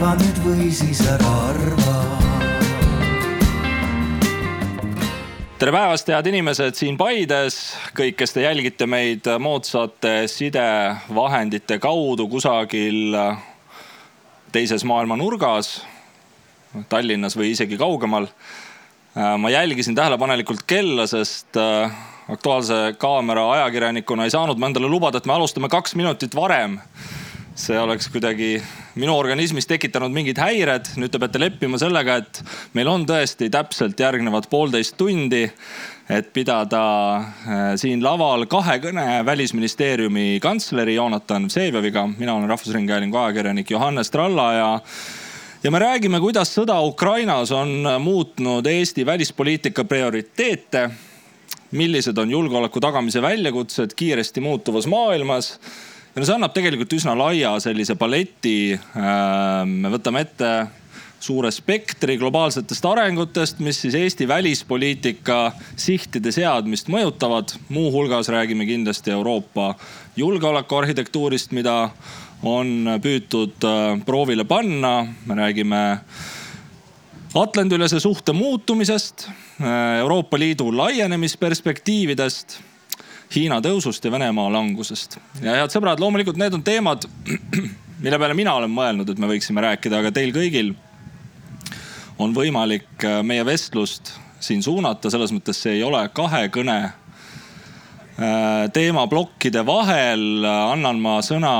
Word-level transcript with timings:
arva 0.00 0.14
nüüd 0.16 0.38
või 0.40 0.66
siis 0.72 1.00
ära 1.04 1.30
arva 1.50 1.96
tere 5.60 5.74
päevast, 5.74 6.08
head 6.08 6.30
inimesed 6.30 6.78
siin 6.78 6.96
Paides, 6.96 7.58
kõik, 7.92 8.16
kes 8.22 8.32
te 8.32 8.46
jälgite 8.46 8.88
meid 8.88 9.28
moodsate 9.44 10.24
sidevahendite 10.32 11.76
kaudu 11.84 12.30
kusagil 12.32 13.12
teises 14.56 14.88
maailma 14.88 15.20
nurgas, 15.20 15.82
Tallinnas 16.88 17.36
või 17.36 17.52
isegi 17.52 17.76
kaugemal. 17.76 18.30
ma 19.14 19.50
jälgisin 19.52 19.94
tähelepanelikult 19.94 20.64
kella, 20.64 21.06
sest 21.06 21.60
äh, 21.60 21.92
Aktuaalse 22.28 22.94
Kaamera 22.98 23.50
ajakirjanikuna 23.52 24.24
ei 24.24 24.32
saanud 24.32 24.56
ma 24.56 24.72
endale 24.72 24.88
lubada, 24.88 25.18
et 25.18 25.26
me 25.26 25.36
alustame 25.36 25.68
kaks 25.68 25.94
minutit 25.94 26.34
varem 26.34 26.80
see 27.60 27.78
oleks 27.78 28.08
kuidagi 28.12 28.54
minu 29.00 29.14
organismis 29.18 29.68
tekitanud 29.68 30.12
mingid 30.14 30.38
häired. 30.40 30.88
nüüd 31.00 31.12
te 31.12 31.20
peate 31.20 31.40
leppima 31.42 31.78
sellega, 31.80 32.16
et 32.22 32.40
meil 32.76 32.88
on 32.88 33.04
tõesti 33.08 33.50
täpselt 33.52 34.00
järgnevad 34.00 34.48
poolteist 34.50 34.96
tundi, 35.00 35.42
et 36.10 36.32
pidada 36.34 36.82
äh, 37.16 37.60
siin 37.80 38.02
laval 38.04 38.46
kahekõne 38.50 39.20
välisministeeriumi 39.26 40.40
kantsleri 40.42 40.96
Jonathan 40.96 41.48
Vsevioviga. 41.50 42.06
mina 42.16 42.34
olen 42.34 42.48
Rahvusringhäälingu 42.48 43.16
ajakirjanik 43.16 43.70
Johannes 43.70 44.10
Tralla 44.10 44.52
ja 44.52 44.70
ja 45.62 45.70
me 45.70 45.78
räägime, 45.78 46.20
kuidas 46.20 46.56
sõda 46.56 46.80
Ukrainas 46.80 47.52
on 47.52 47.84
muutnud 48.00 48.66
Eesti 48.66 49.06
välispoliitika 49.06 49.84
prioriteete 49.84 50.88
millised 51.70 52.18
on 52.18 52.30
julgeoleku 52.30 52.80
tagamise 52.80 53.22
väljakutsed 53.22 53.94
kiiresti 53.96 54.40
muutuvas 54.40 54.86
maailmas 54.86 55.60
no 56.14 56.26
see 56.26 56.34
annab 56.34 56.54
tegelikult 56.56 56.92
üsna 56.96 57.14
laia 57.18 57.54
sellise 57.62 57.96
paleti. 57.98 58.74
Ähm, 58.74 59.80
me 59.84 59.92
võtame 59.92 60.24
ette 60.26 60.50
suure 61.20 61.50
spektri 61.52 62.16
globaalsetest 62.20 62.86
arengutest, 62.88 63.60
mis 63.60 63.80
siis 63.82 63.94
Eesti 63.98 64.28
välispoliitika 64.28 65.52
sihtide 65.76 66.32
seadmist 66.32 66.88
mõjutavad. 66.88 67.54
muuhulgas 67.68 68.28
räägime 68.28 68.66
kindlasti 68.66 69.10
Euroopa 69.10 69.74
julgeolekuarhitektuurist, 70.16 71.52
mida 71.52 71.90
on 72.42 72.98
püütud 73.02 73.64
äh, 73.64 74.04
proovile 74.04 74.44
panna. 74.44 75.06
me 75.26 75.34
räägime 75.34 76.00
Atlandi-ülese 77.34 78.00
suhte 78.00 78.32
muutumisest, 78.32 79.28
äh, 79.60 79.98
Euroopa 80.00 80.38
Liidu 80.38 80.76
laienemisperspektiividest 80.76 82.69
Hiina 83.30 83.60
tõusust 83.62 84.02
ja 84.02 84.10
Venemaa 84.10 84.48
langusest. 84.50 85.20
ja 85.38 85.60
head 85.60 85.70
sõbrad, 85.70 86.00
loomulikult 86.02 86.38
need 86.40 86.54
on 86.56 86.64
teemad, 86.66 87.04
mille 88.02 88.18
peale 88.18 88.34
mina 88.34 88.56
olen 88.58 88.72
mõelnud, 88.74 89.12
et 89.12 89.20
me 89.22 89.28
võiksime 89.30 89.62
rääkida, 89.62 90.00
aga 90.02 90.10
teil 90.14 90.32
kõigil 90.34 90.72
on 92.18 92.34
võimalik 92.34 93.06
äh, 93.06 93.20
meie 93.22 93.44
vestlust 93.46 94.16
siin 94.42 94.64
suunata, 94.66 95.12
selles 95.12 95.30
mõttes 95.36 95.62
see 95.62 95.76
ei 95.78 95.84
ole 95.86 96.02
kahekõne 96.16 96.76
äh, 96.82 98.66
teemaplokkide 98.74 99.62
vahel 99.68 100.42
annan 100.50 100.98
ma 100.98 101.20
sõna 101.22 101.54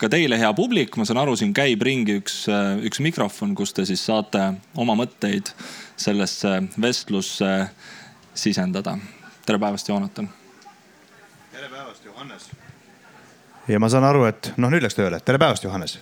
ka 0.00 0.08
teile, 0.08 0.40
hea 0.40 0.54
publik. 0.56 0.96
ma 0.96 1.04
saan 1.04 1.20
aru, 1.20 1.36
siin 1.36 1.52
käib 1.52 1.84
ringi 1.84 2.16
üks, 2.22 2.46
äh, 2.48 2.80
üks 2.88 3.04
mikrofon, 3.04 3.52
kus 3.58 3.76
te 3.76 3.84
siis 3.84 4.08
saate 4.08 4.54
oma 4.72 4.96
mõtteid 4.96 5.52
sellesse 6.00 6.62
vestlusse 6.80 7.54
sisendada. 8.32 8.96
tere 9.44 9.60
päevast, 9.60 9.92
Joonatan. 9.92 10.39
Ja 13.68 13.80
ma 13.80 13.88
saan 13.88 14.04
aru, 14.04 14.24
et 14.28 14.52
noh, 14.56 14.70
nüüd 14.72 14.82
läks 14.84 14.96
tööle, 14.98 15.20
tere 15.24 15.38
päevast, 15.38 15.64
Johannes. 15.64 15.98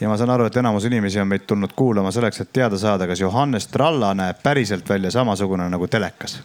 ja 0.00 0.08
ma 0.08 0.16
saan 0.20 0.30
aru, 0.34 0.48
et 0.50 0.56
enamus 0.56 0.84
inimesi 0.88 1.20
on 1.20 1.30
meid 1.30 1.46
tulnud 1.46 1.72
kuulama 1.76 2.12
selleks, 2.12 2.40
et 2.40 2.52
teada 2.52 2.78
saada, 2.78 3.06
kas 3.06 3.20
Johannes 3.20 3.66
Tralla 3.72 4.14
näeb 4.14 4.42
päriselt 4.42 4.88
välja 4.88 5.10
samasugune 5.10 5.68
nagu 5.72 5.88
telekas 5.88 6.40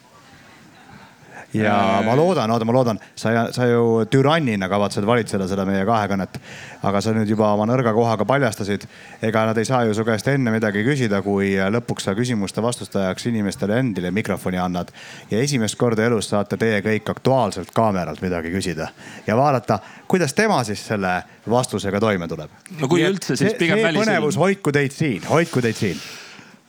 ja 1.53 2.01
ma 2.05 2.15
loodan, 2.15 2.51
oota, 2.51 2.65
ma 2.65 2.73
loodan, 2.75 2.99
sa, 3.15 3.47
sa 3.55 3.65
ju 3.69 4.05
türannina 4.11 4.67
kavatsed 4.69 5.05
valitseda 5.07 5.47
seda 5.47 5.65
meie 5.67 5.85
kahekõnet. 5.87 6.39
aga 6.87 7.01
sa 7.01 7.11
nüüd 7.15 7.29
juba 7.29 7.49
oma 7.55 7.65
nõrga 7.65 7.93
kohaga 7.95 8.25
paljastasid. 8.25 8.87
ega 9.21 9.45
nad 9.45 9.57
ei 9.57 9.65
saa 9.65 9.83
ju 9.85 9.93
su 9.93 10.05
käest 10.05 10.27
enne 10.27 10.51
midagi 10.51 10.83
küsida, 10.83 11.21
kui 11.23 11.55
lõpuks 11.55 12.09
sa 12.09 12.15
küsimuste-vastuste 12.15 12.99
ajaks 12.99 13.25
inimestele 13.31 13.79
endile 13.79 14.11
mikrofoni 14.11 14.57
annad. 14.57 14.91
ja 15.31 15.39
esimest 15.39 15.75
korda 15.75 16.05
elus 16.05 16.29
saate 16.29 16.57
teie 16.57 16.81
kõik 16.81 17.09
aktuaalselt 17.15 17.71
kaameralt 17.71 18.21
midagi 18.21 18.51
küsida 18.51 18.91
ja 19.27 19.37
vaadata, 19.37 19.79
kuidas 20.07 20.33
tema 20.33 20.63
siis 20.63 20.85
selle 20.87 21.23
vastusega 21.49 21.99
toime 21.99 22.27
tuleb. 22.27 22.49
no 22.79 22.87
kui 22.87 23.03
üldse, 23.07 23.35
siis 23.35 23.53
pigem 23.53 23.79
välisilm. 23.83 24.05
põnevus, 24.05 24.37
hoidku 24.37 24.71
teid 24.71 24.91
siin, 24.91 25.23
hoidku 25.29 25.61
teid 25.61 25.75
siin 25.75 25.99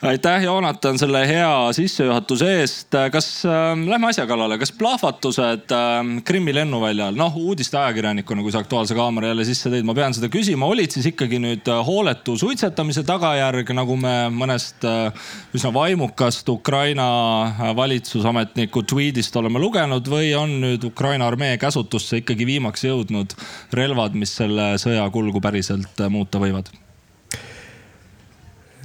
aitäh, 0.02 0.42
Joonatan, 0.42 0.98
selle 0.98 1.24
hea 1.28 1.72
sissejuhatuse 1.72 2.48
eest. 2.60 2.94
kas 3.12 3.28
äh,, 3.46 3.74
lähme 3.88 4.08
asja 4.08 4.26
kallale, 4.26 4.58
kas 4.58 4.72
plahvatused 4.72 5.74
äh, 5.74 5.96
Krimmi 6.24 6.54
lennuväljal, 6.54 7.18
noh 7.18 7.36
uudisteajakirjanikuna, 7.36 8.42
kui 8.42 8.54
sa 8.54 8.62
Aktuaalse 8.62 8.94
Kaamera 8.94 9.32
jälle 9.32 9.46
sisse 9.48 9.72
tõid, 9.72 9.86
ma 9.88 9.96
pean 9.98 10.14
seda 10.14 10.30
küsima, 10.32 10.70
olid 10.70 10.94
siis 10.94 11.10
ikkagi 11.10 11.42
nüüd 11.42 11.66
äh, 11.66 11.82
hooletu 11.86 12.36
suitsetamise 12.38 13.02
tagajärg, 13.08 13.74
nagu 13.74 13.98
me 13.98 14.14
mõnest 14.34 14.86
äh, 14.86 15.30
üsna 15.58 15.74
vaimukast 15.74 16.48
Ukraina 16.54 17.08
äh, 17.48 17.76
valitsusametniku 17.76 18.86
tweet'ist 18.86 19.36
oleme 19.40 19.62
lugenud 19.62 20.06
või 20.10 20.30
on 20.38 20.60
nüüd 20.62 20.86
Ukraina 20.86 21.26
armee 21.26 21.56
käsutusse 21.58 22.22
ikkagi 22.22 22.46
viimaks 22.46 22.86
jõudnud 22.86 23.34
relvad, 23.74 24.14
mis 24.14 24.38
selle 24.38 24.76
sõja 24.78 25.10
kulgu 25.10 25.42
päriselt 25.42 25.98
äh, 25.98 26.12
muuta 26.12 26.38
võivad? 26.42 26.70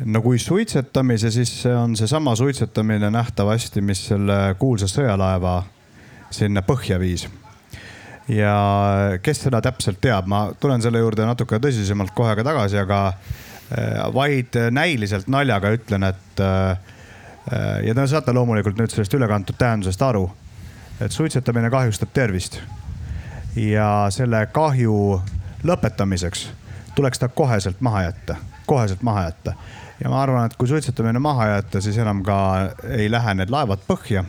No 0.06 0.22
kui 0.22 0.40
suitsetamise, 0.40 1.32
siis 1.32 1.52
see 1.64 1.76
on 1.76 1.96
seesama 1.96 2.36
suitsetamine 2.36 3.10
nähtavasti, 3.12 3.82
mis 3.82 4.08
selle 4.08 4.56
kuulsa 4.60 4.88
sõjalaeva 4.90 5.62
sinna 6.34 6.64
põhja 6.66 7.00
viis. 7.00 7.28
ja 8.28 8.56
kes 9.22 9.42
seda 9.44 9.62
täpselt 9.62 10.00
teab, 10.02 10.28
ma 10.28 10.46
tulen 10.60 10.82
selle 10.82 11.00
juurde 11.00 11.26
natuke 11.28 11.60
tõsisemalt 11.60 12.14
kohe 12.16 12.36
ka 12.36 12.44
tagasi, 12.44 12.80
aga 12.80 13.00
äh, 13.08 14.14
vaid 14.14 14.56
näiliselt 14.72 15.28
naljaga 15.28 15.74
ütlen, 15.76 16.08
et 16.08 16.40
äh, 16.40 16.78
ja 17.84 17.96
te 17.96 18.08
saate 18.08 18.34
loomulikult 18.34 18.80
nüüd 18.80 18.92
sellest 18.92 19.14
ülekantud 19.14 19.60
tähendusest 19.60 20.02
aru, 20.02 20.30
et 21.02 21.12
suitsetamine 21.12 21.70
kahjustab 21.70 22.14
tervist. 22.14 22.62
ja 23.56 24.08
selle 24.10 24.48
kahju 24.52 25.22
lõpetamiseks 25.64 26.48
tuleks 26.96 27.20
ta 27.20 27.28
koheselt 27.28 27.82
maha 27.82 28.04
jätta, 28.04 28.36
koheselt 28.66 29.02
maha 29.04 29.24
jätta 29.28 29.54
ja 30.00 30.10
ma 30.10 30.22
arvan, 30.22 30.46
et 30.46 30.56
kui 30.58 30.68
suitsetamine 30.68 31.20
maha 31.20 31.48
jätta, 31.58 31.82
siis 31.82 31.98
enam 32.02 32.24
ka 32.26 32.38
ei 32.90 33.12
lähe 33.12 33.36
need 33.38 33.54
laevad 33.54 33.84
põhja 33.88 34.24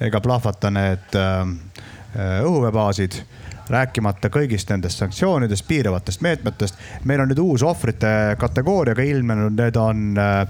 ega 0.00 0.20
plahvata 0.22 0.70
need 0.70 1.18
äh, 1.18 1.42
äh, 2.16 2.40
õhuveebaasid. 2.46 3.22
Rääkimata 3.68 4.30
kõigist 4.32 4.70
nendest 4.72 5.02
sanktsioonidest, 5.02 5.66
piiravatest 5.68 6.22
meetmetest. 6.24 6.78
meil 7.04 7.20
on 7.20 7.28
nüüd 7.28 7.42
uus 7.42 7.62
ohvrite 7.62 8.36
kategooria 8.40 8.94
ka 8.96 9.04
ilmnenud, 9.04 9.52
need 9.58 9.76
on 9.76 10.16
äh, 10.16 10.46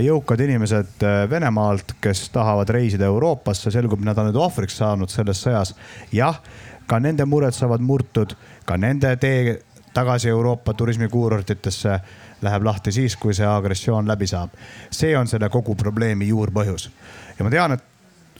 jõukad 0.00 0.40
inimesed 0.40 1.04
Venemaalt, 1.30 1.98
kes 2.00 2.30
tahavad 2.32 2.70
reisida 2.72 3.04
Euroopasse, 3.04 3.70
selgub, 3.70 4.00
nad 4.00 4.16
on 4.18 4.30
nüüd 4.30 4.40
ohvriks 4.40 4.80
saanud 4.80 5.12
selles 5.12 5.44
sõjas. 5.44 5.74
jah, 6.12 6.40
ka 6.86 6.98
nende 7.04 7.28
mured 7.28 7.52
saavad 7.52 7.84
murtud, 7.84 8.32
ka 8.64 8.80
nende 8.80 9.12
tee 9.20 9.58
tagasi 9.92 10.28
Euroopa 10.32 10.72
turismikuurortitesse 10.74 12.00
läheb 12.42 12.64
lahti 12.64 12.92
siis, 12.92 13.16
kui 13.16 13.34
see 13.34 13.46
agressioon 13.46 14.08
läbi 14.08 14.26
saab. 14.26 14.50
see 14.90 15.16
on 15.16 15.28
selle 15.28 15.48
kogu 15.48 15.74
probleemi 15.74 16.28
juurpõhjus. 16.28 16.90
ja 17.38 17.44
ma 17.44 17.50
tean, 17.50 17.72
et 17.72 17.84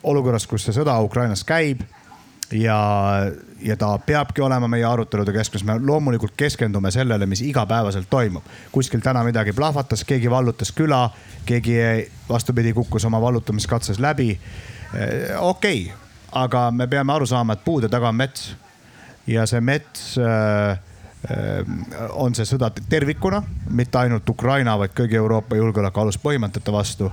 olukorras, 0.02 0.46
kus 0.46 0.64
see 0.64 0.76
sõda 0.76 0.98
Ukrainas 1.02 1.44
käib 1.44 1.82
ja, 2.52 2.78
ja 3.60 3.76
ta 3.76 3.98
peabki 3.98 4.42
olema 4.42 4.68
meie 4.68 4.84
arutelude 4.84 5.32
keskmes, 5.32 5.64
me 5.64 5.78
loomulikult 5.80 6.32
keskendume 6.36 6.90
sellele, 6.90 7.26
mis 7.26 7.42
igapäevaselt 7.42 8.10
toimub. 8.10 8.44
kuskil 8.72 9.00
täna 9.00 9.24
midagi 9.24 9.52
plahvatas, 9.52 10.04
keegi 10.04 10.30
vallutas 10.30 10.72
küla, 10.72 11.10
keegi 11.46 11.78
vastupidi 12.28 12.72
kukkus 12.72 13.04
oma 13.04 13.20
vallutamiskatses 13.20 13.98
läbi. 13.98 14.40
okei 15.38 15.82
okay,, 15.82 15.96
aga 16.32 16.70
me 16.70 16.86
peame 16.86 17.12
aru 17.12 17.26
saama, 17.26 17.52
et 17.52 17.64
puude 17.64 17.88
taga 17.88 18.08
on 18.08 18.14
mets 18.14 18.54
ja 19.26 19.46
see 19.46 19.60
mets 19.60 20.14
äh, 20.18 20.78
on 22.14 22.34
see 22.34 22.46
sõda 22.46 22.70
tervikuna, 22.90 23.40
mitte 23.74 23.98
ainult 23.98 24.28
Ukraina, 24.30 24.76
vaid 24.78 24.94
kõigi 24.96 25.18
Euroopa 25.18 25.56
julgeoleku 25.58 26.00
aluspõhimõtete 26.00 26.72
vastu. 26.72 27.10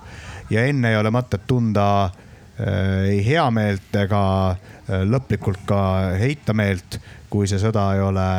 ja 0.50 0.66
enne 0.66 0.92
ei 0.92 0.98
ole 0.98 1.10
mõtet 1.10 1.42
tunda 1.48 2.12
eh, 2.60 3.10
ei 3.10 3.26
heameelt 3.26 3.96
ega 3.96 4.22
eh, 4.52 5.02
lõplikult 5.10 5.66
ka 5.66 5.80
heitameelt, 6.20 7.00
kui 7.30 7.48
see 7.48 7.60
sõda 7.60 7.94
ei 7.96 8.02
ole 8.02 8.30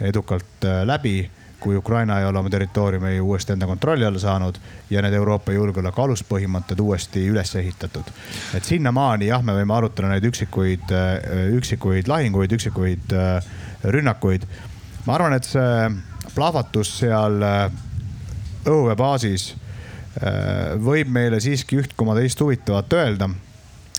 edukalt 0.00 0.64
eh, 0.64 0.82
läbi 0.84 1.30
kui 1.62 1.76
Ukraina 1.76 2.18
ei 2.18 2.24
ole 2.26 2.38
oma 2.38 2.50
territooriumi 2.50 3.20
uuesti 3.20 3.52
enda 3.52 3.66
kontrolli 3.66 4.04
alla 4.04 4.18
saanud 4.18 4.56
ja 4.90 5.02
need 5.02 5.14
Euroopa 5.14 5.52
julgeoleku 5.52 6.02
aluspõhimõtted 6.02 6.80
uuesti 6.80 7.28
üles 7.28 7.54
ehitatud. 7.54 8.08
et 8.54 8.64
sinnamaani 8.64 9.28
jah, 9.28 9.44
me 9.44 9.54
võime 9.54 9.76
arutada 9.76 10.08
neid 10.08 10.24
üksikuid, 10.26 10.90
üksikuid 11.54 12.10
lahinguid, 12.10 12.56
üksikuid 12.58 13.14
rünnakuid 13.84 14.48
ma 15.06 15.16
arvan, 15.16 15.34
et 15.36 15.46
see 15.48 15.88
plahvatus 16.34 16.92
seal 17.00 17.42
äh, 17.42 17.64
õhuväebaasis 18.66 19.48
äh, 19.52 20.74
võib 20.82 21.10
meile 21.12 21.40
siiski 21.42 21.80
üht 21.82 21.96
koma 21.98 22.16
teist 22.18 22.40
huvitavat 22.40 22.92
öelda. 22.98 23.30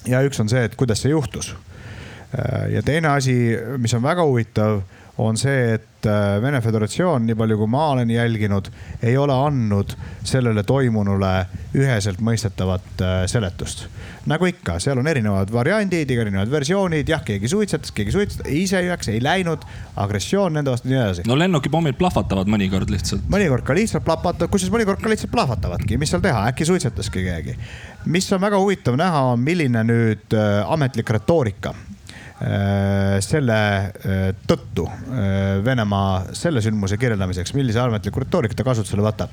ja 0.08 0.24
üks 0.24 0.40
on 0.40 0.50
see, 0.52 0.64
et 0.68 0.76
kuidas 0.80 1.04
see 1.04 1.14
juhtus. 1.14 1.54
ja 2.74 2.82
teine 2.82 3.12
asi, 3.14 3.34
mis 3.78 3.94
on 3.94 4.02
väga 4.04 4.24
huvitav, 4.26 4.80
on 5.18 5.38
see, 5.38 5.74
et 5.78 5.90
Vene 6.42 6.60
Föderatsioon, 6.60 7.24
nii 7.28 7.36
palju 7.40 7.56
kui 7.62 7.70
ma 7.72 7.86
olen 7.94 8.10
jälginud, 8.12 8.68
ei 9.06 9.14
ole 9.18 9.36
andnud 9.46 9.94
sellele 10.28 10.66
toimunule 10.68 11.34
üheselt 11.80 12.20
mõistetavat 12.20 13.06
seletust 13.32 13.86
nagu 14.30 14.48
ikka, 14.48 14.78
seal 14.84 15.00
on 15.02 15.08
erinevad 15.12 15.52
variandid, 15.52 16.12
erinevad 16.12 16.52
versioonid, 16.52 17.10
jah, 17.12 17.24
keegi 17.28 17.50
suitsetas, 17.52 17.92
keegi 17.96 18.14
suitsetas, 18.16 18.48
ise 18.56 18.80
ei 18.80 18.90
läks, 18.92 19.10
ei 19.12 19.20
läinud, 19.24 19.66
agressioon 20.00 20.56
nende 20.56 20.72
vastu 20.72 20.88
ja 20.88 20.94
nii 20.94 21.02
edasi. 21.02 21.26
no 21.28 21.38
lennukipommid 21.40 21.98
plahvatavad 22.00 22.52
mõnikord 22.52 22.92
lihtsalt. 22.94 23.26
mõnikord 23.32 23.68
ka 23.68 23.76
lihtsalt 23.76 24.06
plahvatavad, 24.08 24.52
kusjuures 24.54 24.76
mõnikord 24.78 25.04
ka 25.04 25.12
lihtsalt 25.12 25.34
plahvatavadki, 25.34 26.00
mis 26.00 26.14
seal 26.14 26.24
teha, 26.24 26.46
äkki 26.54 26.68
suitsetaski 26.70 27.26
keegi. 27.28 27.58
mis 28.06 28.32
on 28.32 28.44
väga 28.44 28.62
huvitav 28.64 29.00
näha, 29.00 29.26
on 29.34 29.44
milline 29.44 29.84
nüüd 29.92 30.38
äh, 30.40 30.62
ametlik 30.72 31.12
retoorika 31.18 31.76
Äh, 31.76 32.03
selle 33.22 33.58
äh, 33.78 34.36
tõttu 34.48 34.88
äh, 34.88 35.60
Venemaa 35.66 36.34
selle 36.36 36.62
sündmuse 36.66 36.98
kirjeldamiseks, 36.98 37.54
millise 37.54 37.80
ametliku 37.80 38.24
retoorika 38.24 38.58
ta 38.58 38.66
kasutusele 38.66 39.06
võtab. 39.06 39.30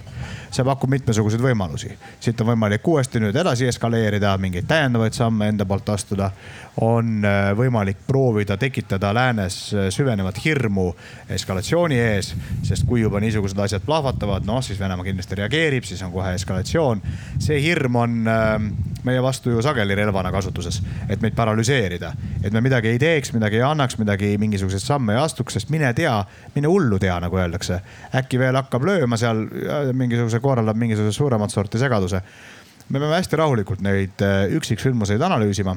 see 0.50 0.64
pakub 0.67 0.91
mitmesuguseid 0.91 1.43
võimalusi, 1.43 1.93
siit 2.20 2.41
on 2.43 2.49
võimalik 2.50 2.87
uuesti 2.87 3.20
nüüd 3.23 3.37
edasi 3.38 3.69
eskaleerida, 3.70 4.35
mingeid 4.38 4.67
täiendavaid 4.69 5.14
samme 5.14 5.49
enda 5.49 5.64
poolt 5.64 5.88
astuda. 5.88 6.31
on 6.81 7.23
võimalik 7.56 7.97
proovida 8.06 8.56
tekitada 8.56 9.14
läänes 9.14 9.75
süvenevat 9.91 10.44
hirmu 10.44 10.93
eskalatsiooni 11.29 11.99
ees, 11.99 12.35
sest 12.62 12.87
kui 12.87 13.00
juba 13.00 13.20
niisugused 13.20 13.58
asjad 13.58 13.82
plahvatavad, 13.87 14.47
noh 14.47 14.62
siis 14.62 14.81
Venemaa 14.81 15.05
kindlasti 15.05 15.35
reageerib, 15.35 15.85
siis 15.85 16.02
on 16.02 16.12
kohe 16.12 16.35
eskalatsioon. 16.35 17.02
see 17.38 17.62
hirm 17.62 17.97
on 17.97 18.31
meie 19.05 19.23
vastu 19.23 19.50
ju 19.50 19.62
sageli 19.62 19.94
relvana 19.94 20.32
kasutuses, 20.32 20.82
et 21.08 21.20
meid 21.23 21.35
paralüseerida, 21.37 22.12
et 22.43 22.52
me 22.52 22.61
midagi 22.61 22.88
ei 22.88 22.99
teeks, 23.00 23.32
midagi 23.35 23.58
ei 23.58 23.64
annaks, 23.67 23.97
midagi, 24.00 24.35
mingisuguseid 24.41 24.85
samme 24.85 25.17
ei 25.17 25.20
astuks, 25.23 25.56
sest 25.56 25.73
mine 25.73 25.91
tea, 25.97 26.14
mine 26.55 26.70
hullu 26.70 26.99
tea, 27.02 27.17
nagu 27.23 27.41
öeldakse. 27.41 27.81
äkki 28.20 28.41
veel 28.41 28.58
hakkab 28.58 28.87
lööma 28.87 29.19
seal, 29.20 29.44
mingisuguse, 29.97 30.41
korraldab 30.44 30.79
mingisuguse 30.81 31.17
suuremat 31.17 31.55
sorti 31.55 31.81
segaduse. 31.81 32.23
me 32.88 32.99
peame 32.99 33.14
hästi 33.14 33.38
rahulikult 33.38 33.82
neid 33.87 34.23
äh, 34.26 34.47
üksiksündmuseid 34.56 35.23
analüüsima. 35.23 35.76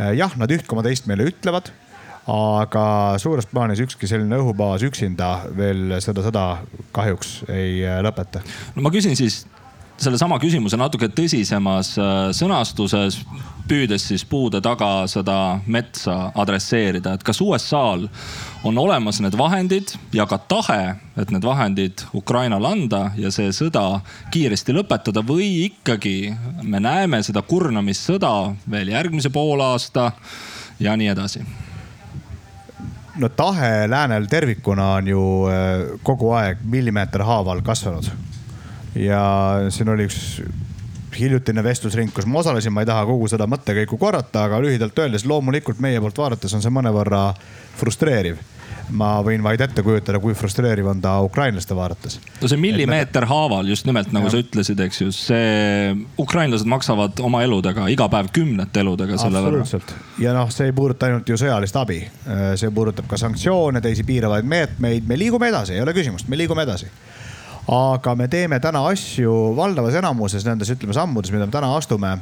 Äh, 0.00 0.14
jah, 0.16 0.36
nad 0.36 0.50
üht 0.50 0.66
koma 0.66 0.82
teist 0.86 1.06
meile 1.06 1.28
ütlevad 1.28 1.72
aga 2.26 2.84
suures 3.22 3.46
plaanis 3.46 3.78
ükski 3.84 4.08
selline 4.10 4.40
õhubaas 4.40 4.82
üksinda 4.82 5.28
veel 5.54 6.00
seda 6.02 6.24
sõda 6.24 6.46
kahjuks 6.96 7.44
ei 7.48 7.84
äh, 7.86 8.00
lõpeta. 8.02 8.42
no 8.74 8.82
ma 8.82 8.90
küsin 8.90 9.14
siis 9.18 9.44
sellesama 9.96 10.40
küsimuse 10.42 10.76
natuke 10.76 11.08
tõsisemas 11.08 11.94
sõnastuses 12.36 13.22
püüdes 13.68 14.06
siis 14.08 14.24
puude 14.28 14.60
taga 14.62 15.06
seda 15.10 15.58
metsa 15.66 16.32
adresseerida, 16.38 17.16
et 17.16 17.24
kas 17.26 17.40
USA-l 17.42 18.06
on 18.66 18.78
olemas 18.78 19.20
need 19.22 19.36
vahendid 19.38 19.94
ja 20.14 20.26
ka 20.30 20.38
tahe, 20.38 20.96
et 21.18 21.30
need 21.34 21.44
vahendid 21.44 22.06
Ukrainale 22.14 22.70
anda 22.70 23.02
ja 23.18 23.30
see 23.34 23.52
sõda 23.54 24.00
kiiresti 24.34 24.74
lõpetada 24.76 25.24
või 25.26 25.66
ikkagi 25.66 26.34
me 26.62 26.80
näeme 26.82 27.22
seda 27.26 27.42
kurnamissõda 27.46 28.32
veel 28.70 28.94
järgmise 28.94 29.32
poolaasta 29.34 30.10
ja 30.80 30.96
nii 30.96 31.14
edasi 31.14 31.44
no 33.16 33.28
tahe 33.28 33.88
läänel 33.90 34.26
tervikuna 34.30 34.92
on 35.00 35.08
ju 35.08 35.24
äh, 35.48 35.98
kogu 36.02 36.30
aeg 36.36 36.62
millimeeter 36.64 37.24
haaval 37.24 37.62
kasvanud. 37.64 38.10
ja 38.94 39.22
siin 39.70 39.88
oli 39.88 40.06
üks 40.08 40.40
hiljutine 41.18 41.64
vestlusring, 41.64 42.12
kus 42.14 42.26
ma 42.26 42.42
osalesin, 42.42 42.74
ma 42.74 42.84
ei 42.84 42.90
taha 42.90 43.06
kogu 43.08 43.28
seda 43.32 43.48
mõttekäiku 43.50 43.98
korrata, 44.00 44.46
aga 44.46 44.60
lühidalt 44.64 44.98
öeldes 45.04 45.26
loomulikult 45.28 45.80
meie 45.82 46.00
poolt 46.02 46.18
vaadates 46.18 46.54
on 46.56 46.64
see 46.64 46.74
mõnevõrra 46.74 47.30
frustreeriv 47.76 48.42
ma 48.94 49.16
võin 49.24 49.42
vaid 49.42 49.60
ette 49.64 49.82
kujutada, 49.82 50.20
kui 50.22 50.34
frustreeriv 50.38 50.86
on 50.90 51.00
ta 51.02 51.16
ukrainlaste 51.24 51.74
vaadates. 51.76 52.18
no 52.40 52.48
see 52.48 52.60
millimeeter 52.60 53.24
me... 53.24 53.30
haaval 53.30 53.70
just 53.70 53.86
nimelt 53.86 54.12
nagu 54.14 54.28
ja. 54.28 54.34
sa 54.34 54.42
ütlesid, 54.42 54.80
eks 54.86 55.00
ju, 55.02 55.12
see 55.14 55.96
ukrainlased 56.22 56.68
maksavad 56.70 57.20
oma 57.26 57.42
eludega 57.46 57.88
iga 57.92 58.08
päev 58.12 58.30
kümnete 58.34 58.84
eludega 58.84 59.18
selle 59.20 59.42
võrra. 59.42 59.66
ja 60.22 60.34
noh, 60.36 60.52
see 60.54 60.70
ei 60.70 60.76
puuduta 60.76 61.10
ainult 61.10 61.28
ju 61.28 61.38
sõjalist 61.40 61.80
abi, 61.80 62.00
see 62.60 62.70
puudutab 62.74 63.10
ka 63.10 63.18
sanktsioone, 63.20 63.82
teisi 63.84 64.06
piiravaid 64.06 64.46
meetmeid, 64.46 65.06
me 65.08 65.18
liigume 65.18 65.50
edasi, 65.50 65.76
ei 65.76 65.84
ole 65.84 65.96
küsimust, 65.96 66.30
me 66.30 66.38
liigume 66.38 66.66
edasi 66.66 66.90
aga 67.72 68.14
me 68.14 68.28
teeme 68.28 68.60
täna 68.62 68.84
asju 68.86 69.32
valdavas 69.56 69.96
enamuses 69.98 70.46
nendes, 70.46 70.70
ütleme 70.70 70.94
sammudes, 70.94 71.32
mida 71.34 71.46
me 71.46 71.52
täna 71.52 71.72
astume. 71.76 72.18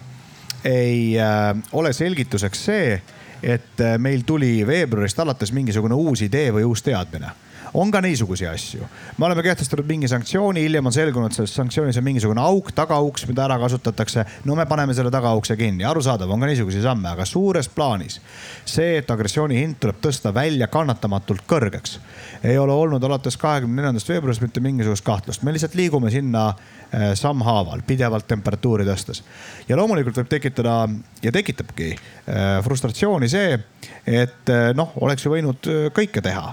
ei 0.64 1.18
äh, 1.20 1.52
ole 1.72 1.92
selgituseks 1.92 2.64
see, 2.64 3.02
et 3.42 3.80
äh, 3.80 3.98
meil 3.98 4.22
tuli 4.24 4.66
veebruarist 4.66 5.18
alates 5.20 5.52
mingisugune 5.52 5.94
uus 5.94 6.22
idee 6.24 6.48
või 6.52 6.64
uus 6.64 6.82
teadmine 6.82 7.34
on 7.74 7.90
ka 7.90 8.00
niisuguseid 8.00 8.50
asju. 8.50 8.86
me 9.18 9.26
oleme 9.26 9.42
kehtestanud 9.42 9.86
mingi 9.86 10.08
sanktsiooni, 10.08 10.62
hiljem 10.62 10.86
on 10.86 10.92
selgunud, 10.92 11.32
selles 11.34 11.54
sanktsioonis 11.56 11.98
on 11.98 12.04
mingisugune 12.06 12.40
auk, 12.40 12.70
tagauks, 12.72 13.26
mida 13.26 13.44
ära 13.44 13.58
kasutatakse. 13.58 14.24
no 14.44 14.54
me 14.54 14.66
paneme 14.66 14.94
selle 14.94 15.10
tagaukse 15.10 15.56
kinni, 15.56 15.84
arusaadav, 15.84 16.30
on 16.30 16.40
ka 16.40 16.50
niisuguseid 16.50 16.86
samme, 16.86 17.08
aga 17.10 17.26
suures 17.26 17.68
plaanis 17.68 18.20
see, 18.64 18.98
et 18.98 19.10
agressiooni 19.10 19.58
hind 19.58 19.80
tuleb 19.82 19.98
tõsta 20.02 20.34
välja 20.34 20.68
kannatamatult 20.70 21.42
kõrgeks, 21.50 21.98
ei 22.44 22.58
ole 22.58 22.72
olnud 22.72 23.02
alates 23.04 23.36
kahekümne 23.40 23.82
neljandast 23.82 24.08
veebruarist 24.08 24.44
mitte 24.44 24.62
mingisugust 24.62 25.04
kahtlust. 25.04 25.42
me 25.42 25.52
lihtsalt 25.52 25.74
liigume 25.74 26.10
sinna 26.14 26.48
eh, 26.54 27.12
sammhaaval, 27.18 27.82
pidevalt 27.86 28.28
temperatuuri 28.28 28.86
tõstes. 28.86 29.24
ja 29.68 29.76
loomulikult 29.76 30.22
võib 30.22 30.30
tekitada 30.30 30.88
ja 31.22 31.32
tekitabki 31.32 31.90
eh, 31.90 32.42
frustratsiooni 32.62 33.28
see, 33.28 33.58
et 34.06 34.48
eh, 34.50 34.68
noh, 34.74 34.94
oleks 35.00 35.26
ju 35.26 35.34
võinud 35.34 35.74
kõike 35.94 36.22
teha 36.22 36.52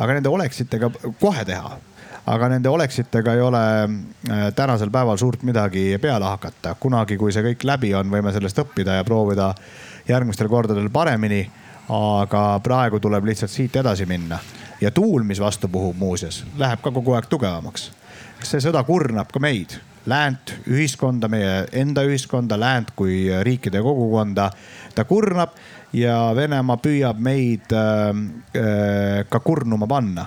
aga 0.00 0.16
nende 0.16 0.32
oleksitega 0.32 0.90
kohe 1.20 1.44
teha 1.44 1.76
aga 2.26 2.48
nende 2.52 2.68
oleksitega 2.68 3.34
ei 3.34 3.40
ole 3.40 3.62
äh, 3.84 4.52
tänasel 4.56 4.90
päeval 4.90 5.16
suurt 5.16 5.42
midagi 5.42 5.98
peale 5.98 6.24
hakata. 6.24 6.74
kunagi, 6.80 7.16
kui 7.16 7.32
see 7.32 7.44
kõik 7.44 7.64
läbi 7.64 7.94
on, 7.94 8.10
võime 8.12 8.32
sellest 8.32 8.58
õppida 8.62 9.00
ja 9.00 9.04
proovida 9.04 9.54
järgmistel 10.08 10.48
kordadel 10.48 10.90
paremini. 10.90 11.50
aga 11.90 12.60
praegu 12.62 13.00
tuleb 13.00 13.24
lihtsalt 13.24 13.50
siit 13.50 13.76
edasi 13.76 14.06
minna 14.06 14.38
ja 14.80 14.90
tuul, 14.90 15.22
mis 15.22 15.40
vastu 15.40 15.68
puhub 15.68 15.96
muuseas, 15.98 16.44
läheb 16.58 16.80
ka 16.82 16.90
kogu 16.90 17.16
aeg 17.16 17.26
tugevamaks. 17.26 17.90
see 18.42 18.60
sõda 18.60 18.84
kurnab 18.84 19.32
ka 19.32 19.40
meid, 19.40 19.74
läänt, 20.06 20.54
ühiskonda, 20.70 21.28
meie 21.28 21.66
enda 21.72 22.02
ühiskonda, 22.06 22.56
läänt 22.60 22.94
kui 22.96 23.28
riikide 23.42 23.82
kogukonda. 23.82 24.50
ta 24.94 25.04
kurnab 25.04 25.50
ja 25.92 26.16
Venemaa 26.36 26.78
püüab 26.82 27.20
meid 27.22 27.72
äh, 27.74 28.10
äh, 28.56 29.24
ka 29.28 29.40
kurnuma 29.40 29.88
panna. 29.90 30.26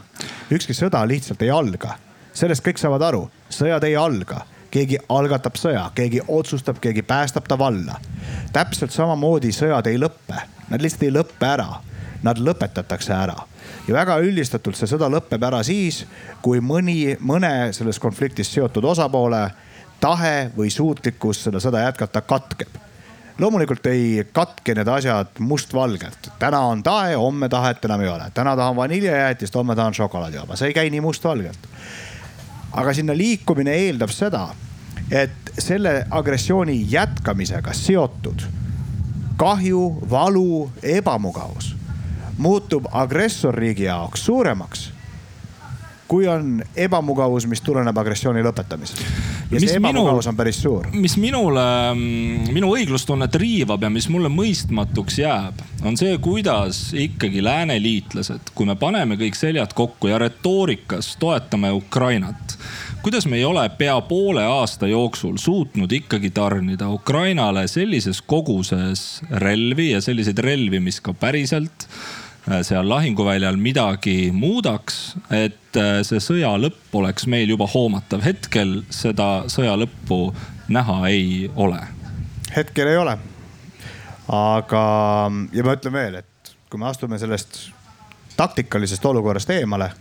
ükski 0.51 0.75
sõda 0.75 1.03
lihtsalt 1.08 1.41
ei 1.41 1.51
alga, 1.51 1.96
sellest 2.34 2.63
kõik 2.65 2.82
saavad 2.82 3.08
aru, 3.10 3.24
sõjad 3.50 3.84
ei 3.88 3.96
alga. 3.96 4.43
Keegi 4.74 4.98
algatab 5.13 5.53
sõja, 5.53 5.84
keegi 5.93 6.24
otsustab, 6.34 6.79
keegi 6.82 7.03
päästab 7.05 7.46
ta 7.48 7.58
valla. 7.60 8.00
täpselt 8.53 8.91
samamoodi 8.91 9.51
sõjad 9.53 9.88
ei 9.88 10.00
lõppe, 10.01 10.39
nad 10.70 10.82
lihtsalt 10.82 11.03
ei 11.03 11.13
lõppe 11.13 11.46
ära, 11.46 11.67
nad 12.24 12.39
lõpetatakse 12.41 13.13
ära. 13.13 13.38
Ja 13.88 13.93
väga 13.93 14.17
üldistatult 14.24 14.75
see 14.75 14.89
sõda 14.89 15.10
lõpeb 15.13 15.43
ära 15.46 15.62
siis, 15.63 16.05
kui 16.41 16.60
mõni, 16.60 17.15
mõne 17.20 17.74
selles 17.74 18.00
konfliktis 18.00 18.50
seotud 18.53 18.84
osapoole 18.84 19.43
tahe 20.01 20.50
või 20.58 20.72
suutlikkus 20.74 21.46
seda 21.46 21.62
sõda 21.63 21.86
jätkata 21.86 22.22
katkeb 22.25 22.82
loomulikult 23.39 23.85
ei 23.85 24.23
katke 24.31 24.75
need 24.75 24.87
asjad 24.87 25.39
mustvalgelt. 25.39 26.31
täna 26.39 26.59
on 26.59 26.83
tahe, 26.83 27.15
homme 27.15 27.49
tahet 27.49 27.85
enam 27.85 28.01
ei 28.01 28.07
ole. 28.07 28.31
täna 28.33 28.55
tahan 28.55 28.75
vaniljejäätist, 28.75 29.55
homme 29.55 29.75
tahan 29.75 29.93
šokolaadivaba, 29.93 30.55
see 30.55 30.67
ei 30.67 30.73
käi 30.73 30.89
nii 30.89 31.01
mustvalgelt. 31.01 31.69
aga 32.71 32.93
sinna 32.93 33.17
liikumine 33.17 33.73
eeldab 33.73 34.09
seda, 34.09 34.47
et 35.11 35.53
selle 35.59 36.05
agressiooni 36.09 36.85
jätkamisega 36.89 37.73
seotud 37.73 38.45
kahju, 39.37 40.07
valu, 40.09 40.71
ebamugavus 40.83 41.75
muutub 42.37 42.85
agressorriigi 42.91 43.83
jaoks 43.83 44.25
suuremaks 44.25 44.91
kui 46.07 46.27
on 46.27 46.62
ebamugavus, 46.75 47.48
mis 47.50 47.62
tuleneb 47.62 47.98
agressiooni 47.98 48.43
lõpetamisest. 48.45 49.03
ja 49.51 49.60
mis 49.60 49.69
see 49.72 49.79
ebamugavus 49.79 50.27
minu, 50.27 50.33
on 50.33 50.39
päris 50.39 50.62
suur. 50.62 50.88
mis 50.93 51.17
minule, 51.22 51.65
mm, 51.93 52.53
minu 52.55 52.74
õiglustunnet 52.75 53.36
riivab 53.39 53.86
ja 53.88 53.91
mis 53.93 54.10
mulle 54.13 54.31
mõistmatuks 54.33 55.19
jääb, 55.24 55.63
on 55.83 55.98
see, 56.00 56.17
kuidas 56.24 56.86
ikkagi 56.98 57.43
lääneliitlased, 57.43 58.53
kui 58.55 58.69
me 58.69 58.77
paneme 58.79 59.17
kõik 59.19 59.38
seljad 59.39 59.75
kokku 59.77 60.12
ja 60.12 60.22
retoorikas 60.22 61.15
toetame 61.22 61.72
Ukrainat 61.75 62.57
kuidas 63.03 63.25
me 63.27 63.36
ei 63.36 63.45
ole 63.45 63.65
pea 63.77 63.95
poole 64.07 64.45
aasta 64.48 64.88
jooksul 64.88 65.38
suutnud 65.38 65.91
ikkagi 65.91 66.29
tarnida 66.31 66.88
Ukrainale 66.89 67.67
sellises 67.67 68.22
koguses 68.22 69.22
relvi 69.43 69.89
ja 69.91 70.01
selliseid 70.01 70.39
relvi, 70.39 70.79
mis 70.79 71.01
ka 71.03 71.13
päriselt 71.13 71.88
seal 72.43 72.89
lahinguväljal 72.89 73.55
midagi 73.55 74.31
muudaks 74.35 75.15
et 75.31 75.79
äh, 75.79 76.01
see 76.03 76.21
sõja 76.23 76.53
lõpp 76.59 76.95
oleks 77.00 77.27
meil 77.31 77.50
juba 77.53 77.67
hoomatav. 77.71 78.23
hetkel 78.25 78.81
seda 78.91 79.45
sõja 79.51 79.77
lõppu 79.79 80.33
näha 80.73 80.97
ei 81.07 81.51
ole. 81.55 81.79
hetkel 82.55 82.91
ei 82.91 82.97
ole. 82.97 83.17
aga, 84.27 84.85
ja 85.53 85.63
ma 85.63 85.77
ütlen 85.77 85.93
veel, 85.93 86.19
et 86.23 86.55
kui 86.69 86.81
me 86.81 86.89
astume 86.89 87.19
sellest 87.21 87.69
taktikalisest 88.38 89.05
olukorrast 89.05 89.50
eemale 89.53 89.91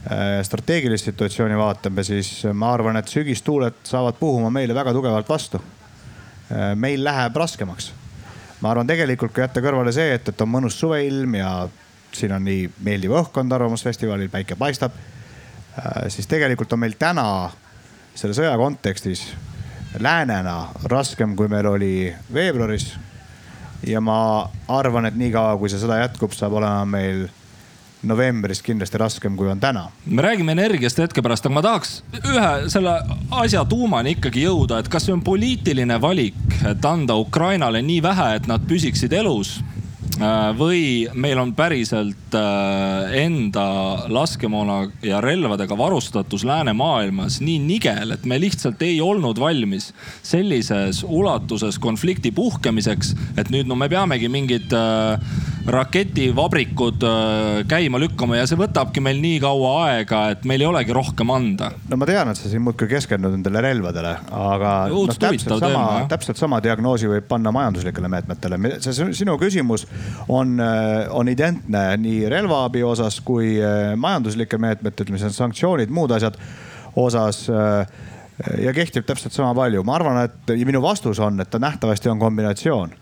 Äh, 0.00 0.38
strateegilist 0.42 1.10
situatsiooni 1.10 1.56
vaatame, 1.60 2.00
siis 2.04 2.46
ma 2.56 2.70
arvan, 2.72 2.96
et 2.96 3.10
sügistuuled 3.12 3.82
saavad 3.84 4.16
puhuma 4.16 4.48
meile 4.48 4.72
väga 4.72 4.94
tugevalt 4.96 5.28
vastu. 5.28 5.60
Äh, 6.48 6.72
meil 6.74 7.04
läheb 7.04 7.36
raskemaks. 7.36 7.90
Ma 8.60 8.70
arvan, 8.70 8.88
tegelikult 8.88 9.32
kui 9.34 9.44
jätta 9.44 9.62
kõrvale 9.64 9.92
see, 9.94 10.14
et, 10.16 10.28
et 10.28 10.42
on 10.44 10.50
mõnus 10.50 10.78
suveilm 10.80 11.38
ja 11.38 11.52
siin 12.12 12.34
on 12.34 12.44
nii 12.44 12.66
meeldiv 12.84 13.14
õhkkond 13.20 13.52
Arvamusfestivalil, 13.52 14.30
päike 14.32 14.58
paistab. 14.58 14.96
Äh, 15.78 16.08
siis 16.12 16.28
tegelikult 16.30 16.72
on 16.72 16.82
meil 16.82 16.96
täna 16.98 17.24
selle 18.14 18.34
sõja 18.36 18.56
kontekstis 18.58 19.28
läänena 19.98 20.68
raskem, 20.90 21.36
kui 21.36 21.48
meil 21.48 21.66
oli 21.66 21.94
veebruaris. 22.34 22.92
ja 23.86 24.00
ma 24.00 24.50
arvan, 24.68 25.06
et 25.06 25.16
niikaua 25.16 25.56
kui 25.58 25.70
see 25.72 25.80
sõda 25.80 26.02
jätkub, 26.02 26.34
saab 26.36 26.52
olema 26.58 26.84
meil 26.84 27.28
novembris 28.02 28.62
kindlasti 28.64 28.98
raskem, 29.00 29.36
kui 29.36 29.50
on 29.50 29.60
täna. 29.60 29.88
me 30.06 30.22
räägime 30.22 30.52
energiast 30.52 30.98
hetke 30.98 31.22
pärast, 31.22 31.46
aga 31.46 31.54
ma 31.54 31.62
tahaks 31.62 32.02
ühe 32.20 32.52
selle 32.72 32.94
asja 33.42 33.64
tuumani 33.64 34.16
ikkagi 34.16 34.46
jõuda, 34.46 34.80
et 34.80 34.88
kas 34.88 35.08
see 35.08 35.14
on 35.16 35.24
poliitiline 35.24 36.00
valik, 36.00 36.38
et 36.66 36.84
anda 36.84 37.16
Ukrainale 37.20 37.82
nii 37.82 38.02
vähe, 38.02 38.30
et 38.36 38.48
nad 38.50 38.64
püsiksid 38.68 39.12
elus 39.16 39.58
või 40.58 41.08
meil 41.14 41.38
on 41.38 41.52
päriselt 41.54 42.34
äh, 42.34 43.12
enda 43.22 44.06
laskemoona 44.10 44.90
ja 45.06 45.20
relvadega 45.20 45.76
varustatus 45.78 46.44
läänemaailmas 46.44 47.40
nii 47.40 47.58
nigel, 47.62 48.16
et 48.16 48.26
me 48.26 48.40
lihtsalt 48.40 48.82
ei 48.82 49.00
olnud 49.00 49.38
valmis 49.38 49.90
sellises 50.22 51.04
ulatuses 51.06 51.78
konflikti 51.78 52.30
puhkemiseks. 52.30 53.14
et 53.36 53.50
nüüd 53.50 53.70
no 53.70 53.76
me 53.78 53.88
peamegi 53.88 54.28
mingid 54.28 54.72
äh, 54.74 55.20
raketivabrikud 55.66 57.04
käima 57.68 58.00
lükkama 58.00 58.38
ja 58.40 58.46
see 58.48 58.58
võtabki 58.58 59.02
meil 59.04 59.20
nii 59.20 59.40
kaua 59.42 59.72
aega, 59.84 60.22
et 60.34 60.44
meil 60.48 60.64
ei 60.64 60.68
olegi 60.70 60.94
rohkem 60.96 61.30
anda. 61.30 61.70
no 61.88 61.98
ma 62.00 62.08
tean, 62.08 62.32
et 62.32 62.40
sa 62.40 62.50
siin 62.50 62.64
muudkui 62.64 62.88
keskendud 62.90 63.36
nendele 63.36 63.62
relvadele, 63.68 64.14
aga 64.32 64.74
no, 64.90 65.04
täpselt 65.12 65.60
sama, 65.60 65.84
täpselt 66.10 66.40
sama 66.40 66.60
diagnoosi 66.64 67.10
võib 67.10 67.28
panna 67.28 67.52
majanduslikele 67.54 68.10
meetmetele. 68.10 68.60
see 68.80 69.12
sinu 69.20 69.36
küsimus 69.40 69.86
on, 70.28 70.60
äh, 70.60 71.06
on 71.10 71.28
identne 71.28 71.84
nii 71.96 72.28
relvaabi 72.30 72.82
osas 72.86 73.20
kui 73.24 73.56
äh, 73.62 73.94
majanduslike 73.96 74.58
meetmete, 74.58 75.04
ütleme 75.04 75.20
siis 75.20 75.38
sanktsioonid, 75.38 75.92
muud 75.94 76.14
asjad 76.14 76.38
osas 77.00 77.44
äh, 77.50 77.86
ja 78.64 78.74
kehtib 78.76 79.06
täpselt 79.08 79.34
sama 79.36 79.54
palju. 79.54 79.82
ma 79.84 79.96
arvan, 79.98 80.22
et 80.24 80.54
ja 80.54 80.66
minu 80.66 80.82
vastus 80.82 81.20
on, 81.20 81.40
et 81.40 81.50
ta 81.50 81.58
nähtavasti 81.58 82.08
on 82.08 82.18
kombinatsioon. 82.18 82.94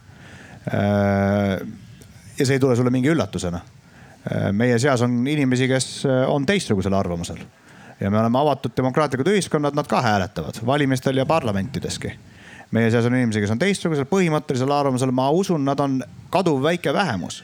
ja 2.39 2.45
see 2.45 2.57
ei 2.57 2.61
tule 2.61 2.77
sulle 2.77 2.91
mingi 2.91 3.09
üllatusena. 3.09 3.61
meie 4.53 4.79
seas 4.79 5.03
on 5.03 5.23
inimesi, 5.27 5.69
kes 5.69 5.87
on 6.27 6.47
teistsugusel 6.47 6.93
arvamusel 6.93 7.39
ja 8.01 8.11
me 8.11 8.19
oleme 8.21 8.39
avatud 8.39 8.75
demokraatlikud 8.77 9.31
ühiskonnad, 9.33 9.79
nad 9.79 9.87
ka 9.89 10.03
hääletavad 10.03 10.59
valimistel 10.67 11.17
ja 11.17 11.27
parlamentideski 11.27 12.13
meie 12.71 12.91
seas 12.91 13.07
on 13.09 13.15
inimesi, 13.17 13.41
kes 13.45 13.55
on 13.55 13.61
teistsugusel 13.61 14.09
põhimõttelisel 14.11 14.73
arvamusel, 14.73 15.13
ma 15.15 15.31
usun, 15.31 15.65
nad 15.65 15.81
on 15.81 16.03
kaduv 16.35 16.63
väike 16.65 16.93
vähemus 16.95 17.43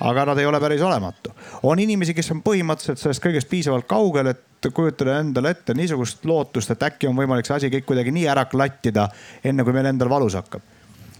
aga 0.00 0.24
nad 0.24 0.38
ei 0.38 0.46
ole 0.46 0.60
päris 0.60 0.82
olematu. 0.82 1.30
on 1.62 1.78
inimesi, 1.78 2.14
kes 2.14 2.30
on 2.30 2.42
põhimõtteliselt 2.44 3.00
sellest 3.00 3.22
kõigest 3.24 3.48
piisavalt 3.48 3.86
kaugel, 3.88 4.26
et 4.26 4.68
kujutada 4.74 5.20
endale 5.20 5.50
ette 5.54 5.74
niisugust 5.74 6.24
lootust, 6.24 6.70
et 6.70 6.82
äkki 6.82 7.08
on 7.08 7.16
võimalik 7.16 7.46
see 7.46 7.56
asi 7.56 7.70
kõik 7.72 7.86
kuidagi 7.86 8.12
nii 8.12 8.26
ära 8.28 8.44
klattida, 8.50 9.08
enne 9.44 9.64
kui 9.64 9.72
meil 9.72 9.88
endal 9.92 10.10
valus 10.12 10.36
hakkab. 10.36 10.62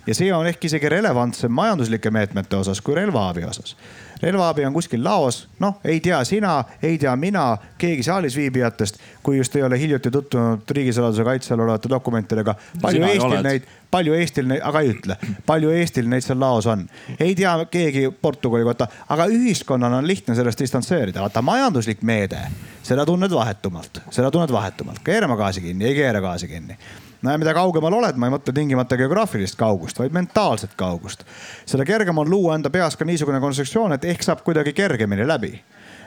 ja 0.07 0.15
see 0.15 0.33
on 0.35 0.47
ehk 0.47 0.65
isegi 0.65 0.89
relevantsem 0.89 1.53
majanduslike 1.53 2.11
meetmete 2.11 2.57
osas 2.57 2.81
kui 2.81 2.95
relvaabi 2.95 3.45
osas 3.45 3.77
relvaabi 4.23 4.65
on 4.67 4.73
kuskil 4.73 5.05
laos, 5.05 5.49
noh, 5.61 5.79
ei 5.85 6.01
tea 6.01 6.19
sina, 6.25 6.65
ei 6.83 6.99
tea 6.99 7.15
mina, 7.17 7.57
keegi 7.79 8.03
saalis 8.07 8.37
viibijatest, 8.37 9.01
kui 9.23 9.39
just 9.39 9.57
ei 9.57 9.63
ole 9.63 9.79
hiljuti 9.81 10.11
tutvunud 10.11 10.71
riigisaladuse 10.71 11.25
kaitse 11.25 11.55
all 11.55 11.65
olevate 11.67 11.91
dokumentidega. 11.91 12.55
palju 12.83 13.03
sina 13.03 13.13
Eestil 13.13 13.43
neid, 13.43 13.67
palju 13.91 14.15
Eestil 14.15 14.49
neid, 14.53 14.63
aga 14.65 14.85
ei 14.85 14.93
ütle, 14.95 15.19
palju 15.47 15.71
Eestil 15.71 16.09
neid 16.09 16.25
seal 16.25 16.41
laos 16.41 16.67
on. 16.67 16.87
ei 17.21 17.35
tea 17.35 17.57
keegi 17.71 18.09
Portugali 18.23 18.65
kohta, 18.65 18.89
aga 19.09 19.27
ühiskonnal 19.33 19.99
on 20.01 20.07
lihtne 20.07 20.35
sellest 20.35 20.61
distantseerida. 20.65 21.21
vaata 21.21 21.43
majanduslik 21.43 22.03
meede, 22.03 22.41
seda 22.83 23.07
tunned 23.07 23.33
vahetumalt, 23.33 24.03
seda 24.11 24.31
tunned 24.31 24.53
vahetumalt, 24.53 25.05
keerama 25.05 25.37
gaasi 25.37 25.61
kinni, 25.61 25.85
ei 25.85 25.95
keera 25.95 26.21
gaasi 26.21 26.49
kinni 26.49 26.79
no 27.23 27.31
ja 27.31 27.39
mida 27.39 27.55
kaugemal 27.55 27.95
oled, 27.99 28.19
ma 28.19 28.29
ei 28.29 28.35
mõtle 28.35 28.55
tingimata 28.55 28.99
geograafilist 29.01 29.57
kaugust, 29.59 29.99
vaid 30.01 30.15
mentaalset 30.17 30.75
kaugust. 30.77 31.25
seda 31.67 31.85
kergem 31.85 32.19
on 32.19 32.31
luua 32.31 32.55
enda 32.55 32.71
peas 32.71 32.97
ka 32.97 33.05
niisugune 33.05 33.41
konstruktsioon, 33.41 33.97
et 33.97 34.05
ehk 34.05 34.23
saab 34.23 34.43
kuidagi 34.45 34.73
kergemini 34.73 35.27
läbi. 35.27 35.55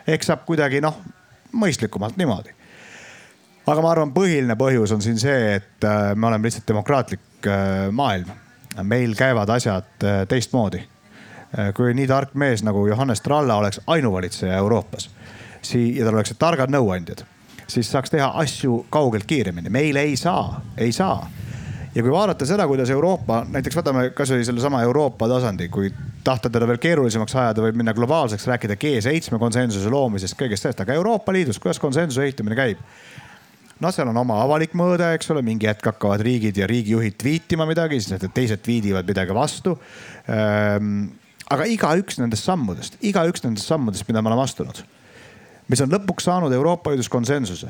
ehk 0.08 0.24
saab 0.24 0.46
kuidagi 0.46 0.82
noh, 0.82 1.00
mõistlikumalt 1.54 2.18
niimoodi. 2.18 2.54
aga 3.68 3.82
ma 3.82 3.92
arvan, 3.92 4.14
põhiline 4.14 4.56
põhjus 4.58 4.94
on 4.94 5.02
siin 5.02 5.20
see, 5.20 5.56
et 5.56 5.86
äh, 5.86 6.16
me 6.16 6.28
oleme 6.28 6.48
lihtsalt 6.48 6.68
demokraatlik 6.68 7.48
äh, 7.48 7.90
maailm. 7.92 8.30
meil 8.84 9.16
käivad 9.16 9.50
asjad 9.50 10.04
äh, 10.04 10.26
teistmoodi. 10.28 10.88
kui 11.74 11.94
nii 11.98 12.06
tark 12.08 12.36
mees 12.38 12.62
nagu 12.62 12.84
Johannes 12.88 13.22
Tralla 13.26 13.56
oleks 13.56 13.82
ainuvalitseja 13.88 14.58
Euroopas, 14.62 15.10
siis 15.62 15.98
ja 15.98 16.06
tal 16.06 16.20
oleksid 16.20 16.38
targad 16.38 16.70
nõuandjad 16.70 17.26
siis 17.70 17.92
saaks 17.92 18.14
teha 18.14 18.32
asju 18.42 18.86
kaugelt 18.90 19.28
kiiremini. 19.30 19.70
meil 19.70 19.96
ei 19.96 20.16
saa, 20.18 20.62
ei 20.78 20.92
saa. 20.92 21.30
ja 21.96 22.04
kui 22.04 22.12
vaadata 22.12 22.46
seda, 22.46 22.68
kuidas 22.68 22.90
Euroopa, 22.90 23.44
näiteks 23.50 23.78
võtame 23.78 24.10
kasvõi 24.16 24.46
sellesama 24.46 24.82
Euroopa 24.86 25.28
tasandi, 25.28 25.70
kui 25.70 25.92
tahta 26.24 26.50
teda 26.50 26.68
veel 26.68 26.78
keerulisemaks 26.82 27.36
ajada, 27.36 27.64
võib 27.66 27.80
minna 27.80 27.94
globaalseks, 27.98 28.46
rääkida 28.48 28.78
G7 28.78 29.40
konsensuse 29.40 29.90
loomisest, 29.90 30.38
kõigest 30.38 30.68
sellest, 30.68 30.84
aga 30.86 30.94
Euroopa 31.00 31.34
Liidus, 31.34 31.60
kuidas 31.60 31.82
konsensuse 31.82 32.28
ehitamine 32.28 32.58
käib? 32.60 32.84
noh, 33.80 33.94
seal 33.96 34.10
on 34.12 34.18
oma 34.20 34.42
avalik 34.44 34.74
mõõde, 34.76 35.08
eks 35.16 35.32
ole, 35.32 35.42
mingi 35.46 35.70
hetk 35.70 35.86
hakkavad 35.94 36.22
riigid 36.26 36.58
ja 36.60 36.68
riigijuhid 36.68 37.16
tweetima 37.16 37.64
midagi, 37.66 38.02
siis 38.02 38.12
need 38.12 38.34
teised 38.36 38.60
tweetivad 38.66 39.08
midagi 39.08 39.36
vastu 39.36 39.78
ähm, 40.28 41.06
aga 41.50 41.66
igaüks 41.72 42.20
nendest 42.20 42.48
sammudest, 42.48 43.00
igaüks 43.00 43.46
nendest 43.46 43.72
sammudest, 43.72 44.08
mida 44.10 44.22
me 44.22 44.32
oleme 44.32 44.44
astunud 44.46 44.84
mis 45.70 45.82
on 45.84 45.92
lõpuks 45.94 46.26
saanud 46.28 46.54
Euroopa 46.54 46.92
Liidus 46.92 47.10
konsensuse. 47.10 47.68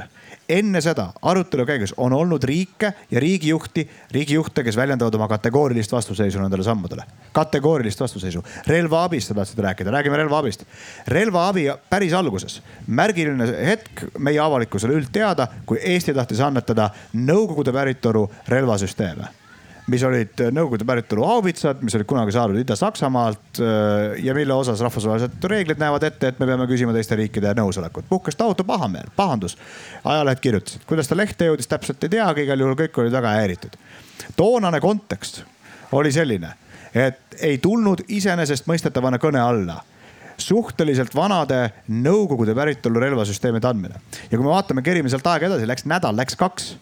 enne 0.50 0.82
seda 0.82 1.12
arutelu 1.22 1.66
käigus 1.66 1.94
on 1.98 2.14
olnud 2.14 2.44
riike 2.44 2.94
ja 3.12 3.20
riigijuhti, 3.20 3.86
riigijuhte, 4.12 4.64
kes 4.64 4.76
väljendavad 4.76 5.16
oma 5.16 5.28
kategoorilist 5.28 5.92
vastuseisu 5.92 6.40
nendele 6.42 6.64
sammudele. 6.64 7.04
kategoorilist 7.32 8.00
vastuseisu. 8.00 8.44
relvaabist 8.68 9.28
sa 9.28 9.34
tahtsid 9.34 9.60
rääkida, 9.60 9.92
räägime 9.92 10.18
relvaabist. 10.18 10.64
relvaabi 11.08 11.68
päris 11.90 12.14
alguses, 12.14 12.62
märgiline 12.88 13.48
hetk 13.66 14.06
meie 14.18 14.40
avalikkusele 14.40 14.94
üldteada, 14.94 15.48
kui 15.66 15.80
Eesti 15.84 16.14
tahtis 16.14 16.40
annetada 16.40 16.90
Nõukogude 17.14 17.74
päritolu 17.74 18.30
relvasüsteeme 18.48 19.39
mis 19.90 20.04
olid 20.06 20.42
Nõukogude 20.54 20.86
päritolu 20.88 21.26
haubitsad, 21.28 21.82
mis 21.86 21.96
olid 21.98 22.08
kunagi 22.10 22.34
saadud 22.36 22.60
Ida-Saksamaalt 22.62 23.62
äh, 23.64 24.20
ja 24.24 24.36
mille 24.38 24.54
osas 24.54 24.82
rahvusvahelised 24.86 25.46
reeglid 25.52 25.82
näevad 25.82 26.06
ette, 26.08 26.32
et 26.32 26.40
me 26.42 26.48
peame 26.50 26.68
küsima 26.70 26.94
teiste 26.96 27.18
riikide 27.20 27.54
nõusolekut. 27.58 28.08
puhkes 28.10 28.38
tohutu 28.40 28.64
pahameel, 28.68 29.12
pahandus. 29.16 29.58
ajalehed 30.04 30.42
kirjutasid, 30.44 30.86
kuidas 30.90 31.10
ta 31.10 31.18
lehte 31.18 31.50
jõudis, 31.50 31.70
täpselt 31.70 32.04
ei 32.04 32.16
teagi, 32.18 32.46
igal 32.48 32.66
juhul 32.66 32.78
kõik 32.80 33.02
olid 33.04 33.16
väga 33.16 33.36
häiritud. 33.40 33.78
toonane 34.36 34.80
kontekst 34.80 35.44
oli 35.92 36.12
selline, 36.12 36.54
et 36.94 37.40
ei 37.42 37.58
tulnud 37.58 38.06
iseenesestmõistetavana 38.08 39.18
kõne 39.22 39.42
alla 39.42 39.82
suhteliselt 40.40 41.16
vanade 41.16 41.66
Nõukogude 41.90 42.54
päritolu 42.56 43.02
relvasüsteemide 43.04 43.68
andmine. 43.68 44.00
ja 44.32 44.38
kui 44.38 44.46
me 44.46 44.54
vaatame, 44.54 44.82
kerime 44.82 45.10
sealt 45.10 45.28
aega 45.28 45.50
edasi, 45.50 45.68
läks 45.68 45.86
nädal, 45.86 46.16
läks 46.16 46.38
kaks 46.40 46.76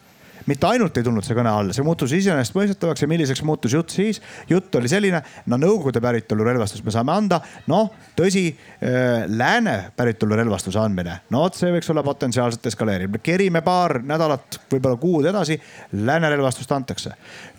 mitte 0.48 0.68
ainult 0.68 0.98
ei 0.98 1.06
tulnud 1.06 1.26
see 1.26 1.36
kõne 1.38 1.52
alla, 1.52 1.76
see 1.76 1.86
muutus 1.86 2.14
iseenesestmõistetavaks 2.18 3.04
ja 3.04 3.10
milliseks 3.12 3.44
muutus 3.48 3.76
jutt 3.76 3.94
siis. 3.94 4.22
jutt 4.50 4.76
oli 4.80 4.90
selline, 4.92 5.22
no 5.46 5.60
Nõukogude 5.62 6.02
päritolu 6.04 6.46
relvastust 6.48 6.86
me 6.86 6.94
saame 6.94 7.14
anda, 7.16 7.42
noh 7.72 7.92
tõsi 8.18 8.46
äh,, 8.50 9.28
lääne 9.28 9.78
päritolu 9.98 10.38
relvastuse 10.40 10.80
andmine, 10.82 11.20
no 11.34 11.44
vot 11.46 11.58
see 11.60 11.72
võiks 11.76 11.92
olla 11.92 12.04
potentsiaalselt 12.08 12.66
eskaleeriv. 12.72 13.20
kerime 13.24 13.62
paar 13.66 14.00
nädalat, 14.04 14.62
võib-olla 14.72 15.02
kuud 15.02 15.30
edasi, 15.34 15.60
lääne 16.00 16.32
relvastust 16.34 16.72
antakse. 16.72 17.14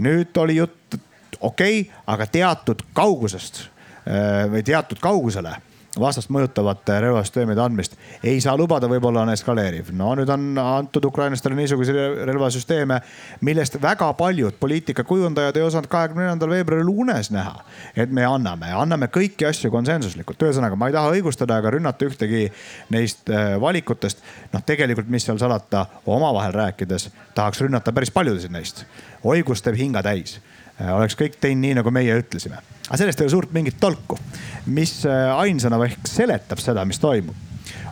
nüüd 0.04 0.36
oli 0.42 0.58
jutt, 0.60 0.98
okei 1.40 1.80
okay,, 1.80 2.02
aga 2.06 2.26
teatud 2.26 2.84
kaugusest 2.92 3.64
äh, 3.64 4.46
või 4.50 4.64
teatud 4.64 5.00
kaugusele 5.02 5.56
vastast 6.00 6.30
mõjutavate 6.34 6.98
relvasüsteemide 7.04 7.62
andmist. 7.62 7.96
ei 8.22 8.40
saa 8.40 8.56
lubada, 8.56 8.88
võib-olla 8.88 9.22
on 9.22 9.32
eskaleeriv. 9.32 9.90
no 9.92 10.14
nüüd 10.18 10.30
on 10.32 10.58
antud 10.58 11.04
ukrainlastele 11.04 11.54
niisuguseid 11.58 12.24
relvasüsteeme, 12.28 13.00
millest 13.40 13.78
väga 13.82 14.12
paljud 14.18 14.58
poliitikakujundajad 14.60 15.56
ei 15.56 15.62
osanud 15.62 15.90
kahekümne 15.90 16.24
neljandal 16.26 16.50
veebruaril 16.50 16.88
unes 16.88 17.30
näha. 17.30 17.64
et 17.96 18.10
me 18.10 18.24
anname, 18.24 18.72
anname 18.72 19.06
kõiki 19.06 19.48
asju 19.48 19.70
konsensuslikult. 19.70 20.42
ühesõnaga, 20.42 20.76
ma 20.76 20.88
ei 20.88 20.96
taha 20.98 21.14
õigustada 21.16 21.58
ega 21.58 21.70
rünnata 21.70 22.06
ühtegi 22.06 22.48
neist 22.90 23.30
äh, 23.30 23.60
valikutest. 23.60 24.22
noh, 24.52 24.62
tegelikult, 24.66 25.08
mis 25.08 25.24
seal 25.24 25.38
salata, 25.38 25.86
omavahel 26.06 26.52
rääkides 26.52 27.10
tahaks 27.34 27.60
rünnata 27.60 27.92
päris 27.92 28.10
paljusid 28.10 28.52
neist. 28.52 28.84
oigus 29.24 29.62
teeb 29.62 29.76
hinga 29.76 30.02
täis 30.02 30.38
Äh, 30.78 30.90
oleks 30.94 31.16
kõik 31.18 31.38
teinud 31.42 31.64
nii, 31.64 31.78
nagu 31.80 31.90
meie 31.94 32.20
ütlesime. 32.20 32.62
Aga 32.88 33.00
sellest 33.00 33.20
ei 33.20 33.28
ole 33.28 33.34
suurt 33.36 33.52
mingit 33.52 33.76
tolku. 33.80 34.18
mis 34.66 35.04
äh, 35.06 35.28
ainsana 35.36 35.78
ehk 35.84 36.08
seletab 36.08 36.60
seda, 36.60 36.84
mis 36.88 37.00
toimub, 37.00 37.36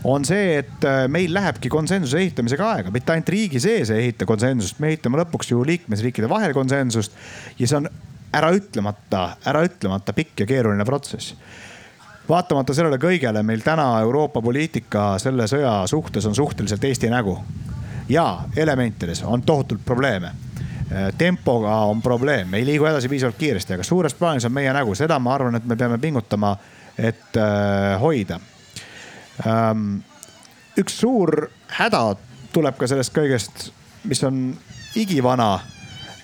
on 0.05 0.25
see, 0.29 0.59
et 0.61 0.85
äh, 0.85 1.05
meil 1.09 1.33
lähebki 1.35 1.71
konsensuse 1.73 2.19
ehitamisega 2.21 2.71
aega, 2.73 2.93
mitte 2.93 3.12
ainult 3.12 3.29
riigi 3.33 3.61
sees 3.61 3.93
ei 3.93 4.07
ehita 4.07 4.29
konsensust, 4.29 4.81
me 4.81 4.93
ehitame 4.93 5.21
lõpuks 5.23 5.53
ju 5.53 5.62
liikmesriikide 5.65 6.29
vahel 6.29 6.57
konsensust. 6.57 7.17
ja 7.59 7.69
see 7.69 7.81
on 7.81 7.88
äraütlemata, 8.37 9.29
äraütlemata 9.49 10.12
pikk 10.17 10.45
ja 10.45 10.47
keeruline 10.50 10.85
protsess 10.85 11.37
vaatamata 12.29 12.75
sellele 12.75 12.99
kõigele 13.00 13.43
meil 13.47 13.62
täna 13.65 13.87
Euroopa 14.03 14.43
poliitika 14.43 15.15
selle 15.23 15.47
sõja 15.50 15.79
suhtes 15.87 16.26
on 16.26 16.35
suhteliselt 16.35 16.85
Eesti 16.85 17.11
nägu. 17.11 17.38
ja 18.09 18.43
elementides 18.57 19.23
on 19.23 19.43
tohutult 19.43 19.85
probleeme 19.85 20.46
tempoga 21.19 21.75
on 21.90 22.02
probleem, 22.02 22.55
ei 22.55 22.66
liigu 22.66 22.87
edasi 22.87 23.09
piisavalt 23.09 23.37
kiiresti, 23.37 23.75
aga 23.75 23.85
suures 23.85 24.14
plaanis 24.14 24.45
on 24.47 24.52
meie 24.55 24.73
nägu, 24.73 24.95
seda 24.95 25.19
ma 25.19 25.35
arvan, 25.35 25.59
et 25.59 25.64
me 25.66 25.76
peame 25.76 25.99
pingutama, 25.99 26.52
et 26.99 27.37
äh, 27.37 28.00
hoida. 28.00 28.38
Ähm, 29.47 29.99
üks 30.78 31.00
suur 31.00 31.49
häda 31.78 32.02
tuleb 32.55 32.78
ka 32.78 32.88
sellest 32.88 33.14
kõigest, 33.16 33.69
mis 34.07 34.23
on 34.25 34.55
igivana 34.97 35.59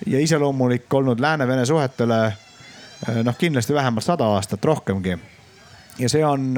ja 0.07 0.21
iseloomulik 0.23 0.93
olnud 0.93 1.21
Lääne-Vene 1.21 1.65
suhetele. 1.65 2.21
Äh, 2.23 3.21
noh, 3.23 3.37
kindlasti 3.37 3.75
vähemalt 3.75 4.05
sada 4.05 4.31
aastat, 4.37 4.65
rohkemgi. 4.65 5.17
ja 5.99 6.09
see 6.09 6.25
on 6.25 6.55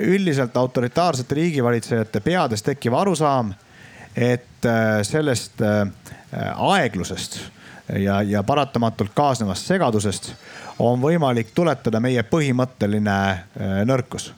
üldiselt 0.00 0.56
autoritaarsete 0.56 1.34
riigivalitsejate 1.34 2.20
peades 2.20 2.62
tekkiv 2.62 2.94
arusaam, 2.94 3.52
et 4.16 4.66
sellest 5.02 5.62
Äh, 6.36 6.52
aeglusest 6.56 7.38
ja, 7.98 8.22
ja 8.22 8.42
paratamatult 8.42 9.10
kaasnevast 9.14 9.68
segadusest 9.68 10.32
on 10.82 10.98
võimalik 10.98 11.52
tuletada 11.54 12.00
meie 12.02 12.24
põhimõtteline 12.26 13.18
äh, 13.30 13.74
nõrkus. 13.86 14.32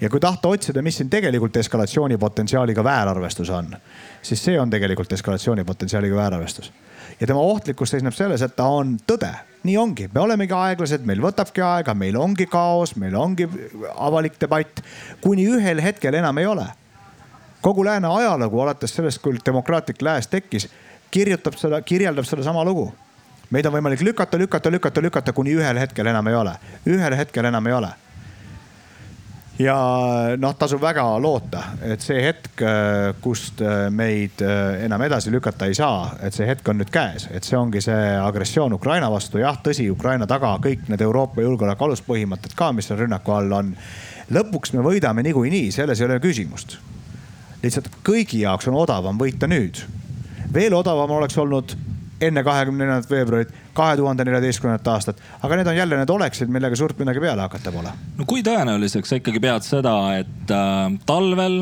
ja 0.00 0.10
kui 0.10 0.20
tahta 0.20 0.48
otsida, 0.48 0.82
mis 0.82 1.00
siin 1.00 1.10
tegelikult 1.10 1.56
eskalatsioonipotentsiaaliga 1.56 2.84
väärarvestus 2.84 3.50
on, 3.50 3.72
siis 4.22 4.44
see 4.44 4.60
on 4.60 4.70
tegelikult 4.70 5.12
eskalatsioonipotentsiaaliga 5.12 6.16
väärarvestus. 6.16 6.72
ja 7.20 7.26
tema 7.26 7.40
ohtlikkus 7.40 7.90
seisneb 7.90 8.14
selles, 8.14 8.42
et 8.42 8.54
ta 8.56 8.68
on 8.68 8.98
tõde 9.06 9.32
nii 9.64 9.76
ongi, 9.76 10.10
me 10.14 10.20
olemegi 10.20 10.54
aeglased, 10.54 11.02
meil 11.02 11.24
võtabki 11.24 11.64
aega, 11.64 11.94
meil 11.94 12.16
ongi 12.16 12.46
kaos, 12.46 12.94
meil 12.96 13.16
ongi 13.16 13.48
avalik 13.96 14.38
debatt, 14.40 14.84
kuni 15.20 15.48
ühel 15.50 15.82
hetkel 15.82 16.14
enam 16.14 16.38
ei 16.38 16.46
ole. 16.46 16.68
Kogu 17.60 17.84
lääne 17.84 18.08
ajalugu 18.08 18.60
alates 18.60 18.94
sellest, 18.94 19.22
kui 19.22 19.38
demokraatlik 19.46 20.02
lääs 20.02 20.26
tekkis 20.26 20.68
kirjutab 21.10 21.56
seda, 21.56 21.82
kirjeldab 21.82 22.24
sedasama 22.24 22.64
lugu. 22.64 22.92
meid 23.50 23.64
on 23.66 23.72
võimalik 23.72 24.02
lükata, 24.04 24.38
lükata, 24.38 24.70
lükata, 24.70 25.02
lükata, 25.02 25.32
kuni 25.32 25.54
ühel 25.56 25.78
hetkel 25.80 26.06
enam 26.06 26.26
ei 26.26 26.34
ole. 26.34 26.52
ühel 26.86 27.16
hetkel 27.16 27.44
enam 27.44 27.66
ei 27.66 27.72
ole. 27.72 27.88
ja 29.58 29.76
noh, 30.36 30.54
tasub 30.54 30.82
väga 30.82 31.02
loota, 31.18 31.62
et 31.82 32.00
see 32.00 32.20
hetk, 32.22 32.60
kust 33.20 33.62
meid 33.90 34.42
enam 34.84 35.02
edasi 35.02 35.32
lükata 35.32 35.66
ei 35.66 35.74
saa, 35.74 36.12
et 36.22 36.34
see 36.34 36.46
hetk 36.46 36.68
on 36.68 36.78
nüüd 36.78 36.92
käes, 36.92 37.26
et 37.32 37.44
see 37.44 37.58
ongi 37.58 37.80
see 37.80 38.12
agressioon 38.20 38.72
Ukraina 38.72 39.10
vastu. 39.10 39.38
jah, 39.38 39.58
tõsi, 39.64 39.90
Ukraina 39.90 40.26
taga 40.26 40.58
kõik 40.62 40.86
need 40.88 41.00
Euroopa 41.00 41.42
julgeoleku 41.42 41.88
aluspõhimõtted 41.88 42.54
ka, 42.54 42.72
mis 42.72 42.86
seal 42.86 43.00
rünnaku 43.00 43.32
all 43.32 43.52
on. 43.52 43.74
lõpuks 44.30 44.76
me 44.76 44.84
võidame 44.84 45.22
niikuinii, 45.22 45.72
selles 45.72 46.00
ei 46.00 46.06
ole 46.06 46.20
küsimust. 46.20 46.78
Lihtsalt 47.62 47.90
kõigi 48.06 48.44
jaoks 48.44 48.68
on 48.70 48.78
odavam 48.78 49.18
võita 49.20 49.50
nüüd 49.50 49.82
veel 50.54 50.74
odavam 50.74 51.10
oleks 51.18 51.38
olnud 51.38 51.74
enne 52.20 52.42
kahekümne 52.42 52.82
neljandat 52.82 53.10
veebruarit, 53.10 53.50
kahe 53.76 53.96
tuhande 53.96 54.24
neljateistkümnendat 54.26 54.88
aastat. 54.94 55.20
aga 55.42 55.56
need 55.56 55.70
on 55.70 55.76
jälle 55.76 55.98
need 56.00 56.10
oleksid, 56.10 56.50
millega 56.50 56.76
suurt 56.76 56.98
midagi 56.98 57.20
peale 57.22 57.44
hakata 57.46 57.72
pole. 57.72 57.92
no 58.18 58.26
kui 58.26 58.42
tõenäoliseks 58.42 59.12
sa 59.12 59.20
ikkagi 59.20 59.40
pead 59.40 59.66
seda, 59.66 59.94
et 60.18 60.54
äh, 60.54 60.96
talvel, 61.06 61.60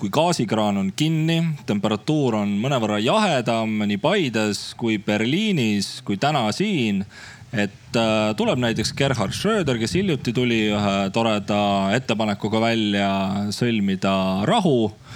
kui 0.00 0.08
gaasikraan 0.08 0.80
on 0.80 0.92
kinni, 0.96 1.42
temperatuur 1.68 2.38
on 2.40 2.54
mõnevõrra 2.62 3.00
jahedam 3.04 3.82
nii 3.84 4.00
Paides 4.00 4.70
kui 4.80 4.96
Berliinis 5.04 5.98
kui 6.06 6.16
täna 6.16 6.46
siin 6.56 7.04
et 7.52 7.98
äh, 7.98 8.32
tuleb 8.38 8.62
näiteks 8.62 8.94
Gerhard 8.96 9.36
Schröder, 9.36 9.76
kes 9.76 9.98
hiljuti 9.98 10.32
tuli 10.32 10.62
ühe 10.70 10.96
toreda 11.12 11.90
ettepanekuga 11.98 12.62
välja 12.62 13.10
sõlmida 13.52 14.46
rahu 14.48 14.86
äh, 14.86 15.09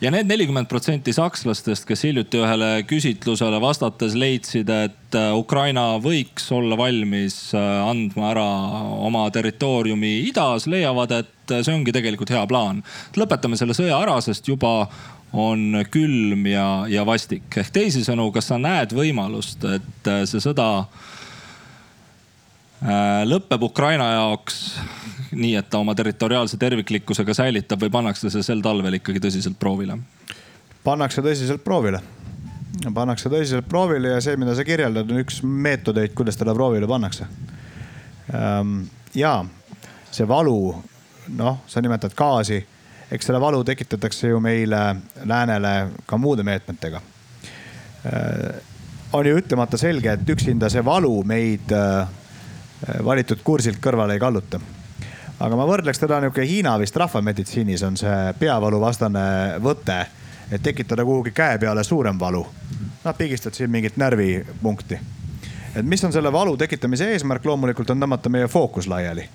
ja 0.00 0.10
need 0.12 0.28
nelikümmend 0.30 0.68
protsenti 0.70 1.12
sakslastest, 1.12 1.84
kes 1.88 2.04
hiljuti 2.06 2.40
ühele 2.40 2.70
küsitlusele 2.88 3.60
vastates 3.62 4.16
leidsid, 4.18 4.70
et 4.72 5.18
äh, 5.18 5.30
Ukraina 5.36 5.92
võiks 6.02 6.48
olla 6.56 6.78
valmis 6.80 7.36
äh, 7.56 7.68
andma 7.84 8.30
ära 8.32 8.48
oma 9.06 9.26
territooriumi 9.34 10.14
idas, 10.30 10.66
leiavad, 10.70 11.12
et 11.20 11.54
äh, 11.54 11.62
see 11.66 11.76
ongi 11.76 11.94
tegelikult 11.96 12.32
hea 12.32 12.42
plaan. 12.48 12.82
lõpetame 13.16 13.60
selle 13.60 13.76
sõja 13.76 14.00
ära, 14.00 14.16
sest 14.24 14.48
juba 14.48 14.88
on 15.36 15.84
külm 15.92 16.48
ja, 16.48 16.66
ja 16.90 17.04
vastik. 17.06 17.46
ehk 17.60 17.70
teisisõnu, 17.74 18.30
kas 18.34 18.50
sa 18.50 18.58
näed 18.58 18.96
võimalust, 18.96 19.62
et 19.68 20.08
see 20.26 20.42
sõda 20.42 20.70
lõpeb 23.28 23.62
Ukraina 23.68 24.08
jaoks 24.14 24.64
nii, 25.32 25.54
et 25.56 25.68
ta 25.70 25.78
oma 25.78 25.94
territoriaalse 25.94 26.58
terviklikkusega 26.60 27.34
säilitab 27.34 27.82
või 27.84 27.92
pannakse 27.92 28.30
see 28.32 28.42
sel 28.42 28.62
talvel 28.64 28.98
ikkagi 28.98 29.22
tõsiselt 29.22 29.58
proovile? 29.58 29.98
pannakse 30.84 31.22
tõsiselt 31.22 31.64
proovile. 31.64 32.00
pannakse 32.94 33.28
tõsiselt 33.28 33.68
proovile 33.68 34.14
ja 34.14 34.20
see, 34.24 34.36
mida 34.40 34.54
sa 34.56 34.64
kirjeldad, 34.64 35.10
on 35.10 35.20
üks 35.20 35.42
meetodeid, 35.42 36.14
kuidas 36.16 36.38
teda 36.40 36.54
proovile 36.54 36.88
pannakse. 36.88 37.26
Ehm, 38.32 38.82
ja 39.14 39.44
see 40.10 40.28
valu, 40.28 40.74
noh, 41.36 41.58
sa 41.66 41.82
nimetad 41.84 42.14
gaasi, 42.16 42.62
eks 43.10 43.26
selle 43.26 43.40
valu 43.40 43.60
tekitatakse 43.64 44.32
ju 44.32 44.40
meile, 44.40 44.96
läänele 45.24 45.74
ka 46.06 46.16
muude 46.16 46.46
meetmetega. 46.46 47.02
Ehm, 48.04 48.58
on 49.12 49.26
ju 49.26 49.36
ütlemata 49.36 49.76
selge, 49.76 50.12
et 50.12 50.28
üksinda 50.30 50.70
see 50.70 50.84
valu 50.84 51.22
meid 51.26 51.72
äh, 51.74 52.08
valitud 53.04 53.42
kursilt 53.44 53.82
kõrvale 53.82 54.14
ei 54.16 54.22
kalluta 54.22 54.60
aga 55.40 55.56
ma 55.56 55.66
võrdleks 55.68 56.00
teda 56.02 56.20
nihuke 56.20 56.44
Hiina 56.46 56.74
vist 56.80 56.96
rahvameditsiinis 57.00 57.84
on 57.88 57.96
see 58.00 58.16
peavaluvastane 58.40 59.22
võte, 59.64 59.98
et 60.52 60.62
tekitada 60.62 61.04
kuhugi 61.06 61.32
käe 61.36 61.58
peale 61.58 61.84
suurem 61.84 62.18
valu. 62.20 62.44
noh, 63.04 63.16
pigistad 63.16 63.56
siin 63.56 63.70
mingit 63.70 63.96
närvipunkti. 63.96 64.98
et 65.74 65.86
mis 65.86 66.04
on 66.04 66.12
selle 66.12 66.32
valu 66.32 66.56
tekitamise 66.56 67.08
eesmärk, 67.12 67.44
loomulikult 67.44 67.90
on 67.90 68.00
tõmmata 68.00 68.28
meie 68.28 68.48
fookus 68.48 68.88
laiali. 68.88 69.28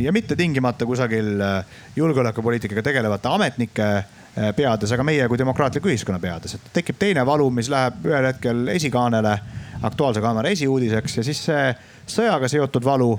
ja 0.00 0.12
mitte 0.12 0.36
tingimata 0.36 0.86
kusagil 0.86 1.40
äh, 1.40 1.64
julgeolekupoliitikaga 1.96 2.82
tegelevate 2.82 3.28
ametnike 3.28 3.82
äh, 3.82 4.52
peades, 4.56 4.92
aga 4.92 5.02
meie 5.02 5.28
kui 5.28 5.38
demokraatliku 5.38 5.88
ühiskonna 5.88 6.20
peades, 6.20 6.54
et 6.54 6.68
tekib 6.72 6.98
teine 6.98 7.26
valu, 7.26 7.50
mis 7.50 7.70
läheb 7.72 8.04
ühel 8.04 8.32
hetkel 8.32 8.68
esikaanele, 8.68 9.38
Aktuaalse 9.82 10.20
Kaamera 10.20 10.48
esiuudiseks 10.48 11.16
ja 11.16 11.24
siis 11.24 11.40
see 11.48 11.64
sõjaga 12.08 12.48
seotud 12.48 12.84
valu 12.84 13.10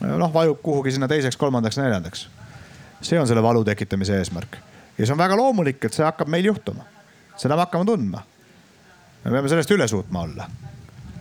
noh, 0.00 0.32
vajub 0.32 0.60
kuhugi 0.62 0.94
sinna 0.94 1.08
teiseks, 1.08 1.36
kolmandaks, 1.36 1.78
neljandaks. 1.80 2.28
see 3.02 3.20
on 3.20 3.28
selle 3.28 3.42
valu 3.42 3.64
tekitamise 3.64 4.18
eesmärk 4.18 4.58
ja 4.98 5.06
see 5.06 5.14
on 5.14 5.20
väga 5.20 5.36
loomulik, 5.36 5.84
et 5.84 5.96
see 5.96 6.04
hakkab 6.04 6.28
meil 6.28 6.50
juhtuma. 6.50 6.84
seda 7.36 7.56
me 7.56 7.64
hakkame 7.64 7.86
tundma. 7.88 8.22
me 9.24 9.30
peame 9.30 9.48
sellest 9.48 9.70
üle 9.76 9.88
suutma 9.88 10.26
olla. 10.26 10.48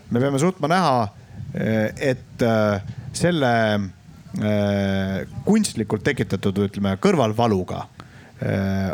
me 0.09 0.19
peame 0.19 0.39
suutma 0.39 0.67
näha, 0.67 1.07
et 1.53 2.43
eh, 2.45 2.89
selle 3.13 3.53
eh, 3.75 5.23
kunstlikult 5.45 6.03
tekitatud, 6.03 6.65
ütleme 6.67 6.97
kõrvalvaluga 7.01 7.85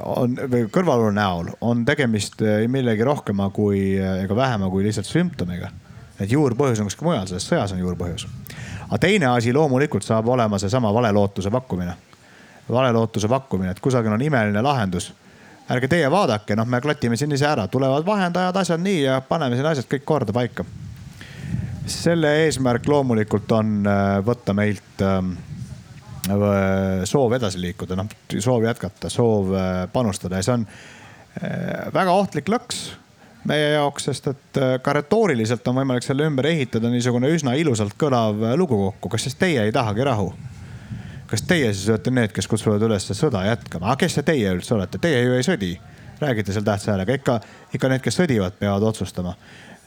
on 0.09 0.39
või 0.49 0.63
kõrvalvalu 0.73 1.11
näol 1.13 1.51
on 1.61 1.83
tegemist 1.85 2.39
millegi 2.73 3.05
rohkema 3.05 3.51
kui 3.53 3.91
ega 4.01 4.35
vähema 4.35 4.71
kui 4.73 4.81
lihtsalt 4.87 5.05
sümptomiga. 5.05 5.69
et 6.19 6.31
juurpõhjus 6.31 6.81
on 6.81 6.89
kuskil 6.89 7.05
mujal, 7.05 7.27
selles 7.29 7.45
sõjas 7.45 7.75
on 7.75 7.83
juurpõhjus 7.83 8.25
aga 8.85 8.99
teine 9.01 9.29
asi 9.31 9.53
loomulikult 9.53 10.03
saab 10.03 10.27
olema 10.27 10.59
seesama 10.59 10.93
valelootuse 10.93 11.51
pakkumine. 11.51 11.93
valelootuse 12.69 13.27
pakkumine, 13.27 13.71
et 13.71 13.79
kusagil 13.79 14.11
on 14.11 14.21
imeline 14.21 14.61
lahendus. 14.61 15.13
ärge 15.69 15.87
teie 15.87 16.11
vaadake, 16.11 16.55
noh, 16.55 16.65
me 16.65 16.81
klatime 16.81 17.17
siin 17.17 17.31
ise 17.31 17.47
ära, 17.47 17.67
tulevad 17.67 18.05
vahendajad, 18.05 18.55
asjad 18.55 18.81
nii 18.81 19.01
ja 19.01 19.21
paneme 19.21 19.55
siin 19.55 19.65
asjad 19.65 19.87
kõik 19.89 20.05
korda 20.05 20.33
paika. 20.33 20.65
selle 21.85 22.45
eesmärk 22.45 22.87
loomulikult 22.87 23.51
on 23.51 23.87
äh, 23.87 24.25
võtta 24.25 24.53
meilt 24.53 25.01
ähm, 25.01 25.35
soov 27.05 27.33
edasi 27.33 27.61
liikuda, 27.61 27.95
noh 27.95 28.07
soov 28.39 28.63
jätkata, 28.65 29.09
soov 29.09 29.51
panustada 29.93 30.39
ja 30.39 30.43
see 30.43 30.53
on 30.53 30.67
väga 31.93 32.11
ohtlik 32.11 32.49
lõks 32.49 32.87
meie 33.45 33.71
jaoks, 33.75 34.09
sest 34.09 34.27
et 34.31 34.59
ka 34.81 34.93
retooriliselt 34.93 35.67
on 35.67 35.79
võimalik 35.81 36.03
selle 36.03 36.25
ümber 36.25 36.47
ehitada 36.49 36.89
niisugune 36.89 37.29
üsna 37.29 37.53
ilusalt 37.59 37.93
kõlav 37.99 38.41
lugu 38.57 38.77
kokku. 38.87 39.09
kas 39.09 39.27
siis 39.27 39.35
teie 39.35 39.63
ei 39.63 39.71
tahagi 39.71 40.03
rahu? 40.03 40.33
kas 41.27 41.41
teie 41.41 41.73
siis 41.73 41.89
olete 41.89 42.13
need, 42.13 42.33
kes 42.33 42.47
kutsuvad 42.47 42.83
üles 42.85 43.07
sõda 43.17 43.43
jätkama, 43.47 43.89
aga 43.91 44.05
kes 44.05 44.17
see 44.19 44.25
teie 44.27 44.53
üldse 44.53 44.75
olete, 44.75 45.01
teie 45.01 45.23
ju 45.23 45.37
ei 45.37 45.45
sõdi. 45.45 45.75
räägite 46.19 46.53
seal 46.55 46.63
tähtsa 46.63 46.93
häälega, 46.93 47.17
ikka, 47.19 47.33
ikka 47.75 47.89
need, 47.91 48.01
kes 48.01 48.15
sõdivad, 48.15 48.53
peavad 48.55 48.83
otsustama. 48.87 49.33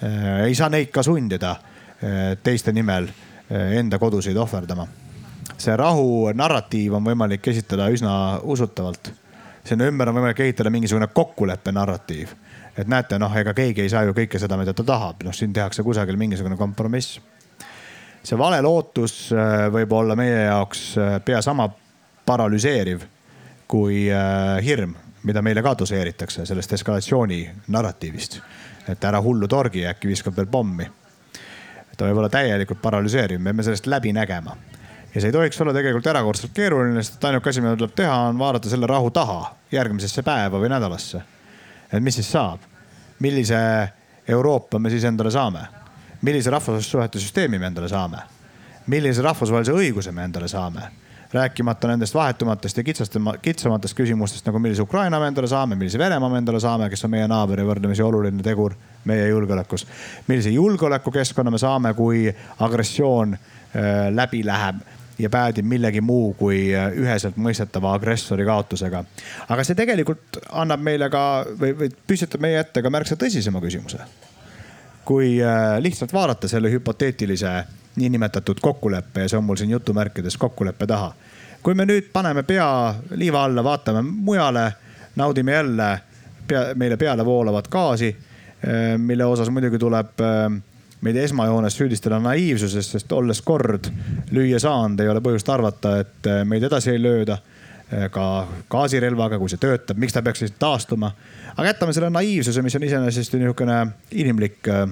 Äh, 0.04 0.42
ei 0.44 0.54
saa 0.54 0.68
neid 0.68 0.90
ka 0.92 1.02
sundida 1.02 1.54
äh, 1.54 2.34
teiste 2.42 2.72
nimel 2.72 3.08
äh, 3.08 3.78
enda 3.78 3.98
kodusid 3.98 4.36
ohverdama. 4.36 4.86
see 5.58 5.76
rahu 5.76 6.28
narratiiv 6.34 6.94
on 6.94 7.04
võimalik 7.04 7.48
esitada 7.48 7.88
üsna 7.90 8.40
usutavalt. 8.42 9.12
sinna 9.64 9.88
ümber 9.88 10.08
on 10.08 10.20
võimalik 10.20 10.40
ehitada 10.40 10.70
mingisugune 10.70 11.06
kokkuleppe 11.06 11.72
narratiiv. 11.72 12.28
Et 12.78 12.86
näete, 12.86 13.18
noh, 13.18 13.34
ega 13.36 13.54
keegi 13.54 13.82
ei 13.82 13.90
saa 13.90 14.04
ju 14.06 14.14
kõike 14.14 14.38
seda, 14.38 14.56
mida 14.56 14.74
ta 14.74 14.84
tahab, 14.86 15.24
noh 15.26 15.34
siin 15.34 15.52
tehakse 15.52 15.82
kusagil 15.82 16.16
mingisugune 16.16 16.56
kompromiss 16.56 17.18
see 18.28 18.38
vale 18.38 18.60
lootus 18.62 19.30
äh, 19.32 19.66
võib 19.72 19.92
olla 19.96 20.16
meie 20.18 20.44
jaoks 20.48 20.82
äh, 20.98 21.18
pea 21.24 21.40
sama 21.44 21.68
paralüseeriv 22.26 23.04
kui 23.68 24.06
äh, 24.12 24.58
hirm, 24.64 24.94
mida 25.28 25.42
meile 25.44 25.62
ka 25.64 25.74
doseeritakse 25.78 26.46
sellest 26.48 26.72
eskalatsiooni 26.78 27.42
narratiivist. 27.74 28.40
et 28.88 29.04
ära 29.04 29.20
hullu 29.20 29.48
torgi, 29.48 29.82
äkki 29.86 30.08
viskab 30.08 30.36
veel 30.36 30.46
pommi. 30.46 30.86
ta 31.96 32.06
võib 32.06 32.18
olla 32.18 32.28
täielikult 32.28 32.82
paralüseeriv, 32.82 33.40
me 33.40 33.52
peame 33.52 33.62
sellest 33.62 33.86
läbi 33.86 34.12
nägema. 34.12 34.56
ja 35.14 35.20
see 35.20 35.28
ei 35.28 35.32
tohiks 35.32 35.60
olla 35.60 35.72
tegelikult 35.72 36.06
erakordselt 36.06 36.52
keeruline, 36.52 37.02
sest 37.02 37.24
ainuke 37.24 37.50
asi, 37.50 37.60
mida 37.60 37.76
tuleb 37.76 37.94
teha, 37.94 38.16
on 38.28 38.38
vaadata 38.38 38.68
selle 38.68 38.86
rahu 38.86 39.10
taha 39.10 39.54
järgmisesse 39.72 40.22
päeva 40.22 40.60
või 40.60 40.72
nädalasse. 40.72 41.22
Et 41.92 42.02
mis 42.02 42.14
siis 42.14 42.32
saab, 42.32 42.60
millise 43.20 43.58
Euroopa 44.28 44.78
me 44.78 44.90
siis 44.90 45.04
endale 45.04 45.30
saame 45.30 45.66
millise 46.22 46.50
rahvussuhete 46.50 47.18
süsteemi 47.18 47.58
me 47.58 47.66
endale 47.66 47.88
saame? 47.88 48.18
millise 48.86 49.22
rahvusvahelise 49.22 49.72
õiguse 49.72 50.12
me 50.12 50.24
endale 50.24 50.48
saame? 50.48 50.88
rääkimata 51.32 51.88
nendest 51.88 52.14
vahetumatest 52.14 52.78
ja 52.80 52.84
kitsamatest 53.42 53.96
küsimustest 53.96 54.46
nagu 54.48 54.58
millise 54.58 54.82
Ukraina 54.82 55.20
me 55.20 55.26
endale 55.28 55.48
saame, 55.48 55.76
millise 55.76 55.98
Venemaa 55.98 56.28
me 56.32 56.38
endale 56.40 56.60
saame, 56.60 56.88
kes 56.88 57.04
on 57.04 57.10
meie 57.12 57.26
naaber 57.28 57.60
ja 57.60 57.66
võrdlemisi 57.68 58.02
oluline 58.02 58.42
tegur 58.42 58.74
meie 59.04 59.28
julgeolekus. 59.28 59.86
millise 60.28 60.50
julgeolekukeskkonna 60.50 61.50
me 61.50 61.58
saame, 61.58 61.92
kui 61.94 62.34
agressioon 62.58 63.34
äh, 63.34 64.08
läbi 64.10 64.40
läheb 64.44 64.80
ja 65.18 65.30
päädib 65.30 65.66
millegi 65.66 66.00
muu 66.00 66.32
kui 66.38 66.74
äh, 66.74 66.92
üheselt 66.94 67.36
mõistetava 67.36 67.92
agressori 67.94 68.44
kaotusega. 68.46 69.04
aga 69.48 69.64
see 69.64 69.78
tegelikult 69.78 70.40
annab 70.50 70.80
meile 70.80 71.10
ka 71.10 71.22
või, 71.60 71.74
või 71.78 71.92
püstitab 72.06 72.42
meie 72.44 72.60
ette 72.60 72.82
ka 72.82 72.90
märksa 72.90 73.16
tõsisema 73.16 73.62
küsimuse 73.64 74.04
kui 75.08 75.38
äh, 75.42 75.80
lihtsalt 75.80 76.12
vaadata 76.12 76.48
selle 76.48 76.70
hüpoteetilise 76.70 77.64
niinimetatud 77.96 78.60
kokkuleppe 78.60 79.20
ja 79.24 79.28
see 79.28 79.38
on 79.38 79.44
mul 79.44 79.56
siin 79.56 79.70
jutumärkides 79.70 80.36
kokkuleppe 80.36 80.86
taha. 80.86 81.14
kui 81.62 81.74
me 81.74 81.84
nüüd 81.88 82.12
paneme 82.12 82.42
pea 82.42 82.94
liiva 83.10 83.44
alla, 83.44 83.64
vaatame 83.64 84.02
mujale, 84.02 84.72
naudime 85.16 85.52
jälle 85.52 85.88
pea, 86.46 86.62
meile 86.74 86.96
peale 86.96 87.24
voolavat 87.24 87.68
gaasi, 87.68 88.12
äh, 88.14 88.98
mille 88.98 89.24
osas 89.24 89.50
muidugi 89.50 89.78
tuleb 89.78 90.20
meid 91.00 91.16
esmajoones 91.16 91.76
süüdistada 91.78 92.18
naiivsuses, 92.22 92.90
sest 92.92 93.12
olles 93.12 93.42
kord 93.42 93.86
lüüa 94.34 94.58
saanud, 94.58 95.00
ei 95.00 95.08
ole 95.08 95.22
põhjust 95.22 95.48
arvata, 95.52 95.98
et 96.02 96.28
meid 96.48 96.66
edasi 96.66 96.90
ei 96.94 97.02
lööda 97.02 97.38
Eh, 97.88 98.10
ka 98.12 98.44
gaasirelvaga, 98.68 99.38
kui 99.40 99.48
see 99.48 99.60
töötab, 99.62 99.96
miks 99.96 100.12
ta 100.12 100.20
peaks 100.20 100.42
siis 100.42 100.52
taastuma. 100.60 101.08
aga 101.56 101.70
jätame 101.70 101.92
selle 101.96 102.10
naiivsuse, 102.12 102.60
mis 102.62 102.74
on 102.76 102.82
iseenesest 102.84 103.32
niisugune 103.38 103.78
inimlik 104.12 104.68
eh, 104.68 104.82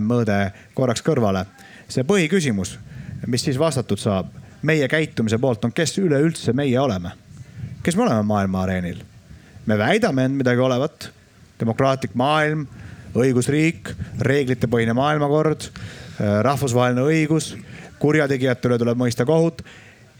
mõõde 0.00 0.38
korraks 0.74 1.04
kõrvale. 1.04 1.44
see 1.88 2.06
põhiküsimus, 2.08 2.78
mis 3.26 3.44
siis 3.44 3.58
vastatud 3.60 4.00
saab 4.00 4.32
meie 4.62 4.88
käitumise 4.88 5.36
poolt 5.38 5.64
on, 5.68 5.72
kes 5.72 5.98
üleüldse 5.98 6.56
meie 6.56 6.80
oleme? 6.80 7.12
kes 7.82 7.96
me 7.96 8.06
oleme 8.06 8.22
maailma 8.22 8.62
areenil? 8.62 9.04
me 9.66 9.78
väidame 9.78 10.24
end 10.24 10.40
midagi 10.40 10.64
olevat, 10.64 11.10
demokraatlik 11.60 12.14
maailm, 12.14 12.64
õigusriik, 13.24 13.92
reeglitepõhine 14.20 14.94
maailmakord, 14.96 15.68
eh, 15.68 16.38
rahvusvaheline 16.46 17.04
õigus, 17.04 17.54
kurjategijate 17.98 18.68
üle 18.68 18.78
tuleb 18.78 18.98
mõista 18.98 19.26
kohut 19.26 19.62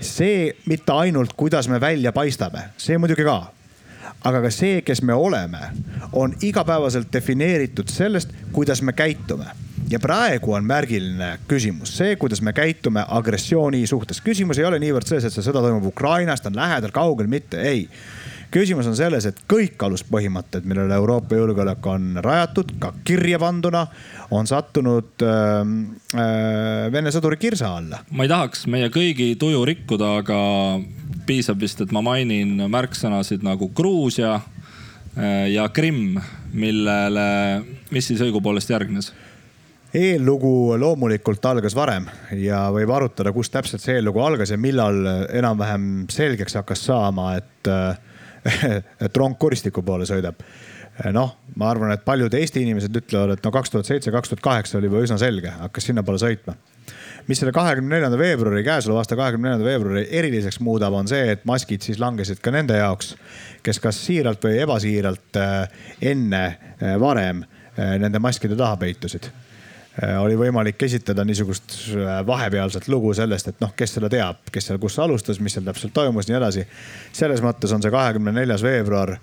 see 0.00 0.52
mitte 0.70 0.94
ainult, 0.94 1.32
kuidas 1.36 1.68
me 1.68 1.80
välja 1.82 2.12
paistame, 2.14 2.70
see 2.78 2.98
muidugi 2.98 3.24
ka 3.26 3.40
aga 4.26 4.40
ka 4.42 4.50
see, 4.50 4.82
kes 4.82 5.02
me 5.06 5.14
oleme, 5.14 5.60
on 6.12 6.34
igapäevaselt 6.42 7.10
defineeritud 7.12 7.90
sellest, 7.92 8.32
kuidas 8.52 8.82
me 8.82 8.92
käitume. 8.92 9.46
ja 9.88 9.96
praegu 10.00 10.52
on 10.52 10.64
märgiline 10.68 11.38
küsimus 11.48 11.94
see, 11.96 12.16
kuidas 12.20 12.42
me 12.44 12.52
käitume 12.52 13.04
agressiooni 13.08 13.86
suhtes. 13.86 14.20
küsimus 14.20 14.58
ei 14.58 14.64
ole 14.64 14.78
niivõrd 14.78 15.06
selles, 15.06 15.24
et 15.24 15.32
see 15.32 15.42
sõda 15.42 15.62
toimub 15.64 15.86
Ukrainas, 15.86 16.40
ta 16.40 16.50
on 16.50 16.56
lähedal, 16.56 16.90
kaugel, 16.92 17.26
mitte, 17.26 17.60
ei 17.60 17.88
küsimus 18.54 18.88
on 18.88 18.96
selles, 18.96 19.26
et 19.28 19.40
kõik 19.50 19.80
aluspõhimõtted, 19.84 20.66
millele 20.68 20.96
Euroopa 20.96 21.36
julgeolek 21.38 21.86
on 21.90 22.18
rajatud, 22.24 22.74
ka 22.80 22.92
kirja 23.06 23.40
panduna, 23.42 23.84
on 24.34 24.48
sattunud 24.48 25.24
äh, 25.24 25.72
äh, 26.14 26.88
Vene 26.92 27.12
sõduri 27.14 27.38
kirsa 27.40 27.74
alla. 27.78 28.02
ma 28.10 28.24
ei 28.24 28.32
tahaks 28.32 28.66
meie 28.70 28.90
kõigi 28.94 29.34
tuju 29.40 29.64
rikkuda, 29.68 30.16
aga 30.22 30.40
piisab 31.28 31.60
vist, 31.60 31.82
et 31.84 31.92
ma 31.92 32.02
mainin 32.04 32.56
märksõnasid 32.72 33.44
nagu 33.46 33.70
Gruusia 33.76 34.36
äh, 34.38 35.48
ja 35.52 35.68
Krimm, 35.68 36.20
millele, 36.52 37.30
mis 37.92 38.08
siis 38.08 38.22
õigupoolest 38.24 38.72
järgnes 38.72 39.12
eellugu 39.96 40.76
loomulikult 40.76 41.46
algas 41.48 41.72
varem 41.72 42.04
ja 42.36 42.66
võib 42.72 42.90
arutada, 42.92 43.32
kust 43.32 43.54
täpselt 43.54 43.80
see 43.80 43.94
eellugu 43.96 44.20
algas 44.20 44.52
ja 44.52 44.58
millal 44.60 44.98
enam-vähem 45.32 45.86
selgeks 46.12 46.58
hakkas 46.60 46.82
saama, 46.90 47.30
et, 47.40 47.70
et 49.04 49.16
rong 49.16 49.38
kuristiku 49.38 49.82
poole 49.82 50.06
sõidab 50.08 50.42
noh, 51.14 51.34
ma 51.58 51.68
arvan, 51.70 51.92
et 51.94 52.02
paljud 52.06 52.34
Eesti 52.34 52.62
inimesed 52.64 52.96
ütlevad, 53.00 53.36
et 53.36 53.44
no 53.46 53.52
kaks 53.54 53.70
tuhat 53.70 53.88
seitse, 53.88 54.12
kaks 54.14 54.32
tuhat 54.32 54.42
kaheksa 54.42 54.78
oli 54.80 54.88
juba 54.90 55.02
üsna 55.04 55.18
selge, 55.20 55.52
hakkas 55.60 55.88
sinnapoole 55.88 56.18
sõitma. 56.22 56.56
mis 57.28 57.38
selle 57.38 57.52
kahekümne 57.52 57.92
neljanda 57.94 58.18
veebruari, 58.18 58.64
käesoleva 58.64 59.02
aasta 59.02 59.16
kahekümne 59.16 59.50
neljanda 59.50 59.66
veebruari 59.68 60.06
eriliseks 60.18 60.60
muudab, 60.64 60.94
on 60.96 61.08
see, 61.08 61.34
et 61.34 61.44
maskid 61.46 61.84
siis 61.84 62.00
langesid 62.00 62.40
ka 62.42 62.50
nende 62.50 62.78
jaoks, 62.78 63.14
kes 63.62 63.80
kas 63.84 63.98
siiralt 64.06 64.42
või 64.44 64.62
ebasiiralt 64.64 65.36
eh, 65.36 65.84
enne, 66.12 66.44
eh, 66.80 66.96
varem 67.00 67.44
nende 67.78 68.18
maskide 68.18 68.56
taha 68.58 68.74
peitusid 68.80 69.28
oli 70.20 70.36
võimalik 70.38 70.82
esitada 70.86 71.24
niisugust 71.26 71.72
vahepealset 72.26 72.86
lugu 72.88 73.10
sellest, 73.18 73.48
et 73.50 73.64
noh, 73.64 73.72
kes 73.74 73.96
seda 73.96 74.10
teab, 74.12 74.44
kes 74.52 74.68
seal, 74.70 74.78
kus 74.78 74.98
alustas, 75.02 75.40
mis 75.42 75.56
seal 75.56 75.64
täpselt 75.66 75.94
toimus, 75.96 76.28
nii 76.28 76.36
edasi. 76.38 76.62
selles 77.12 77.42
mõttes 77.42 77.72
on 77.74 77.82
see 77.82 77.90
kahekümne 77.90 78.30
neljas 78.36 78.62
veebruar 78.62 79.16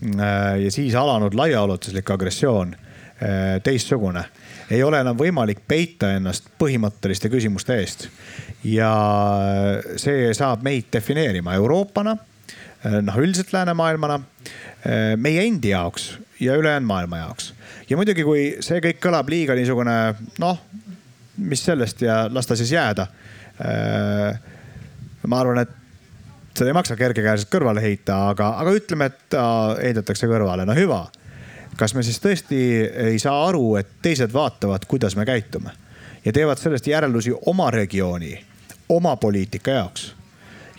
Äh, 0.00 0.60
ja 0.64 0.70
siis 0.70 0.94
alanud 0.94 1.34
laiaulatuslik 1.34 2.10
agressioon 2.10 2.74
äh, 2.74 3.60
teistsugune. 3.62 4.24
ei 4.70 4.82
ole 4.82 5.00
enam 5.02 5.16
võimalik 5.18 5.58
peita 5.68 6.12
ennast 6.16 6.46
põhimõtteliste 6.58 7.28
küsimuste 7.28 7.76
eest. 7.76 8.06
ja 8.64 8.92
see 10.00 10.30
saab 10.34 10.62
meid 10.64 10.88
defineerima 10.92 11.54
Euroopana, 11.54 12.16
äh, 12.86 12.96
noh 13.04 13.18
üldiselt 13.20 13.52
läänemaailmana, 13.52 14.20
meie 15.20 15.42
endi 15.44 15.74
jaoks 15.74 16.14
ja 16.40 16.56
ülejäänud 16.56 16.86
maailma 16.86 17.18
jaoks. 17.18 17.54
ja 17.90 17.96
muidugi, 17.96 18.24
kui 18.24 18.44
see 18.60 18.80
kõik 18.80 19.00
kõlab 19.02 19.28
liiga 19.28 19.54
niisugune 19.54 19.96
noh, 20.38 20.62
mis 21.36 21.64
sellest 21.64 22.02
ja 22.02 22.22
las 22.32 22.46
ta 22.46 22.56
siis 22.56 22.72
jääda. 22.72 23.06
ma 25.26 25.40
arvan, 25.40 25.58
et 25.58 25.76
seda 26.56 26.70
ei 26.70 26.76
maksa 26.76 26.96
kergekäeliselt 26.96 27.52
kõrvale 27.52 27.82
heita, 27.84 28.16
aga, 28.32 28.54
aga 28.60 28.72
ütleme, 28.76 29.10
et 29.10 29.18
ta 29.32 29.44
heidetakse 29.78 30.28
kõrvale, 30.30 30.66
no 30.66 30.76
hüva. 30.76 31.04
kas 31.76 31.94
me 31.94 32.02
siis 32.02 32.20
tõesti 32.20 32.58
ei 33.10 33.18
saa 33.18 33.46
aru, 33.48 33.76
et 33.80 34.00
teised 34.02 34.32
vaatavad, 34.32 34.84
kuidas 34.88 35.16
me 35.16 35.24
käitume 35.28 35.76
ja 36.24 36.32
teevad 36.32 36.58
sellest 36.58 36.86
järeldusi 36.86 37.32
oma 37.46 37.70
regiooni, 37.70 38.44
oma 38.88 39.16
poliitika 39.16 39.70
jaoks. 39.70 40.14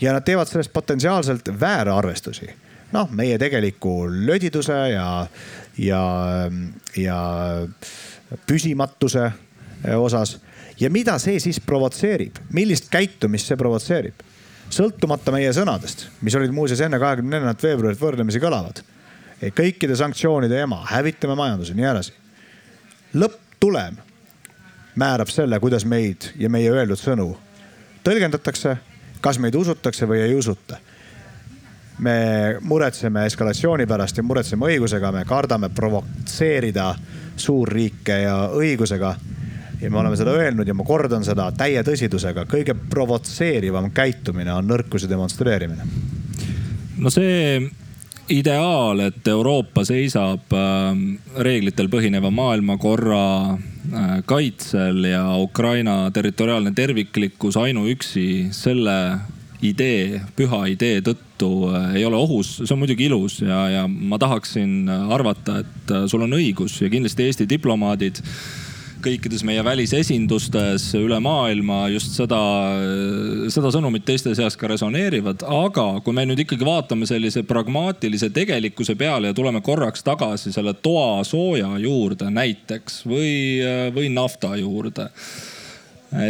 ja 0.02 0.14
nad 0.14 0.24
teevad 0.26 0.48
sellest 0.48 0.74
potentsiaalselt 0.74 1.50
väärarvestusi. 1.60 2.50
Noh, 2.92 3.12
meie 3.12 3.38
tegeliku 3.42 4.06
lödiduse 4.10 4.78
ja, 4.92 5.28
ja, 5.78 6.02
ja 6.98 7.20
püsimatuse 8.48 9.32
osas 9.98 10.38
ja 10.80 10.90
mida 10.90 11.18
see 11.20 11.40
siis 11.40 11.60
provotseerib, 11.64 12.38
millist 12.54 12.90
käitumist 12.92 13.52
see 13.52 13.60
provotseerib 13.60 14.28
sõltumata 14.72 15.34
meie 15.36 15.52
sõnadest, 15.56 16.08
mis 16.24 16.36
olid 16.40 16.54
muuseas 16.56 16.82
enne 16.86 17.00
kahekümne 17.02 17.36
neljandat 17.36 17.64
veebruarit 17.66 18.00
võrdlemisi 18.00 18.40
kõlavad. 18.40 18.84
kõikide 19.58 19.96
sanktsioonide 19.96 20.62
ema, 20.62 20.84
hävitame 20.92 21.36
majanduse, 21.36 21.74
nii 21.74 21.86
edasi. 21.86 22.14
lõpptulem 23.14 23.98
määrab 24.96 25.30
selle, 25.30 25.60
kuidas 25.60 25.86
meid 25.86 26.32
ja 26.38 26.50
meie 26.50 26.72
öeldud 26.72 27.00
sõnu 27.00 27.36
tõlgendatakse, 28.04 28.78
kas 29.22 29.40
meid 29.40 29.56
usutakse 29.56 30.08
või 30.08 30.22
ei 30.22 30.36
usuta. 30.36 30.78
Me 32.00 32.58
muretseme 32.62 33.26
eskalatsiooni 33.26 33.86
pärast 33.88 34.18
ja 34.18 34.24
muretseme 34.24 34.70
õigusega, 34.72 35.12
me 35.12 35.26
kardame 35.26 35.70
provotseerida 35.70 36.94
suurriike 37.36 38.22
ja 38.24 38.38
õigusega. 38.54 39.16
Ja 39.82 39.90
me 39.90 39.98
oleme 39.98 40.18
seda 40.18 40.36
öelnud 40.38 40.68
ja 40.68 40.76
ma 40.78 40.86
kordan 40.86 41.24
seda 41.26 41.48
täie 41.58 41.82
tõsidusega, 41.84 42.46
kõige 42.46 42.76
provotseerivam 42.90 43.90
käitumine 43.92 44.54
on 44.54 44.68
nõrkuse 44.70 45.10
demonstreerimine. 45.10 45.88
no 47.02 47.10
see 47.10 47.58
ideaal, 48.30 49.00
et 49.00 49.28
Euroopa 49.28 49.84
seisab 49.88 50.54
äh, 50.54 50.94
reeglitel 51.44 51.90
põhineva 51.92 52.32
maailmakorra 52.32 53.26
äh, 53.52 54.14
kaitsel 54.26 55.06
ja 55.10 55.26
Ukraina 55.42 56.12
territoriaalne 56.14 56.72
terviklikkus 56.78 57.58
ainuüksi 57.58 58.52
selle 58.56 58.98
idee, 59.66 60.22
püha 60.38 60.64
idee 60.74 61.02
tõttu 61.06 61.52
äh, 61.72 61.96
ei 62.00 62.08
ole 62.08 62.18
ohus, 62.20 62.58
see 62.62 62.74
on 62.74 62.82
muidugi 62.82 63.08
ilus 63.10 63.40
ja, 63.44 63.62
ja 63.70 63.86
ma 63.88 64.20
tahaksin 64.22 64.90
arvata, 64.90 65.62
et 65.64 65.96
sul 66.12 66.26
on 66.26 66.40
õigus 66.40 66.82
ja 66.82 66.90
kindlasti 66.92 67.30
Eesti 67.30 67.50
diplomaadid 67.50 68.22
kõikides 69.02 69.42
meie 69.48 69.64
välisesindustes 69.66 70.84
üle 71.00 71.18
maailma 71.24 71.88
just 71.90 72.14
seda, 72.14 72.38
seda 73.50 73.72
sõnumit 73.74 74.06
teiste 74.06 74.36
seas 74.38 74.54
ka 74.60 74.70
resoneerivad. 74.70 75.42
aga 75.42 75.86
kui 76.06 76.14
me 76.14 76.28
nüüd 76.30 76.44
ikkagi 76.44 76.68
vaatame 76.68 77.10
sellise 77.10 77.42
pragmaatilise 77.50 78.30
tegelikkuse 78.30 78.96
peale 79.00 79.32
ja 79.32 79.38
tuleme 79.38 79.64
korraks 79.66 80.06
tagasi 80.06 80.54
selle 80.54 80.76
toasooja 80.86 81.72
juurde 81.82 82.30
näiteks 82.30 83.02
või, 83.10 83.34
või 83.96 84.14
nafta 84.14 84.54
juurde 84.62 85.10
Äh, 85.10 85.51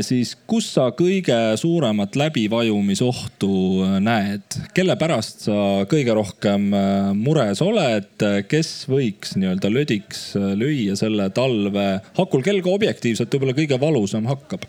siis 0.05 0.33
kus 0.49 0.67
sa 0.75 0.89
kõige 0.97 1.37
suuremat 1.59 2.15
läbivajumisohtu 2.19 3.53
äh, 3.85 3.95
näed, 4.03 4.57
kelle 4.77 4.95
pärast 4.99 5.47
sa 5.47 5.55
kõige 5.89 6.15
rohkem 6.17 6.67
äh, 6.77 7.07
mures 7.17 7.63
oled, 7.65 8.27
kes 8.49 8.73
võiks 8.91 9.35
nii-öelda 9.39 9.71
lödiks 9.73 10.27
lüüa 10.37 10.97
selle 10.99 11.31
talve 11.33 11.87
hakul, 12.17 12.45
kel 12.45 12.61
ka 12.61 12.75
objektiivselt 12.75 13.33
võib-olla 13.33 13.57
kõige 13.57 13.81
valusam 13.81 14.29
hakkab? 14.29 14.67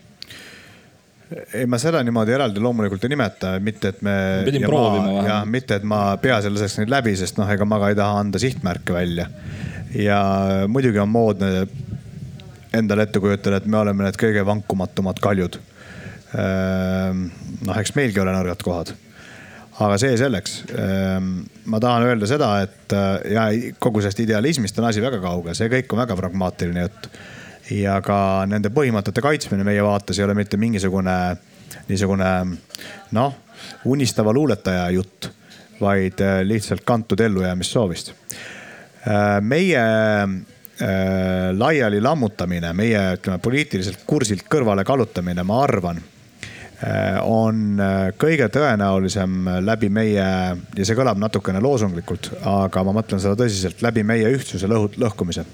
ei, 1.52 1.66
ma 1.70 1.78
seda 1.80 2.02
niimoodi 2.04 2.34
eraldi 2.34 2.62
loomulikult 2.62 3.04
ei 3.06 3.12
nimeta, 3.12 3.54
mitte 3.64 3.92
et 3.92 4.02
me. 4.04 4.16
pidin 4.48 4.66
proovima 4.66 5.26
jah, 5.26 5.44
mitte 5.48 5.80
et 5.80 5.86
ma 5.88 6.04
peaasjalikult 6.20 6.60
laseks 6.60 6.80
neid 6.80 6.92
läbi, 6.92 7.14
sest 7.18 7.38
noh, 7.40 7.48
ega 7.52 7.68
ma 7.68 7.80
ka 7.82 7.92
ei 7.92 7.98
taha 7.98 8.20
anda 8.24 8.40
sihtmärke 8.42 8.96
välja. 8.96 9.28
ja 9.92 10.20
muidugi 10.72 11.00
on 11.02 11.12
moodne 11.12 11.66
endale 12.76 13.06
ette 13.06 13.20
kujutada, 13.20 13.60
et 13.60 13.68
me 13.70 13.78
oleme 13.80 14.06
need 14.06 14.18
kõige 14.20 14.44
vankumatumad 14.46 15.20
kaljud. 15.22 15.58
Ehm, 16.32 17.26
noh, 17.66 17.80
eks 17.80 17.94
meilgi 17.96 18.22
ole 18.22 18.34
nõrgad 18.34 18.62
kohad. 18.64 18.94
aga 19.82 19.96
see 19.98 20.16
selleks. 20.20 20.62
Ehm, 20.78 21.30
ma 21.66 21.80
tahan 21.80 22.04
öelda 22.06 22.28
seda, 22.28 22.50
et 22.62 22.92
äh, 22.94 23.32
ja 23.32 23.46
kogu 23.82 24.00
sellest 24.00 24.20
idealismist 24.20 24.78
on 24.78 24.86
asi 24.86 25.02
väga 25.02 25.18
kaugel, 25.20 25.56
see 25.58 25.70
kõik 25.72 25.92
on 25.92 26.02
väga 26.04 26.16
pragmaatiline 26.16 26.84
jutt. 26.84 27.08
ja 27.70 28.00
ka 28.04 28.44
nende 28.46 28.68
põhimõtete 28.74 29.22
kaitsmine 29.22 29.64
meie 29.64 29.82
vaates 29.82 30.18
ei 30.18 30.24
ole 30.24 30.34
mitte 30.34 30.58
mingisugune 30.60 31.16
niisugune 31.88 32.30
noh, 33.16 33.34
unistava 33.84 34.32
luuletaja 34.32 34.90
jutt, 34.90 35.30
vaid 35.80 36.20
äh, 36.20 36.40
lihtsalt 36.46 36.84
kantud 36.84 37.20
ellujäämissoovist. 37.20 38.12
Äh, 38.12 39.40
meie 39.40 39.84
laiali 41.58 42.00
lammutamine, 42.00 42.72
meie 42.72 43.00
ütleme 43.18 43.38
poliitiliselt 43.42 44.06
kursilt 44.08 44.46
kõrvale 44.50 44.84
kallutamine, 44.88 45.44
ma 45.46 45.60
arvan 45.62 46.00
äh,, 46.00 47.18
on 47.22 47.80
äh, 47.80 48.08
kõige 48.18 48.48
tõenäolisem 48.52 49.50
läbi 49.62 49.90
meie, 49.92 50.24
ja 50.76 50.86
see 50.88 50.96
kõlab 50.98 51.20
natukene 51.22 51.60
loosunglikult, 51.62 52.32
aga 52.48 52.84
ma 52.88 52.96
mõtlen 52.98 53.22
seda 53.22 53.36
tõsiselt, 53.38 53.84
läbi 53.84 54.02
meie 54.06 54.32
ühtsuse 54.32 54.70
lõhu, 54.70 54.90
lõhkumise. 55.04 55.44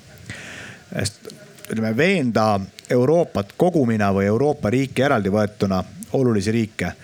sest 0.93 1.29
ütleme, 1.69 1.93
veenda 1.97 2.61
Euroopat 2.91 3.53
kogumina 3.57 4.13
või 4.15 4.31
Euroopa 4.31 4.71
riiki 4.73 5.05
eraldi 5.05 5.29
võetuna, 5.35 5.83
olulisi 6.17 6.55
riike 6.55 6.95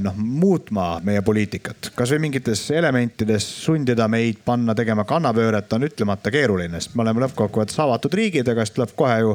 noh 0.00 0.16
muutma 0.16 1.00
meie 1.04 1.22
poliitikat, 1.24 1.90
kasvõi 1.96 2.20
mingites 2.26 2.66
elementides 2.74 3.46
sundida 3.64 4.08
meid 4.10 4.42
panna 4.44 4.74
tegema 4.76 5.04
kannapööret 5.08 5.72
on 5.72 5.86
ütlemata 5.88 6.30
keeruline, 6.34 6.80
sest 6.80 6.94
me 6.94 7.04
oleme 7.06 7.24
lõppkokkuvõttes 7.24 7.80
avatud 7.82 8.14
riigid, 8.14 8.48
ega 8.48 8.66
siis 8.66 8.76
tuleb 8.76 8.92
kohe 8.98 9.16
ju 9.22 9.32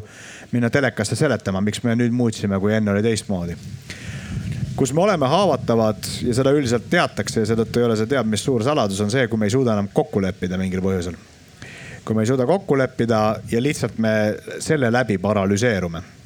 minna 0.52 0.70
telekasse 0.74 1.18
seletama, 1.20 1.64
miks 1.66 1.84
me 1.84 1.96
nüüd 2.00 2.16
muutsime, 2.16 2.60
kui 2.60 2.76
enne 2.78 2.94
oli 2.94 3.04
teistmoodi. 3.06 3.58
kus 4.76 4.94
me 4.94 5.02
oleme 5.02 5.28
haavatavad 5.28 6.08
ja 6.26 6.34
seda 6.34 6.52
üldiselt 6.56 6.88
teatakse 6.90 7.44
ja 7.44 7.46
seetõttu 7.46 7.80
ei 7.80 7.86
ole 7.86 7.98
see 8.00 8.08
teab 8.10 8.26
mis 8.26 8.44
suur 8.44 8.64
saladus, 8.64 9.02
on 9.02 9.12
see, 9.12 9.28
kui 9.28 9.38
me 9.38 9.46
ei 9.46 9.58
suuda 9.58 9.74
enam 9.74 9.92
kokku 9.94 10.22
leppida 10.22 10.58
mingil 10.58 10.82
põhjusel. 10.82 11.20
kui 12.06 12.16
me 12.16 12.24
ei 12.24 12.32
suuda 12.32 12.46
kokku 12.46 12.78
leppida 12.78 13.42
ja 13.52 13.62
lihtsalt 13.62 13.98
me 13.98 14.36
selle 14.60 14.92
läbi 14.92 15.18
paralüseerume 15.18 16.21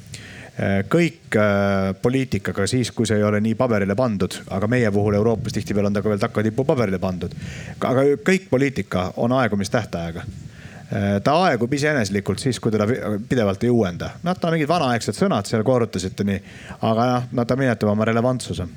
kõik 0.88 1.36
äh, 1.36 1.94
poliitikaga 2.02 2.64
siis, 2.66 2.90
kui 2.96 3.06
see 3.06 3.18
ei 3.20 3.24
ole 3.28 3.42
nii 3.44 3.54
paberile 3.58 3.94
pandud, 3.96 4.38
aga 4.56 4.68
meie 4.72 4.90
puhul 4.92 5.18
Euroopas 5.18 5.52
tihtipeale 5.52 5.90
on 5.90 5.96
ta 5.96 6.02
ka 6.02 6.08
veel 6.08 6.22
takatipu 6.22 6.64
paberile 6.64 6.98
pandud. 6.98 7.34
aga 7.80 8.04
kõik 8.24 8.48
poliitika 8.50 9.10
on 9.20 9.34
aegumistähtajaga 9.36 10.24
äh, 10.24 11.20
ta 11.24 11.36
aegub 11.44 11.72
iseeneslikult 11.76 12.40
siis, 12.40 12.60
kui 12.60 12.72
teda 12.72 12.88
pidevalt 13.28 13.64
ei 13.64 13.70
uuenda. 13.70 14.10
noh, 14.22 14.38
tal 14.40 14.54
on 14.54 14.56
mingid 14.56 14.72
vanaaegsed 14.72 15.20
sõnad 15.20 15.44
seal 15.44 15.64
korrutasite 15.64 16.24
nii, 16.24 16.40
aga 16.80 17.10
noh, 17.12 17.30
no 17.32 17.44
ta 17.44 17.56
menetleb 17.56 17.92
oma 17.92 18.08
relevantsuse. 18.08 18.68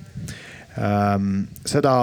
Ähm, 0.79 1.45
seda, 1.65 1.93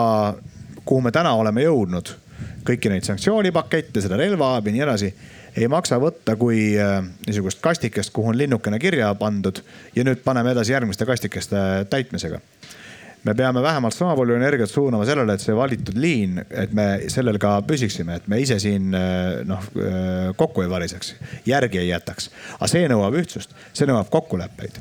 kuhu 0.84 1.04
me 1.04 1.12
täna 1.12 1.36
oleme 1.36 1.68
jõudnud, 1.68 2.16
kõiki 2.64 2.88
neid 2.88 3.04
sanktsioonipakette, 3.04 4.00
seda 4.00 4.16
relvaabi 4.16 4.72
ja 4.72 4.78
nii 4.78 4.88
edasi 4.88 5.12
ei 5.56 5.68
maksa 5.72 5.98
võtta 6.00 6.36
kui 6.36 6.74
äh, 6.80 7.00
niisugust 7.26 7.62
kastikest, 7.64 8.12
kuhu 8.12 8.32
on 8.32 8.38
linnukene 8.38 8.78
kirja 8.82 9.12
pandud 9.18 9.62
ja 9.96 10.04
nüüd 10.04 10.22
paneme 10.24 10.52
edasi 10.52 10.76
järgmiste 10.76 11.08
kastikeste 11.08 11.60
täitmisega 11.90 12.40
me 13.26 13.34
peame 13.34 13.62
vähemalt 13.62 13.94
sama 13.94 14.14
palju 14.16 14.36
energiat 14.36 14.70
suunama 14.70 15.04
sellele, 15.08 15.34
et 15.34 15.42
see 15.42 15.54
valitud 15.56 15.96
liin, 15.98 16.38
et 16.50 16.72
me 16.76 16.86
sellel 17.10 17.40
ka 17.42 17.56
püsiksime, 17.66 18.20
et 18.20 18.28
me 18.30 18.38
ise 18.42 18.58
siin 18.62 18.94
äh, 18.94 19.40
noh 19.48 19.64
äh, 19.82 20.30
kokku 20.38 20.62
ei 20.62 20.70
variseks, 20.70 21.14
järgi 21.48 21.82
ei 21.82 21.88
jätaks. 21.88 22.30
aga 22.58 22.70
see 22.70 22.86
nõuab 22.92 23.16
ühtsust, 23.18 23.56
see 23.74 23.88
nõuab 23.90 24.12
kokkuleppeid. 24.12 24.78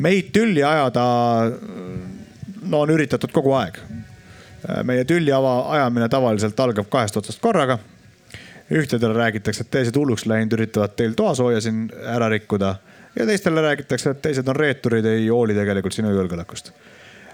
meid 0.00 0.30
tülli 0.32 0.64
ajada, 0.64 1.04
no 2.62 2.84
on 2.86 2.94
üritatud 2.96 3.32
kogu 3.32 3.52
aeg. 3.58 3.80
meie 4.84 5.04
tülli 5.04 5.32
ajamine 5.32 6.08
tavaliselt 6.08 6.60
algab 6.60 6.88
kahest 6.92 7.16
otsast 7.16 7.40
korraga 7.40 7.78
ühtedele 8.70 9.14
räägitakse, 9.16 9.64
et 9.64 9.72
teised 9.74 9.96
hulluks 9.98 10.26
läinud, 10.30 10.54
üritavad 10.58 10.94
teil 10.98 11.16
toasooja 11.18 11.60
siin 11.64 11.88
ära 12.06 12.28
rikkuda. 12.30 12.76
ja 13.18 13.26
teistele 13.26 13.62
räägitakse, 13.64 14.10
et 14.10 14.22
teised 14.22 14.48
on 14.48 14.56
reeturid, 14.56 15.06
ei 15.06 15.28
hooli 15.28 15.54
tegelikult 15.54 15.96
sinu 15.96 16.12
julgeolekust. 16.14 16.72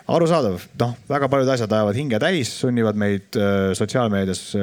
arusaadav, 0.09 0.61
noh, 0.81 0.97
väga 1.09 1.29
paljud 1.29 1.49
asjad 1.53 1.73
ajavad 1.73 1.97
hinge 1.99 2.19
täis, 2.23 2.53
sunnivad 2.61 2.97
meid 2.97 3.37
äh, 3.37 3.73
sotsiaalmeedias 3.75 4.43
äh, 4.57 4.61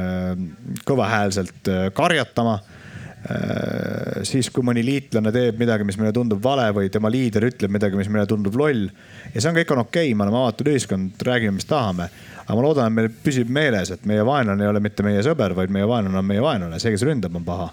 äh, 0.00 0.80
kõvahäälselt 0.84 1.70
äh, 1.72 1.86
karjatama 1.96 2.58
äh, 2.60 4.22
siis, 4.22 4.50
kui 4.50 4.62
mõni 4.62 4.84
liitlane 4.84 5.32
teeb 5.32 5.58
midagi, 5.58 5.88
mis 5.88 5.98
meile 5.98 6.12
tundub 6.14 6.44
vale 6.44 6.68
või 6.76 6.92
tema 6.92 7.10
liider 7.10 7.48
ütleb 7.48 7.72
midagi, 7.72 7.96
mis 7.98 8.12
meile 8.12 8.28
tundub 8.30 8.54
loll. 8.54 8.86
ja 9.34 9.40
see 9.40 9.50
on 9.50 9.58
kõik 9.58 9.74
on 9.74 9.82
okei 9.86 10.10
okay,, 10.12 10.14
me 10.14 10.28
oleme 10.28 10.42
avatud 10.44 10.70
ühiskond, 10.70 11.18
räägime, 11.24 11.56
mis 11.58 11.66
tahame 11.66 12.10
aga 12.46 12.56
ma 12.56 12.64
loodan, 12.64 12.90
et 12.90 12.96
meil 12.96 13.10
püsib 13.24 13.50
meeles, 13.52 13.90
et 13.90 14.06
meie 14.08 14.24
vaenlane 14.26 14.62
ei 14.62 14.70
ole 14.70 14.82
mitte 14.82 15.04
meie 15.06 15.22
sõber, 15.26 15.54
vaid 15.58 15.72
meie 15.74 15.88
vaenlane 15.88 16.20
on 16.20 16.26
meie 16.26 16.42
vaenlane, 16.42 16.78
see, 16.82 16.94
kes 16.94 17.04
ründab, 17.06 17.34
on 17.38 17.46
paha. 17.46 17.70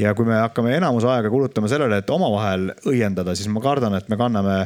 Ja 0.00 0.14
kui 0.16 0.26
me 0.26 0.38
hakkame 0.38 0.72
enamus 0.78 1.04
aega 1.08 1.30
kulutama 1.30 1.68
sellele, 1.70 2.00
et 2.00 2.10
omavahel 2.10 2.70
õiendada, 2.88 3.34
siis 3.36 3.50
ma 3.52 3.62
kardan, 3.62 3.94
et 3.98 4.08
me 4.08 4.18
kanname 4.20 4.56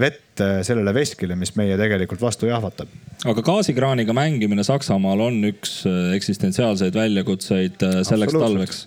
vett 0.00 0.42
sellele 0.66 0.94
veskile, 0.94 1.34
mis 1.38 1.52
meie 1.58 1.76
tegelikult 1.78 2.22
vastu 2.22 2.46
jahvatab. 2.46 2.90
aga 3.26 3.42
gaasikraaniga 3.44 4.14
mängimine 4.16 4.64
Saksamaal 4.64 5.26
on 5.26 5.40
üks 5.50 5.82
eksistentsiaalseid 6.16 6.94
väljakutseid 6.94 7.82
selleks 8.06 8.36
talveks 8.38 8.84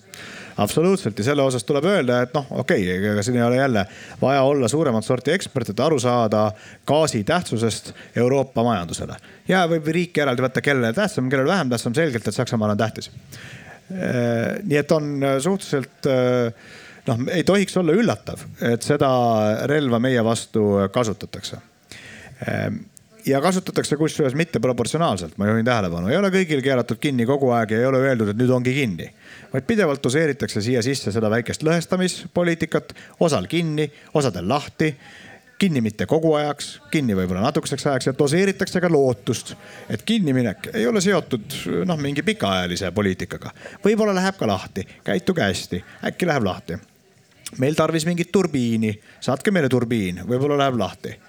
absoluutselt 0.57 1.17
ja 1.19 1.23
selle 1.23 1.43
osas 1.43 1.63
tuleb 1.67 1.85
öelda, 1.89 2.21
et 2.25 2.33
noh, 2.35 2.45
okei 2.61 2.83
okay,, 2.85 3.11
ega 3.13 3.23
siin 3.25 3.37
ei 3.39 3.45
ole 3.45 3.57
jälle 3.57 3.85
vaja 4.21 4.41
olla 4.41 4.67
suuremat 4.67 5.05
sorti 5.05 5.33
ekspert, 5.33 5.73
et 5.73 5.79
aru 5.79 5.99
saada 5.99 6.45
gaasi 6.87 7.23
tähtsusest 7.23 7.93
Euroopa 8.15 8.63
majandusele. 8.63 9.17
ja 9.47 9.65
võib 9.69 9.87
riiki 9.87 10.21
eraldi 10.21 10.45
võtta, 10.45 10.61
kellele 10.61 10.93
tähtsam, 10.93 11.29
kellele 11.29 11.49
vähem 11.49 11.73
tähtsam, 11.73 11.95
selgelt, 11.97 12.27
et 12.27 12.35
Saksamaal 12.35 12.75
on 12.75 12.77
tähtis. 12.77 13.11
Äh, 13.93 14.61
nii 14.63 14.79
et 14.79 14.91
on 14.91 15.11
suhteliselt 15.43 16.09
äh, 16.09 16.71
noh, 17.07 17.27
ei 17.33 17.43
tohiks 17.43 17.77
olla 17.77 17.95
üllatav, 17.97 18.45
et 18.61 18.85
seda 18.85 19.11
relva 19.69 19.99
meie 20.03 20.23
vastu 20.25 20.89
kasutatakse 20.93 21.59
äh, 22.47 22.71
ja 23.25 23.41
kasutatakse 23.41 23.97
kusjuures 23.97 24.36
mitteproportsionaalselt, 24.36 25.38
ma 25.38 25.47
juhin 25.47 25.65
tähelepanu, 25.65 26.09
ei 26.12 26.17
ole 26.17 26.29
kõigil 26.33 26.62
keeratud 26.63 26.99
kinni 27.01 27.25
kogu 27.27 27.51
aeg 27.55 27.71
ja 27.71 27.81
ei 27.81 27.88
ole 27.88 28.01
öeldud, 28.03 28.33
et 28.33 28.39
nüüd 28.39 28.51
ongi 28.51 28.73
kinni. 28.75 29.09
vaid 29.53 29.67
pidevalt 29.67 30.03
doseeritakse 30.03 30.62
siia 30.62 30.81
sisse 30.81 31.12
seda 31.12 31.29
väikest 31.29 31.63
lõhestamispoliitikat, 31.63 32.95
osal 33.19 33.47
kinni, 33.47 33.91
osadel 34.13 34.49
lahti. 34.49 34.95
kinni 35.59 35.81
mitte 35.81 36.05
kogu 36.05 36.33
ajaks, 36.33 36.81
kinni 36.91 37.15
võib-olla 37.15 37.41
natukeseks 37.45 37.86
ajaks 37.88 38.07
ja 38.07 38.13
doseeritakse 38.19 38.81
ka 38.81 38.89
lootust, 38.91 39.55
et 39.89 40.01
kinniminek 40.01 40.69
ei 40.73 40.88
ole 40.88 41.01
seotud 41.01 41.53
noh, 41.86 41.97
mingi 41.97 42.23
pikaajalise 42.23 42.91
poliitikaga. 42.91 43.51
võib-olla 43.86 44.15
läheb 44.15 44.38
ka 44.38 44.47
lahti, 44.47 44.88
käituge 45.03 45.41
hästi, 45.41 45.83
äkki 46.05 46.27
läheb 46.27 46.43
lahti. 46.43 46.77
meil 47.57 47.75
tarvis 47.75 48.05
mingit 48.05 48.31
turbiini, 48.31 48.99
saatke 49.19 49.51
meile 49.51 49.69
turbiin, 49.69 50.25
võib-olla 50.27 50.57
läheb 50.57 50.77
lahti 50.77 51.19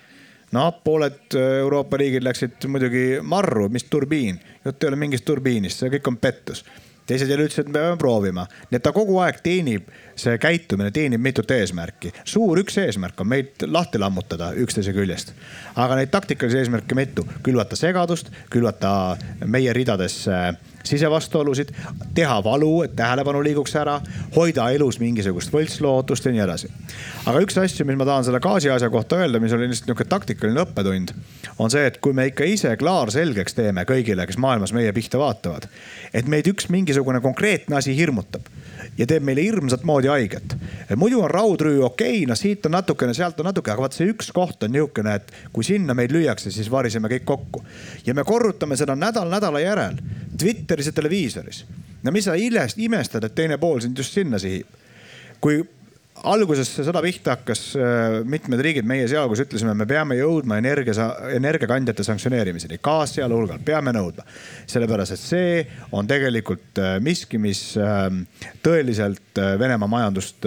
no 0.52 0.70
pooled 0.84 1.36
Euroopa 1.38 1.96
riigid 1.96 2.24
läksid 2.24 2.66
muidugi 2.68 3.04
marru, 3.22 3.68
mis 3.68 3.84
turbiin, 3.90 4.40
jutt 4.64 4.82
ei 4.82 4.88
ole 4.88 4.96
mingist 5.00 5.24
turbiinist, 5.24 5.82
see 5.82 5.94
kõik 5.96 6.12
on 6.12 6.18
pettus 6.22 6.64
teised 7.06 7.28
jälle 7.28 7.44
ütlesid, 7.44 7.66
et 7.66 7.68
me 7.68 7.78
peame 7.78 7.96
proovima. 8.00 8.46
nii 8.70 8.78
et 8.78 8.82
ta 8.82 8.92
kogu 8.92 9.18
aeg 9.20 9.40
teenib, 9.44 9.88
see 10.16 10.38
käitumine 10.40 10.90
teenib 10.90 11.20
mitut 11.20 11.50
eesmärki. 11.50 12.12
suur 12.24 12.58
üks 12.62 12.78
eesmärk 12.80 13.20
on 13.20 13.28
meid 13.28 13.66
lahti 13.66 13.98
lammutada 13.98 14.52
üksteise 14.56 14.92
küljest. 14.96 15.34
aga 15.76 15.96
neid 16.00 16.12
taktikalisi 16.14 16.62
eesmärke 16.62 16.94
mitu, 16.94 17.26
külvata 17.42 17.76
segadust, 17.76 18.30
külvata 18.50 19.16
meie 19.44 19.72
ridadesse 19.72 20.54
sisevastuolusid, 20.84 21.72
teha 22.14 22.38
valu, 22.44 22.82
et 22.84 22.96
tähelepanu 22.96 23.42
liiguks 23.44 23.76
ära, 23.80 23.98
hoida 24.36 24.68
elus 24.74 25.00
mingisugust 25.02 25.52
võltslootust 25.54 26.28
ja 26.28 26.34
nii 26.34 26.44
edasi. 26.44 26.70
aga 27.26 27.40
üks 27.44 27.58
asju, 27.60 27.86
mis 27.88 27.96
ma 27.96 28.06
tahan 28.08 28.26
selle 28.26 28.40
gaasi 28.44 28.70
asja 28.70 28.90
kohta 28.92 29.22
öelda, 29.22 29.40
mis 29.40 29.52
oli 29.52 29.68
lihtsalt 29.68 29.88
niisugune 29.88 30.10
taktikaline 30.10 30.64
õppetund, 30.64 31.14
on 31.58 31.72
see, 31.72 31.86
et 31.88 32.00
kui 32.04 32.12
me 32.12 32.28
ikka 32.30 32.44
ise 32.48 32.76
klaarselgeks 32.80 33.56
teeme 33.56 33.86
kõigile, 33.88 34.26
kes 34.26 34.38
maailmas 34.38 34.74
meie 34.76 34.92
pihta 34.92 35.20
vaatavad, 35.20 35.68
et 36.12 36.28
meid 36.28 36.48
üks 36.50 36.68
mingisugune 36.72 37.22
konkreetne 37.24 37.80
asi 37.80 37.96
hirmutab 37.96 38.52
ja 38.98 39.06
teeb 39.08 39.24
meile 39.26 39.42
hirmsat 39.42 39.84
moodi 39.84 40.08
haiget. 40.08 40.56
muidu 40.96 41.22
on 41.22 41.30
raudrüü 41.30 41.82
okei 41.84 42.18
okay,, 42.18 42.26
noh 42.28 42.38
siit 42.38 42.66
on 42.66 42.76
natukene, 42.76 43.14
sealt 43.14 43.40
on 43.40 43.48
natuke, 43.50 43.72
aga 43.72 43.86
vaat 43.86 43.96
see 43.96 44.08
üks 44.10 44.30
koht 44.34 44.62
on 44.62 44.74
niisugune, 44.74 45.14
et 45.14 45.32
kui 45.52 45.64
sinna 45.66 45.94
meid 45.94 46.12
lüüakse, 46.14 46.52
siis 46.54 46.70
variseme 46.70 47.10
kõik 47.12 47.24
kokku. 47.24 47.64
ja 48.06 48.14
me 48.14 48.24
korrutame 48.24 48.76
seda 48.76 48.96
nädal 48.98 49.30
nädala 49.30 49.62
järel 49.62 49.98
Twitteris 50.38 50.90
ja 50.90 50.92
televiisoris. 50.92 51.64
no 52.02 52.12
mis 52.12 52.24
sa 52.24 52.34
imestad, 52.34 53.24
et 53.24 53.34
teine 53.34 53.58
pool 53.58 53.80
sind 53.80 53.96
just 53.98 54.12
sinna 54.12 54.38
sihib. 54.38 54.66
kui 55.40 55.62
alguses 56.22 56.68
see 56.70 56.84
sõda 56.86 57.00
pihta 57.04 57.34
hakkas, 57.34 57.62
äh, 57.76 58.16
mitmed 58.28 58.60
riigid, 58.64 58.86
meie 58.88 59.06
sealhulgas 59.10 59.42
ütlesime, 59.44 59.74
me 59.76 59.86
peame 59.88 60.16
jõudma 60.18 60.58
energia, 60.60 61.08
energiakandjate 61.34 62.06
sanktsioneerimiseni, 62.06 62.78
gaas 62.84 63.14
sealhulgal, 63.16 63.60
peame 63.64 63.92
nõudma. 63.94 64.24
sellepärast, 64.70 65.16
et 65.16 65.20
see 65.20 65.66
on 65.92 66.08
tegelikult 66.08 66.80
äh, 66.80 66.96
miski, 67.04 67.38
mis 67.38 67.76
ähm, 67.76 68.24
tõeliselt 68.64 69.40
äh, 69.40 69.54
Venemaa 69.60 69.90
majandust 69.90 70.46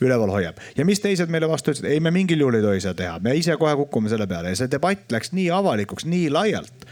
üleval 0.00 0.32
hoiab. 0.32 0.60
ja 0.76 0.84
mis 0.84 1.00
teised 1.00 1.30
meile 1.30 1.48
vastu 1.50 1.72
ütlesid, 1.72 1.90
ei, 1.90 2.00
me 2.00 2.10
mingil 2.14 2.40
juhul 2.40 2.58
ei 2.58 2.64
tohi 2.64 2.80
seda 2.82 2.94
teha, 2.98 3.18
me 3.22 3.36
ise 3.38 3.56
kohe 3.60 3.74
kukume 3.84 4.10
selle 4.12 4.26
peale 4.30 4.54
ja 4.54 4.62
see 4.62 4.70
debatt 4.72 5.12
läks 5.12 5.34
nii 5.36 5.50
avalikuks, 5.54 6.08
nii 6.08 6.30
laialt 6.32 6.88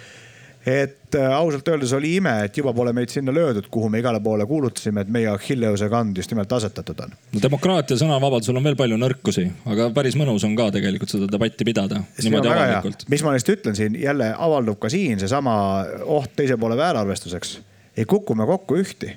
et 0.67 1.15
äh, 1.15 1.33
ausalt 1.35 1.69
öeldes 1.69 1.93
oli 1.97 2.17
ime, 2.17 2.33
et 2.45 2.57
juba 2.57 2.73
pole 2.75 2.93
meid 2.95 3.11
sinna 3.11 3.35
löödud, 3.35 3.67
kuhu 3.71 3.89
me 3.91 3.99
igale 3.99 4.21
poole 4.23 4.47
kuulutasime, 4.47 5.03
et 5.03 5.11
meie 5.11 5.27
Achilleuse 5.33 5.89
kand 5.91 6.17
just 6.17 6.31
nimelt 6.31 6.53
asetatud 6.53 7.01
on. 7.03 7.17
no 7.33 7.43
demokraatia, 7.43 7.99
sõnavabadusel 7.99 8.61
on 8.61 8.69
veel 8.69 8.79
palju 8.79 8.99
nõrkusi, 9.01 9.49
aga 9.75 9.89
päris 9.95 10.17
mõnus 10.19 10.47
on 10.47 10.55
ka 10.59 10.69
tegelikult 10.77 11.11
seda 11.11 11.27
debatti 11.31 11.67
pidada. 11.67 12.03
mis 12.23 13.27
ma 13.27 13.35
lihtsalt 13.35 13.57
ütlen 13.57 13.79
siin, 13.79 13.99
jälle 13.99 14.31
avaldub 14.39 14.79
ka 14.83 14.93
siin 14.93 15.19
seesama 15.23 15.57
oht 16.05 16.37
teise 16.39 16.57
poole 16.57 16.79
väärarvestuseks. 16.79 17.59
ei 17.97 18.07
kuku 18.07 18.39
me 18.39 18.47
kokku 18.47 18.79
ühti. 18.79 19.17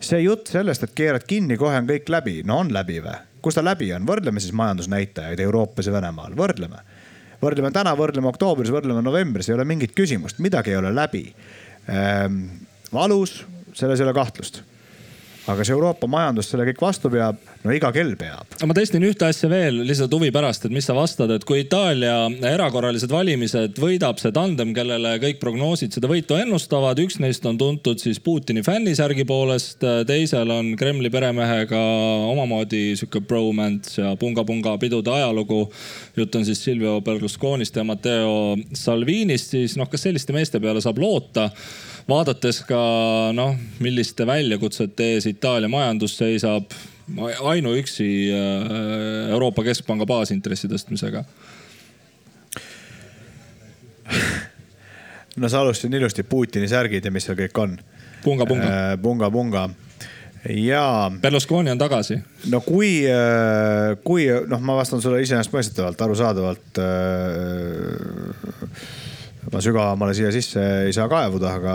see 0.00 0.24
jutt 0.24 0.48
sellest, 0.48 0.82
et 0.82 0.96
keerad 0.96 1.28
kinni, 1.28 1.60
kohe 1.60 1.76
on 1.76 1.86
kõik 1.88 2.08
läbi, 2.08 2.40
no 2.44 2.62
on 2.64 2.72
läbi 2.72 3.02
või? 3.04 3.20
kus 3.44 3.60
ta 3.60 3.64
läbi 3.64 3.92
on, 3.92 4.06
võrdleme 4.08 4.40
siis 4.40 4.56
majandusnäitajaid 4.56 5.40
Euroopas 5.44 5.86
ja 5.86 5.92
Venemaal, 5.92 6.32
võrdleme 6.32 6.80
võrdleme 7.44 7.72
täna, 7.74 7.94
võrdleme 7.98 8.30
oktoobris, 8.32 8.72
võrdleme 8.74 9.02
novembris, 9.04 9.48
ei 9.50 9.56
ole 9.56 9.66
mingit 9.68 9.94
küsimust, 9.96 10.40
midagi 10.44 10.74
ei 10.74 10.80
ole 10.80 10.92
läbi 10.94 11.26
ehm,. 11.88 12.38
valus, 12.94 13.42
selles 13.74 14.00
ei 14.00 14.08
ole 14.08 14.16
kahtlust 14.16 14.62
aga 15.44 15.58
kas 15.60 15.70
Euroopa 15.74 16.08
majandus 16.08 16.48
selle 16.48 16.64
kõik 16.70 16.80
vastu 16.80 17.10
peab? 17.12 17.40
no 17.64 17.72
iga 17.72 17.90
kell 17.92 18.14
peab. 18.20 18.56
ma 18.64 18.76
testin 18.76 19.04
ühte 19.04 19.26
asja 19.28 19.48
veel 19.52 19.82
lihtsalt 19.84 20.12
huvi 20.16 20.30
pärast, 20.34 20.64
et 20.64 20.74
mis 20.74 20.86
sa 20.88 20.96
vastad, 20.96 21.30
et 21.34 21.44
kui 21.48 21.62
Itaalia 21.64 22.16
erakorralised 22.48 23.12
valimised 23.12 23.78
võidab 23.80 24.20
see 24.20 24.32
tandem, 24.36 24.72
kellele 24.76 25.14
kõik 25.22 25.40
prognoosid 25.42 25.96
seda 25.96 26.08
võitu 26.10 26.38
ennustavad, 26.40 27.00
üks 27.04 27.18
neist 27.22 27.44
on 27.48 27.60
tuntud 27.60 28.00
siis 28.00 28.20
Putini 28.24 28.64
fännisärgi 28.64 29.26
poolest, 29.28 29.84
teisel 30.08 30.52
on 30.54 30.72
Kremli 30.80 31.12
peremehega 31.12 31.80
omamoodi 32.32 32.84
sihuke 33.00 33.24
bromance 33.28 34.00
ja 34.00 34.14
punga-punga 34.20 34.78
pidude 34.80 35.12
ajalugu. 35.12 35.66
jutt 36.16 36.36
on 36.40 36.44
siis 36.48 36.64
Silvio 36.64 37.00
Berlusconist 37.04 37.76
ja 37.76 37.84
Matteo 37.84 38.56
Salvinist, 38.72 39.52
siis 39.56 39.76
noh, 39.76 39.90
kas 39.92 40.08
selliste 40.08 40.32
meeste 40.32 40.60
peale 40.60 40.80
saab 40.84 41.00
loota? 41.04 41.50
vaadates 42.08 42.60
ka 42.68 42.78
noh, 43.36 43.54
milliste 43.82 44.26
väljakutsete 44.28 45.14
ees 45.14 45.28
Itaalia 45.34 45.70
majandus 45.72 46.16
seisab 46.20 46.72
ainuüksi 47.52 48.08
äh, 48.32 49.30
Euroopa 49.34 49.64
Keskpanga 49.66 50.06
baasintressi 50.08 50.70
tõstmisega 50.72 51.24
no 55.40 55.48
sa 55.48 55.60
alustasid 55.60 55.94
ilusti 55.98 56.22
Putini 56.22 56.68
särgid 56.70 57.04
ja 57.04 57.12
mis 57.12 57.26
seal 57.28 57.38
kõik 57.38 57.60
on. 57.60 57.78
punga, 58.24 58.46
punga 58.48 58.68
äh,. 58.68 58.94
punga, 59.02 59.30
punga 59.30 59.68
ja. 60.48 61.10
Berlusconi 61.20 61.70
on 61.70 61.78
tagasi. 61.78 62.18
no 62.50 62.60
kui, 62.64 63.06
äh, 63.08 63.96
kui 64.04 64.26
noh, 64.48 64.60
ma 64.60 64.76
vastan 64.76 65.02
sulle 65.02 65.22
iseenesestmõistetavalt, 65.24 66.00
arusaadavalt 66.06 66.80
äh, 66.82 66.86
ma 69.52 69.60
sügavamale 69.64 70.14
siia 70.16 70.32
sisse 70.34 70.62
ei 70.88 70.92
saa 70.96 71.08
kaevuda, 71.08 71.54
aga 71.60 71.74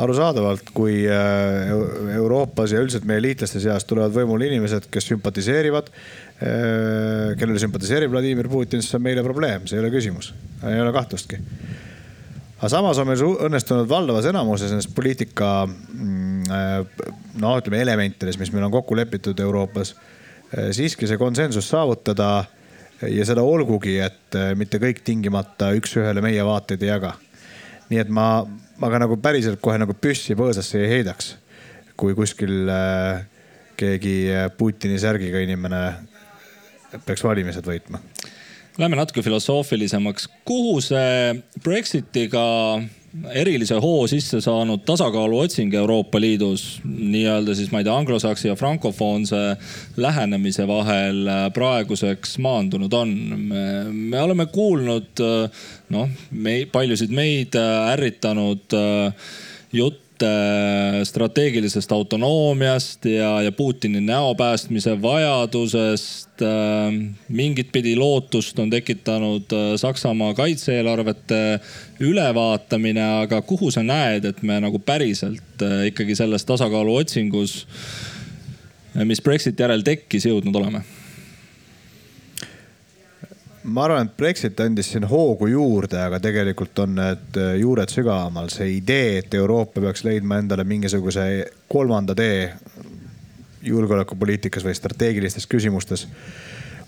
arusaadavalt, 0.00 0.70
kui 0.74 1.02
äh, 1.04 1.68
Euroopas 2.16 2.72
ja 2.72 2.80
üldiselt 2.80 3.04
meie 3.08 3.20
liitlaste 3.22 3.60
seas 3.60 3.84
tulevad 3.88 4.14
võimule 4.14 4.48
inimesed, 4.48 4.88
kes 4.92 5.10
sümpatiseerivad, 5.10 5.90
äh, 5.92 7.34
kellele 7.40 7.60
sümpatiseerib 7.60 8.12
Vladimir 8.12 8.48
Putin, 8.52 8.80
siis 8.80 8.92
see 8.92 9.00
on 9.00 9.04
meile 9.04 9.24
probleem, 9.26 9.66
see 9.68 9.76
ei 9.76 9.84
ole 9.84 9.92
küsimus, 9.92 10.32
ei 10.68 10.80
ole 10.80 10.94
kahtlustki. 10.96 11.40
aga 12.62 12.70
samas 12.70 12.98
on 13.02 13.10
meil 13.10 13.26
õnnestunud 13.48 13.90
valdavas 13.90 14.28
enamuses 14.30 14.72
nendest 14.72 14.94
poliitika 14.96 15.66
mm, 15.66 16.48
äh, 16.48 17.04
noh, 17.42 17.60
ütleme 17.60 17.82
elementides, 17.84 18.40
mis 18.40 18.52
meil 18.54 18.68
on 18.68 18.72
kokku 18.72 18.96
lepitud 18.96 19.40
Euroopas, 19.40 19.94
siiski 20.76 21.08
see 21.08 21.16
konsensus 21.16 21.64
saavutada 21.68 22.44
ja 23.08 23.24
seda 23.24 23.40
olgugi, 23.40 23.94
et 24.04 24.36
mitte 24.60 24.76
kõik 24.78 25.00
tingimata 25.04 25.70
üks-ühele 25.78 26.20
meie 26.20 26.44
vaateid 26.44 26.84
ei 26.84 26.90
jaga. 26.90 27.14
nii 27.88 28.00
et 28.02 28.10
ma, 28.12 28.44
ma 28.82 28.90
ka 28.90 28.98
nagu 28.98 29.16
päriselt 29.22 29.60
kohe 29.62 29.78
nagu 29.78 29.94
püssi 29.94 30.34
põõsasse 30.38 30.80
ei 30.82 30.90
heidaks, 30.96 31.36
kui 31.98 32.16
kuskil 32.18 32.66
äh, 32.66 33.22
keegi 33.78 34.16
äh, 34.34 34.48
Putini 34.58 34.98
särgiga 34.98 35.42
inimene 35.42 35.82
peaks 37.06 37.22
valimised 37.24 37.66
võitma. 37.66 38.02
Läheme 38.80 38.96
natuke 38.98 39.22
filosoofilisemaks, 39.22 40.26
kuhu 40.48 40.80
see 40.82 41.36
Brexitiga 41.62 42.42
erilise 43.32 43.76
hoo 43.82 44.06
sisse 44.08 44.40
saanud 44.40 44.84
tasakaaluotsing 44.88 45.74
Euroopa 45.74 46.20
Liidus 46.20 46.80
nii-öelda 46.84 47.54
siis 47.54 47.72
ma 47.72 47.82
ei 47.82 47.84
tea, 47.84 47.96
anglosaksi 47.96 48.48
ja 48.48 48.56
frankofoonse 48.56 49.40
lähenemise 49.96 50.66
vahel 50.68 51.26
äh, 51.28 51.46
praeguseks 51.52 52.38
maandunud 52.38 52.92
on. 52.92 53.14
me 53.92 54.20
oleme 54.20 54.46
kuulnud 54.46 55.22
noh, 55.92 56.08
me 56.30 56.62
paljusid 56.72 57.12
meid 57.14 57.56
äh, 57.58 57.92
ärritanud 57.92 58.76
äh, 58.76 59.32
jutte 59.72 60.28
strateegilisest 61.04 61.92
autonoomiast 61.92 63.08
ja, 63.10 63.40
ja 63.42 63.52
Putini 63.52 64.00
näo 64.00 64.34
päästmise 64.38 64.94
vajadusest. 65.02 66.28
mingit 67.28 67.72
pidi 67.72 67.96
lootust 67.96 68.58
on 68.58 68.70
tekitanud 68.70 69.50
Saksamaa 69.76 70.34
kaitse-eelarvete 70.34 71.60
ülevaatamine, 72.02 73.04
aga 73.24 73.42
kuhu 73.46 73.70
sa 73.70 73.84
näed, 73.86 74.26
et 74.28 74.42
me 74.42 74.58
nagu 74.62 74.80
päriselt 74.82 75.62
ikkagi 75.86 76.16
selles 76.18 76.44
tasakaalu 76.48 76.96
otsingus, 77.02 77.62
mis 79.04 79.22
Brexiti 79.22 79.62
järel 79.62 79.86
tekkis, 79.86 80.26
jõudnud 80.28 80.58
oleme? 80.60 80.82
ma 83.64 83.84
arvan, 83.84 84.06
et 84.06 84.16
Brexit 84.16 84.60
andis 84.60 84.90
siin 84.92 85.06
hoogu 85.08 85.46
juurde, 85.52 85.98
aga 86.02 86.18
tegelikult 86.22 86.78
on 86.82 86.96
need 86.98 87.38
äh, 87.38 87.54
juured 87.60 87.92
sügavamal. 87.92 88.50
see 88.50 88.76
idee, 88.78 89.18
et 89.22 89.34
Euroopa 89.34 89.80
peaks 89.80 90.04
leidma 90.04 90.40
endale 90.42 90.64
mingisuguse 90.64 91.26
kolmanda 91.68 92.14
tee 92.18 92.50
julgeolekupoliitikas 93.62 94.64
või 94.66 94.74
strateegilistes 94.74 95.46
küsimustes. 95.46 96.06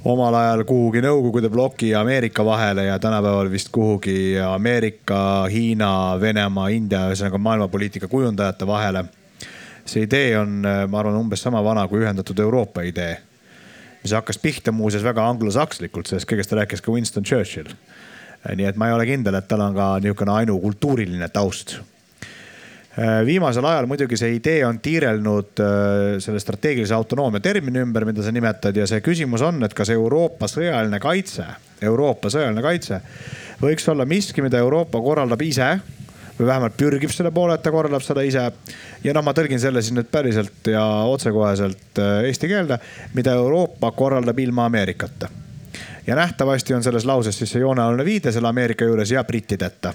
Omal 0.05 0.35
ajal 0.37 0.65
kuhugi 0.69 1.01
Nõukogude 1.05 1.49
bloki 1.53 1.91
ja 1.93 2.01
Ameerika 2.05 2.45
vahele 2.45 2.85
ja 2.85 2.99
tänapäeval 2.99 3.51
vist 3.51 3.71
kuhugi 3.73 4.39
Ameerika, 4.41 5.47
Hiina, 5.51 6.21
Venemaa, 6.21 6.69
India, 6.69 7.07
ühesõnaga 7.09 7.39
maailmapoliitika 7.39 8.09
kujundajate 8.09 8.67
vahele. 8.67 9.05
see 9.85 10.03
idee 10.03 10.39
on, 10.39 10.65
ma 10.89 10.99
arvan, 10.99 11.17
umbes 11.17 11.43
sama 11.43 11.61
vana 11.65 11.89
kui 11.89 12.01
ühendatud 12.01 12.39
Euroopa 12.41 12.83
idee 12.83 13.19
mis 14.05 14.13
hakkas 14.13 14.39
pihta 14.39 14.73
muuseas 14.73 15.05
väga 15.05 15.25
anglosakslikult, 15.29 16.07
sellest 16.07 16.29
kõigest 16.29 16.53
rääkis 16.53 16.85
ka 16.85 16.93
Winston 16.93 17.25
Churchill. 17.25 17.73
nii 18.55 18.67
et 18.69 18.77
ma 18.77 18.89
ei 18.89 18.93
ole 18.93 19.07
kindel, 19.09 19.35
et 19.35 19.49
tal 19.49 19.61
on 19.65 19.75
ka 19.75 19.99
niisugune 20.05 20.33
ainukultuuriline 20.33 21.29
taust 21.33 21.79
viimasel 23.27 23.67
ajal 23.67 23.89
muidugi 23.91 24.17
see 24.21 24.37
idee 24.37 24.61
on 24.67 24.77
tiirelnud 24.79 25.63
selle 26.23 26.39
strateegilise 26.39 26.95
autonoomia 26.95 27.43
termini 27.43 27.83
ümber, 27.83 28.07
mida 28.07 28.23
sa 28.23 28.31
nimetad 28.31 28.77
ja 28.79 28.87
see 28.87 29.03
küsimus 29.03 29.43
on, 29.43 29.59
et 29.67 29.75
kas 29.75 29.91
Euroopa 29.91 30.47
sõjaline 30.51 31.01
kaitse, 31.03 31.49
Euroopa 31.83 32.31
sõjaline 32.31 32.63
kaitse 32.63 33.01
võiks 33.63 33.87
olla 33.91 34.07
miski, 34.09 34.43
mida 34.43 34.59
Euroopa 34.59 35.01
korraldab 35.03 35.43
ise 35.43 35.77
või 36.39 36.49
vähemalt 36.49 36.77
pürgib 36.77 37.13
selle 37.15 37.31
poole, 37.35 37.55
et 37.55 37.63
ta 37.63 37.71
korraldab 37.71 38.03
seda 38.03 38.25
ise. 38.27 38.49
ja 39.05 39.15
noh, 39.15 39.23
ma 39.23 39.35
tõlgin 39.37 39.61
selle 39.63 39.83
siis 39.83 39.95
nüüd 39.95 40.11
päriselt 40.11 40.67
ja 40.71 40.85
otsekoheselt 41.11 42.01
äh, 42.03 42.25
eesti 42.31 42.51
keelde, 42.51 42.79
mida 43.15 43.37
Euroopa 43.39 43.93
korraldab 43.93 44.39
ilma 44.39 44.67
Ameerikata. 44.67 45.29
ja 46.07 46.17
nähtavasti 46.17 46.75
on 46.75 46.83
selles 46.83 47.05
lauses 47.05 47.39
siis 47.39 47.51
see 47.51 47.61
joonealuline 47.61 48.05
viide 48.05 48.33
selle 48.33 48.49
Ameerika 48.49 48.85
juures 48.85 49.11
ja 49.11 49.25
brittideta 49.25 49.95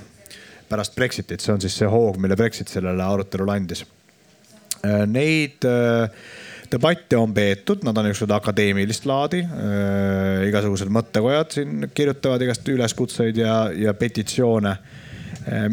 pärast 0.70 0.96
Brexitit, 0.96 1.42
see 1.44 1.54
on 1.54 1.62
siis 1.64 1.78
see 1.82 1.90
hoog, 1.90 2.20
mille 2.22 2.38
Brexit 2.40 2.72
sellele 2.72 3.04
arutelule 3.04 3.56
andis. 3.56 3.84
Äh, 4.86 5.04
neid 5.10 5.66
äh, 5.68 6.10
debatte 6.72 7.18
on 7.18 7.34
peetud, 7.34 7.84
nad 7.84 7.98
on 7.98 8.08
niisugused 8.08 8.36
akadeemilist 8.36 9.08
laadi. 9.10 9.42
igasugused 10.46 10.92
mõttekojad 10.94 11.56
siin 11.56 11.88
kirjutavad 11.94 12.46
igast 12.46 12.68
üleskutseid 12.70 13.38
ja, 13.42 13.56
ja 13.74 13.94
petitsioone 13.98 14.76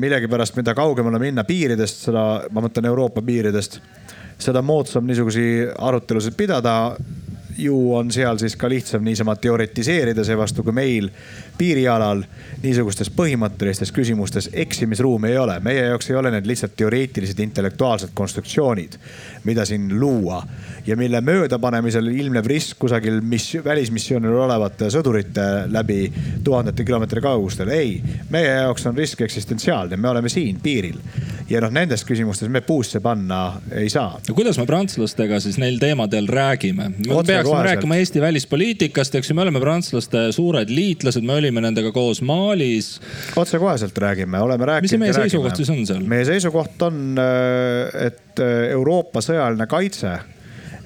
millegipärast, 0.01 0.57
mida 0.57 0.73
kaugemale 0.75 1.19
minna 1.21 1.45
piiridest, 1.45 2.07
seda, 2.07 2.23
ma 2.49 2.63
mõtlen 2.65 2.89
Euroopa 2.89 3.21
piiridest, 3.21 3.77
seda 4.41 4.63
moodsam 4.65 5.05
niisuguseid 5.05 5.75
arutelusid 5.85 6.37
pidada 6.39 6.77
ju 7.59 7.95
on 7.95 8.11
seal 8.13 8.39
siis 8.39 8.57
ka 8.57 8.69
lihtsam 8.69 9.05
niisama 9.05 9.37
teoritiseerida, 9.37 10.25
seevastu 10.25 10.65
kui 10.65 10.75
meil 10.77 11.09
piirialal 11.59 12.23
niisugustes 12.63 13.11
põhimõttelistes 13.17 13.93
küsimustes 13.95 14.51
eksimisruumi 14.53 15.31
ei 15.33 15.39
ole. 15.39 15.61
meie 15.61 15.87
jaoks 15.87 16.11
ei 16.11 16.17
ole 16.17 16.31
need 16.31 16.47
lihtsalt 16.47 16.77
teoreetilised 16.77 17.39
intellektuaalsed 17.41 18.15
konstruktsioonid, 18.15 18.99
mida 19.45 19.65
siin 19.65 20.01
luua 20.01 20.43
ja 20.87 20.97
mille 20.97 21.21
möödapanemisel 21.21 22.07
ilmnev 22.07 22.47
risk 22.47 22.79
kusagil 22.79 23.21
mis, 23.21 23.51
välismissioonil 23.65 24.37
olevate 24.47 24.91
sõdurite 24.93 25.47
läbi 25.73 26.13
tuhandete 26.45 26.85
kilomeetri 26.85 27.21
kaugustel. 27.21 27.69
ei, 27.69 28.03
meie 28.31 28.53
jaoks 28.63 28.87
on 28.87 28.97
risk 28.97 29.21
eksistentsiaalne, 29.21 29.97
me 29.97 30.09
oleme 30.09 30.29
siin 30.29 30.61
piiril 30.63 31.01
ja 31.51 31.61
noh, 31.63 31.71
nendes 31.75 32.03
küsimustes 32.07 32.51
me 32.53 32.61
puusse 32.67 33.01
panna 33.01 33.61
ei 33.75 33.89
saa. 33.91 34.19
no 34.29 34.35
kuidas 34.35 34.59
me 34.59 34.67
prantslastega 34.67 35.39
siis 35.43 35.59
neil 35.63 35.79
teemadel 35.83 36.27
räägime? 36.31 36.91
me 36.91 37.23
peaksime 37.27 37.63
rääkima 37.63 37.97
Eesti 37.97 38.21
välispoliitikast, 38.21 39.15
eks 39.15 39.31
ju, 39.31 39.37
me 39.39 39.45
oleme 39.47 39.61
prantslaste 39.63 40.27
suured 40.35 40.71
liitlased, 40.71 41.25
me 41.27 41.35
olime 41.35 41.46
nendega 41.55 41.93
koos 41.93 42.23
Malis. 42.23 43.01
otsekoheselt 43.37 43.99
räägime, 43.99 44.41
oleme 44.41 44.67
rääkinud. 44.67 44.83
mis 44.83 44.91
see 44.91 44.99
meie 44.99 45.13
seisukoht 45.13 45.57
siis 45.57 45.71
on 45.71 45.87
seal? 45.87 46.05
meie 46.09 46.25
seisukoht 46.25 46.83
on, 46.83 47.03
äh, 47.19 48.07
et 48.07 48.41
äh, 48.41 48.71
Euroopa 48.77 49.23
sõjaline 49.25 49.67
kaitse 49.67 50.19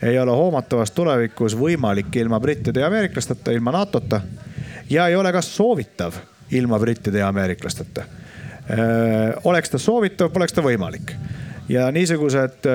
ei 0.02 0.18
ole 0.18 0.32
hoomatavas 0.32 0.94
tulevikus 0.96 1.56
võimalik 1.60 2.14
ilma 2.16 2.40
brittide 2.40 2.80
ja 2.80 2.88
ameeriklasteta, 2.88 3.52
ilma 3.52 3.74
NATO-ta. 3.76 4.20
ja 4.90 5.08
ei 5.08 5.16
ole 5.16 5.32
ka 5.32 5.42
soovitav 5.42 6.16
ilma 6.50 6.78
brittide 6.78 7.18
ja 7.18 7.28
ameeriklasteta. 7.28 8.06
Äh, 8.70 9.36
oleks 9.44 9.70
ta 9.70 9.78
soovitav, 9.78 10.32
poleks 10.32 10.56
ta 10.56 10.64
võimalik 10.64 11.14
ja 11.70 11.90
niisugused 11.94 12.66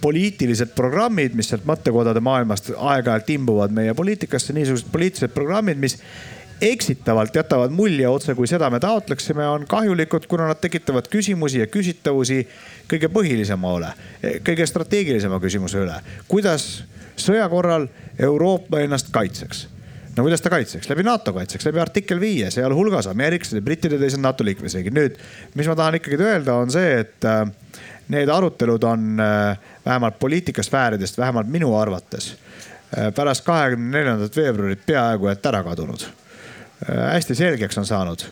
poliitilised 0.00 0.74
programmid, 0.76 1.32
mis 1.38 1.48
sealt 1.48 1.64
mõttekodade 1.68 2.20
maailmast 2.20 2.68
aeg-ajalt 2.76 3.30
imbuvad 3.32 3.72
meie 3.72 3.94
poliitikasse, 3.96 4.52
niisugused 4.52 4.90
poliitilised 4.92 5.32
programmid, 5.32 5.80
mis 5.80 5.96
eksitavalt 6.62 7.34
jätavad 7.36 7.74
mulje, 7.74 8.06
otse 8.08 8.34
kui 8.38 8.46
seda 8.46 8.70
me 8.70 8.80
taotleksime, 8.80 9.46
on 9.48 9.66
kahjulikud, 9.68 10.28
kuna 10.30 10.46
nad 10.50 10.60
tekitavad 10.62 11.08
küsimusi 11.10 11.62
ja 11.62 11.66
küsitavusi 11.66 12.44
kõige 12.90 13.10
põhilisema 13.12 13.74
üle, 13.78 13.90
kõige 14.46 14.66
strateegilisema 14.70 15.40
küsimuse 15.42 15.82
üle. 15.82 15.98
kuidas 16.28 16.84
sõja 17.18 17.48
korral 17.50 17.88
Euroopa 18.18 18.80
ennast 18.80 19.10
kaitseks? 19.12 19.66
no 20.16 20.22
kuidas 20.22 20.40
ta 20.40 20.50
kaitseks? 20.50 20.90
läbi 20.90 21.02
NATO 21.02 21.32
kaitseks, 21.32 21.66
läbi 21.66 21.80
artikkel 21.80 22.20
viie, 22.20 22.50
sealhulgas 22.50 23.08
ameeriklased 23.10 23.58
ja 23.58 23.64
britid 23.64 23.96
ja 23.96 23.98
teised 23.98 24.22
NATO 24.22 24.44
liikmesriigid. 24.44 24.94
nüüd, 24.94 25.18
mis 25.54 25.68
ma 25.68 25.76
tahan 25.78 25.98
ikkagi 25.98 26.20
öelda, 26.20 26.54
on 26.62 26.70
see, 26.70 26.94
et 27.00 27.28
äh, 27.28 27.44
need 28.12 28.30
arutelud 28.30 28.84
on 28.84 29.20
äh, 29.20 29.58
vähemalt 29.86 30.18
poliitikasfääridest, 30.18 31.18
vähemalt 31.18 31.48
minu 31.48 31.74
arvates 31.78 32.32
äh, 32.32 33.10
pärast 33.14 33.44
kahekümne 33.44 33.98
neljandat 33.98 34.36
veebruarit 34.36 34.86
peaaegu 34.86 35.32
et 35.32 35.46
ära 35.46 35.62
kadunud. 35.66 36.06
Äh, 36.88 37.04
hästi 37.12 37.34
selgeks 37.38 37.78
on 37.78 37.86
saanud 37.86 38.24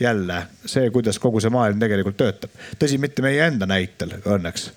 jälle 0.00 0.42
see, 0.66 0.90
kuidas 0.94 1.18
kogu 1.18 1.40
see 1.42 1.50
maailm 1.50 1.80
tegelikult 1.82 2.16
töötab. 2.16 2.50
tõsi, 2.78 2.98
mitte 3.02 3.22
meie 3.22 3.46
enda 3.46 3.66
näitel 3.66 4.14
õnneks. 4.22 4.70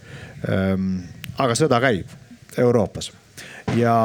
Ähm, 0.50 0.94
aga 1.38 1.56
sõda 1.58 1.82
käib 1.84 2.10
Euroopas 2.58 3.12
ja 3.78 3.96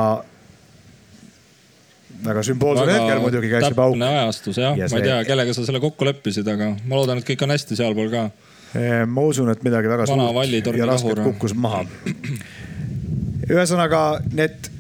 väga 2.27 2.43
sümboolsel 2.47 2.91
hetkel 2.93 3.20
muidugi 3.20 3.49
käis 3.51 3.70
pauk. 3.74 3.97
täpne 3.97 4.09
ajastus 4.09 4.61
jah 4.61 4.77
ja, 4.77 4.89
ma 4.93 5.01
ei 5.01 5.09
tea, 5.09 5.22
kellega 5.29 5.57
sa 5.57 5.64
selle 5.64 5.81
kokku 5.81 6.05
leppisid, 6.07 6.49
aga 6.49 6.74
ma 6.85 7.01
loodan, 7.01 7.18
et 7.20 7.29
kõik 7.29 7.43
on 7.45 7.57
hästi 7.57 7.81
sealpool 7.81 8.12
ka 8.12 8.29
Ehm, 8.77 9.11
ma 9.14 9.24
usun, 9.27 9.51
et 9.53 9.62
midagi 9.64 9.89
väga 9.91 10.07
Vana 10.11 10.29
suurt 10.33 10.79
ja 10.79 10.89
rasket 10.89 11.20
kukkus 11.22 11.55
maha. 11.55 11.85
ühesõnaga 13.47 14.01
need 14.35 14.70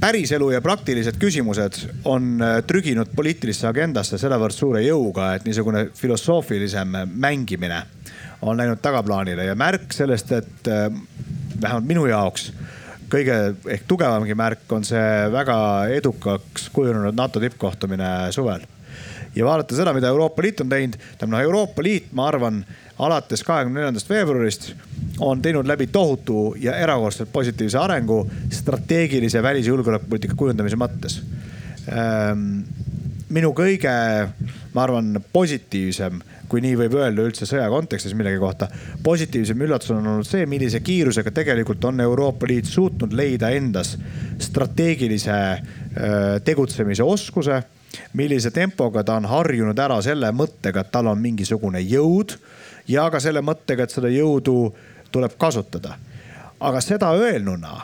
päriselu 0.00 0.50
ja 0.50 0.60
praktilised 0.64 1.18
küsimused 1.20 1.80
on 2.04 2.36
eh, 2.42 2.60
trüginud 2.66 3.10
poliitilisse 3.16 3.68
agendasse 3.68 4.18
sedavõrd 4.20 4.56
suure 4.56 4.82
jõuga, 4.84 5.34
et 5.36 5.46
niisugune 5.48 5.88
filosoofilisem 5.96 6.96
mängimine 7.14 7.82
on 8.46 8.58
läinud 8.58 8.82
tagaplaanile 8.84 9.48
ja 9.48 9.56
märk 9.58 9.92
sellest, 9.96 10.32
et 10.32 10.70
eh, 10.72 10.88
vähemalt 11.60 11.88
minu 11.88 12.06
jaoks 12.10 12.50
kõige 13.10 13.36
ehk 13.70 13.84
tugevamgi 13.86 14.34
märk 14.34 14.72
on 14.74 14.84
see 14.84 15.28
väga 15.30 15.58
edukaks 15.94 16.70
kujunenud 16.74 17.14
NATO 17.14 17.40
tippkohtumine 17.42 18.32
suvel 18.34 18.64
ja 19.36 19.44
vaadata 19.44 19.76
seda, 19.76 19.92
mida 19.94 20.08
Euroopa 20.08 20.42
Liit 20.42 20.60
on 20.60 20.68
teinud. 20.68 20.96
tähendab 20.98 21.34
noh, 21.36 21.44
Euroopa 21.44 21.82
Liit, 21.82 22.08
ma 22.12 22.28
arvan, 22.30 22.64
alates 22.98 23.44
kahekümne 23.44 23.80
neljandast 23.80 24.10
veebruarist 24.10 24.70
on 25.20 25.42
teinud 25.42 25.66
läbi 25.68 25.86
tohutu 25.86 26.56
ja 26.60 26.76
erakordselt 26.76 27.32
positiivse 27.32 27.78
arengu 27.78 28.30
strateegilise 28.50 29.42
välis- 29.42 29.66
ja 29.66 29.74
julgeolekupoliitika 29.74 30.34
kujundamise 30.34 30.76
mõttes. 30.76 31.20
Ehm, 31.88 32.60
minu 33.28 33.52
kõige, 33.56 33.92
ma 34.74 34.82
arvan, 34.82 35.20
positiivsem, 35.32 36.20
kui 36.48 36.60
nii 36.62 36.76
võib 36.78 36.94
öelda 36.94 37.24
üldse 37.26 37.46
sõja 37.48 37.68
kontekstis 37.70 38.14
millegi 38.14 38.38
kohta, 38.38 38.68
positiivsem 39.02 39.62
üllatus 39.66 39.90
on 39.90 40.06
olnud 40.06 40.26
see, 40.28 40.46
millise 40.46 40.80
kiirusega 40.80 41.32
tegelikult 41.34 41.84
on 41.84 42.00
Euroopa 42.00 42.46
Liit 42.46 42.68
suutnud 42.70 43.12
leida 43.12 43.50
endas 43.50 43.96
strateegilise 44.38 45.40
tegutsemise 46.44 47.02
oskuse 47.02 47.62
millise 48.12 48.50
tempoga 48.50 49.04
ta 49.04 49.16
on 49.16 49.28
harjunud 49.30 49.78
ära 49.78 49.98
selle 50.04 50.30
mõttega, 50.36 50.84
et 50.84 50.92
tal 50.92 51.10
on 51.10 51.20
mingisugune 51.20 51.80
jõud 51.84 52.36
ja 52.90 53.08
ka 53.10 53.20
selle 53.22 53.42
mõttega, 53.44 53.86
et 53.86 53.94
seda 53.94 54.10
jõudu 54.12 54.56
tuleb 55.16 55.36
kasutada. 55.38 55.96
aga 56.60 56.80
seda 56.80 57.10
öelnuna 57.12 57.74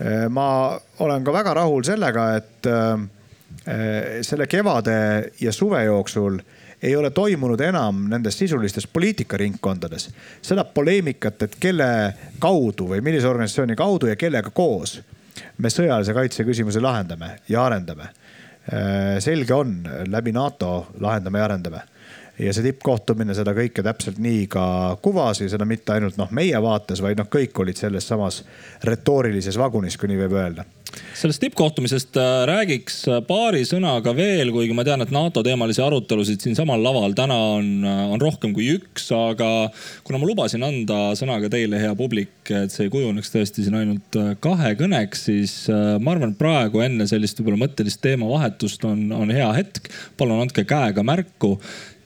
eh, 0.00 0.28
ma 0.28 0.78
olen 1.00 1.24
ka 1.24 1.32
väga 1.32 1.54
rahul 1.54 1.84
sellega, 1.84 2.24
et 2.36 2.66
eh, 2.66 4.20
selle 4.22 4.46
kevade 4.46 4.96
ja 5.40 5.52
suve 5.52 5.84
jooksul 5.84 6.40
ei 6.82 6.96
ole 6.96 7.10
toimunud 7.10 7.60
enam 7.60 8.06
nendes 8.08 8.38
sisulistes 8.38 8.86
poliitikaringkondades 8.86 10.08
seda 10.42 10.64
poleemikat, 10.64 11.42
et 11.42 11.56
kelle 11.60 11.90
kaudu 12.40 12.88
või 12.92 13.00
millise 13.04 13.28
organisatsiooni 13.28 13.76
kaudu 13.76 14.08
ja 14.08 14.16
kellega 14.16 14.50
koos 14.50 15.00
me 15.58 15.68
sõjalise 15.68 16.16
kaitse 16.16 16.44
küsimusi 16.44 16.80
lahendame 16.80 17.36
ja 17.48 17.64
arendame 17.64 18.08
Äh, 18.72 19.18
selge 19.18 19.54
on, 19.54 19.88
läbi 20.06 20.32
NATO 20.32 20.92
lahendame 21.00 21.40
ja 21.40 21.46
arendame 21.48 21.80
ja 22.40 22.54
see 22.56 22.64
tippkohtumine 22.70 23.34
seda 23.36 23.54
kõike 23.56 23.84
täpselt 23.84 24.20
nii 24.22 24.46
ka 24.50 24.64
kuvas 25.02 25.42
ja 25.42 25.48
seda 25.52 25.68
mitte 25.68 25.94
ainult 25.96 26.18
noh, 26.20 26.30
meie 26.36 26.58
vaates, 26.62 27.02
vaid 27.04 27.20
noh, 27.20 27.28
kõik 27.30 27.56
olid 27.62 27.80
selles 27.80 28.06
samas 28.08 28.42
retoorilises 28.86 29.58
vagunis, 29.60 29.98
kui 30.00 30.10
nii 30.10 30.22
võib 30.24 30.38
öelda 30.40 30.66
sellest 31.14 31.40
tippkohtumisest 31.42 32.16
äh, 32.16 32.46
räägiks 32.48 32.96
äh, 33.08 33.20
paari 33.26 33.62
sõnaga 33.68 34.10
veel, 34.16 34.50
kuigi 34.54 34.74
ma 34.74 34.84
tean, 34.86 35.02
et 35.04 35.12
NATO 35.14 35.42
teemalisi 35.46 35.82
arutelusid 35.84 36.42
siinsamal 36.42 36.82
laval 36.82 37.14
täna 37.18 37.36
on, 37.58 37.68
äh, 37.84 38.00
on 38.14 38.22
rohkem 38.22 38.54
kui 38.56 38.70
üks, 38.74 39.10
aga 39.14 39.50
kuna 40.06 40.20
ma 40.20 40.30
lubasin 40.30 40.64
anda 40.66 41.12
sõna 41.18 41.38
ka 41.42 41.52
teile, 41.52 41.78
hea 41.82 41.92
publik, 41.98 42.32
et 42.48 42.74
see 42.74 42.88
ei 42.88 42.92
kujuneks 42.92 43.34
tõesti 43.34 43.66
siin 43.66 43.78
ainult 43.78 44.18
kahekõneks, 44.42 45.24
siis 45.28 45.54
ma 45.70 46.14
arvan, 46.14 46.34
et 46.34 46.40
praegu 46.40 46.82
enne 46.82 47.06
sellist 47.10 47.38
võib-olla 47.38 47.66
mõttelist 47.66 48.02
teemavahetust 48.02 48.84
on, 48.88 49.06
on 49.14 49.30
hea 49.34 49.48
hetk. 49.60 49.90
palun 50.18 50.42
andke 50.42 50.64
käega 50.68 51.04
märku 51.06 51.56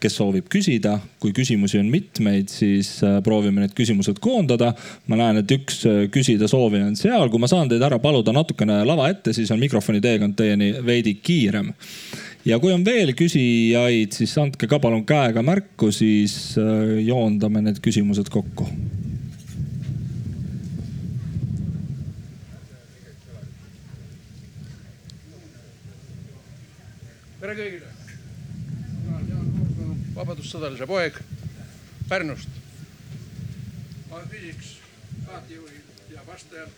kes 0.03 0.19
soovib 0.21 0.49
küsida. 0.53 0.99
kui 1.21 1.33
küsimusi 1.37 1.79
on 1.81 1.91
mitmeid, 1.91 2.49
siis 2.53 2.97
äh, 3.05 3.21
proovime 3.25 3.65
need 3.65 3.75
küsimused 3.77 4.21
koondada. 4.21 4.73
ma 5.07 5.19
näen, 5.21 5.43
et 5.43 5.55
üks 5.57 5.85
äh, 5.89 6.05
küsida 6.13 6.49
soovija 6.51 6.87
on 6.87 6.97
seal. 6.97 7.29
kui 7.31 7.43
ma 7.43 7.51
saan 7.51 7.69
teid 7.69 7.83
ära 7.83 7.99
paluda 7.99 8.33
natukene 8.33 8.83
lava 8.85 9.09
ette, 9.13 9.33
siis 9.33 9.51
on 9.51 9.63
mikrofoni 9.63 10.01
teekond 10.05 10.37
teieni 10.37 10.75
veidi 10.85 11.17
kiirem 11.23 11.73
ja 12.45 12.59
kui 12.61 12.73
on 12.75 12.85
veel 12.85 13.15
küsijaid, 13.17 14.13
siis 14.13 14.37
andke 14.39 14.69
ka 14.69 14.79
palun 14.79 15.07
käega 15.09 15.43
märku, 15.43 15.91
siis 15.93 16.57
joondame 17.07 17.65
need 17.65 17.81
küsimused 17.85 18.29
kokku 18.33 18.69
tere 27.45 27.57
kõigile. 27.59 27.89
mina 29.05 29.17
olen 29.17 29.27
Jaan 29.29 29.49
Koosmäe, 29.53 29.97
vabadussõdalase 30.25 30.87
poeg 30.89 31.19
Pärnust. 32.09 32.49
ma 34.11 34.21
küsiks 34.31 34.77
saatejuhilt 35.27 36.13
ja 36.13 36.23
vastajalt, 36.27 36.71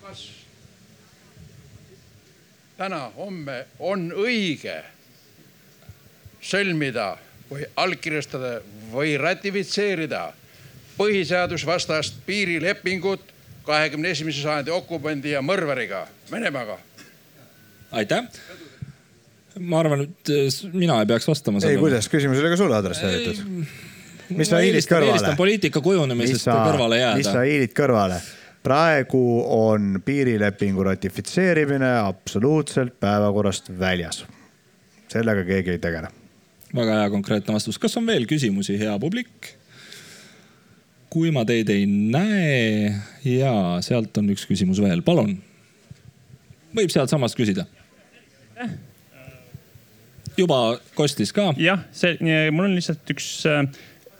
kas 0.00 0.22
täna-homme 2.78 3.58
on 3.78 4.08
õige 4.24 4.78
sõlmida 6.40 7.16
või 7.50 7.68
allkirjastada 7.76 8.54
või 8.92 9.18
ratifitseerida 9.20 10.24
põhiseadusvastast 10.96 12.24
piirilepingut 12.26 13.28
kahekümne 13.66 14.16
esimese 14.16 14.42
sajandi 14.42 14.72
okupandi 14.72 15.36
ja 15.36 15.44
mõrvariga, 15.44 16.06
Venemaaga? 16.30 16.78
aitäh 17.92 18.28
ma 19.60 19.80
arvan, 19.82 20.06
et 20.06 20.32
äh, 20.32 20.60
mina 20.72 21.00
ei 21.02 21.08
peaks 21.10 21.28
vastama. 21.28 21.60
ei, 21.66 21.78
kuidas, 21.80 22.08
küsimus 22.12 22.40
oli 22.40 22.52
ka 22.52 22.60
sulle 22.60 22.76
adresseeritud. 22.76 23.42
mis 24.36 24.48
sa 24.48 24.60
hiilid 24.62 24.86
kõrvale? 24.88 25.10
eelistan 25.12 25.36
poliitika 25.36 25.82
kujunemisest 25.84 26.48
kõrvale 26.48 27.00
jääda. 27.00 27.20
mis 27.20 27.30
sa 27.30 27.44
hiilid 27.46 27.74
kõrvale? 27.76 28.20
praegu 28.62 29.22
on 29.52 29.96
piirilepingu 30.04 30.84
ratifitseerimine 30.86 31.90
absoluutselt 31.98 33.00
päevakorrast 33.00 33.72
väljas. 33.78 34.24
sellega 35.12 35.44
keegi 35.44 35.76
ei 35.76 35.82
tegele. 35.82 36.12
väga 36.74 37.00
hea 37.00 37.10
konkreetne 37.10 37.54
vastus. 37.54 37.78
kas 37.78 37.96
on 38.00 38.06
veel 38.06 38.26
küsimusi, 38.30 38.78
hea 38.80 38.98
publik? 38.98 39.56
kui 41.12 41.30
ma 41.30 41.44
teid 41.44 41.68
ei 41.68 41.84
näe 41.86 42.94
ja 43.28 43.52
sealt 43.84 44.16
on 44.16 44.32
üks 44.32 44.46
küsimus 44.48 44.80
veel, 44.80 45.04
palun. 45.04 45.36
võib 46.72 46.94
sealtsamast 46.94 47.36
küsida 47.36 47.66
eh?? 48.56 48.72
Juba 50.36 50.78
kostis 50.94 51.32
ka. 51.34 51.52
jah, 51.60 51.84
see, 51.92 52.16
mul 52.50 52.68
on 52.70 52.76
lihtsalt 52.76 53.14
üks 53.14 53.28
äh, 53.50 53.64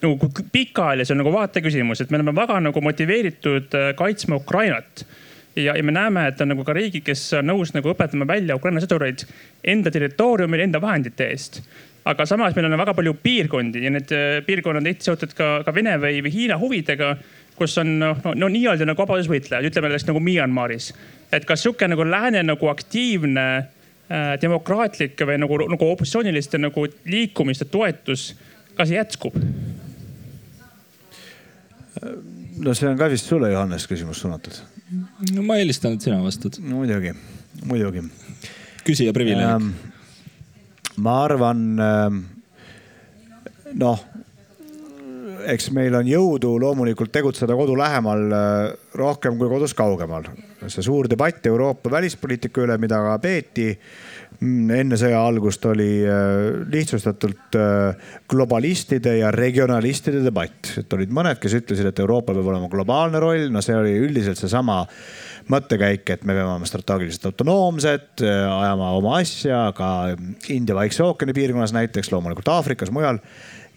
nagu 0.02 0.30
pikaajalise 0.52 1.16
nagu 1.16 1.32
vaateküsimus, 1.34 2.02
et 2.02 2.10
me 2.10 2.18
oleme 2.20 2.34
väga 2.36 2.58
nagu 2.62 2.82
motiveeritud 2.84 3.76
äh, 3.78 3.92
kaitsma 3.98 4.40
Ukrainat 4.40 5.04
ja, 5.56 5.76
ja 5.76 5.82
me 5.84 5.92
näeme, 5.92 6.26
et 6.28 6.40
on 6.40 6.52
nagu 6.52 6.64
ka 6.64 6.74
riigid, 6.76 7.04
kes 7.06 7.24
on 7.38 7.48
nõus 7.52 7.74
nagu 7.76 7.92
õpetama 7.92 8.26
välja 8.28 8.56
Ukraina 8.58 8.82
sõdureid 8.82 9.26
enda 9.74 9.92
territooriumil, 9.94 10.64
enda 10.66 10.80
vahendite 10.82 11.28
eest. 11.30 11.62
aga 12.04 12.26
samas 12.26 12.56
meil 12.56 12.66
on 12.66 12.78
väga 12.80 12.94
palju 12.98 13.14
piirkondi 13.22 13.84
ja 13.84 13.92
need 13.94 14.10
äh, 14.16 14.40
piirkonnad 14.46 14.82
on 14.82 14.90
tihti 14.90 15.10
seotud 15.10 15.36
ka, 15.38 15.52
ka 15.66 15.74
Vene 15.74 15.98
või, 16.02 16.22
või 16.24 16.34
Hiina 16.34 16.58
huvidega, 16.58 17.14
kus 17.56 17.78
on 17.78 17.98
noh 18.00 18.18
no, 18.24 18.34
no, 18.34 18.48
nii-öelda 18.50 18.88
nagu 18.88 19.04
vabadusvõitlejad, 19.04 19.68
ütleme 19.70 19.92
näiteks 19.92 20.08
nagu 20.08 20.20
Myanmaris. 20.20 20.92
et 21.32 21.46
kas 21.46 21.62
sihuke 21.62 21.88
nagu 21.88 22.04
lääne 22.04 22.42
nagu 22.42 22.68
aktiivne 22.68 23.46
demokraatlike 24.42 25.26
või 25.28 25.38
nagu, 25.40 25.56
nagu 25.72 25.86
opositsiooniliste 25.94 26.58
nagu 26.60 26.86
liikumiste 27.08 27.64
toetus, 27.70 28.32
kas 28.76 28.92
jätkub? 28.92 29.38
no 32.62 32.74
see 32.74 32.88
on 32.88 32.98
ka 32.98 33.08
vist 33.12 33.28
sulle, 33.30 33.52
Johannes, 33.52 33.86
küsimus 33.90 34.20
suunatud. 34.22 34.58
no 35.32 35.44
ma 35.46 35.58
eelistan, 35.60 35.96
et 35.96 36.04
sina 36.04 36.20
vastad. 36.24 36.58
no 36.60 36.82
muidugi, 36.82 37.14
muidugi. 37.68 38.04
küsija 38.86 39.14
privileeg 39.16 39.48
ähm,. 39.48 39.72
ma 40.96 41.18
arvan 41.24 41.66
ähm,, 41.80 42.22
noh 43.78 44.02
eks 45.48 45.70
meil 45.74 45.94
on 45.98 46.06
jõudu 46.08 46.54
loomulikult 46.60 47.12
tegutseda 47.14 47.56
kodu 47.58 47.74
lähemal 47.78 48.24
äh, 48.36 48.72
rohkem 48.98 49.38
kui 49.40 49.50
kodus 49.50 49.74
kaugemal. 49.76 50.28
see 50.66 50.84
suur 50.84 51.08
debatt 51.10 51.46
Euroopa 51.46 51.90
välispoliitika 51.90 52.62
üle, 52.62 52.76
mida 52.78 53.00
ka 53.02 53.16
peeti 53.22 53.66
mm, 53.72 54.70
enne 54.76 54.98
sõja 55.00 55.22
algust, 55.26 55.64
oli 55.70 55.90
äh, 56.06 56.62
lihtsustatult 56.72 57.58
äh, 57.58 58.06
globalistide 58.28 59.16
ja 59.18 59.32
regionalistide 59.34 60.22
debatt. 60.24 60.74
et 60.78 60.96
olid 60.98 61.12
mõned, 61.12 61.40
kes 61.42 61.58
ütlesid, 61.62 61.90
et 61.90 62.02
Euroopal 62.04 62.38
peab 62.38 62.52
olema 62.54 62.70
globaalne 62.72 63.22
roll, 63.22 63.48
no 63.50 63.62
see 63.64 63.76
oli 63.76 63.96
üldiselt 64.04 64.40
seesama 64.40 64.82
mõttekäik, 65.50 66.06
et 66.14 66.22
me 66.22 66.36
peame 66.36 66.52
olema 66.52 66.68
strateegiliselt 66.68 67.32
autonoomsed, 67.32 68.22
ajama 68.22 68.92
oma 68.94 69.16
asja 69.18 69.64
ka 69.74 69.88
India 70.54 70.76
Vaikse 70.78 71.02
ookeani 71.02 71.34
piirkonnas 71.34 71.74
näiteks, 71.74 72.12
loomulikult 72.14 72.52
Aafrikas, 72.54 72.92
mujal 72.94 73.18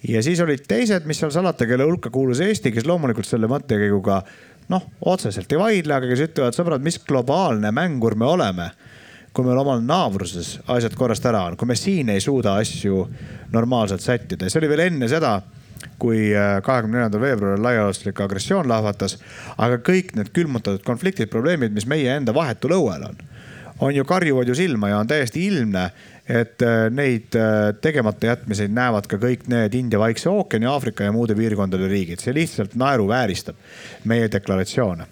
ja 0.10 0.24
siis 0.24 0.42
olid 0.44 0.66
teised, 0.68 1.06
mis 1.10 1.20
seal 1.22 1.32
salata, 1.34 1.68
kelle 1.70 1.88
hulka 1.88 2.12
kuulus 2.14 2.42
Eesti, 2.46 2.72
kes 2.72 2.86
loomulikult 2.86 3.28
selle 3.28 3.50
mõttekäiguga 3.52 4.22
noh, 4.74 4.90
otseselt 5.06 5.52
ei 5.52 5.62
vaidle, 5.62 5.98
aga 5.98 6.10
kes 6.10 6.26
ütlevad, 6.30 6.58
sõbrad, 6.58 6.86
mis 6.86 7.00
globaalne 7.06 7.72
mängur 7.76 8.18
me 8.20 8.30
oleme 8.30 8.70
kui 9.36 9.44
meil 9.44 9.60
omal 9.60 9.82
naabruses 9.84 10.54
asjad 10.72 10.96
korrast 10.96 11.26
ära 11.28 11.42
on, 11.50 11.58
kui 11.60 11.68
me 11.68 11.76
siin 11.76 12.08
ei 12.14 12.22
suuda 12.24 12.56
asju 12.62 13.02
normaalselt 13.52 14.04
sättida 14.04 14.48
ja 14.48 14.54
see 14.54 14.62
oli 14.62 14.72
veel 14.72 14.86
enne 14.86 15.10
seda, 15.12 15.36
kui 16.00 16.30
äh, 16.32 16.58
kahekümne 16.64 17.02
neljandal 17.02 17.24
veebruaril 17.24 17.64
laiaulatuslik 17.64 18.22
agressioon 18.24 18.70
lahvatas. 18.72 19.18
aga 19.58 19.82
kõik 19.84 20.14
need 20.16 20.32
külmutatud 20.36 20.86
konfliktid, 20.88 21.30
probleemid, 21.32 21.76
mis 21.76 21.88
meie 21.88 22.16
enda 22.16 22.34
vahetul 22.36 22.78
õuel 22.78 23.10
on, 23.10 23.20
on 23.84 23.96
ju 23.96 24.06
karjuvad 24.08 24.48
ju 24.48 24.56
silma 24.56 24.94
ja 24.94 25.02
on 25.04 25.12
täiesti 25.12 25.46
ilmne, 25.50 25.90
et 26.26 26.62
äh, 26.66 26.88
neid 26.90 27.36
äh, 27.38 27.72
tegemata 27.82 28.32
jätmiseid 28.32 28.74
näevad 28.74 29.06
ka 29.10 29.20
kõik 29.22 29.46
need 29.52 29.76
India 29.78 30.00
Vaikse 30.02 30.30
ookeani, 30.32 30.66
Aafrika 30.70 31.06
ja 31.06 31.14
muude 31.14 31.36
piirkondade 31.38 31.90
riigid. 31.92 32.24
see 32.24 32.34
lihtsalt 32.34 32.74
naeruvääristab 32.76 33.60
meie 34.10 34.32
deklaratsioone. 34.32 35.06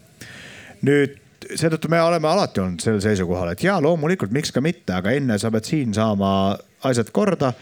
nüüd 0.82 1.20
seetõttu 1.54 1.90
me 1.92 2.02
oleme 2.02 2.28
alati 2.28 2.62
olnud 2.64 2.82
sel 2.82 3.00
seisukohal, 3.04 3.52
et 3.54 3.64
jaa, 3.64 3.78
loomulikult, 3.84 4.32
miks 4.34 4.52
ka 4.52 4.62
mitte, 4.62 4.94
aga 4.96 5.14
enne 5.14 5.38
sa 5.40 5.52
pead 5.54 5.70
siin 5.70 5.94
saama 5.94 6.58
asjad 6.84 7.12
korda 7.14 7.54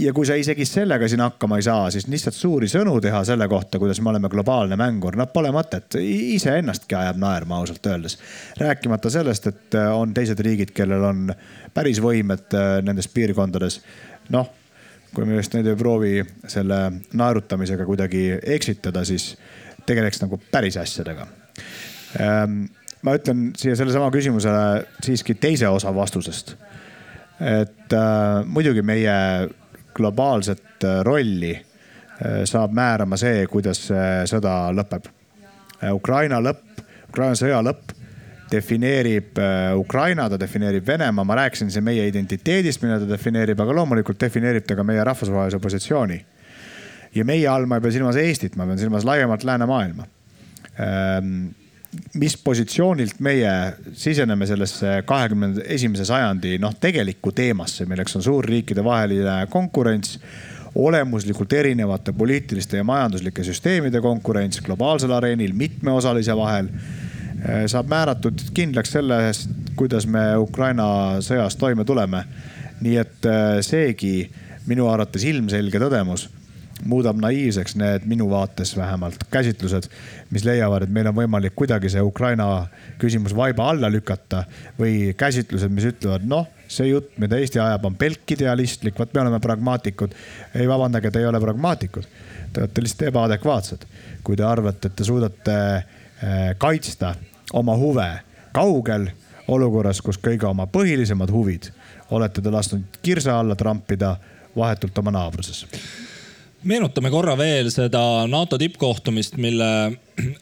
ja 0.00 0.12
kui 0.16 0.26
sa 0.26 0.36
isegi 0.38 0.64
sellega 0.68 1.08
siin 1.08 1.22
hakkama 1.24 1.58
ei 1.60 1.64
saa, 1.66 1.90
siis 1.92 2.06
lihtsalt 2.10 2.36
suuri 2.36 2.68
sõnu 2.70 2.96
teha 3.02 3.22
selle 3.26 3.48
kohta, 3.48 3.78
kuidas 3.82 4.00
me 4.00 4.12
oleme 4.12 4.30
globaalne 4.32 4.78
mängur, 4.80 5.16
noh 5.18 5.28
pole 5.32 5.52
mõtet. 5.54 5.98
iseennastki 6.00 6.96
ajab 6.96 7.20
naerma 7.20 7.60
ausalt 7.60 7.86
öeldes. 7.86 8.18
rääkimata 8.58 9.10
sellest, 9.10 9.46
et 9.46 9.78
äh, 9.78 9.90
on 9.96 10.14
teised 10.14 10.40
riigid, 10.40 10.72
kellel 10.76 11.04
on 11.04 11.34
päris 11.74 12.00
võimed 12.00 12.56
äh, 12.56 12.80
nendes 12.86 13.08
piirkondades. 13.08 13.80
noh, 14.30 14.50
kui 15.14 15.26
me 15.26 15.36
just 15.40 15.54
nüüd 15.54 15.66
ei 15.66 15.76
proovi 15.76 16.24
selle 16.48 16.80
naerutamisega 17.12 17.86
kuidagi 17.86 18.26
eksitada, 18.42 19.04
siis 19.04 19.36
tegeleks 19.86 20.22
nagu 20.22 20.38
päris 20.52 20.76
asjadega 20.76 21.26
ähm, 22.20 22.68
ma 23.02 23.14
ütlen 23.16 23.50
siia 23.58 23.76
sellesama 23.78 24.10
küsimusele 24.14 24.84
siiski 25.02 25.34
teise 25.34 25.68
osa 25.68 25.94
vastusest. 25.94 26.54
et 27.40 27.92
äh, 27.96 28.44
muidugi 28.44 28.82
meie 28.82 29.14
globaalset 30.00 30.84
äh, 30.84 31.00
rolli 31.06 31.52
äh, 31.54 32.42
saab 32.48 32.74
määrama 32.76 33.18
see, 33.20 33.44
kuidas 33.50 33.84
see 33.90 34.26
sõda 34.30 34.54
lõpeb. 34.76 35.08
Äh, 35.80 35.92
Ukraina 35.94 36.40
lõpp, 36.42 36.82
Ukraina 37.10 37.38
sõja 37.38 37.62
lõpp 37.64 37.96
defineerib 38.50 39.38
Ukraina, 39.78 40.24
ta 40.26 40.34
defineerib 40.40 40.82
Venemaa, 40.82 41.22
ma 41.22 41.36
rääkisin 41.38 41.68
siin 41.70 41.84
meie 41.86 42.02
identiteedist, 42.10 42.82
mida 42.82 42.96
ta 42.98 43.06
defineerib, 43.06 43.60
aga 43.62 43.76
loomulikult 43.78 44.18
defineerib 44.18 44.66
ta 44.66 44.74
ka 44.74 44.82
meie 44.82 45.04
rahvusvahelise 45.06 45.60
positsiooni. 45.62 46.18
ja 47.14 47.24
meie 47.24 47.46
all 47.48 47.66
ma 47.70 47.78
ei 47.78 47.84
pea 47.84 47.94
silmas 47.94 48.18
Eestit, 48.18 48.56
ma 48.58 48.66
pean 48.66 48.78
silmas 48.78 49.06
laiemalt 49.06 49.46
läänemaailma 49.46 50.08
mis 52.14 52.36
positsioonilt 52.44 53.18
meie 53.20 53.50
siseneme 53.98 54.46
sellesse 54.46 55.02
kahekümne 55.06 55.64
esimese 55.66 56.04
sajandi 56.06 56.58
noh, 56.62 56.74
tegelikku 56.80 57.32
teemasse, 57.34 57.86
milleks 57.90 58.16
on 58.16 58.22
suurriikide 58.22 58.84
vaheline 58.84 59.46
konkurents 59.50 60.18
olemuslikult 60.74 61.52
erinevate 61.52 62.12
poliitiliste 62.12 62.78
ja 62.78 62.84
majanduslike 62.84 63.44
süsteemide 63.44 64.00
konkurents 64.00 64.60
globaalsel 64.60 65.10
areenil 65.10 65.52
mitmeosalise 65.52 66.36
vahel 66.36 66.68
eh, 66.70 67.64
saab 67.66 67.90
määratud 67.90 68.44
kindlaks 68.54 68.94
sellest, 68.94 69.50
kuidas 69.76 70.06
me 70.06 70.36
Ukraina 70.38 71.18
sõjas 71.26 71.58
toime 71.58 71.84
tuleme. 71.84 72.24
nii 72.80 72.96
et 72.96 73.26
eh, 73.26 73.58
seegi 73.66 74.30
minu 74.66 74.86
arvates 74.88 75.24
ilmselge 75.24 75.82
tõdemus 75.82 76.28
muudab 76.88 77.18
naiivseks 77.20 77.76
need 77.80 78.06
minu 78.08 78.28
vaates 78.30 78.72
vähemalt 78.76 79.24
käsitlused, 79.30 79.88
mis 80.30 80.44
leiavad, 80.44 80.86
et 80.86 80.92
meil 80.94 81.10
on 81.10 81.16
võimalik 81.16 81.54
kuidagi 81.58 81.90
see 81.92 82.02
Ukraina 82.04 82.66
küsimus 83.00 83.34
vaiba 83.36 83.68
alla 83.70 83.90
lükata 83.92 84.44
või 84.78 85.12
käsitlused, 85.18 85.72
mis 85.74 85.88
ütlevad, 85.92 86.26
noh, 86.28 86.48
see 86.68 86.90
jutt, 86.90 87.12
mida 87.20 87.38
Eesti 87.40 87.60
ajab, 87.60 87.86
on 87.88 87.96
pelk 88.00 88.36
idealistlik, 88.36 88.98
vot 88.98 89.14
me 89.14 89.24
oleme 89.24 89.40
pragmaatikud. 89.40 90.14
ei 90.54 90.68
vabandage, 90.68 91.10
te 91.10 91.18
ei 91.18 91.26
ole 91.26 91.40
pragmaatikud. 91.40 92.06
Te 92.52 92.62
olete 92.64 92.82
lihtsalt 92.82 93.08
ebaadekvaatsed, 93.08 93.86
kui 94.24 94.36
te 94.36 94.44
arvate, 94.44 94.88
et 94.88 94.96
te 94.96 95.04
suudate 95.06 95.56
eh, 95.76 96.54
kaitsta 96.58 97.14
oma 97.52 97.76
huve 97.76 98.08
kaugel 98.52 99.10
olukorras, 99.48 100.00
kus 100.02 100.18
kõige 100.18 100.46
oma 100.46 100.66
põhilisemad 100.66 101.30
huvid 101.30 101.70
olete 102.10 102.42
te 102.42 102.50
lasknud 102.50 103.00
kirsa 103.02 103.38
alla 103.38 103.54
trampida 103.54 104.16
vahetult 104.56 104.98
oma 104.98 105.14
naabruses 105.14 105.66
meenutame 106.68 107.10
korra 107.12 107.36
veel 107.38 107.70
seda 107.72 108.26
NATO 108.28 108.58
tippkohtumist, 108.60 109.38
mille 109.40 109.70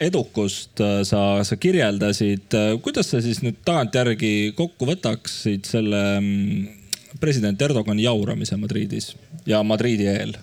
edukust 0.08 0.82
äh, 0.82 1.00
sa, 1.06 1.44
sa 1.44 1.56
kirjeldasid. 1.60 2.56
kuidas 2.82 3.12
sa 3.12 3.22
siis 3.22 3.42
nüüd 3.44 3.60
tagantjärgi 3.66 4.52
kokku 4.58 4.88
võtaksid 4.88 5.68
selle 5.68 6.02
mm, 6.18 7.16
president 7.22 7.62
Erdogani 7.62 8.06
jauramise 8.06 8.58
Madridis 8.58 9.14
ja 9.46 9.62
Madridi 9.62 10.10
eel? 10.10 10.36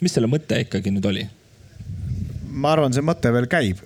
mis 0.00 0.12
selle 0.12 0.28
mõte 0.28 0.58
ikkagi 0.60 0.92
nüüd 0.92 1.08
oli? 1.08 1.26
ma 2.56 2.72
arvan, 2.72 2.94
see 2.94 3.04
mõte 3.04 3.32
veel 3.34 3.48
käib. 3.52 3.82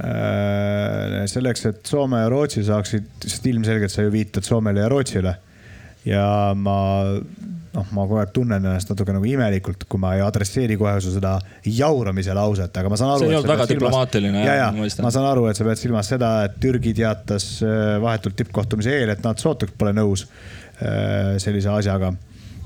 Äh, 0.00 1.20
selleks, 1.30 1.66
et 1.68 1.86
Soome 1.86 2.22
ja 2.22 2.30
Rootsi 2.32 2.64
saaksid, 2.66 3.06
sest 3.26 3.46
ilmselgelt 3.46 3.92
sa 3.92 4.06
ju 4.06 4.12
viitad 4.14 4.46
Soomele 4.46 4.82
ja 4.82 4.88
Rootsile. 4.90 5.34
ja 6.08 6.24
ma 6.56 6.78
noh, 7.74 7.90
ma 7.94 8.04
kogu 8.06 8.20
aeg 8.20 8.32
tunnen 8.34 8.58
ennast 8.58 8.90
natuke 8.90 9.14
nagu 9.14 9.26
imelikult, 9.28 9.84
kui 9.90 10.00
ma 10.02 10.14
ei 10.16 10.22
adresseeri 10.24 10.76
kohe 10.80 10.96
su 11.02 11.12
seda 11.14 11.36
jauramise 11.66 12.34
lauset, 12.36 12.80
aga 12.80 12.90
ma 12.90 12.98
saan 12.98 13.12
aru. 13.14 13.24
see 13.24 13.30
ei 13.30 13.38
olnud 13.38 13.52
väga 13.52 13.68
diplomaatiline. 13.70 14.42
ja, 14.46 14.56
ja 14.58 14.70
ma, 14.74 15.12
saan 15.12 15.28
aru, 15.28 15.46
et 15.50 15.58
sa 15.58 15.66
pead 15.66 15.82
silmas 15.82 16.10
seda, 16.10 16.32
et 16.48 16.58
Türgi 16.62 16.94
teatas 16.98 17.52
äh, 17.66 17.94
vahetult 18.02 18.38
tippkohtumise 18.40 18.96
eel, 18.98 19.14
et 19.14 19.22
nad 19.26 19.38
sootuks 19.42 19.76
pole 19.78 19.94
nõus 19.96 20.26
äh, 20.26 21.38
sellise 21.42 21.70
asjaga. 21.76 22.12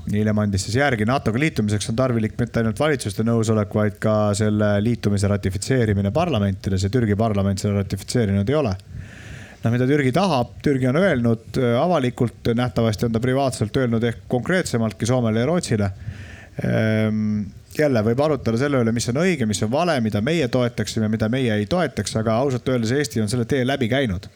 hiljem 0.09 0.41
andis 0.41 0.67
siis 0.67 0.79
järgi, 0.81 1.05
NATO-ga 1.09 1.39
liitumiseks 1.41 1.89
on 1.89 1.95
tarvilik 1.97 2.35
mitte 2.39 2.61
ainult 2.61 2.79
valitsuste 2.79 3.23
nõusolek, 3.25 3.71
vaid 3.73 4.01
ka 4.01 4.33
selle 4.37 4.75
liitumise 4.85 5.29
ratifitseerimine 5.29 6.11
parlamentides 6.13 6.85
ja 6.85 6.93
Türgi 6.93 7.17
parlament 7.17 7.61
seda 7.61 7.77
ratifitseerinud 7.81 8.49
ei 8.49 8.57
ole 8.63 8.75
noh, 9.65 9.73
mida 9.73 9.87
Türgi 9.89 10.13
tahab, 10.13 10.55
Türgi 10.63 10.89
on 10.89 10.99
öelnud 10.99 11.57
äh, 11.57 11.75
avalikult, 11.81 12.53
nähtavasti 12.53 13.07
on 13.07 13.15
ta 13.15 13.21
privaatselt 13.23 13.77
öelnud 13.81 14.03
ehk 14.05 14.25
konkreetsemaltki 14.31 15.09
Soomele 15.09 15.41
ja 15.41 15.49
Rootsile. 15.49 15.91
Ehm, 16.63 17.41
jälle 17.77 18.03
võib 18.05 18.21
arutada 18.23 18.59
selle 18.61 18.79
üle, 18.83 18.93
mis 18.95 19.09
on 19.11 19.19
õige, 19.25 19.47
mis 19.49 19.59
on 19.65 19.71
vale, 19.73 19.97
mida 20.05 20.21
meie 20.23 20.47
toetaksime, 20.47 21.09
mida 21.11 21.27
meie 21.33 21.57
ei 21.59 21.65
toetaks, 21.67 22.15
aga 22.21 22.37
ausalt 22.45 22.69
öeldes 22.71 22.93
Eesti 22.95 23.23
on 23.23 23.31
selle 23.31 23.47
tee 23.49 23.65
läbi 23.67 23.89
käinud. 23.91 24.29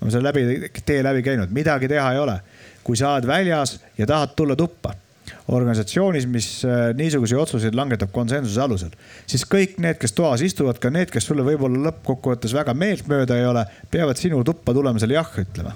on 0.00 0.10
selle 0.10 0.30
läbi, 0.30 0.70
tee 0.86 1.02
läbi 1.04 1.22
käinud, 1.22 1.50
midagi 1.52 1.88
teha 1.88 2.12
ei 2.12 2.18
ole. 2.18 2.40
kui 2.84 2.96
sa 2.96 3.12
oled 3.14 3.26
väljas 3.26 3.78
ja 3.98 4.06
tahad 4.06 4.32
tulla 4.36 4.56
tuppa 4.56 4.94
organisatsioonis, 5.50 6.26
mis 6.30 6.48
äh, 6.64 6.90
niisuguseid 6.96 7.40
otsuseid 7.40 7.76
langetab 7.76 8.12
konsensuse 8.14 8.62
alusel, 8.62 8.92
siis 9.30 9.44
kõik 9.48 9.78
need, 9.82 9.98
kes 10.00 10.14
toas 10.16 10.44
istuvad, 10.46 10.78
ka 10.82 10.92
need, 10.94 11.10
kes 11.12 11.26
sulle 11.26 11.44
võib-olla 11.46 11.88
lõppkokkuvõttes 11.88 12.54
väga 12.56 12.74
meeltmööda 12.78 13.38
ei 13.38 13.48
ole, 13.48 13.64
peavad 13.90 14.20
sinu 14.20 14.42
tuppa 14.46 14.74
tulema 14.76 15.02
selle 15.02 15.18
jah 15.18 15.34
ütlema. 15.42 15.74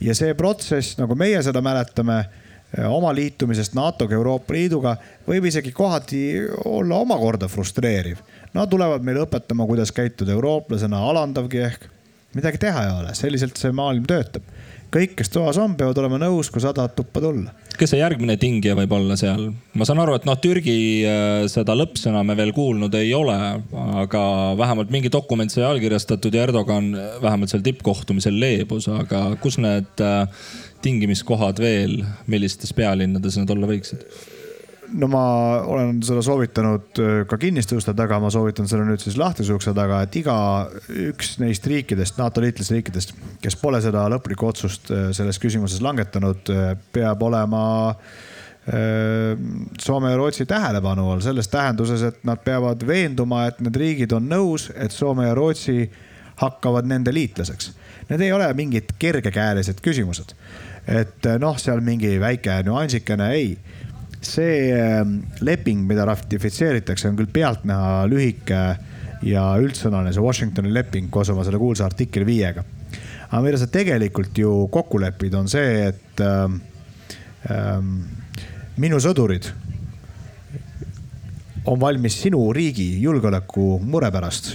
ja 0.00 0.14
see 0.14 0.34
protsess, 0.38 0.98
nagu 0.98 1.14
meie 1.18 1.42
seda 1.46 1.62
mäletame 1.64 2.18
äh, 2.18 2.88
oma 2.90 3.12
liitumisest 3.14 3.76
NATO-ga, 3.78 4.18
Euroopa 4.18 4.56
Liiduga, 4.56 4.96
võib 5.28 5.46
isegi 5.50 5.72
kohati 5.72 6.22
olla 6.64 7.02
omakorda 7.04 7.48
frustreeriv. 7.48 8.20
Nad 8.54 8.70
tulevad 8.72 9.04
meile 9.04 9.22
õpetama, 9.26 9.66
kuidas 9.68 9.92
käituda 9.94 10.34
eurooplasena, 10.34 11.00
alandavgi 11.10 11.62
ehk. 11.70 11.88
midagi 12.34 12.58
teha 12.60 12.84
ei 12.84 12.90
ole, 13.00 13.14
selliselt 13.14 13.56
see 13.56 13.72
maailm 13.72 14.06
töötab. 14.06 14.42
Kõik, 14.94 15.16
kes 15.18 15.32
toas 15.34 15.58
on, 15.60 15.76
peavad 15.78 15.98
olema 16.02 16.20
nõus, 16.22 16.52
kui 16.52 16.62
sa 16.64 16.74
tahad 16.76 16.96
tuppa 16.98 17.22
tulla 17.24 17.54
kes 17.78 17.92
see 17.92 18.00
järgmine 18.00 18.34
tingija 18.40 18.74
võib 18.78 18.92
olla 18.96 19.16
seal? 19.18 19.50
ma 19.78 19.86
saan 19.86 20.00
aru, 20.02 20.16
et 20.18 20.26
noh, 20.28 20.38
Türgi 20.42 20.78
äh, 21.06 21.44
seda 21.50 21.76
lõppsõna 21.78 22.24
me 22.26 22.34
veel 22.38 22.52
kuulnud 22.56 22.94
ei 22.98 23.12
ole, 23.16 23.36
aga 24.02 24.22
vähemalt 24.58 24.90
mingi 24.94 25.12
dokument 25.12 25.52
sai 25.52 25.66
allkirjastatud 25.68 26.34
ja 26.34 26.46
Erdogan 26.48 26.90
vähemalt 27.22 27.52
seal 27.52 27.62
tippkohtumisel 27.66 28.38
leebus, 28.40 28.88
aga 28.90 29.28
kus 29.42 29.60
need 29.62 30.02
äh, 30.04 30.50
tingimiskohad 30.82 31.62
veel, 31.62 32.00
millistes 32.30 32.74
pealinnades 32.76 33.38
need 33.38 33.54
olla 33.54 33.70
võiksid? 33.70 34.04
No 34.96 35.08
ma 35.10 35.22
olen 35.68 35.98
seda 36.04 36.22
soovitanud 36.24 37.00
äh, 37.02 37.20
ka 37.28 37.38
kinniste 37.40 37.76
uste 37.78 37.92
taga, 37.96 38.18
ma 38.22 38.30
soovitan 38.32 38.68
selle 38.70 38.86
nüüd 38.88 39.02
siis 39.02 39.18
lahtise 39.20 39.54
ukse 39.56 39.74
taga, 39.76 40.00
et 40.04 40.16
igaüks 40.20 41.36
neist 41.42 41.66
riikidest, 41.68 42.18
NATO 42.20 42.42
liitlasriikidest, 42.44 43.14
kes 43.42 43.58
pole 43.60 43.80
seda 43.84 44.06
lõplikku 44.12 44.48
otsust 44.48 44.92
äh, 44.94 45.08
selles 45.16 45.40
küsimuses 45.42 45.82
langetanud, 45.84 46.52
äh, 46.54 46.74
peab 46.94 47.24
olema 47.28 47.62
Soome 48.68 50.10
ja 50.10 50.16
Rootsi 50.20 50.44
tähelepanu 50.44 51.06
all 51.08 51.22
selles 51.24 51.46
tähenduses, 51.48 52.02
et 52.04 52.18
nad 52.28 52.42
peavad 52.44 52.82
veenduma, 52.84 53.46
et 53.48 53.62
need 53.64 53.78
riigid 53.80 54.12
on 54.12 54.26
nõus, 54.28 54.66
et 54.76 54.92
Soome 54.92 55.24
ja 55.24 55.32
Rootsi 55.38 55.86
hakkavad 56.42 56.84
nende 56.84 57.14
liitlaseks. 57.16 57.70
Need 58.10 58.26
ei 58.26 58.34
ole 58.36 58.50
mingid 58.58 58.92
kergekäelised 59.00 59.80
küsimused. 59.80 60.36
et 60.88 61.24
noh, 61.40 61.56
seal 61.60 61.80
mingi 61.84 62.14
väike 62.20 62.60
nüansikene, 62.68 63.30
ei 63.32 63.56
see 64.28 64.68
ähm, 64.74 65.20
leping, 65.44 65.84
mida 65.88 66.06
ratifitseeritakse, 66.08 67.08
on 67.10 67.18
küll 67.18 67.30
pealtnäha 67.32 68.06
lühike 68.10 68.62
ja 69.26 69.44
üldsõnaline, 69.60 70.12
see 70.14 70.24
Washingtoni 70.24 70.72
leping 70.74 71.10
koos 71.12 71.30
oma 71.32 71.46
selle 71.46 71.60
kuulsa 71.60 71.88
artikkel 71.88 72.26
viiega. 72.28 72.64
aga 73.28 73.42
mida 73.44 73.58
sa 73.60 73.66
tegelikult 73.68 74.38
ju 74.38 74.68
kokku 74.72 75.00
lepid, 75.00 75.34
on 75.34 75.48
see, 75.48 75.88
et 75.90 76.22
ähm, 76.24 76.60
ähm, 77.50 77.96
minu 78.78 79.00
sõdurid 79.02 79.50
on 81.68 81.80
valmis 81.80 82.16
sinu 82.22 82.46
riigi 82.56 82.94
julgeoleku 83.02 83.76
mure 83.84 84.10
pärast 84.14 84.54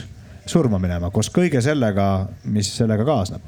surma 0.49 0.79
minema 0.81 1.11
koos 1.13 1.29
kõige 1.31 1.61
sellega, 1.63 2.27
mis 2.51 2.69
sellega 2.77 3.05
kaasneb. 3.07 3.41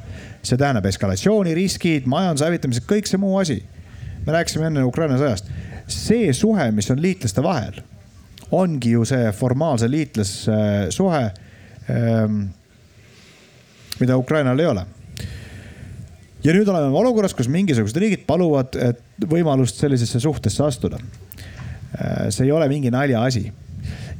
see 0.45 0.57
tähendab 0.57 0.85
eskalatsiooniriskid, 0.85 2.05
majanduse 2.07 2.45
hävitamised, 2.45 2.85
kõik 2.87 3.09
see 3.09 3.17
muu 3.19 3.37
asi. 3.39 3.63
me 4.25 4.33
rääkisime 4.33 4.67
enne 4.67 4.83
Ukraina 4.83 5.17
sõjast 5.17 5.49
see 5.87 6.33
suhe, 6.33 6.69
mis 6.71 6.89
on 6.91 7.01
liitlaste 7.01 7.43
vahel, 7.43 7.79
ongi 8.55 8.95
ju 8.95 9.05
see 9.05 9.31
formaalse 9.35 9.89
liitlassuhe, 9.91 11.23
ähm, 11.91 12.43
mida 13.99 14.17
Ukrainal 14.17 14.59
ei 14.59 14.69
ole 14.69 14.85
ja 16.45 16.53
nüüd 16.53 16.69
oleme 16.69 16.93
olukorras, 16.93 17.33
kus 17.33 17.49
mingisugused 17.51 17.97
riigid 18.01 18.25
paluvad 18.27 18.75
võimalust 19.29 19.79
sellisesse 19.81 20.21
suhtesse 20.21 20.63
astuda. 20.65 20.99
Äh, 21.95 22.27
see 22.29 22.45
ei 22.47 22.53
ole 22.53 22.67
mingi 22.71 22.91
naljaasi. 22.93 23.45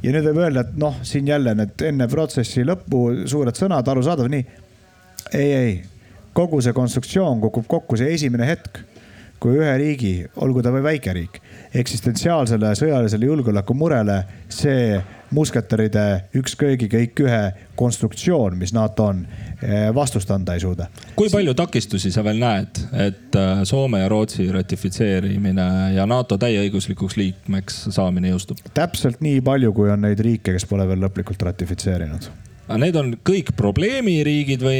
ja 0.02 0.12
nüüd 0.12 0.26
võib 0.28 0.42
öelda, 0.44 0.62
et 0.66 0.74
noh, 0.78 0.98
siin 1.06 1.26
jälle 1.26 1.54
need 1.56 1.82
enne 1.82 2.06
protsessi 2.08 2.64
lõppu 2.66 3.26
suured 3.26 3.56
sõnad, 3.56 3.88
arusaadav, 3.88 4.28
nii. 4.30 4.44
ei, 5.34 5.52
ei, 5.52 5.72
kogu 6.36 6.60
see 6.62 6.74
konstruktsioon 6.76 7.40
kukub 7.40 7.66
kokku 7.66 7.96
see 7.96 8.12
esimene 8.14 8.46
hetk 8.46 8.82
kui 9.40 9.58
ühe 9.58 9.74
riigi, 9.80 10.14
olgu 10.42 10.62
ta 10.64 10.72
või 10.74 10.84
väike 10.86 11.12
riik, 11.16 11.40
eksistentsiaalsele 11.76 12.72
sõjalisele 12.78 13.28
julgeolekumurele 13.28 14.22
see 14.48 14.96
musketäride 15.34 16.04
ükskõigi 16.38 16.88
kõik 16.90 17.22
ühe 17.24 17.42
konstruktsioon, 17.76 18.56
mis 18.58 18.72
NATO 18.76 19.08
on, 19.10 19.26
eh, 19.62 19.88
vastust 19.94 20.30
anda 20.30 20.54
ei 20.54 20.60
suuda. 20.60 20.86
kui 21.16 21.28
palju 21.28 21.54
takistusi 21.54 22.10
sa 22.12 22.24
veel 22.24 22.38
näed, 22.38 22.80
et 22.92 23.36
äh, 23.36 23.64
Soome 23.64 24.00
ja 24.00 24.08
Rootsi 24.08 24.48
ratifitseerimine 24.52 25.94
ja 25.94 26.06
NATO 26.06 26.38
täieõiguslikuks 26.38 27.16
liikmeks 27.16 27.86
saamine 27.90 28.30
jõustub? 28.30 28.58
täpselt 28.74 29.20
nii 29.20 29.40
palju, 29.40 29.72
kui 29.72 29.90
on 29.90 30.00
neid 30.00 30.20
riike, 30.20 30.52
kes 30.52 30.64
pole 30.64 30.88
veel 30.88 31.02
lõplikult 31.02 31.42
ratifitseerinud 31.42 32.45
aga 32.66 32.78
need 32.82 32.96
on 32.98 33.12
kõik 33.26 33.52
probleemiriigid 33.58 34.62
või 34.64 34.78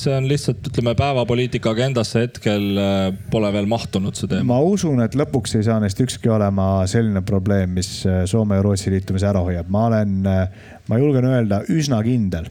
see 0.00 0.12
on 0.16 0.28
lihtsalt, 0.30 0.64
ütleme, 0.70 0.96
päevapoliitika 0.98 1.72
agendasse 1.74 2.24
hetkel 2.24 2.80
äh, 2.80 3.08
pole 3.32 3.50
veel 3.52 3.68
mahtunud 3.70 4.16
see 4.16 4.30
teema? 4.30 4.54
ma 4.54 4.60
usun, 4.64 5.02
et 5.04 5.16
lõpuks 5.18 5.58
ei 5.58 5.66
saa 5.66 5.78
neist 5.82 6.00
ükski 6.02 6.32
olema 6.32 6.86
selline 6.88 7.22
probleem, 7.26 7.76
mis 7.76 7.90
äh, 8.08 8.24
Soome 8.28 8.56
ja 8.56 8.64
Rootsi 8.64 8.92
liitumise 8.94 9.28
ära 9.28 9.44
hoiab. 9.44 9.68
ma 9.72 9.88
olen, 9.90 10.22
äh, 10.32 10.70
ma 10.88 11.02
julgen 11.02 11.28
öelda, 11.28 11.64
üsna 11.72 12.00
kindel 12.06 12.48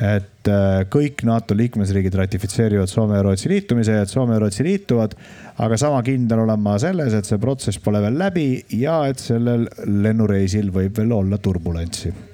et 0.00 0.48
kõik 0.88 1.20
NATO 1.28 1.52
liikmesriigid 1.52 2.14
ratifitseerivad 2.16 2.88
Soome 2.88 3.18
ja 3.18 3.24
Rootsi 3.26 3.50
liitumise 3.52 3.98
ja 3.98 4.06
et 4.06 4.08
Soome 4.08 4.32
ja 4.32 4.40
Rootsi 4.40 4.64
liituvad. 4.64 5.12
aga 5.60 5.76
sama 5.76 6.00
kindel 6.06 6.46
olen 6.46 6.62
ma 6.64 6.78
selles, 6.80 7.12
et 7.12 7.28
see 7.28 7.42
protsess 7.42 7.82
pole 7.84 8.00
veel 8.00 8.16
läbi 8.16 8.48
ja 8.80 9.02
et 9.10 9.20
sellel 9.20 9.68
lennureisil 9.84 10.72
võib 10.72 10.96
veel 11.02 11.12
olla 11.18 11.36
turbulentsi 11.36 12.29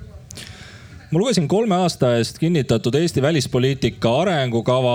ma 1.10 1.20
lugesin 1.20 1.46
kolme 1.46 1.76
aasta 1.84 2.08
eest 2.18 2.40
kinnitatud 2.42 2.94
Eesti 2.98 3.22
välispoliitika 3.22 4.10
arengukava, 4.24 4.94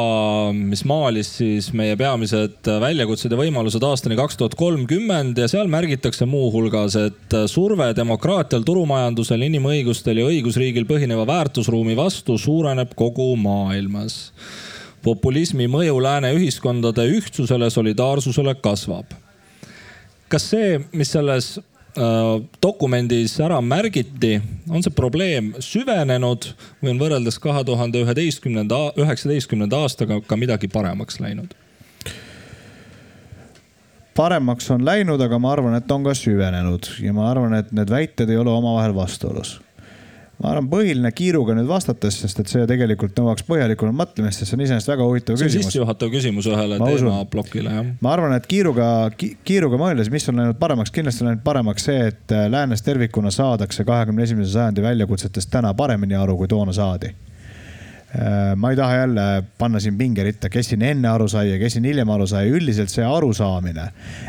mis 0.54 0.84
maalis 0.88 1.30
siis 1.38 1.70
meie 1.78 1.96
peamised 2.00 2.68
väljakutsed 2.84 3.32
ja 3.32 3.40
võimalused 3.40 3.86
aastani 3.88 4.18
kaks 4.20 4.40
tuhat 4.40 4.58
kolmkümmend 4.60 5.40
ja 5.40 5.48
seal 5.52 5.72
märgitakse 5.72 6.28
muuhulgas, 6.28 6.98
et 7.00 7.38
surve 7.48 7.88
demokraatial, 7.96 8.66
turumajandusel, 8.68 9.48
inimõigustel 9.48 10.20
ja 10.20 10.28
õigusriigil 10.28 10.90
põhineva 10.90 11.24
väärtusruumi 11.30 11.96
vastu 11.96 12.36
suureneb 12.42 12.92
kogu 13.00 13.32
maailmas 13.40 14.20
populismi 15.02 15.66
mõju 15.72 15.96
lääne 16.04 16.30
ühiskondade 16.36 17.08
ühtsusele, 17.10 17.72
solidaarsusele 17.74 18.54
kasvab. 18.62 19.16
kas 20.32 20.46
see, 20.48 20.78
mis 20.96 21.10
selles 21.12 21.58
dokumendis 22.64 23.34
ära 23.44 23.58
märgiti, 23.62 24.38
on 24.70 24.84
see 24.84 24.94
probleem 24.96 25.52
süvenenud 25.60 26.52
või 26.82 26.94
on 26.94 27.02
võrreldes 27.02 27.40
kahe 27.42 27.64
tuhande 27.68 28.04
üheteistkümnenda, 28.06 28.94
üheksateistkümnenda 29.02 29.82
aastaga 29.84 30.22
ka 30.26 30.40
midagi 30.40 30.72
paremaks 30.72 31.20
läinud? 31.24 31.56
paremaks 34.16 34.68
on 34.72 34.86
läinud, 34.86 35.22
aga 35.24 35.40
ma 35.40 35.54
arvan, 35.56 35.76
et 35.80 35.92
on 35.92 36.04
ka 36.04 36.14
süvenenud 36.18 36.90
ja 37.02 37.14
ma 37.16 37.30
arvan, 37.32 37.56
et 37.58 37.72
need 37.76 37.90
väited 37.90 38.30
ei 38.30 38.38
ole 38.38 38.52
omavahel 38.52 38.96
vastuolus 38.96 39.58
ma 40.42 40.52
arvan, 40.52 40.68
põhiline 40.72 41.12
kiiruga 41.14 41.56
nüüd 41.58 41.70
vastates, 41.70 42.18
sest 42.24 42.42
et 42.42 42.52
see 42.52 42.68
tegelikult 42.70 43.18
nõuaks 43.20 43.46
põhjalikumat 43.48 43.98
mõtlemist, 43.98 44.42
sest 44.42 44.52
see 44.52 44.58
on 44.58 44.66
iseenesest 44.66 44.92
väga 44.92 45.08
huvitav 45.08 45.38
küsimus. 45.38 45.54
see 45.54 45.62
on 45.62 45.68
sissejuhatav 45.70 46.14
küsimus 46.14 46.50
ühele 46.50 46.80
teemaplokile, 46.82 47.74
jah. 47.78 47.90
ma 48.02 48.14
arvan, 48.16 48.36
et 48.38 48.48
kiiruga 48.50 48.88
ki,, 49.18 49.34
kiiruga 49.48 49.80
mõeldes, 49.82 50.12
mis 50.14 50.30
on 50.32 50.42
läinud 50.42 50.62
paremaks, 50.62 50.94
kindlasti 50.96 51.26
on 51.26 51.32
läinud 51.32 51.44
paremaks 51.46 51.90
see, 51.90 52.08
et 52.12 52.38
äh, 52.38 52.48
läänes 52.52 52.82
tervikuna 52.86 53.34
saadakse 53.34 53.86
kahekümne 53.88 54.26
esimese 54.26 54.56
sajandi 54.56 54.86
väljakutsetest 54.86 55.54
täna 55.54 55.76
paremini 55.78 56.18
aru, 56.18 56.40
kui 56.42 56.50
toona 56.52 56.74
saadi 56.76 57.14
Äh, 58.12 58.56
ma 58.56 58.70
ei 58.70 58.76
taha 58.76 58.96
jälle 58.96 59.44
panna 59.58 59.80
siin 59.80 59.98
pingeritta, 59.98 60.50
kes 60.50 60.68
siin 60.70 60.82
enne 60.84 61.08
aru 61.08 61.30
sai 61.32 61.54
ja 61.54 61.60
kes 61.60 61.78
siin 61.78 61.86
hiljem 61.88 62.10
aru 62.12 62.26
sai. 62.28 62.50
üldiselt 62.52 62.92
see 62.92 63.06
arusaamine, 63.08 63.86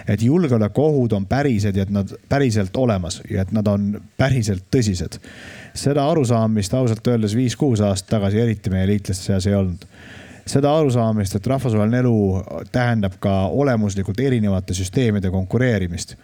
et 0.06 0.22
julgeolekuohud 0.22 1.12
on 1.18 1.26
pärised 1.26 1.76
ja 1.76 1.82
et 1.82 1.90
nad 1.90 2.12
päriselt 2.28 2.76
olemas 2.78 3.18
ja 3.30 3.42
et 3.42 3.50
nad 3.52 3.66
on 3.66 3.96
päriselt 4.16 4.68
tõsised. 4.70 5.18
Seda 5.75 6.05
arusaamist 6.11 6.75
ausalt 6.75 7.07
öeldes 7.07 7.37
viis-kuus 7.37 7.81
aastat 7.81 8.18
tagasi 8.18 8.41
eriti 8.41 8.70
meie 8.70 8.87
liitlaste 8.87 9.31
seas 9.31 9.47
ei 9.47 9.55
olnud 9.55 9.87
seda 10.47 10.73
arusaamist, 10.75 11.37
et 11.39 11.47
rahvusvaheline 11.47 12.01
elu 12.03 12.16
tähendab 12.73 13.14
ka 13.23 13.33
olemuslikult 13.47 14.20
erinevate 14.20 14.75
süsteemide 14.75 15.31
konkureerimist 15.31 16.16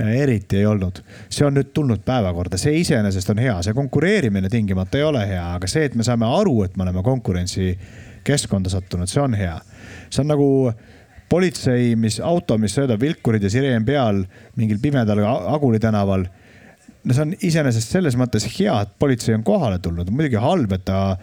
eriti 0.00 0.56
ei 0.56 0.66
olnud. 0.66 1.02
see 1.28 1.46
on 1.46 1.54
nüüd 1.54 1.72
tulnud 1.74 2.00
päevakorda, 2.04 2.56
see 2.56 2.78
iseenesest 2.80 3.30
on 3.30 3.42
hea, 3.42 3.58
see 3.62 3.74
konkureerimine 3.76 4.48
tingimata 4.48 4.98
ei 4.98 5.04
ole 5.04 5.26
hea, 5.28 5.44
aga 5.58 5.68
see, 5.68 5.84
et 5.84 5.94
me 5.94 6.04
saame 6.06 6.26
aru, 6.26 6.62
et 6.64 6.76
me 6.76 6.86
oleme 6.86 7.02
konkurentsikeskkonda 7.04 8.72
sattunud, 8.72 9.10
see 9.10 9.20
on 9.22 9.36
hea. 9.36 9.58
see 10.08 10.22
on 10.24 10.32
nagu 10.32 10.48
politsei, 11.28 11.96
mis 11.96 12.20
auto, 12.20 12.58
mis 12.58 12.74
söödab 12.76 13.00
vilkurid 13.00 13.42
ja 13.42 13.50
sireen 13.50 13.84
peal 13.84 14.24
mingil 14.56 14.78
pimedal 14.82 15.20
Aguli 15.24 15.80
tänaval. 15.80 16.26
No 17.04 17.14
see 17.14 17.24
on 17.24 17.34
iseenesest 17.40 17.96
selles 17.96 18.16
mõttes 18.18 18.46
hea, 18.58 18.74
et 18.84 18.92
politsei 18.98 19.34
on 19.34 19.42
kohale 19.46 19.78
tulnud, 19.82 20.10
muidugi 20.14 20.40
halb, 20.42 20.72
et 20.76 20.84
ta 20.86 21.16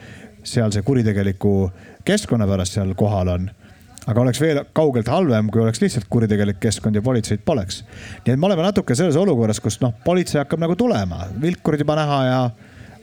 sealse 0.44 0.82
kuritegeliku 0.88 1.54
keskkonna 2.08 2.48
pärast 2.48 2.78
seal 2.78 2.94
kohal 2.98 3.32
on 3.36 3.50
aga 4.10 4.24
oleks 4.24 4.40
veel 4.42 4.62
kaugelt 4.74 5.10
halvem, 5.12 5.52
kui 5.54 5.62
oleks 5.62 5.82
lihtsalt 5.84 6.08
kuritegelik 6.10 6.60
keskkond 6.64 6.98
ja 6.98 7.04
politseid 7.06 7.44
poleks. 7.46 7.84
nii 8.26 8.34
et 8.34 8.40
me 8.40 8.48
oleme 8.48 8.66
natuke 8.66 8.96
selles 8.96 9.18
olukorras, 9.20 9.60
kus 9.62 9.80
noh, 9.84 9.94
politsei 10.06 10.42
hakkab 10.42 10.64
nagu 10.64 10.76
tulema, 10.80 11.28
vilkurid 11.42 11.84
juba 11.84 11.98
näha 12.00 12.20
ja 12.26 12.40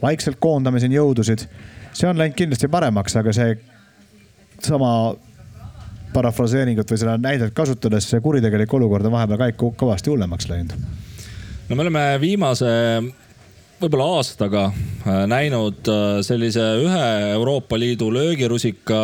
vaikselt 0.03 0.41
koondame 0.41 0.81
siin 0.83 0.97
jõudusid. 0.97 1.47
see 1.93 2.09
on 2.09 2.18
läinud 2.18 2.37
kindlasti 2.37 2.68
paremaks, 2.68 3.16
aga 3.16 3.33
see 3.33 3.57
sama 4.61 5.14
parafraseeringut 6.12 6.91
või 6.91 6.99
seda 7.01 7.16
näidet 7.20 7.55
kasutades, 7.55 8.09
see 8.11 8.20
kuritegelik 8.20 8.72
olukord 8.74 9.07
on 9.07 9.12
vahepeal 9.12 9.39
ka 9.39 9.53
ikka 9.53 9.74
kõvasti 9.85 10.11
hullemaks 10.11 10.49
läinud. 10.49 10.74
No 11.69 11.75
me 11.75 11.83
oleme 11.83 12.03
viimase 12.23 12.73
võib-olla 13.81 14.07
aastaga 14.17 14.69
äh, 14.71 15.25
näinud 15.29 15.89
äh, 15.91 16.05
sellise 16.25 16.62
ühe 16.83 17.07
Euroopa 17.33 17.79
Liidu 17.79 18.09
löögirusika, 18.14 19.01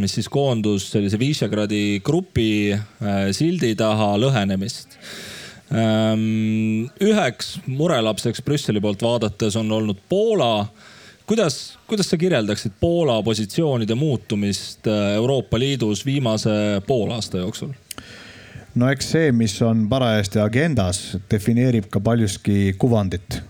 mis 0.00 0.14
siis 0.16 0.30
koondus 0.32 0.88
sellise 0.94 1.18
Visegradi 1.20 2.00
grupi 2.04 2.70
äh, 2.72 3.28
sildi 3.36 3.74
taha 3.78 4.14
lõhenemist. 4.20 4.96
Ähm, 5.68 6.86
üheks 7.04 7.58
murelapseks 7.66 8.40
Brüsseli 8.46 8.80
poolt 8.80 9.02
vaadates 9.04 9.58
on 9.60 9.68
olnud 9.76 9.98
Poola. 10.08 10.68
kuidas, 11.26 11.76
kuidas 11.90 12.08
sa 12.08 12.16
kirjeldaksid 12.16 12.78
Poola 12.80 13.18
positsioonide 13.22 13.94
muutumist 13.98 14.86
Euroopa 14.88 15.58
Liidus 15.60 16.06
viimase 16.06 16.80
poolaasta 16.86 17.42
jooksul? 17.44 17.76
No 18.78 18.88
eks 18.92 19.12
see, 19.14 19.30
mis 19.34 19.56
on 19.66 19.86
parajasti 19.90 20.40
agendas, 20.42 21.02
defineerib 21.30 21.88
ka 21.92 22.00
paljuski 22.04 22.74
kuvandit 22.78 23.40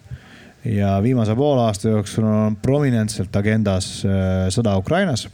ja 0.64 0.98
viimase 1.02 1.36
poole 1.36 1.66
aasta 1.66 1.92
jooksul 1.92 2.26
on 2.28 2.56
prominentselt 2.62 3.36
agendas 3.36 3.90
äh, 4.06 4.48
sõda 4.52 4.76
Ukrainas. 4.78 5.28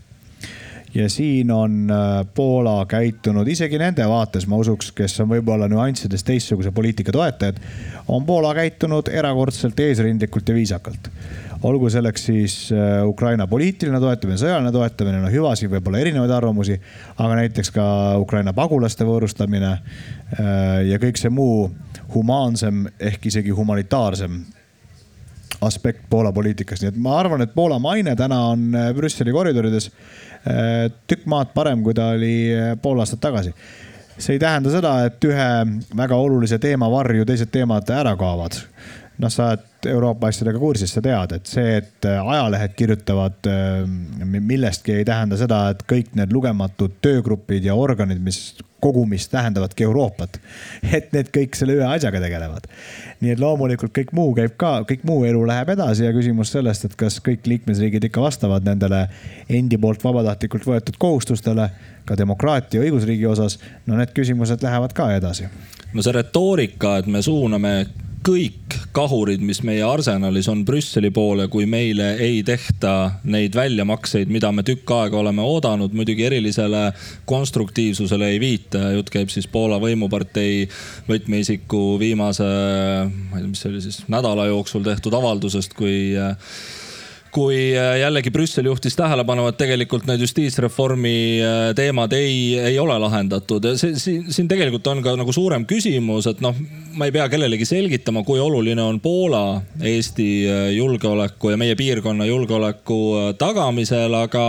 ja 0.95 1.09
siin 1.11 1.51
on 1.51 1.91
äh, 1.91 2.27
Poola 2.35 2.87
käitunud 2.87 3.49
isegi 3.49 3.79
nende 3.79 4.07
vaates, 4.09 4.47
ma 4.47 4.57
usuks, 4.57 4.93
kes 4.93 5.21
on 5.21 5.31
võib-olla 5.33 5.69
nüanssides 5.69 6.23
teistsuguse 6.25 6.71
poliitika 6.71 7.13
toetajad, 7.13 7.59
on 8.09 8.27
Poola 8.27 8.55
käitunud 8.55 9.09
erakordselt 9.11 9.81
eesrindlikult 9.81 10.49
ja 10.49 10.55
viisakalt 10.55 11.11
olgu 11.65 11.91
selleks 11.93 12.27
siis 12.29 12.57
äh, 12.73 13.01
Ukraina 13.09 13.47
poliitiline 13.51 14.01
toetamine, 14.03 14.39
sõjaline 14.41 14.73
toetamine, 14.75 15.23
noh 15.25 15.33
hüvasid 15.33 15.73
võib-olla 15.73 16.03
erinevaid 16.03 16.35
arvamusi, 16.37 16.77
aga 17.17 17.39
näiteks 17.41 17.73
ka 17.75 17.87
Ukraina 18.23 18.53
pagulaste 18.57 19.07
võõrustamine 19.09 19.79
ja 20.85 20.97
kõik 20.99 21.19
see 21.21 21.31
muu 21.31 21.69
humaansem 22.15 22.85
ehk 22.99 23.29
isegi 23.31 23.55
humanitaarsem 23.55 24.41
aspekt 25.67 26.05
Poola 26.11 26.33
poliitikas, 26.33 26.83
nii 26.83 26.93
et 26.93 27.01
ma 27.01 27.19
arvan, 27.19 27.45
et 27.45 27.55
Poola 27.55 27.79
maine 27.83 28.15
täna 28.19 28.41
on 28.53 28.69
äh, 28.75 28.91
Brüsseli 28.97 29.33
koridorides 29.33 29.91
äh, 29.91 30.91
tükk 31.09 31.27
maad 31.31 31.55
parem, 31.55 31.83
kui 31.85 31.95
ta 31.97 32.13
oli 32.15 32.37
äh, 32.55 32.73
pool 32.83 33.01
aastat 33.03 33.23
tagasi. 33.25 33.55
see 34.19 34.37
ei 34.37 34.39
tähenda 34.39 34.71
seda, 34.71 34.93
et 35.09 35.25
ühe 35.27 35.47
väga 35.97 36.17
olulise 36.17 36.59
teema 36.63 36.87
varju 36.91 37.25
teised 37.27 37.51
teemad 37.51 37.89
ära 37.91 38.17
kaovad. 38.17 38.61
noh, 39.19 39.31
sa 39.31 39.55
oled 39.55 39.65
Euroopa 39.87 40.29
asjadega 40.31 40.59
kursis, 40.59 40.95
sa 40.95 41.03
tead, 41.05 41.35
et 41.37 41.51
see, 41.51 41.79
et 41.81 42.09
ajalehed 42.11 42.77
kirjutavad 42.79 43.49
millestki, 44.25 45.01
ei 45.01 45.05
tähenda 45.09 45.39
seda, 45.41 45.67
et 45.75 45.83
kõik 45.91 46.15
need 46.19 46.33
lugematud 46.35 47.01
töögrupid 47.05 47.67
ja 47.67 47.77
organid, 47.79 48.23
mis 48.25 48.55
kogumis 48.85 49.29
tähendavadki 49.29 49.85
Euroopat. 49.85 50.41
et 50.97 51.13
need 51.13 51.31
kõik 51.33 51.57
selle 51.57 51.79
ühe 51.79 51.87
asjaga 51.89 52.21
tegelevad. 52.21 52.67
nii 53.21 53.33
et 53.33 53.41
loomulikult 53.41 53.95
kõik 53.97 54.13
muu 54.13 54.35
käib 54.37 54.59
ka, 54.61 54.73
kõik 54.91 55.07
muu 55.09 55.25
elu 55.25 55.41
läheb 55.49 55.73
edasi 55.73 56.05
ja 56.05 56.13
küsimus 56.13 56.53
sellest, 56.53 56.85
et 56.85 56.97
kas 57.01 57.17
kõik 57.25 57.49
liikmesriigid 57.49 58.05
ikka 58.11 58.21
vastavad 58.21 58.67
nendele 58.69 59.07
endi 59.49 59.81
poolt 59.81 60.05
vabatahtlikult 60.05 60.69
võetud 60.69 61.01
kohustustele, 61.01 61.71
ka 62.05 62.19
demokraatia 62.21 62.85
õigusriigi 62.85 63.25
osas. 63.31 63.57
no 63.87 63.97
need 63.97 64.13
küsimused 64.17 64.63
lähevad 64.69 64.93
ka 64.93 65.09
edasi. 65.17 65.49
no 65.95 66.05
see 66.05 66.19
retoorika, 66.21 66.99
et 67.01 67.07
me 67.07 67.23
suuname 67.23 67.75
kõik 68.25 68.77
kahurid, 68.95 69.43
mis 69.45 69.61
meie 69.67 69.83
arsenalis 69.85 70.47
on 70.49 70.63
Brüsseli 70.67 71.11
poole, 71.15 71.47
kui 71.53 71.67
meile 71.69 72.15
ei 72.23 72.43
tehta 72.47 73.21
neid 73.29 73.57
väljamakseid, 73.57 74.31
mida 74.33 74.51
me 74.55 74.65
tükk 74.67 74.91
aega 74.97 75.19
oleme 75.21 75.45
oodanud. 75.45 75.93
muidugi 75.93 76.25
erilisele 76.25 76.85
konstruktiivsusele 77.29 78.31
ei 78.35 78.41
viita, 78.41 78.91
jutt 78.97 79.11
käib 79.13 79.33
siis 79.35 79.49
Poola 79.51 79.81
võimupartei 79.83 80.65
võtmeisiku 81.09 81.99
viimase, 82.01 82.47
ma 82.47 83.37
ei 83.37 83.45
tea, 83.45 83.51
mis 83.51 83.65
see 83.65 83.73
oli 83.73 83.85
siis, 83.85 84.01
nädala 84.09 84.49
jooksul 84.49 84.87
tehtud 84.87 85.15
avaldusest, 85.21 85.77
kui 85.77 86.15
kui 87.35 87.75
äh, 87.75 87.99
jällegi 87.99 88.31
Brüssel 88.31 88.69
juhtis 88.71 88.97
tähelepanu, 88.99 89.49
et 89.51 89.59
tegelikult 89.59 90.07
need 90.07 90.23
justiitsreformi 90.23 91.17
äh, 91.43 91.67
teemad 91.77 92.15
ei, 92.17 92.55
ei 92.71 92.79
ole 92.79 92.97
lahendatud. 93.03 93.73
see 93.81 93.99
siin, 93.99 94.29
siin 94.33 94.49
tegelikult 94.51 94.87
on 94.93 95.03
ka 95.03 95.17
nagu 95.19 95.35
suurem 95.35 95.67
küsimus, 95.67 96.29
et 96.31 96.43
noh, 96.45 96.55
ma 96.95 97.09
ei 97.09 97.15
pea 97.15 97.27
kellelegi 97.33 97.67
selgitama, 97.69 98.23
kui 98.27 98.41
oluline 98.43 98.83
on 98.83 99.01
Poola 99.03 99.45
Eesti 99.83 100.29
äh, 100.47 100.67
julgeoleku 100.77 101.55
ja 101.55 101.61
meie 101.61 101.75
piirkonna 101.79 102.29
julgeoleku 102.31 103.01
tagamisel, 103.39 104.15
aga 104.25 104.47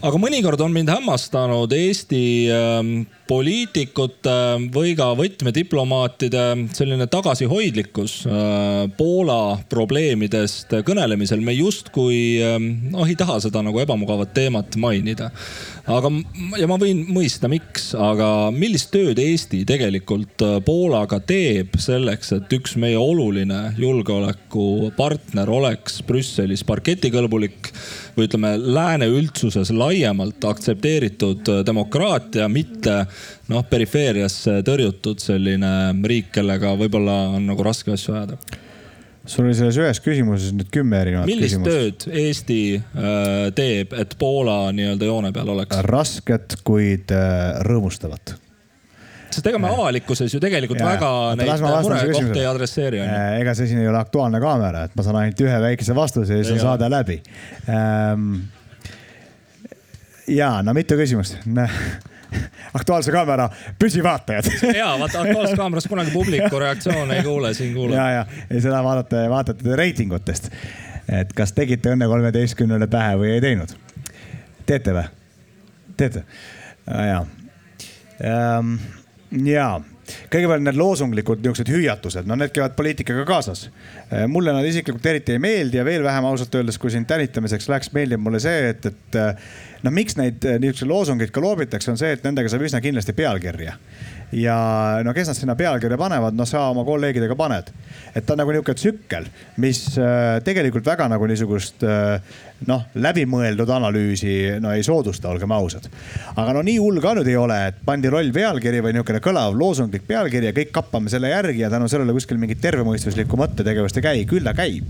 aga 0.00 0.18
mõnikord 0.20 0.60
on 0.64 0.72
mind 0.72 0.88
hämmastanud 0.88 1.72
Eesti 1.76 2.22
ähm, 2.54 2.92
poliitikute 3.28 4.36
või 4.72 4.94
ka 4.98 5.10
võtmediplomaatide 5.18 6.44
selline 6.76 7.06
tagasihoidlikkus 7.10 8.14
äh, 8.24 8.86
Poola 8.96 9.58
probleemidest 9.70 10.72
kõnelemisel. 10.86 11.44
me 11.44 11.52
justkui 11.54 12.40
ähm, 12.44 12.70
noh, 12.94 13.04
ei 13.04 13.18
taha 13.18 13.38
seda 13.44 13.62
nagu 13.66 13.80
ebamugavat 13.82 14.32
teemat 14.34 14.76
mainida. 14.80 15.30
aga, 15.86 16.12
ja 16.58 16.68
ma 16.70 16.80
võin 16.80 17.04
mõista, 17.12 17.50
miks, 17.52 17.92
aga 17.94 18.50
millist 18.56 18.90
tööd 18.94 19.20
Eesti 19.20 19.66
tegelikult 19.68 20.46
äh, 20.46 20.58
Poolaga 20.64 21.20
teeb 21.20 21.76
selleks, 21.78 22.32
et 22.38 22.56
üks 22.56 22.78
meie 22.80 22.98
oluline 22.98 23.74
julgeolekupartner 23.78 25.50
oleks 25.60 26.00
Brüsselis 26.08 26.64
parketikõlbulik 26.64 27.74
või 28.16 28.28
ütleme, 28.28 28.54
lääne 28.60 29.10
üldsuses 29.10 29.72
laiemalt 29.74 30.44
aktsepteeritud 30.50 31.52
äh, 31.52 31.62
demokraatia, 31.66 32.48
mitte 32.52 33.04
noh, 33.50 33.64
perifeeriasse 33.70 34.60
tõrjutud 34.66 35.22
selline 35.22 35.74
riik, 36.06 36.32
kellega 36.34 36.74
võib-olla 36.78 37.22
on 37.36 37.48
nagu 37.52 37.66
raske 37.66 37.94
asju 37.96 38.16
ajada 38.16 38.66
sul 39.28 39.46
oli 39.46 39.56
selles 39.56 39.78
ühes 39.80 40.00
küsimuses 40.02 40.54
nüüd 40.56 40.70
kümme 40.72 41.00
erinevat 41.04 41.28
millist 41.28 41.58
küsimust. 41.58 42.06
tööd 42.06 42.20
Eesti 42.22 42.60
äh, 42.78 43.48
teeb, 43.56 43.94
et 44.00 44.14
Poola 44.20 44.70
nii-öelda 44.76 45.10
joone 45.10 45.32
peal 45.36 45.52
oleks? 45.54 45.82
rasket, 45.86 46.60
kuid 46.66 47.12
äh, 47.14 47.60
rõõmustavat. 47.66 48.36
Sest 49.30 49.46
ega 49.46 49.60
me 49.62 49.70
avalikkuses 49.70 50.34
ju 50.34 50.40
tegelikult 50.42 50.80
Jaa. 50.80 50.92
väga 50.94 51.10
Oota, 51.10 51.42
neid 51.42 51.64
murekohti 51.86 52.42
ei 52.42 52.46
adresseeri. 52.46 53.02
Äh, 53.04 53.40
ega 53.40 53.54
see 53.58 53.70
siin 53.70 53.82
ei 53.82 53.88
ole 53.90 54.00
Aktuaalne 54.00 54.40
kaamera, 54.42 54.84
et 54.88 54.96
ma 54.98 55.06
saan 55.06 55.20
ainult 55.22 55.42
ühe 55.46 55.58
väikese 55.66 55.96
vastuse 55.96 56.38
ja 56.38 56.44
siis 56.44 56.56
on 56.58 56.62
saade 56.64 56.90
läbi 56.90 57.20
ähm,. 57.70 58.40
ja 60.28 60.56
no 60.66 60.74
mitu 60.76 60.98
küsimust 61.00 61.38
Aktuaalse 62.78 63.12
kaamera 63.12 63.48
püsivaatajad 63.78 64.50
ja 64.80 64.92
vaata 64.98 65.24
Aktuaalses 65.24 65.56
Kaameras 65.58 65.88
kunagi 65.90 66.10
publiku 66.14 66.58
reaktsioone 66.58 67.16
ei 67.16 67.26
kuule, 67.26 67.54
siin 67.54 67.74
kuuleb. 67.74 67.96
ja, 67.96 68.10
ja, 68.10 68.26
ja 68.50 68.62
seda 68.62 68.82
vaatate, 68.84 69.24
vaatate 69.30 69.76
reitingutest. 69.76 70.50
et 71.08 71.32
kas 71.34 71.52
tegite 71.52 71.94
Õnne 71.94 72.06
kolmeteistkümnele 72.10 72.86
pähe 72.90 73.18
või 73.18 73.34
ei 73.34 73.42
teinud? 73.44 73.74
teete 74.66 74.94
või? 74.94 75.04
teete? 75.96 76.24
ja, 76.86 77.24
ja 78.22 78.38
kõigepealt 80.30 80.64
need 80.64 80.78
loosunglikud 80.78 81.42
niisugused 81.42 81.70
hüüatused, 81.70 82.26
no 82.26 82.36
need 82.38 82.52
käivad 82.54 82.74
poliitikaga 82.78 83.24
kaasas. 83.28 83.68
mulle 84.28 84.52
nad 84.52 84.66
isiklikult 84.66 85.06
eriti 85.06 85.36
ei 85.36 85.42
meeldi 85.42 85.78
ja 85.78 85.84
veel 85.86 86.02
vähem 86.02 86.26
ausalt 86.26 86.54
öeldes, 86.54 86.78
kui 86.78 86.90
siin 86.90 87.06
tänitamiseks 87.06 87.68
läks, 87.70 87.92
meeldib 87.94 88.22
mulle 88.22 88.40
see, 88.42 88.70
et, 88.72 88.86
et 88.90 89.20
no 89.84 89.92
miks 89.94 90.16
neid 90.18 90.42
niisuguseid 90.42 90.90
loosungeid 90.90 91.34
ka 91.34 91.44
loobitakse, 91.44 91.92
on 91.92 92.00
see, 92.00 92.14
et 92.16 92.26
nendega 92.26 92.50
saab 92.50 92.66
üsna 92.66 92.82
kindlasti 92.82 93.14
pealkirja. 93.16 93.76
ja 94.32 94.56
no 95.04 95.14
kes 95.14 95.30
nad 95.30 95.38
sinna 95.38 95.56
pealkirja 95.58 95.98
panevad, 95.98 96.36
no 96.38 96.46
sa 96.46 96.68
oma 96.70 96.84
kolleegidega 96.86 97.36
paned. 97.36 97.70
et 98.14 98.26
ta 98.26 98.34
on 98.34 98.42
nagu 98.42 98.54
niisugune 98.54 98.82
tsükkel, 98.82 99.30
mis 99.62 99.84
äh, 99.98 100.40
tegelikult 100.44 100.86
väga 100.86 101.08
nagu 101.10 101.26
niisugust 101.30 101.86
äh, 101.86 102.18
noh, 102.68 102.82
läbimõeldud 103.00 103.70
analüüsi 103.72 104.34
no 104.60 104.72
ei 104.76 104.82
soodusta, 104.84 105.30
olgem 105.32 105.52
ausad. 105.56 105.86
aga 106.36 106.54
no 106.56 106.62
nii 106.66 106.76
hull 106.80 107.00
ka 107.02 107.14
nüüd 107.16 107.30
ei 107.30 107.36
ole, 107.40 107.56
et 107.70 107.80
pandi 107.86 108.10
roll 108.12 108.32
pealkiri 108.34 108.82
või 108.84 108.94
niisugune 108.96 109.22
kõlav 109.24 109.56
loosunglik 109.56 110.04
pealkiri 110.08 110.50
ja 110.50 110.56
kõik 110.56 110.72
kappame 110.74 111.12
selle 111.12 111.32
järgi 111.32 111.64
ja 111.64 111.70
tänu 111.72 111.88
sellele 111.88 112.14
kuskil 112.16 112.40
mingit 112.40 112.60
tervemõistuslikku 112.64 113.38
mõttetegevust 113.40 114.00
ei 114.00 114.06
käi, 114.06 114.24
küll 114.28 114.44
ta 114.44 114.54
käib. 114.56 114.88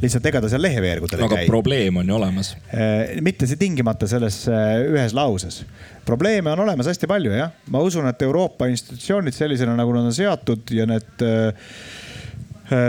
lihtsalt 0.00 0.26
ega 0.26 0.40
ta 0.40 0.48
seal 0.48 0.64
leheveergudel 0.64 1.20
ei 1.20 1.28
aga 1.28 1.40
käi. 1.42 1.46
probleem 1.50 2.00
on 2.00 2.08
ju 2.08 2.16
olemas. 2.16 2.54
mitte 3.20 3.46
see 3.46 3.60
tingimata 3.60 4.08
selles 4.08 4.42
äh, 4.48 4.80
ühes 4.88 5.16
lauses. 5.16 5.64
probleeme 6.06 6.52
on 6.52 6.64
olemas 6.66 6.88
hästi 6.88 7.10
palju 7.10 7.36
jah. 7.36 7.52
ma 7.68 7.84
usun, 7.84 8.08
et 8.08 8.22
Euroopa 8.22 8.70
institutsioonid 8.72 9.36
sellisena, 9.36 9.76
nagu 9.76 9.92
nad 9.96 10.08
on 10.08 10.14
seatud 10.14 10.72
ja 10.72 10.88
need 10.88 11.26
äh, 11.26 11.52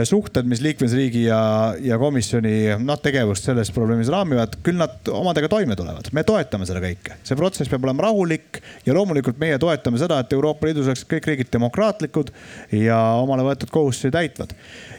suhted, 0.05 0.45
mis 0.45 0.61
liikmesriigi 0.61 1.23
ja, 1.25 1.39
ja 1.81 1.97
komisjoni 2.01 2.77
noh, 2.81 2.99
tegevust 3.01 3.47
selles 3.47 3.71
probleemis 3.73 4.11
raamivad, 4.13 4.59
küll 4.65 4.77
nad 4.77 5.09
omadega 5.09 5.49
toime 5.51 5.75
tulevad. 5.77 6.11
me 6.13 6.23
toetame 6.27 6.67
seda 6.69 6.83
kõike, 6.83 7.17
see 7.25 7.37
protsess 7.39 7.71
peab 7.71 7.87
olema 7.87 8.05
rahulik 8.07 8.61
ja 8.85 8.95
loomulikult 8.97 9.41
meie 9.41 9.57
toetame 9.61 10.01
seda, 10.01 10.21
et 10.21 10.37
Euroopa 10.37 10.69
Liidus 10.69 10.91
oleksid 10.91 11.09
kõik 11.15 11.29
riigid 11.31 11.51
demokraatlikud 11.53 12.31
ja 12.77 12.99
omale 13.21 13.45
võetud 13.47 13.73
kohustusi 13.73 14.13
täitvad. 14.13 14.53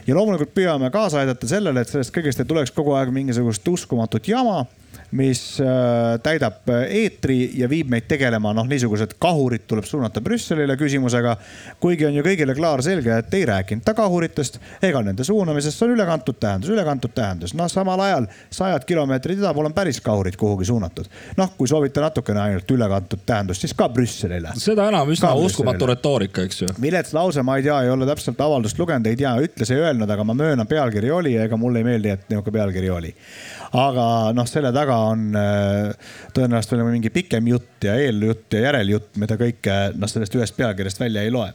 ja 0.07 0.19
loomulikult 0.19 0.53
püüame 0.55 0.91
kaasa 0.91 1.23
aidata 1.23 1.47
sellele, 1.47 1.81
et 1.81 1.91
sellest 1.91 2.15
kõigest 2.15 2.43
ei 2.43 2.49
tuleks 2.49 2.75
kogu 2.75 2.97
aeg 2.99 3.13
mingisugust 3.15 3.67
uskumatut 3.67 4.27
jama 4.27 4.65
mis 5.13 5.41
äh, 5.61 6.17
täidab 6.23 6.69
eetri 6.87 7.51
ja 7.59 7.67
viib 7.69 7.89
meid 7.91 8.07
tegelema, 8.09 8.53
noh, 8.55 8.65
niisugused 8.69 9.15
kahurid 9.21 9.67
tuleb 9.69 9.85
suunata 9.85 10.21
Brüsselile 10.21 10.75
küsimusega. 10.79 11.35
kuigi 11.79 12.07
on 12.07 12.17
ju 12.17 12.23
kõigile 12.25 12.55
klaarselge, 12.57 13.17
et 13.17 13.33
ei 13.37 13.45
rääkinud 13.45 13.85
ta 13.85 13.93
kahuritest 13.97 14.59
ega 14.81 15.01
nende 15.05 15.23
suunamisest, 15.23 15.77
see 15.77 15.87
on 15.87 15.93
ülekantud 15.97 16.39
tähendus, 16.39 16.71
ülekantud 16.73 17.13
tähendus. 17.13 17.53
noh, 17.53 17.69
samal 17.69 17.99
ajal 17.99 18.27
sajad 18.49 18.85
kilomeetrid 18.89 19.41
ida 19.41 19.53
pool 19.53 19.69
on 19.69 19.75
päris 19.77 20.01
kahurid 20.01 20.37
kuhugi 20.39 20.65
suunatud. 20.65 21.09
noh, 21.37 21.53
kui 21.57 21.69
soovite 21.69 22.01
natukene 22.01 22.41
ainult 22.41 22.71
ülekantud 22.71 23.21
tähendust, 23.25 23.61
siis 23.61 23.73
ka 23.77 23.89
Brüsselile. 23.89 24.55
seda 24.57 24.87
enam 24.89 25.13
üsna 25.13 25.33
uskumatu 25.37 25.89
retoorika, 25.89 26.47
eks 26.47 26.61
ju. 26.61 26.71
vilets 26.81 27.13
lause, 27.13 27.43
ma 27.45 27.57
ei 27.57 27.67
tea, 27.69 27.81
ei 27.85 27.93
ole 27.93 28.09
täpselt 28.09 28.41
avaldust 28.41 28.79
lugenud, 28.79 29.05
ei 29.07 29.19
tea, 29.19 29.35
ütles, 29.45 29.71
ei 29.73 29.83
öelnud, 29.83 30.09
aga 30.09 30.25
ma 30.25 30.37
möönan, 30.37 30.67
pealkiri 30.67 31.11
oli 31.11 31.37
ja 31.37 31.45
ega 31.45 31.57
mulle 31.57 31.83
ei 31.83 31.89
meeldi, 31.91 32.09
et 32.09 32.29
niisugune 32.29 32.57
pealkiri 32.57 32.89
oli. 32.89 33.13
aga 33.73 34.07
noh, 34.33 34.47
selle 34.49 34.73
taga 34.73 35.02
on 35.03 35.27
äh, 35.39 36.13
tõenäoliselt 36.35 36.77
veel 36.77 36.87
mingi 36.91 37.11
pikem 37.13 37.51
jutt 37.51 37.87
ja 37.87 37.97
eeljutt 37.99 38.55
ja 38.57 38.67
järeljutt, 38.69 39.13
mida 39.21 39.37
kõike 39.39 39.77
noh, 39.97 40.11
sellest 40.11 40.39
ühest 40.39 40.57
pealkirjast 40.57 41.03
välja 41.03 41.25
ei 41.25 41.33
loe 41.33 41.51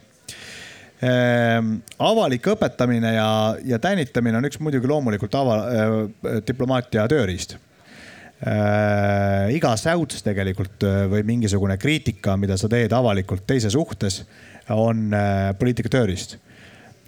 Ehm, 0.98 1.76
avalik 2.02 2.48
õpetamine 2.50 3.12
ja, 3.14 3.30
ja 3.62 3.78
tänitamine 3.78 4.40
on 4.40 4.48
üks 4.48 4.58
muidugi 4.58 4.88
loomulikult 4.90 5.36
ava, 5.38 5.58
äh, 5.70 6.40
diplomaatia 6.42 7.04
tööriist 7.10 7.54
äh,. 8.42 9.46
iga 9.54 9.76
säuts 9.78 10.24
tegelikult 10.26 10.82
äh, 10.82 11.04
või 11.12 11.22
mingisugune 11.28 11.76
kriitika, 11.78 12.34
mida 12.34 12.58
sa 12.58 12.66
teed 12.72 12.90
avalikult 12.98 13.46
teise 13.46 13.70
suhtes, 13.70 14.24
on 14.74 15.14
äh, 15.14 15.52
poliitika 15.60 15.92
tööriist 15.94 16.34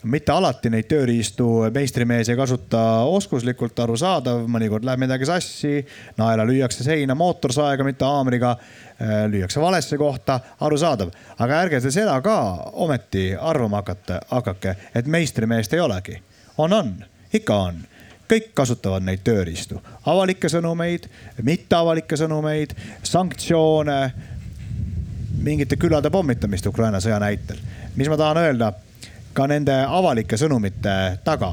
mitte 0.09 0.33
alati 0.33 0.71
neid 0.73 0.89
tööriistu 0.89 1.47
meistrimees 1.75 2.31
ei 2.31 2.39
kasuta 2.39 2.81
oskuslikult, 3.11 3.79
arusaadav, 3.85 4.47
mõnikord 4.51 4.87
läheb 4.87 5.03
midagi 5.05 5.29
sassi, 5.29 5.81
naela 6.19 6.47
lüüakse 6.49 6.85
seina 6.87 7.15
mootorsaega, 7.19 7.85
mitte 7.85 8.07
haamriga, 8.09 8.55
lüüakse 9.33 9.61
valesse 9.61 9.99
kohta, 10.01 10.41
arusaadav. 10.61 11.13
aga 11.39 11.61
ärge 11.67 11.81
te 11.81 11.93
seda 11.93 12.17
ka 12.25 12.37
ometi 12.73 13.31
arvama 13.37 13.83
hakata, 13.83 14.21
hakake, 14.31 14.77
et 14.95 15.07
meistrimeest 15.07 15.75
ei 15.75 15.81
olegi. 15.81 16.23
on, 16.59 16.73
on, 16.73 16.95
ikka 17.33 17.57
on 17.57 17.87
kõik 18.31 18.53
kasutavad 18.55 19.03
neid 19.03 19.25
tööriistu, 19.27 19.81
avalikke 20.07 20.49
sõnumeid, 20.49 21.09
mitteavalikke 21.43 22.17
sõnumeid, 22.17 22.77
sanktsioone, 23.03 23.99
mingite 25.43 25.77
külade 25.81 26.11
pommitamist 26.11 26.67
Ukraina 26.67 27.01
sõja 27.01 27.19
näitel. 27.19 27.59
mis 27.97 28.09
ma 28.09 28.17
tahan 28.17 28.39
öelda 28.39 28.73
ka 29.35 29.47
nende 29.51 29.75
avalike 29.87 30.39
sõnumite 30.41 30.95
taga, 31.25 31.53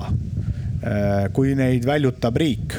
kui 1.34 1.55
neid 1.57 1.86
väljutab 1.86 2.38
riik, 2.38 2.75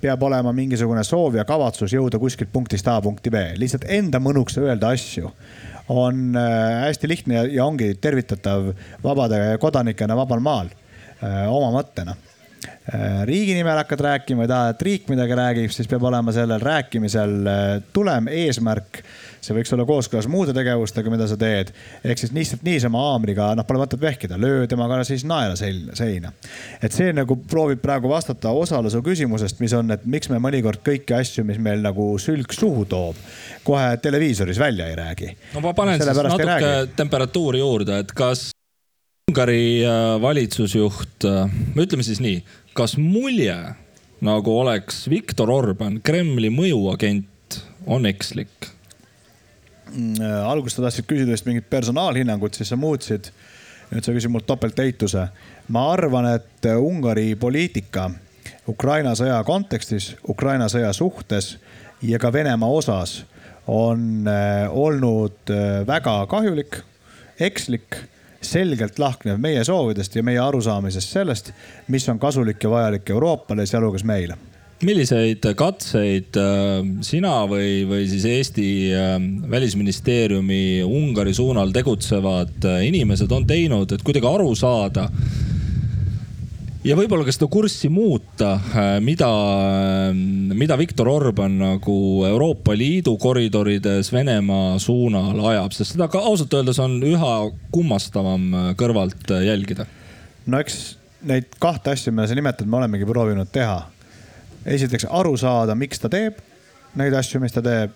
peab 0.00 0.22
olema 0.24 0.52
mingisugune 0.56 1.02
soov 1.04 1.36
ja 1.36 1.44
kavatsus 1.48 1.92
jõuda 1.92 2.20
kuskilt 2.20 2.52
punktist 2.52 2.88
A 2.88 2.96
punkti 3.04 3.30
B. 3.30 3.42
lihtsalt 3.60 3.84
enda 3.92 4.20
mõnuks 4.22 4.56
öelda 4.58 4.94
asju 4.96 5.30
on 5.92 6.32
hästi 6.36 7.08
lihtne 7.08 7.44
ja 7.52 7.66
ongi 7.66 7.94
tervitatav 8.00 8.70
vabade 9.04 9.58
kodanikena 9.60 10.16
vabal 10.16 10.40
maal 10.40 10.72
oma 11.52 11.70
mõttena 11.76 12.16
riigi 13.28 13.54
nimel 13.56 13.82
hakkad 13.82 14.00
rääkima 14.04 14.44
või 14.44 14.50
tahad, 14.50 14.74
et 14.74 14.84
riik 14.86 15.08
midagi 15.12 15.36
räägib, 15.36 15.72
siis 15.74 15.88
peab 15.90 16.06
olema 16.08 16.32
sellel 16.34 16.62
rääkimisel 16.62 17.34
tulem, 17.92 18.30
eesmärk. 18.32 19.02
See 19.40 19.56
võiks 19.56 19.72
olla 19.74 19.86
kooskõlas 19.88 20.28
muude 20.30 20.54
tegevustega, 20.56 21.12
mida 21.12 21.28
sa 21.30 21.38
teed. 21.40 21.72
ehk 22.04 22.20
siis 22.20 22.34
lihtsalt 22.34 22.64
niisama 22.66 23.02
haamriga, 23.08 23.50
noh, 23.58 23.66
pole 23.68 23.82
mõtet 23.82 24.02
vehkida, 24.02 24.38
löö 24.40 24.66
temaga 24.70 25.00
siis 25.08 25.24
naela 25.28 25.56
seina. 25.56 26.32
et 26.82 26.92
see 26.92 27.12
nagu 27.16 27.38
proovib 27.50 27.82
praegu 27.82 28.10
vastata 28.10 28.50
osale 28.50 28.90
su 28.90 29.02
küsimusest, 29.02 29.60
mis 29.60 29.74
on, 29.78 29.90
et 29.94 30.04
miks 30.06 30.30
me 30.32 30.40
mõnikord 30.42 30.82
kõiki 30.84 31.16
asju, 31.18 31.44
mis 31.48 31.58
meil 31.62 31.82
nagu 31.84 32.10
sülg 32.22 32.52
suhu 32.52 32.84
toob, 32.88 33.16
kohe 33.64 33.96
televiisoris 34.02 34.58
välja 34.58 34.88
ei 34.88 34.96
räägi. 34.98 35.34
no 35.54 35.64
ma 35.64 35.74
panen 35.74 36.00
siis 36.00 36.22
natuke 36.22 36.88
temperatuuri 36.96 37.64
juurde, 37.64 38.04
et 38.04 38.14
kas 38.16 38.50
Ungari 39.28 39.84
valitsusjuht, 40.24 41.26
ütleme 41.76 42.04
siis 42.06 42.16
nii, 42.24 42.38
kas 42.72 42.94
mulje 42.96 43.56
nagu 44.24 44.54
oleks 44.60 45.02
Viktor 45.12 45.50
Orban 45.52 46.00
Kremli 46.00 46.48
mõjuagent, 46.48 47.58
on 47.86 48.08
ekslik? 48.08 48.70
Alguses 50.44 50.76
sa 50.76 50.84
tahtsid 50.84 51.06
küsida 51.08 51.32
vist 51.32 51.46
mingit 51.48 51.68
personaalhinnangut, 51.70 52.54
siis 52.54 52.68
sa 52.72 52.76
muutsid. 52.76 53.30
nüüd 53.88 54.04
sa 54.04 54.12
küsid 54.12 54.30
mult 54.30 54.46
topelteituse. 54.46 55.28
ma 55.68 55.92
arvan, 55.92 56.26
et 56.34 56.66
Ungari 56.76 57.34
poliitika 57.36 58.10
Ukraina 58.68 59.14
sõja 59.16 59.38
kontekstis, 59.44 60.16
Ukraina 60.28 60.68
sõja 60.68 60.92
suhtes 60.92 61.56
ja 62.02 62.18
ka 62.18 62.32
Venemaa 62.32 62.68
osas 62.68 63.24
on 63.66 64.28
olnud 64.70 65.52
väga 65.86 66.26
kahjulik, 66.28 66.80
ekslik 67.40 67.96
selgelt 68.40 68.98
lahknev 68.98 69.40
meie 69.40 69.64
soovidest 69.64 70.16
ja 70.16 70.22
meie 70.22 70.38
arusaamisest 70.38 71.16
sellest, 71.16 71.50
mis 71.88 72.08
on 72.08 72.18
kasulik 72.18 72.62
ja 72.62 72.70
vajalik 72.70 73.10
Euroopale, 73.10 73.66
sealhulgas 73.66 74.04
meile. 74.04 74.38
Milliseid 74.86 75.42
katseid 75.58 76.38
äh, 76.38 76.86
sina 77.06 77.42
või, 77.50 77.82
või 77.88 78.06
siis 78.10 78.26
Eesti 78.28 78.68
äh, 78.94 79.16
välisministeeriumi 79.50 80.84
Ungari 80.86 81.34
suunal 81.34 81.72
tegutsevad 81.74 82.66
äh, 82.68 82.82
inimesed 82.86 83.32
on 83.34 83.46
teinud, 83.48 83.90
et 83.92 84.04
kuidagi 84.06 84.28
aru 84.30 84.52
saada 84.58 85.08
ja 86.86 86.94
võib-olla 86.98 87.26
ka 87.26 87.34
seda 87.34 87.48
kurssi 87.50 87.90
muuta, 87.90 88.52
mida, 89.02 89.28
mida 90.54 90.78
Viktor 90.78 91.10
Orban 91.10 91.58
nagu 91.58 91.98
Euroopa 92.28 92.76
Liidu 92.78 93.16
koridorides 93.20 94.12
Venemaa 94.14 94.78
suunal 94.80 95.42
ajab, 95.52 95.74
sest 95.74 95.96
seda 95.96 96.06
ka 96.12 96.22
ausalt 96.30 96.54
öeldes 96.54 96.78
on 96.80 97.00
üha 97.02 97.34
kummastavam 97.74 98.74
kõrvalt 98.78 99.34
jälgida. 99.42 99.90
no 100.46 100.62
eks 100.62 100.78
neid 101.26 101.50
kahte 101.60 101.92
asja, 101.92 102.14
mida 102.14 102.30
sa 102.30 102.38
nimetad, 102.38 102.68
me 102.70 102.78
olemegi 102.78 103.08
proovinud 103.08 103.50
teha. 103.52 103.82
Esiteks 104.66 105.06
aru 105.10 105.36
saada, 105.38 105.74
miks 105.78 106.00
ta 106.02 106.10
teeb 106.12 106.38
neid 106.98 107.14
asju, 107.14 107.40
mis 107.40 107.54
ta 107.54 107.62
teeb. 107.62 107.92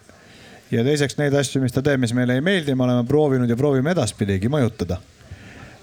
ja 0.71 0.85
teiseks 0.85 1.19
neid 1.19 1.35
asju, 1.37 1.61
mis 1.63 1.73
ta 1.73 1.83
teeb, 1.83 2.01
mis 2.01 2.15
meile 2.17 2.39
ei 2.39 2.45
meeldi, 2.45 2.75
me 2.75 2.87
oleme 2.87 3.07
proovinud 3.09 3.51
ja 3.51 3.57
proovime 3.57 3.93
edaspidigi 3.93 4.49
mõjutada. 4.53 4.99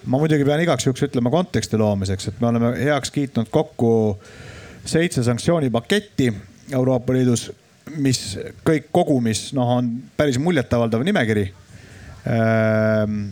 ma 0.06 0.18
muidugi 0.18 0.46
pean 0.46 0.62
igaks 0.62 0.86
juhuks 0.86 1.08
ütlema 1.10 1.30
konteksti 1.30 1.78
loomiseks, 1.78 2.28
et 2.28 2.42
me 2.42 2.48
oleme 2.48 2.74
heaks 2.78 3.12
kiitnud 3.12 3.50
kokku 3.50 4.20
seitse 4.86 5.24
sanktsioonipaketti 5.24 6.34
Euroopa 6.72 7.14
Liidus, 7.14 7.52
mis 7.98 8.38
kõik 8.66 8.92
kogumis 8.92 9.50
noh, 9.58 9.78
on 9.80 9.90
päris 10.18 10.38
muljetavaldav 10.40 11.04
nimekiri 11.04 11.50
Ehm, 12.28 13.30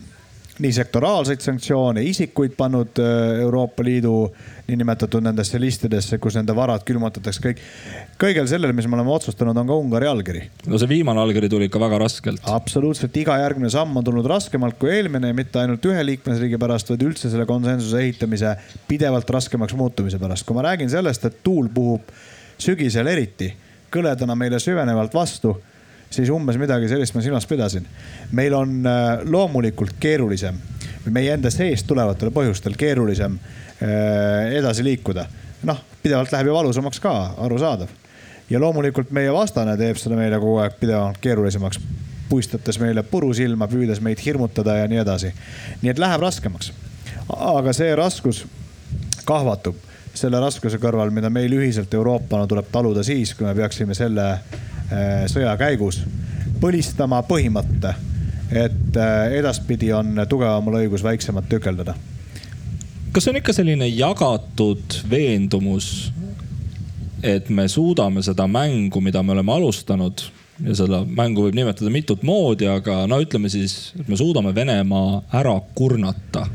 nii 0.60 0.74
sektoraalseid 0.74 1.41
sanktsioone, 1.43 2.03
isikuid 2.03 2.55
pannud 2.58 2.99
äh, 3.01 3.39
Euroopa 3.43 3.84
Liidu 3.86 4.14
niinimetatud 4.68 5.24
nendesse 5.24 5.60
listidesse, 5.62 6.18
kus 6.22 6.36
nende 6.36 6.55
varad 6.55 6.84
külmutatakse 6.88 7.43
kõik. 7.43 7.62
kõigel 8.20 8.47
sellel, 8.49 8.74
mis 8.76 8.88
me 8.89 8.97
oleme 8.97 9.14
otsustanud, 9.14 9.58
on 9.58 9.70
ka 9.70 9.78
Ungari 9.78 10.10
allkiri. 10.10 10.41
no 10.68 10.80
see 10.82 10.89
viimane 10.89 11.22
allkiri 11.22 11.49
tuli 11.49 11.70
ikka 11.70 11.80
väga 11.80 12.01
raskelt. 12.03 12.41
absoluutselt, 12.53 13.18
iga 13.18 13.38
järgmine 13.43 13.70
samm 13.74 13.97
on 13.97 14.08
tulnud 14.08 14.26
raskemalt 14.26 14.80
kui 14.80 14.91
eelmine 14.95 15.32
ja 15.32 15.38
mitte 15.38 15.62
ainult 15.62 15.86
ühe 15.86 16.03
liikmesriigi 16.05 16.58
pärast, 16.58 16.89
vaid 16.89 17.05
üldse 17.05 17.30
selle 17.30 17.45
konsensuse 17.45 18.01
ehitamise 18.01 18.55
pidevalt 18.88 19.30
raskemaks 19.30 19.78
muutumise 19.78 20.20
pärast. 20.20 20.45
kui 20.45 20.58
ma 20.58 20.66
räägin 20.72 20.89
sellest, 20.89 21.26
et 21.26 21.39
tuul 21.43 21.70
puhub 21.74 22.12
sügisel 22.58 23.08
eriti 23.08 23.53
kõledana 23.93 24.36
meile 24.36 24.60
süvenevalt 24.60 25.14
vastu 25.14 25.55
siis 26.10 26.30
umbes 26.34 26.58
midagi 26.60 26.89
sellist 26.89 27.16
ma 27.16 27.22
silmas 27.22 27.47
pidasin. 27.47 27.86
meil 28.32 28.53
on 28.53 28.86
äh, 28.86 29.20
loomulikult 29.24 29.95
keerulisem, 29.99 30.55
meie 31.12 31.34
enda 31.34 31.51
seest 31.51 31.88
tulevatel 31.88 32.32
põhjustel 32.36 32.76
keerulisem 32.78 33.38
äh, 33.38 34.53
edasi 34.60 34.84
liikuda. 34.84 35.26
noh, 35.64 35.80
pidevalt 36.03 36.32
läheb 36.32 36.47
ju 36.47 36.53
valusamaks 36.53 36.99
ka, 36.99 37.16
arusaadav. 37.38 37.89
ja 38.49 38.60
loomulikult 38.60 39.12
meie 39.12 39.34
vastane 39.34 39.78
teeb 39.78 39.97
seda 39.97 40.16
meile 40.16 40.39
kogu 40.39 40.60
aeg 40.64 40.80
pidevalt 40.80 41.18
keerulisemaks 41.22 41.80
puistates 42.30 42.80
meile 42.80 43.03
puru 43.03 43.34
silma, 43.34 43.68
püüdes 43.72 44.01
meid 44.03 44.20
hirmutada 44.24 44.82
ja 44.82 44.88
nii 44.88 45.03
edasi. 45.03 45.34
nii 45.82 45.91
et 45.91 45.99
läheb 45.99 46.22
raskemaks. 46.22 46.72
aga 47.30 47.74
see 47.74 47.95
raskus 47.95 48.45
kahvatub 49.26 49.76
selle 50.18 50.39
raskuse 50.41 50.80
kõrval, 50.82 51.12
mida 51.14 51.30
meil 51.30 51.53
ühiselt 51.53 51.93
Euroopana 51.93 52.47
tuleb 52.49 52.72
taluda 52.72 53.03
siis, 53.05 53.36
kui 53.38 53.45
me 53.45 53.53
peaksime 53.55 53.93
selle 53.93 54.28
sõja 55.28 55.52
käigus 55.60 56.02
põlistama 56.62 57.22
põhimõtte, 57.28 57.94
et 58.52 58.98
äh, 58.98 59.34
edaspidi 59.40 59.92
on 59.94 60.16
tugevamal 60.30 60.82
õigus 60.82 61.04
väiksemat 61.06 61.50
tükeldada. 61.50 61.96
kas 63.12 63.24
see 63.24 63.34
on 63.34 63.40
ikka 63.40 63.54
selline 63.54 63.88
jagatud 63.90 64.98
veendumus, 65.10 66.12
et 67.24 67.50
me 67.50 67.68
suudame 67.68 68.22
seda 68.24 68.48
mängu, 68.48 69.02
mida 69.02 69.24
me 69.24 69.34
oleme 69.34 69.54
alustanud 69.54 70.22
ja 70.64 70.76
seda 70.78 71.04
mängu 71.06 71.48
võib 71.48 71.58
nimetada 71.58 71.90
mitut 71.94 72.24
moodi, 72.24 72.68
aga 72.70 73.06
no 73.10 73.20
ütleme 73.22 73.50
siis, 73.50 73.94
et 74.00 74.08
me 74.08 74.18
suudame 74.18 74.54
Venemaa 74.56 75.22
ära 75.34 75.56
kurnata 75.76 76.48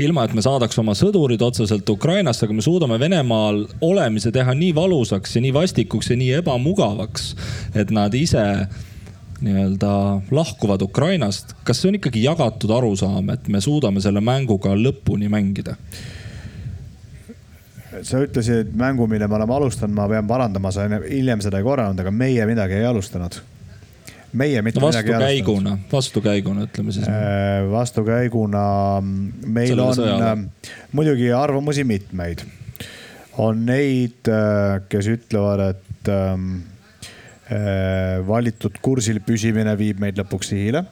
ilma 0.00 0.24
et 0.24 0.34
me 0.36 0.42
saadaks 0.44 0.78
oma 0.82 0.94
sõdurid 0.98 1.42
otseselt 1.44 1.88
Ukrainasse, 1.92 2.46
aga 2.46 2.56
me 2.56 2.64
suudame 2.64 2.98
Venemaal 3.00 3.64
olemise 3.84 4.32
teha 4.34 4.54
nii 4.56 4.74
valusaks 4.76 5.36
ja 5.36 5.42
nii 5.44 5.52
vastikuks 5.54 6.12
ja 6.12 6.18
nii 6.20 6.30
ebamugavaks, 6.40 7.34
et 7.74 7.92
nad 7.94 8.14
ise 8.14 8.44
nii-öelda 9.40 9.92
lahkuvad 10.36 10.82
Ukrainast. 10.84 11.54
kas 11.64 11.80
see 11.80 11.90
on 11.90 12.00
ikkagi 12.00 12.24
jagatud 12.24 12.72
arusaam, 12.76 13.30
et 13.32 13.48
me 13.48 13.60
suudame 13.60 14.00
selle 14.00 14.20
mänguga 14.20 14.74
lõpuni 14.76 15.30
mängida? 15.32 15.76
sa 18.02 18.20
ütlesid 18.22 18.70
mängu, 18.78 19.06
mille 19.10 19.26
me 19.28 19.34
oleme 19.36 19.54
alustanud, 19.54 19.94
ma 19.94 20.06
pean 20.08 20.28
parandama, 20.28 20.70
sa 20.72 20.86
hiljem 20.88 21.40
seda 21.44 21.58
ei 21.58 21.66
korranud, 21.66 21.98
aga 22.00 22.12
meie 22.14 22.46
midagi 22.48 22.78
ei 22.78 22.86
alustanud 22.88 23.40
meie 24.32 24.62
mitte 24.62 24.80
no, 24.80 24.88
vastukäiguna, 24.88 25.76
vastukäiguna 25.92 26.66
ütleme 26.68 26.94
siis. 26.94 27.08
Äh, 27.08 27.66
vastukäiguna 27.70 28.62
meil 29.46 29.74
Sellele 29.74 30.14
on. 30.32 30.44
Äh, 30.44 30.72
muidugi 30.92 31.32
arvamusi 31.32 31.84
mitmeid. 31.84 32.46
on 33.38 33.64
neid, 33.66 34.28
äh, 34.28 34.82
kes 34.88 35.06
ütlevad, 35.08 35.60
et 35.70 36.08
ähm, 36.12 36.62
valitud 38.26 38.76
kursil 38.82 39.20
püsimine 39.26 39.72
viib 39.78 39.98
meid 40.02 40.18
lõpuks 40.18 40.52
sihile 40.52 40.84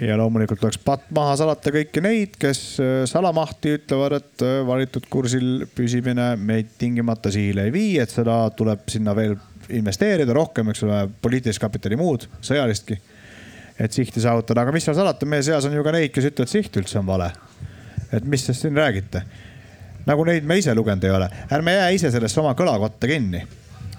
ja 0.00 0.16
loomulikult 0.18 0.60
tuleks 0.60 0.80
patt 0.82 1.06
maha 1.14 1.36
salata 1.40 1.72
kõiki 1.72 2.02
neid, 2.04 2.34
kes 2.40 2.60
salamahti 3.08 3.76
ütlevad, 3.78 4.18
et 4.18 4.44
valitud 4.66 5.06
kursil 5.08 5.64
püsimine 5.76 6.34
meid 6.36 6.74
tingimata 6.80 7.32
sihile 7.32 7.68
ei 7.68 7.72
vii, 7.72 7.94
et 8.02 8.12
seda 8.12 8.42
tuleb 8.58 8.84
sinna 8.92 9.14
veel 9.16 9.38
investeerida 9.70 10.32
rohkem, 10.32 10.70
eks 10.70 10.84
ole, 10.86 11.00
poliitilist 11.22 11.62
kapitali, 11.62 11.96
muud, 11.96 12.28
sõjalistki. 12.44 12.98
et 13.78 13.92
sihti 13.92 14.20
saavutada, 14.22 14.62
aga 14.62 14.72
mis 14.72 14.84
seal 14.86 14.94
salata, 14.94 15.26
meie 15.26 15.42
seas 15.42 15.64
on 15.66 15.72
ju 15.74 15.82
ka 15.82 15.92
neid, 15.92 16.12
kes 16.14 16.28
ütlevad, 16.30 16.50
siht 16.50 16.76
üldse 16.78 16.98
on 16.98 17.06
vale. 17.06 17.32
et 18.12 18.24
mis 18.24 18.46
te 18.46 18.54
siin 18.54 18.76
räägite? 18.76 19.22
nagu 20.06 20.24
neid 20.24 20.44
me 20.44 20.58
ise 20.58 20.74
lugenud 20.74 21.04
ei 21.04 21.10
ole, 21.10 21.28
ärme 21.52 21.74
jää 21.74 21.88
ise 21.96 22.10
sellesse 22.10 22.40
oma 22.40 22.54
kõlakotta 22.54 23.08
kinni 23.08 23.42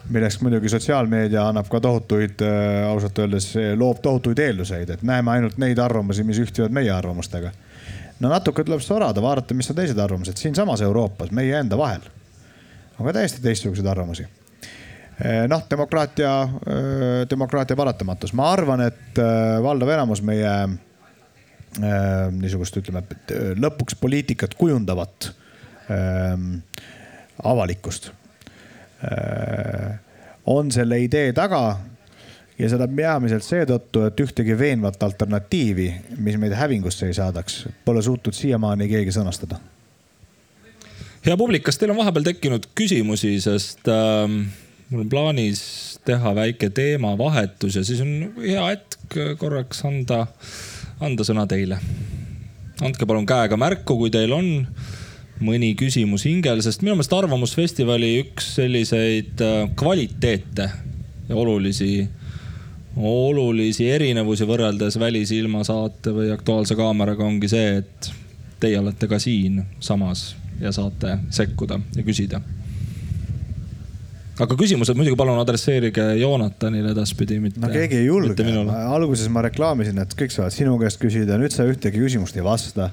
milleks 0.09 0.37
muidugi 0.41 0.69
sotsiaalmeedia 0.69 1.47
annab 1.49 1.67
ka 1.69 1.79
tohutuid 1.81 2.41
äh,, 2.45 2.85
ausalt 2.89 3.19
öeldes 3.19 3.49
loob 3.75 4.03
tohutuid 4.05 4.39
eelduseid, 4.39 4.89
et 4.89 5.03
näeme 5.03 5.31
ainult 5.31 5.57
neid 5.57 5.81
arvamusi, 5.81 6.23
mis 6.23 6.39
ühtivad 6.39 6.71
meie 6.71 6.91
arvamustega. 6.93 7.51
no 8.19 8.29
natuke 8.29 8.63
tuleb 8.63 8.85
sorada, 8.85 9.21
vaadata, 9.21 9.57
mis 9.57 9.69
on 9.69 9.81
teised 9.81 9.99
arvamused 9.99 10.37
siinsamas 10.37 10.81
Euroopas, 10.81 11.31
meie 11.31 11.57
enda 11.59 11.77
vahel. 11.77 12.01
on 12.99 13.05
ka 13.05 13.13
täiesti 13.13 13.41
teistsuguseid 13.41 13.87
arvamusi 13.87 14.27
noh, 15.47 15.63
demokraatia, 15.69 16.33
eh, 16.43 17.29
demokraatia 17.29 17.77
paratamatus, 17.79 18.33
ma 18.33 18.49
arvan, 18.53 18.85
et 18.89 19.21
eh, 19.21 19.55
valdav 19.63 19.93
enamus 19.95 20.23
meie 20.25 20.55
niisugust, 21.75 22.77
ütleme 22.79 23.01
lõpuks 23.59 23.97
poliitikat 23.99 24.53
kujundavat 24.55 25.25
avalikkust 27.43 28.13
on 30.45 30.71
selle 30.71 31.01
idee 31.03 31.33
taga 31.35 31.63
ja 32.59 32.69
seda 32.71 32.87
peamiselt 32.87 33.45
seetõttu, 33.45 34.05
et 34.07 34.21
ühtegi 34.23 34.55
veenvat 34.57 35.01
alternatiivi, 35.03 35.87
mis 36.23 36.37
meid 36.39 36.55
hävingusse 36.55 37.09
ei 37.09 37.17
saadaks, 37.17 37.65
pole 37.85 38.03
suutnud 38.05 38.35
siiamaani 38.35 38.87
keegi 38.91 39.15
sõnastada. 39.15 39.59
hea 41.25 41.37
publik, 41.37 41.63
kas 41.65 41.77
teil 41.77 41.91
on 41.91 41.97
vahepeal 41.97 42.29
tekkinud 42.29 42.69
küsimusi, 42.77 43.33
sest 43.41 43.89
äh, 43.89 44.29
mul 44.89 45.01
on 45.05 45.09
plaanis 45.09 45.61
teha 46.05 46.35
väike 46.37 46.69
teemavahetus 46.69 47.79
ja 47.79 47.83
siis 47.85 48.01
on 48.03 48.33
hea 48.37 48.65
hetk 48.67 49.17
korraks 49.41 49.81
anda, 49.87 50.25
anda 51.01 51.25
sõna 51.25 51.47
teile. 51.49 51.79
andke 52.83 53.07
palun 53.07 53.25
käega 53.25 53.57
märku, 53.57 53.97
kui 53.97 54.11
teil 54.13 54.33
on 54.35 54.49
mõni 55.43 55.73
küsimus 55.79 56.25
hingel, 56.27 56.61
sest 56.63 56.83
minu 56.83 56.95
meelest 56.95 57.15
Arvamusfestivali 57.15 58.11
üks 58.21 58.53
selliseid 58.59 59.41
äh, 59.43 59.55
kvaliteete 59.79 60.69
ja 61.29 61.35
olulisi, 61.35 62.05
olulisi 62.95 63.89
erinevusi 63.89 64.47
võrreldes 64.47 64.99
Välisilma 65.01 65.63
saate 65.67 66.13
või 66.15 66.29
Aktuaalse 66.35 66.77
kaameraga 66.79 67.25
ongi 67.25 67.49
see, 67.51 67.81
et 67.81 68.11
teie 68.61 68.77
olete 68.79 69.09
ka 69.11 69.19
siin 69.19 69.63
samas 69.83 70.35
ja 70.61 70.71
saate 70.71 71.17
sekkuda 71.35 71.81
ja 71.97 72.05
küsida 72.05 72.39
aga 74.43 74.57
küsimused 74.59 74.97
muidugi 74.99 75.17
palun 75.19 75.39
adresseerige 75.39 76.07
Joonatanile 76.19 76.91
edaspidi, 76.95 77.37
mitte. 77.43 77.61
no 77.63 77.69
keegi 77.71 78.01
ei 78.01 78.09
julge, 78.09 78.47
alguses 78.73 79.29
ma 79.31 79.45
reklaamisin, 79.45 80.01
et 80.03 80.17
kõik 80.19 80.35
saavad 80.35 80.55
sinu 80.55 80.75
käest 80.81 80.99
küsida, 81.01 81.39
nüüd 81.39 81.55
sa 81.55 81.67
ühtegi 81.69 82.01
küsimust 82.01 82.35
ei 82.35 82.43
vasta. 82.45 82.89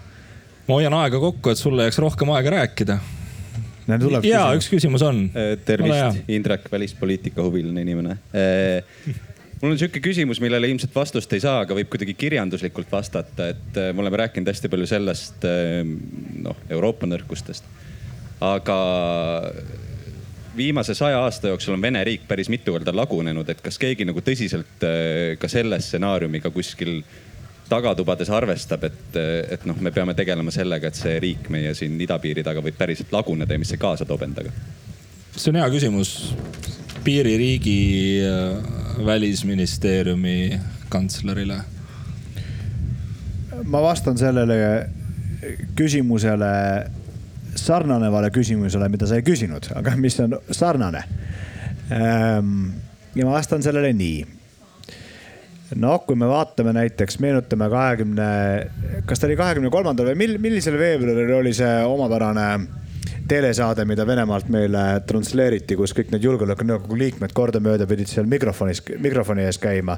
ma 0.69 0.79
hoian 0.79 0.95
aega 1.01 1.19
kokku, 1.23 1.53
et 1.53 1.61
sulle 1.61 1.89
jääks 1.89 1.99
rohkem 2.05 2.31
aega 2.37 2.55
rääkida. 2.59 3.01
ja 4.29 4.47
üks 4.55 4.71
küsimus 4.71 5.03
on. 5.03 5.27
Äh, 5.35 5.57
tervist, 5.67 6.23
Indrek, 6.31 6.71
välispoliitika 6.73 7.43
huviline 7.43 7.83
inimene 7.83 8.17
äh, 8.31 9.19
mul 9.59 9.75
on 9.75 9.79
sihuke 9.79 9.99
küsimus, 10.03 10.39
millele 10.43 10.71
ilmselt 10.71 10.95
vastust 10.95 11.33
ei 11.35 11.43
saa, 11.43 11.65
aga 11.67 11.75
võib 11.75 11.91
kuidagi 11.91 12.15
kirjanduslikult 12.19 12.91
vastata, 12.95 13.51
et 13.51 13.83
äh, 13.83 13.91
me 13.91 14.07
oleme 14.07 14.23
rääkinud 14.23 14.55
hästi 14.55 14.71
palju 14.71 14.87
sellest, 14.95 15.43
noh, 16.47 16.67
Euroopa 16.71 17.11
nõrkustest. 17.11 17.67
aga 18.43 18.79
viimase 20.57 20.95
saja 20.95 21.21
aasta 21.25 21.49
jooksul 21.49 21.75
on 21.75 21.83
Vene 21.83 22.05
riik 22.05 22.27
päris 22.29 22.49
mitu 22.53 22.73
korda 22.73 22.95
lagunenud, 22.97 23.49
et 23.49 23.61
kas 23.65 23.79
keegi 23.81 24.07
nagu 24.09 24.21
tõsiselt 24.25 24.87
äh, 24.87 25.35
ka 25.41 25.49
selle 25.49 25.81
stsenaariumiga 25.81 26.51
kuskil 26.51 27.03
tagatubades 27.73 28.29
arvestab, 28.31 28.85
et, 28.85 29.17
et 29.55 29.65
noh, 29.65 29.79
me 29.81 29.91
peame 29.95 30.15
tegelema 30.15 30.53
sellega, 30.53 30.91
et 30.91 30.99
see 30.99 31.17
riik 31.23 31.49
meie 31.53 31.73
siin 31.79 31.97
idapiiri 32.05 32.45
taga 32.45 32.61
võib 32.65 32.77
päriselt 32.77 33.13
laguneda 33.15 33.57
ja 33.57 33.63
mis 33.63 33.73
see 33.73 33.81
kaasa 33.81 34.09
toob 34.09 34.27
endaga? 34.29 34.53
see 35.33 35.49
on 35.49 35.57
hea 35.63 35.69
küsimus 35.73 36.11
piiririigi 37.05 38.21
äh, 38.29 39.07
välisministeeriumi 39.07 40.61
kantslerile. 40.93 41.63
ma 43.65 43.83
vastan 43.83 44.19
sellele 44.19 44.59
küsimusele 45.77 46.53
sarnanevale 47.59 48.31
küsimusele, 48.35 48.89
mida 48.93 49.09
sa 49.09 49.19
ei 49.19 49.27
küsinud, 49.27 49.71
aga 49.79 49.97
mis 50.05 50.19
on 50.23 50.39
sarnane. 50.51 51.03
Ehm, 51.93 52.71
ja 53.15 53.27
ma 53.27 53.37
vastan 53.37 53.65
sellele 53.65 53.93
nii. 53.97 54.23
noh, 55.81 56.03
kui 56.05 56.17
me 56.21 56.29
vaatame 56.29 56.75
näiteks, 56.77 57.17
meenutame 57.25 57.71
kahekümne, 57.73 58.29
kas 59.09 59.21
ta 59.21 59.29
oli 59.29 59.39
kahekümne 59.41 59.71
kolmandal 59.73 60.11
või 60.11 60.19
mil, 60.21 60.35
millisel 60.43 60.77
veebruaril 60.77 61.33
oli 61.39 61.55
see 61.57 61.79
omapärane 61.89 62.49
telesaade, 63.29 63.85
mida 63.89 64.05
Venemaalt 64.07 64.49
meile 64.53 64.83
transleeriti, 65.09 65.77
kus 65.79 65.95
kõik 65.97 66.11
need 66.13 66.27
julgeolekunõukogu 66.27 66.99
liikmed 66.99 67.33
kordamööda 67.37 67.87
pidid 67.89 68.11
seal 68.11 68.29
mikrofonis, 68.29 68.83
mikrofoni 69.01 69.47
ees 69.47 69.61
käima 69.63 69.97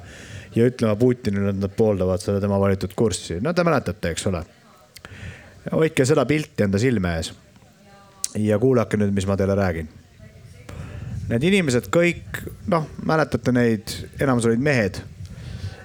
ja 0.55 0.69
ütlema 0.71 0.95
Putinile, 1.01 1.55
et 1.55 1.63
nad 1.63 1.75
pooldavad 1.77 2.23
seda 2.23 2.43
tema 2.43 2.61
valitud 2.61 2.95
kurssi. 2.97 3.41
no 3.43 3.53
te 3.53 3.65
mäletate, 3.67 4.15
eks 4.15 4.27
ole. 4.31 4.45
hoidke 5.73 6.07
seda 6.07 6.27
pilti 6.27 6.69
enda 6.69 6.79
silme 6.79 7.17
ees. 7.19 7.33
Ja 8.35 8.59
kuulake 8.59 8.99
nüüd, 9.01 9.15
mis 9.15 9.27
ma 9.27 9.37
teile 9.37 9.55
räägin. 9.59 9.89
Need 11.29 11.43
inimesed 11.49 11.89
kõik, 11.93 12.43
noh, 12.69 12.89
mäletate 13.07 13.53
neid, 13.55 13.93
enamus 14.21 14.51
olid 14.51 14.65
mehed 14.65 15.01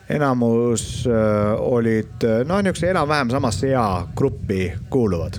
enamus 0.10 1.06
äh, 1.06 1.54
olid 1.62 2.26
noh, 2.50 2.64
niisuguse 2.66 2.90
enam-vähem 2.90 3.30
samasse 3.30 3.70
eagruppi 3.70 4.72
kuuluvad 4.90 5.38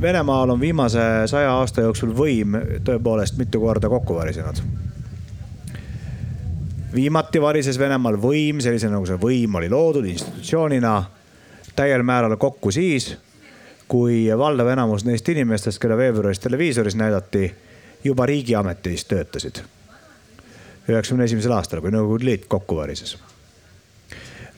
Venemaal 0.00 0.50
on 0.50 0.60
viimase 0.60 1.00
saja 1.26 1.52
aasta 1.52 1.84
jooksul 1.84 2.14
võim 2.16 2.56
tõepoolest 2.84 3.36
mitu 3.36 3.60
korda 3.60 3.88
kokku 3.92 4.16
varisenud. 4.16 4.62
Viimati 6.94 7.40
varises 7.42 7.78
Venemaal 7.78 8.18
võim 8.20 8.60
sellisena, 8.62 8.96
nagu 8.96 9.08
see 9.08 9.18
võim 9.20 9.54
oli 9.60 9.70
loodud 9.70 10.06
institutsioonina 10.10 10.94
täiel 11.76 12.02
määral 12.02 12.36
kokku 12.36 12.72
siis, 12.74 13.12
kui 13.88 14.26
valdav 14.38 14.72
enamus 14.74 15.04
neist 15.06 15.28
inimestest, 15.28 15.80
keda 15.82 15.96
veebruaris 15.98 16.42
televiisoris 16.42 16.98
näidati, 16.98 17.50
juba 18.04 18.26
riigiametis 18.26 19.04
töötasid. 19.04 19.62
üheksakümne 20.90 21.24
esimesel 21.24 21.52
aastal, 21.52 21.80
kui 21.80 21.92
Nõukogude 21.94 22.24
Liit 22.24 22.46
kokku 22.48 22.76
varises 22.76 23.18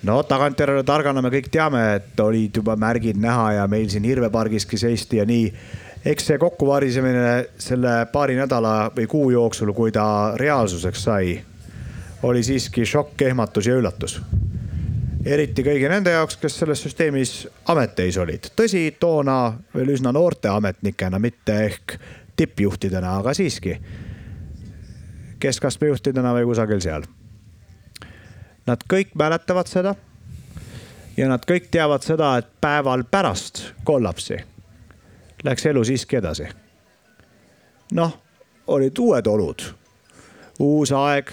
no 0.03 0.22
tagantjärele 0.26 0.83
targana 0.87 1.22
me 1.22 1.30
kõik 1.30 1.49
teame, 1.53 1.83
et 1.99 2.20
olid 2.20 2.57
juba 2.57 2.76
märgid 2.76 3.18
näha 3.20 3.53
ja 3.59 3.68
meil 3.70 3.89
siin 3.91 4.07
Irve 4.09 4.30
pargiski 4.30 4.78
seisti 4.78 5.20
ja 5.20 5.26
nii. 5.28 5.53
eks 6.05 6.26
see 6.26 6.39
kokkuvarisemine 6.39 7.47
selle 7.62 8.07
paari 8.12 8.35
nädala 8.35 8.91
või 8.97 9.07
kuu 9.07 9.30
jooksul, 9.30 9.72
kui 9.72 9.93
ta 9.95 10.35
reaalsuseks 10.37 11.05
sai, 11.05 11.37
oli 12.23 12.43
siiski 12.43 12.87
šokk, 12.87 13.23
ehmatus 13.23 13.66
ja 13.66 13.77
üllatus. 13.77 14.20
eriti 15.25 15.62
kõigi 15.62 15.89
nende 15.89 16.11
jaoks, 16.11 16.37
kes 16.37 16.59
selles 16.59 16.83
süsteemis 16.83 17.49
ameteis 17.68 18.16
olid. 18.16 18.51
tõsi, 18.57 18.97
toona 19.01 19.55
veel 19.75 19.95
üsna 19.95 20.12
noorte 20.12 20.49
ametnikena, 20.49 21.18
mitte 21.18 21.64
ehk 21.64 21.99
tippjuhtidena, 22.37 23.16
aga 23.18 23.35
siiski 23.35 23.79
keskastme 25.39 25.89
juhtidena 25.89 26.35
või 26.35 26.45
kusagil 26.45 26.81
seal 26.81 27.03
Nad 28.66 28.85
kõik 28.93 29.14
mäletavad 29.18 29.66
seda. 29.66 29.95
ja 31.16 31.29
nad 31.29 31.43
kõik 31.45 31.66
teavad 31.70 32.03
seda, 32.03 32.37
et 32.39 32.47
päeval 32.61 33.03
pärast 33.05 33.75
kollapsi 33.85 34.39
läks 35.45 35.66
elu 35.66 35.85
siiski 35.85 36.16
edasi. 36.16 36.47
noh, 37.93 38.18
olid 38.66 38.99
uued 38.99 39.27
olud, 39.27 39.62
uus 40.59 40.93
aeg, 40.93 41.33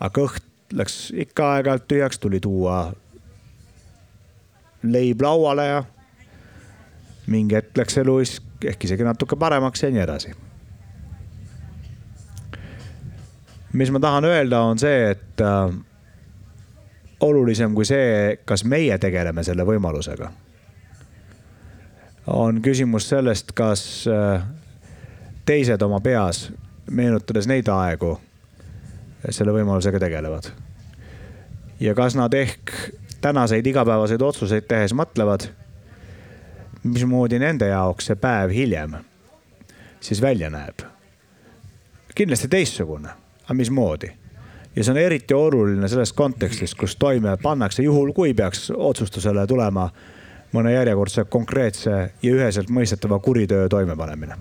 aga 0.00 0.12
kõht 0.16 0.44
läks 0.72 1.10
ikka 1.14 1.54
aeg-ajalt 1.56 1.88
tühjaks, 1.88 2.18
tuli 2.18 2.40
tuua 2.40 2.92
leib 4.82 5.22
lauale 5.22 5.66
ja 5.66 5.82
mingi 7.26 7.54
hetk 7.54 7.76
läks 7.76 7.98
elu 8.00 8.20
ehk 8.64 8.84
isegi 8.84 9.04
natuke 9.04 9.36
paremaks 9.36 9.82
ja 9.82 9.90
nii 9.90 10.02
edasi. 10.02 10.32
mis 13.72 13.90
ma 13.90 14.00
tahan 14.00 14.24
öelda, 14.24 14.60
on 14.60 14.78
see, 14.78 15.10
et 15.10 15.40
äh, 15.40 15.74
olulisem 17.20 17.74
kui 17.74 17.84
see, 17.84 18.38
kas 18.44 18.64
meie 18.64 18.98
tegeleme 18.98 19.44
selle 19.46 19.62
võimalusega. 19.66 20.30
on 22.26 22.62
küsimus 22.62 23.08
sellest, 23.08 23.52
kas 23.52 24.06
äh, 24.08 24.42
teised 25.46 25.82
oma 25.82 26.00
peas, 26.00 26.48
meenutades 26.90 27.46
neid 27.46 27.68
aegu, 27.68 28.18
selle 29.28 29.52
võimalusega 29.52 30.00
tegelevad. 30.00 30.50
ja 31.80 31.94
kas 31.94 32.16
nad 32.16 32.34
ehk 32.34 32.72
tänaseid 33.20 33.66
igapäevaseid 33.66 34.22
otsuseid 34.22 34.68
tehes 34.68 34.94
mõtlevad, 34.96 35.48
mismoodi 36.82 37.38
nende 37.38 37.68
jaoks 37.68 38.06
see 38.06 38.16
päev 38.16 38.50
hiljem 38.50 38.96
siis 40.00 40.22
välja 40.22 40.50
näeb. 40.50 40.80
kindlasti 42.14 42.48
teistsugune, 42.48 43.08
aga 43.44 43.54
mismoodi 43.54 44.12
ja 44.76 44.84
see 44.84 44.92
on 44.92 44.98
eriti 44.98 45.34
oluline 45.34 45.88
selles 45.88 46.12
kontekstis, 46.12 46.74
kus 46.74 46.96
toime 46.96 47.36
pannakse, 47.42 47.82
juhul 47.82 48.12
kui 48.12 48.34
peaks 48.34 48.70
otsustusele 48.76 49.46
tulema 49.46 49.90
mõne 50.54 50.72
järjekordse 50.74 51.24
konkreetse 51.30 51.96
ja 52.22 52.32
üheselt 52.34 52.70
mõistetava 52.70 53.20
kuritöö 53.22 53.68
toimepanemine. 53.68 54.36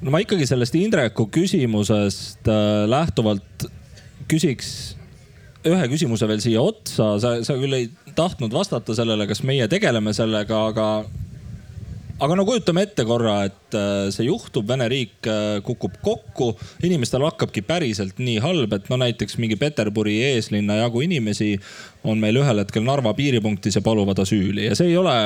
no 0.00 0.10
ma 0.10 0.18
ikkagi 0.18 0.46
sellest 0.46 0.74
Indreku 0.74 1.28
küsimusest 1.32 2.48
äh, 2.48 2.88
lähtuvalt 2.88 3.70
küsiks 4.30 4.70
ühe 5.68 5.88
küsimuse 5.92 6.28
veel 6.28 6.40
siia 6.40 6.62
otsa, 6.64 7.14
sa, 7.20 7.34
sa 7.44 7.56
küll 7.60 7.76
ei 7.76 7.90
tahtnud 8.16 8.54
vastata 8.54 8.96
sellele, 8.96 9.26
kas 9.28 9.42
meie 9.44 9.66
tegeleme 9.68 10.14
sellega, 10.16 10.62
aga 10.70 10.86
aga 12.20 12.36
no 12.36 12.44
kujutame 12.44 12.84
ette 12.84 13.04
korra, 13.08 13.36
et 13.48 13.76
äh, 13.76 14.08
see 14.12 14.26
juhtub, 14.26 14.66
Vene 14.68 14.86
riik 14.92 15.28
äh, 15.28 15.60
kukub 15.64 15.96
kokku, 16.04 16.50
inimestel 16.84 17.24
hakkabki 17.24 17.62
päriselt 17.64 18.20
nii 18.20 18.42
halb, 18.44 18.74
et 18.76 18.90
no 18.92 18.98
näiteks 19.00 19.38
mingi 19.40 19.56
Peterburi 19.60 20.18
eeslinna 20.28 20.76
jagu 20.82 21.00
inimesi 21.04 21.54
on 22.04 22.20
meil 22.20 22.40
ühel 22.40 22.60
hetkel 22.62 22.84
Narva 22.84 23.14
piiripunktis 23.16 23.78
ja 23.78 23.84
paluvad 23.84 24.20
asüüli. 24.20 24.66
Ja 24.68 24.76
see 24.76 24.92
ei 24.92 24.98
ole 25.00 25.16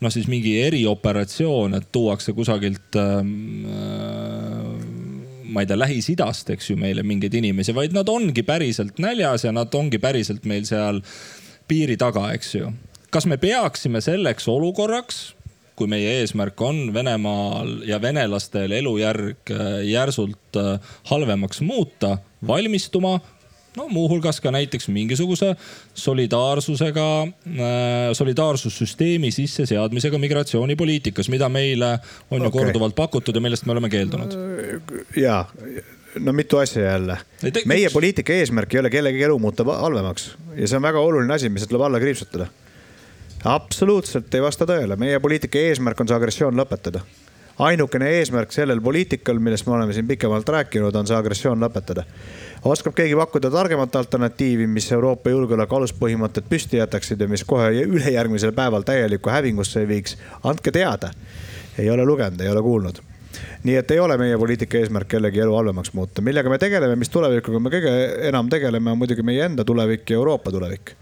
noh, 0.00 0.12
siis 0.12 0.28
mingi 0.30 0.56
erioperatsioon, 0.64 1.76
et 1.78 1.88
tuuakse 1.92 2.32
kusagilt 2.36 2.96
ähm, 3.00 3.34
äh, 3.68 4.37
ma 5.58 5.64
ei 5.64 5.70
tea, 5.70 5.78
Lähis-Idast, 5.80 6.52
eks 6.54 6.70
ju, 6.70 6.76
meile 6.78 7.02
mingeid 7.02 7.34
inimesi, 7.34 7.74
vaid 7.74 7.96
nad 7.96 8.06
ongi 8.12 8.44
päriselt 8.46 9.00
näljas 9.02 9.42
ja 9.48 9.50
nad 9.54 9.74
ongi 9.74 9.98
päriselt 9.98 10.46
meil 10.46 10.68
seal 10.68 11.02
piiri 11.68 11.98
taga, 11.98 12.28
eks 12.36 12.54
ju. 12.54 12.70
kas 13.10 13.26
me 13.26 13.40
peaksime 13.42 14.00
selleks 14.04 14.46
olukorraks 14.52 15.32
kui 15.78 15.86
meie 15.90 16.16
eesmärk 16.20 16.58
on 16.66 16.88
Venemaal 16.94 17.84
ja 17.86 18.00
venelastel 18.02 18.72
elujärg 18.80 19.52
äh, 19.54 19.80
järsult 19.86 20.58
äh, 20.58 20.78
halvemaks 21.10 21.62
muuta, 21.62 22.16
valmistuma 22.46 23.18
no 23.78 23.88
muuhulgas 23.92 24.40
ka 24.44 24.52
näiteks 24.54 24.88
mingisuguse 24.92 25.54
solidaarsusega, 25.94 27.08
äh, 27.22 28.12
solidaarsussüsteemi 28.18 29.30
sisseseadmisega 29.34 30.18
migratsioonipoliitikas, 30.18 31.30
mida 31.32 31.48
meile 31.48 31.94
on 32.30 32.40
okay. 32.40 32.46
ju 32.46 32.54
korduvalt 32.58 32.96
pakutud 32.98 33.34
ja 33.34 33.44
millest 33.44 33.66
me 33.66 33.76
oleme 33.76 33.90
keeldunud. 33.92 34.38
ja, 35.16 35.44
no 36.20 36.32
mitu 36.32 36.58
asja 36.58 36.82
jälle. 36.82 37.18
meie 37.66 37.90
poliitika 37.90 38.32
eesmärk 38.32 38.74
ei 38.74 38.80
ole 38.80 38.90
kellegi 38.90 39.22
elu 39.22 39.38
muuta 39.38 39.64
halvemaks 39.64 40.32
ja 40.56 40.68
see 40.68 40.76
on 40.76 40.88
väga 40.90 41.00
oluline 41.00 41.34
asi, 41.34 41.48
mis 41.48 41.66
tuleb 41.68 41.86
alla 41.88 42.00
kriipsutada 42.00 42.48
absoluutselt 43.44 44.34
ei 44.34 44.42
vasta 44.42 44.66
tõele, 44.66 44.96
meie 44.98 45.20
poliitika 45.20 45.58
eesmärk 45.58 46.00
on 46.00 46.10
see 46.10 46.16
agressioon 46.16 46.58
lõpetada. 46.58 47.04
Ainukene 47.58 48.10
eesmärk 48.18 48.52
sellel 48.54 48.80
poliitikal, 48.80 49.38
millest 49.42 49.66
me 49.66 49.74
oleme 49.76 49.92
siin 49.92 50.06
pikemalt 50.06 50.48
rääkinud, 50.48 50.94
on 50.94 51.06
see 51.06 51.16
agressioon 51.16 51.60
lõpetada. 51.62 52.04
oskab 52.64 52.94
keegi 52.94 53.16
pakkuda 53.16 53.50
targemat 53.50 53.96
alternatiivi, 53.96 54.66
mis 54.66 54.92
Euroopa 54.92 55.30
julgeoleku 55.30 55.76
aluspõhimõtted 55.76 56.48
püsti 56.48 56.80
jätaksid 56.80 57.20
ja 57.20 57.28
mis 57.28 57.44
kohe 57.44 57.70
ülejärgmisel 57.82 58.52
päeval 58.52 58.82
täielikku 58.82 59.30
hävingusse 59.30 59.80
ei 59.80 59.88
viiks, 59.88 60.16
andke 60.44 60.70
teada. 60.72 61.10
ei 61.78 61.90
ole 61.90 62.04
lugenud, 62.04 62.40
ei 62.40 62.48
ole 62.48 62.62
kuulnud 62.62 63.02
nii 63.62 63.74
et 63.76 63.90
ei 63.90 63.98
ole 64.00 64.16
meie 64.18 64.38
poliitika 64.38 64.78
eesmärk 64.78 65.08
kellegi 65.08 65.40
elu 65.40 65.54
halvemaks 65.54 65.92
muuta, 65.92 66.22
millega 66.22 66.50
me 66.50 66.58
tegeleme, 66.58 66.96
mis 66.96 67.10
tulevikuga 67.10 67.58
me 67.60 67.70
kõige 67.70 67.92
enam 68.28 68.48
tegeleme, 68.50 68.90
on 68.90 68.98
muidugi 68.98 69.22
meie 69.22 69.44
enda 69.44 69.64
tulevik 69.64 70.10
ja 70.10 70.16
Euroopa 70.16 70.50
tulevik 70.54 70.94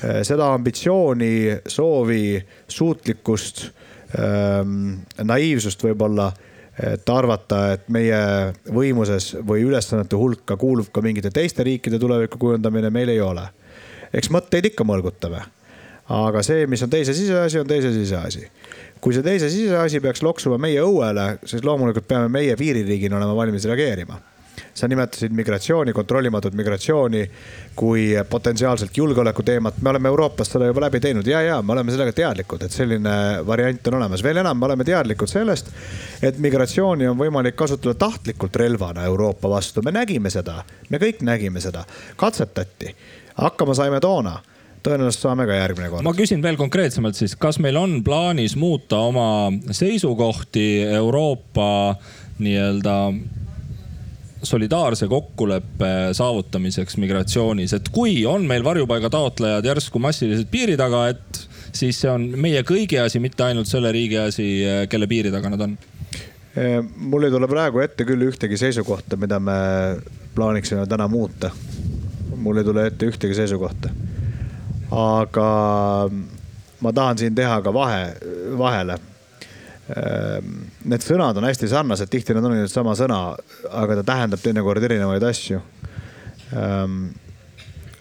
seda 0.00 0.46
ambitsiooni, 0.54 1.60
soovi, 1.68 2.40
suutlikkust, 2.68 3.66
naiivsust 5.24 5.82
võib-olla, 5.84 6.30
et 6.80 7.12
arvata, 7.12 7.60
et 7.74 7.88
meie 7.92 8.18
võimuses 8.72 9.34
või 9.46 9.66
ülesannete 9.68 10.16
hulka 10.16 10.56
kuulub 10.56 10.88
ka 10.92 11.02
mingite 11.04 11.32
teiste 11.34 11.66
riikide 11.66 11.98
tuleviku 12.00 12.38
kujundamine, 12.40 12.90
meil 12.90 13.12
ei 13.12 13.20
ole. 13.20 13.48
eks 14.12 14.30
mõtteid 14.30 14.72
ikka 14.72 14.84
mõlgutame. 14.84 15.44
aga 16.08 16.42
see, 16.42 16.66
mis 16.66 16.82
on 16.82 16.90
teise 16.90 17.14
siseasi, 17.14 17.60
on 17.60 17.66
teise 17.66 17.92
siseasi. 17.92 18.48
kui 19.00 19.14
see 19.14 19.22
teise 19.22 19.50
siseasi 19.50 20.00
peaks 20.00 20.22
loksuma 20.22 20.58
meie 20.58 20.80
õuele, 20.80 21.38
siis 21.44 21.64
loomulikult 21.64 22.08
peame 22.08 22.28
meie 22.28 22.56
piiririigina 22.56 23.16
olema 23.16 23.36
valmis 23.36 23.64
reageerima 23.64 24.20
sa 24.74 24.88
nimetasid 24.88 25.32
migratsiooni, 25.32 25.92
kontrollimatut 25.92 26.54
migratsiooni 26.54 27.24
kui 27.76 28.10
potentsiaalselt 28.30 28.96
julgeoleku 28.96 29.42
teemat. 29.42 29.82
me 29.82 29.90
oleme 29.90 30.08
Euroopas 30.08 30.52
seda 30.52 30.66
juba 30.66 30.80
läbi 30.80 31.00
teinud 31.00 31.26
ja, 31.26 31.42
ja 31.42 31.62
me 31.62 31.72
oleme 31.72 31.92
sellega 31.92 32.12
teadlikud, 32.12 32.62
et 32.62 32.72
selline 32.72 33.14
variant 33.46 33.86
on 33.86 33.94
olemas. 33.94 34.22
veel 34.22 34.42
enam, 34.42 34.58
me 34.58 34.66
oleme 34.66 34.84
teadlikud 34.84 35.28
sellest, 35.28 35.72
et 36.22 36.38
migratsiooni 36.38 37.08
on 37.08 37.18
võimalik 37.18 37.56
kasutada 37.56 37.94
tahtlikult 37.94 38.56
relvana 38.56 39.04
Euroopa 39.04 39.50
vastu. 39.50 39.82
me 39.82 39.90
nägime 39.90 40.30
seda, 40.30 40.62
me 40.88 40.98
kõik 40.98 41.24
nägime 41.26 41.60
seda, 41.60 41.84
katsetati, 42.16 42.94
hakkama 43.34 43.74
saime 43.74 44.00
toona 44.00 44.38
tõenäoliselt 44.84 45.26
saame 45.26 45.46
ka 45.48 45.56
järgmine 45.58 45.90
kord. 45.92 46.04
ma 46.06 46.14
küsin 46.16 46.42
veel 46.42 46.56
konkreetsemalt 46.60 47.18
siis, 47.18 47.36
kas 47.36 47.58
meil 47.62 47.76
on 47.76 48.00
plaanis 48.04 48.56
muuta 48.56 49.02
oma 49.10 49.50
seisukohti 49.76 50.82
Euroopa 50.88 51.96
nii-öelda 52.40 52.96
solidaarse 54.42 55.08
kokkuleppe 55.08 55.90
saavutamiseks 56.16 56.96
migratsioonis, 56.96 57.74
et 57.76 57.88
kui 57.92 58.24
on 58.26 58.46
meil 58.48 58.64
varjupaiga 58.64 59.10
taotlejad 59.12 59.66
järsku 59.68 60.00
massiliselt 60.02 60.50
piiri 60.50 60.76
taga, 60.80 61.06
et 61.12 61.40
siis 61.76 62.00
see 62.00 62.10
on 62.10 62.24
meie 62.40 62.62
kõigi 62.66 63.00
asi, 63.02 63.20
mitte 63.20 63.44
ainult 63.44 63.68
selle 63.70 63.92
riigi 63.92 64.18
asi, 64.20 64.48
kelle 64.90 65.08
piiri 65.10 65.32
taga 65.34 65.52
nad 65.52 65.66
on? 65.68 65.78
mul 66.96 67.22
ei 67.22 67.30
tule 67.30 67.46
praegu 67.46 67.78
ette 67.78 68.02
küll 68.08 68.26
ühtegi 68.26 68.56
seisukohta, 68.58 69.14
mida 69.20 69.38
me 69.38 69.52
plaaniksime 70.34 70.82
täna 70.90 71.06
muuta. 71.08 71.50
mul 72.36 72.58
ei 72.58 72.64
tule 72.64 72.86
ette 72.90 73.06
ühtegi 73.06 73.36
seisukohta. 73.38 73.92
aga 74.90 75.46
ma 76.80 76.92
tahan 76.92 77.18
siin 77.18 77.34
teha 77.34 77.60
ka 77.62 77.74
vahe, 77.74 78.02
vahele 78.58 78.98
need 79.90 81.02
sõnad 81.02 81.38
on 81.40 81.46
hästi 81.48 81.70
sarnased, 81.70 82.10
tihti 82.12 82.36
nad 82.36 82.46
on 82.46 82.58
ju 82.60 82.68
sama 82.70 82.94
sõna, 82.98 83.20
aga 83.70 84.00
ta 84.00 84.06
tähendab 84.12 84.42
teinekord 84.42 84.84
erinevaid 84.86 85.24
asju. 85.26 85.60
Ehm, 86.54 87.02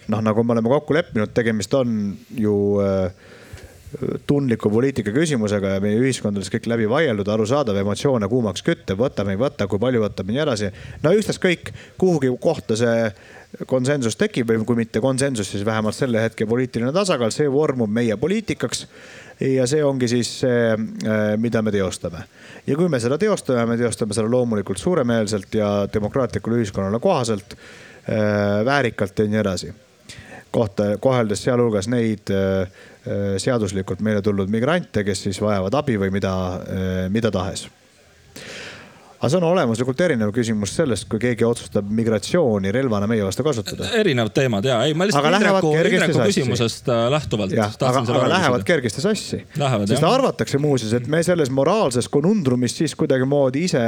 noh, 0.10 0.22
nagu 0.26 0.44
me 0.44 0.56
oleme 0.56 0.72
kokku 0.72 0.98
leppinud, 0.98 1.34
tegemist 1.34 1.74
on 1.78 1.96
ju 2.38 2.56
äh, 2.84 3.30
tundliku 4.30 4.70
poliitika 4.70 5.12
küsimusega 5.16 5.76
ja 5.76 5.82
meie 5.82 5.98
ühiskondades 5.98 6.52
kõik 6.54 6.68
läbi 6.70 6.86
vaieldud, 6.90 7.28
arusaadav, 7.34 7.78
emotsioone 7.82 8.28
kuumaks 8.30 8.64
küttev, 8.66 9.00
võtame, 9.02 9.34
ei 9.34 9.42
võta, 9.42 9.66
kui 9.68 9.82
palju 9.82 10.04
võtame 10.04 10.34
ja 10.34 10.38
nii 10.38 10.44
edasi. 10.46 10.72
no 11.04 11.14
ükstaskõik, 11.18 11.74
kuhugi 11.98 12.30
kohta 12.42 12.78
see 12.78 13.10
konsensus 13.66 14.18
tekib 14.20 14.52
või 14.52 14.62
kui 14.66 14.78
mitte 14.84 15.02
konsensus, 15.02 15.50
siis 15.50 15.66
vähemalt 15.66 15.98
selle 15.98 16.22
hetke 16.22 16.46
poliitiline 16.46 16.94
tasakaal, 16.94 17.34
see 17.34 17.50
vormub 17.50 17.90
meie 17.90 18.18
poliitikaks 18.18 18.86
ja 19.42 19.66
see 19.70 19.84
ongi 19.86 20.10
siis 20.12 20.32
see, 20.44 20.72
äh, 20.76 21.34
mida 21.38 21.62
me 21.62 21.72
teostame. 21.72 22.24
ja 22.68 22.76
kui 22.78 22.90
me 22.90 23.00
seda 23.00 23.18
teostame, 23.18 23.66
me 23.66 23.78
teostame 23.78 24.14
seda 24.14 24.30
loomulikult 24.30 24.78
suuremeelselt 24.78 25.54
ja 25.56 25.88
demokraatlikule 25.94 26.62
ühiskonnale 26.62 27.00
kohaselt, 27.00 27.56
äh, 28.06 28.66
väärikalt 28.66 29.20
ja 29.20 29.26
nii 29.26 29.40
edasi. 29.40 29.74
kohta, 30.52 30.98
koheldes 31.00 31.44
sealhulgas 31.44 31.88
neid 31.88 32.30
äh, 32.34 32.70
seaduslikult 33.42 34.04
meile 34.06 34.22
tulnud 34.26 34.52
migrante, 34.54 35.04
kes 35.08 35.26
siis 35.28 35.42
vajavad 35.42 35.80
abi 35.82 35.98
või 36.02 36.14
mida, 36.14 36.34
mida 37.10 37.32
tahes 37.34 37.68
aga 39.20 39.30
see 39.32 39.40
on 39.42 39.46
olemuslikult 39.50 40.00
erinev 40.06 40.30
küsimus 40.32 40.72
sellest, 40.78 41.06
kui 41.12 41.20
keegi 41.20 41.44
otsustab 41.44 41.88
migratsiooni 41.92 42.72
relvana 42.72 43.08
meie 43.10 43.26
vastu 43.28 43.44
kasutada. 43.44 43.90
erinevad 44.00 44.32
teemad 44.36 44.66
ja, 44.66 44.78
ei 44.88 44.96
ma 44.96 45.10
lihtsalt 45.10 45.28
Indreku, 45.28 45.74
Indreku 45.76 46.22
küsimusest 46.24 46.88
äh, 46.88 47.02
lähtuvalt. 47.12 47.56
aga, 47.60 48.04
aga 48.16 48.30
lähevad 48.32 48.64
kergesti 48.68 49.04
sassi. 49.04 49.42
sest 49.92 50.08
arvatakse 50.08 50.58
muuseas, 50.58 50.94
et 50.96 51.12
me 51.12 51.20
selles 51.24 51.52
moraalses 51.52 52.08
konundrumis 52.08 52.78
siis 52.80 52.96
kuidagimoodi 52.96 53.66
ise 53.68 53.84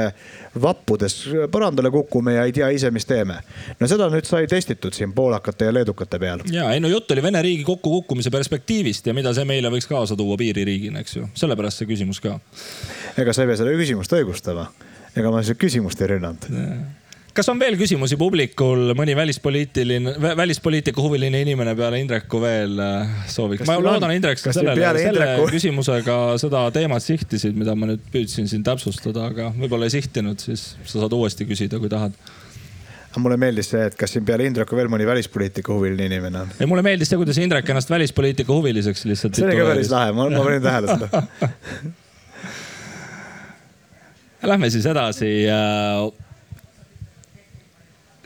vappudes 0.62 1.18
põrandale 1.54 1.94
kukume 1.96 2.36
ja 2.36 2.44
ei 2.44 2.52
tea 2.52 2.68
ise, 2.76 2.92
mis 2.92 3.08
teeme. 3.08 3.40
no 3.80 3.88
seda 3.88 4.12
nüüd 4.12 4.28
sai 4.28 4.52
testitud 4.52 4.96
siin 4.98 5.16
poolakate 5.16 5.72
ja 5.72 5.78
leedukate 5.80 6.20
peal. 6.20 6.44
ja 6.52 6.74
ei 6.76 6.84
no 6.84 6.92
jutt 6.92 7.12
oli 7.16 7.24
Vene 7.24 7.40
riigi 7.42 7.64
kokkukukkumise 7.64 8.34
perspektiivist 8.34 9.08
ja 9.08 9.16
mida 9.16 9.32
see 9.38 9.48
meile 9.48 9.72
võiks 9.72 9.88
kaasa 9.88 10.20
tuua 10.20 10.36
piiririigina, 10.42 11.00
eks 11.00 11.22
ju, 11.22 11.28
sellepärast 11.40 11.80
see 11.80 11.92
küsimus 11.96 12.20
ka. 12.20 12.40
ega 13.16 13.32
sa 13.32 13.46
ei 13.46 13.54
pea 13.54 13.64
seda 13.64 13.80
küsimust 13.80 14.20
õigustama 14.20 14.68
ega 15.16 15.32
ma 15.34 15.44
seda 15.44 15.60
küsimust 15.60 16.02
ei 16.04 16.14
rünnanud 16.16 16.50
kas 17.36 17.50
on 17.52 17.60
veel 17.62 17.78
küsimusi 17.80 18.18
publikul, 18.20 18.92
mõni 18.98 19.16
välispoliitiline, 19.16 20.16
välispoliitika 20.38 21.02
huviline 21.04 21.42
inimene 21.46 21.74
peale 21.80 22.02
Indreku 22.04 22.42
veel 22.44 22.80
äh, 22.84 23.16
sooviks? 23.32 23.66
ma 23.70 23.78
loodan, 23.80 24.14
Indrek, 24.16 24.42
sa 24.42 24.54
sellele, 24.56 24.92
selle 24.98 25.14
Indreku? 25.14 25.48
küsimusega 25.56 26.18
seda 26.42 26.66
teemat 26.76 27.06
sihtisid, 27.06 27.56
mida 27.58 27.76
ma 27.78 27.92
nüüd 27.94 28.04
püüdsin 28.14 28.52
siin 28.52 28.66
täpsustada, 28.68 29.30
aga 29.32 29.52
võib-olla 29.56 29.88
ei 29.88 29.96
sihtinud, 29.96 30.44
siis 30.44 30.74
sa 30.84 31.04
saad 31.04 31.16
uuesti 31.18 31.48
küsida, 31.50 31.80
kui 31.82 31.92
tahad 31.92 32.18
mulle 33.20 33.36
meeldis 33.36 33.68
see, 33.74 33.82
et 33.90 33.96
kas 34.00 34.14
siin 34.16 34.24
peale 34.28 34.46
Indreku 34.48 34.78
veel 34.80 34.88
mõni 34.92 35.08
välispoliitika 35.08 35.74
huviline 35.76 36.08
inimene 36.08 36.46
on? 36.46 36.54
ei, 36.60 36.68
mulle 36.70 36.84
meeldis 36.86 37.12
see, 37.12 37.20
kuidas 37.20 37.40
Indrek 37.44 37.68
ennast 37.72 37.92
välispoliitika 37.92 38.54
huviliseks 38.56 39.08
lihtsalt. 39.08 39.40
see 39.40 39.48
oli 39.50 39.60
ka 39.60 39.72
päris 39.74 39.92
lahe, 39.92 40.14
ma, 40.16 40.30
ma 40.32 40.46
panin 40.48 40.64
tähele 40.64 40.96
seda 40.96 41.26
Lähme 44.44 44.70
siis 44.70 44.86
edasi. 44.86 45.46
Äh, 45.50 46.12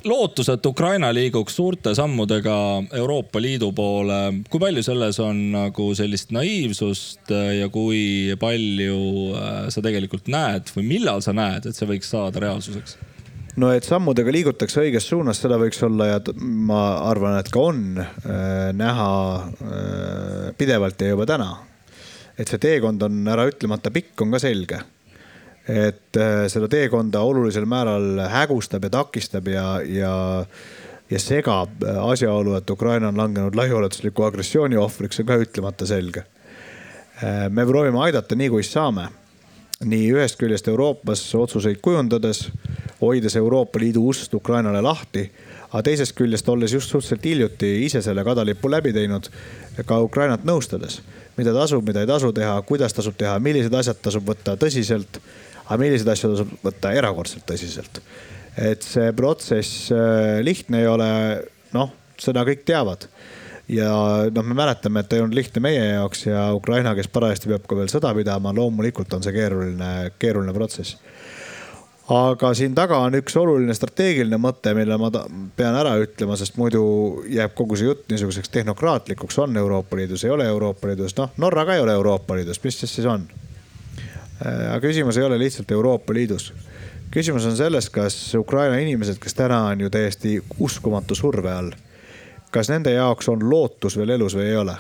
lootus, 0.04 0.50
et 0.50 0.66
Ukraina 0.66 1.10
liiguks 1.14 1.56
suurte 1.56 1.92
sammudega 1.96 2.56
Euroopa 2.94 3.42
Liidu 3.42 3.72
poole, 3.76 4.20
kui 4.50 4.62
palju 4.64 4.84
selles 4.86 5.20
on 5.20 5.42
nagu 5.52 5.90
sellist 5.98 6.32
naiivsust 6.36 7.34
ja 7.60 7.68
kui 7.74 8.32
palju 8.40 9.02
äh, 9.36 9.60
sa 9.74 9.84
tegelikult 9.84 10.32
näed 10.32 10.72
või 10.78 10.88
millal 10.94 11.26
sa 11.26 11.36
näed, 11.36 11.68
et 11.68 11.76
see 11.76 11.90
võiks 11.90 12.14
saada 12.16 12.46
reaalsuseks? 12.46 12.96
no 13.60 13.74
et 13.76 13.84
sammudega 13.88 14.32
liigutakse 14.32 14.86
õiges 14.86 15.08
suunas, 15.12 15.40
seda 15.44 15.60
võiks 15.60 15.84
olla 15.84 16.10
ja 16.14 16.24
ma 16.40 16.82
arvan, 17.10 17.40
et 17.42 17.52
ka 17.52 17.68
on 17.74 17.86
äh, 18.00 18.72
näha 18.72 19.12
pidevalt 20.56 21.02
ja 21.02 21.12
juba 21.12 21.28
täna. 21.28 21.54
et 22.40 22.48
see 22.48 22.60
teekond 22.72 23.04
on 23.04 23.24
äraütlemata 23.36 23.92
pikk, 23.92 24.22
on 24.22 24.32
ka 24.32 24.40
selge 24.40 24.86
et 25.68 26.18
äh, 26.18 26.46
seda 26.52 26.70
teekonda 26.70 27.22
olulisel 27.26 27.66
määral 27.66 28.20
hägustab 28.30 28.86
ja 28.86 28.92
takistab 29.00 29.48
ja, 29.50 29.66
ja, 29.82 30.14
ja 31.10 31.20
segab 31.20 31.84
äh, 31.84 32.00
asjaolu, 32.12 32.54
et 32.60 32.70
Ukraina 32.70 33.10
on 33.10 33.18
langenud 33.18 33.58
laiaulatusliku 33.58 34.28
agressiooni 34.28 34.78
ohvriks, 34.78 35.20
on 35.20 35.30
ka 35.30 35.40
ütlemata 35.42 35.88
selge. 35.90 36.26
Äh, 37.24 37.48
me 37.50 37.66
proovime 37.66 38.04
aidata 38.06 38.38
nii, 38.38 38.50
kui 38.54 38.64
saame. 38.64 39.10
nii 39.86 40.06
ühest 40.14 40.38
küljest 40.40 40.68
Euroopas 40.72 41.20
otsuseid 41.36 41.82
kujundades, 41.84 42.46
hoides 43.02 43.36
Euroopa 43.36 43.80
Liidu 43.80 44.06
ust 44.08 44.34
Ukrainale 44.34 44.82
lahti 44.82 45.26
aga 45.76 45.84
teisest 45.90 46.16
küljest, 46.16 46.48
olles 46.50 46.72
just 46.72 46.92
suhteliselt 46.92 47.26
hiljuti 47.28 47.70
ise 47.86 48.02
selle 48.04 48.24
kadalipu 48.24 48.70
läbi 48.72 48.94
teinud, 48.96 49.28
ka 49.86 50.00
Ukrainat 50.04 50.46
nõustades, 50.48 51.02
mida 51.36 51.52
tasub, 51.56 51.84
mida 51.88 52.06
ei 52.06 52.10
tasu 52.10 52.32
teha, 52.36 52.56
kuidas 52.68 52.96
tasub 52.96 53.18
teha, 53.20 53.36
millised 53.44 53.74
asjad 53.76 54.00
tasub 54.04 54.24
võtta 54.30 54.56
tõsiselt 54.60 55.20
aga 55.66 55.80
milliseid 55.82 56.12
asju 56.14 56.32
tasub 56.34 56.54
võtta 56.66 56.94
erakordselt 56.96 57.46
tõsiselt. 57.50 58.02
et 58.56 58.84
see 58.84 59.12
protsess 59.16 59.92
äh, 59.92 60.40
lihtne 60.46 60.84
ei 60.84 60.88
ole, 60.88 61.10
noh, 61.76 61.92
seda 62.22 62.46
kõik 62.48 62.64
teavad 62.68 63.10
ja 63.68 63.90
noh, 64.32 64.46
me 64.46 64.54
mäletame, 64.54 65.02
et 65.02 65.14
ei 65.14 65.24
olnud 65.24 65.36
lihtne 65.38 65.62
meie 65.64 65.86
jaoks 65.96 66.26
ja 66.28 66.48
Ukraina, 66.54 66.96
kes 66.96 67.10
parajasti 67.12 67.50
peab 67.50 67.66
ka 67.68 67.78
veel 67.80 67.90
sõda 67.92 68.14
pidama, 68.18 68.54
loomulikult 68.56 69.14
on 69.18 69.26
see 69.26 69.34
keeruline, 69.36 69.92
keeruline 70.22 70.54
protsess. 70.54 70.98
aga 72.14 72.52
siin 72.54 72.76
taga 72.78 73.00
on 73.02 73.18
üks 73.18 73.34
oluline 73.42 73.74
strateegiline 73.74 74.38
mõte, 74.38 74.76
mille 74.78 74.98
ma 75.02 75.10
pean 75.58 75.78
ära 75.80 75.96
ütlema, 75.98 76.38
sest 76.38 76.60
muidu 76.62 76.84
jääb 77.34 77.56
kogu 77.58 77.78
see 77.80 77.90
jutt 77.90 78.06
niisuguseks 78.12 78.54
tehnokraatlikuks, 78.54 79.40
on 79.42 79.58
Euroopa 79.58 79.98
Liidus, 79.98 80.24
ei 80.24 80.36
ole 80.36 80.46
Euroopa 80.46 80.92
Liidus, 80.92 81.18
noh 81.18 81.34
Norra 81.42 81.66
ka 81.66 81.76
ei 81.76 81.82
ole 81.82 81.98
Euroopa 81.98 82.38
Liidus, 82.38 82.62
mis 82.64 82.80
siis 82.80 82.96
siis 83.00 83.10
on? 83.10 83.26
Äh, 84.44 84.74
aga 84.74 84.82
küsimus 84.84 85.18
ei 85.18 85.24
ole 85.24 85.40
lihtsalt 85.40 85.72
Euroopa 85.72 86.14
Liidus. 86.14 86.54
küsimus 87.12 87.46
on 87.46 87.56
selles, 87.56 87.90
kas 87.90 88.36
Ukraina 88.36 88.76
inimesed, 88.78 89.16
kes 89.20 89.34
täna 89.34 89.62
on 89.72 89.82
ju 89.82 89.90
täiesti 89.90 90.44
uskumatu 90.60 91.16
surve 91.16 91.52
all, 91.52 91.72
kas 92.52 92.70
nende 92.70 92.92
jaoks 92.92 93.30
on 93.32 93.50
lootus 93.50 93.96
veel 93.98 94.10
elus 94.10 94.36
või 94.36 94.50
ei 94.50 94.58
ole? 94.58 94.76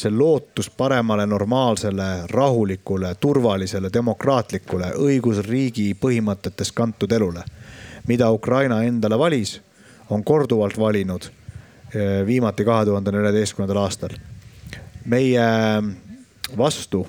see 0.00 0.10
lootus 0.10 0.70
paremale, 0.70 1.26
normaalsele, 1.26 2.06
rahulikule, 2.30 3.10
turvalisele, 3.20 3.90
demokraatlikule, 3.92 4.94
õigusriigi 4.96 5.90
põhimõtetest 6.00 6.72
kantud 6.72 7.12
elule, 7.12 7.42
mida 8.08 8.30
Ukraina 8.32 8.80
endale 8.86 9.18
valis, 9.18 9.58
on 10.10 10.24
korduvalt 10.24 10.78
valinud 10.78 11.28
äh, 11.28 12.26
viimati 12.26 12.64
kahe 12.64 12.88
tuhande 12.88 13.12
neljateistkümnendal 13.12 13.84
aastal. 13.84 14.16
meie 15.04 15.44
vastu 16.56 17.06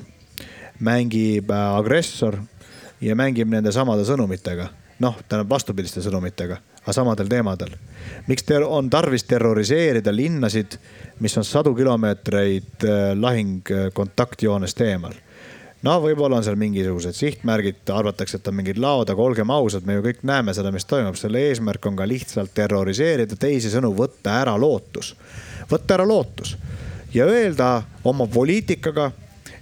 mängib 0.82 1.52
äh, 1.52 1.64
agressor 1.78 2.41
ja 3.02 3.16
mängib 3.18 3.49
nende 3.49 3.72
samade 3.72 4.06
sõnumitega. 4.08 4.70
noh, 5.02 5.16
tähendab 5.26 5.49
vastupidiste 5.49 6.02
sõnumitega, 6.06 6.60
aga 6.84 6.94
samadel 6.94 7.30
teemadel. 7.30 7.74
miks 8.28 8.44
ter 8.44 8.64
on 8.64 8.90
tarvis 8.90 9.24
terroriseerida 9.24 10.14
linnasid, 10.16 10.78
mis 11.20 11.38
on 11.38 11.45
sadu 11.45 11.76
kilomeetreid 11.76 12.86
äh, 12.86 13.02
lahing 13.18 13.64
kontaktjoonest 13.94 14.82
eemal? 14.82 15.14
no 15.82 15.98
võib-olla 16.02 16.38
on 16.38 16.45
seal 16.45 16.60
mingisugused 16.62 17.18
sihtmärgid, 17.18 17.82
arvatakse, 17.90 18.38
et 18.38 18.48
on 18.48 18.60
mingid 18.60 18.78
laod, 18.82 19.10
aga 19.10 19.24
olgem 19.24 19.49
ausad, 19.49 19.86
me 19.86 19.98
ju 19.98 20.06
kõik 20.06 20.22
näeme 20.28 20.53
seda, 20.53 20.72
mis 20.72 20.86
toimub. 20.86 21.18
selle 21.18 21.41
eesmärk 21.49 21.86
on 21.86 21.98
ka 21.98 22.08
lihtsalt 22.08 22.53
terroriseerida, 22.53 23.36
teisisõnu 23.36 23.94
võtta 23.98 24.41
ära 24.41 24.58
lootus. 24.60 25.16
võtta 25.72 25.98
ära 25.98 26.08
lootus 26.08 26.58
ja 27.14 27.26
öelda 27.26 27.82
oma 28.03 28.28
poliitikaga, 28.28 29.12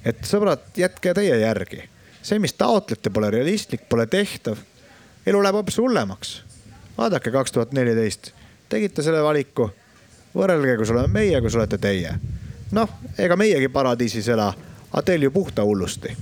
et 0.05 0.21
sõbrad, 0.23 0.63
jätke 0.77 1.13
teie 1.13 1.39
järgi. 1.39 1.83
see, 2.21 2.39
mis 2.39 2.53
taotlete, 2.53 3.09
pole 3.09 3.31
realistlik, 3.31 3.89
pole 3.89 4.07
tehtav. 4.07 4.57
elu 5.25 5.43
läheb 5.43 5.55
hoopis 5.55 5.77
hullemaks. 5.77 6.41
vaadake 6.97 7.31
kaks 7.31 7.51
tuhat 7.51 7.71
neliteist, 7.71 8.31
tegite 8.69 9.03
selle 9.03 9.23
valiku. 9.23 9.71
võrrelge, 10.35 10.77
kus 10.77 10.89
oleme 10.89 11.07
meie, 11.07 11.41
kus 11.41 11.55
olete 11.55 11.77
teie. 11.77 12.15
noh, 12.71 12.89
ega 13.17 13.35
meiegi 13.35 13.69
paradiisis 13.69 14.27
ela 14.27 14.53
aga 14.91 15.01
teil 15.01 15.23
ju 15.23 15.31
puhta 15.31 15.63
hullusti. 15.63 16.17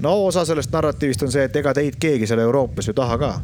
no 0.00 0.26
osa 0.26 0.44
sellest 0.44 0.72
narratiivist 0.72 1.22
on 1.22 1.32
see, 1.32 1.44
et 1.44 1.56
ega 1.56 1.74
teid 1.74 1.96
keegi 2.00 2.26
seal 2.26 2.40
Euroopas 2.40 2.88
ju 2.88 2.94
taha 2.94 3.18
ka. 3.18 3.40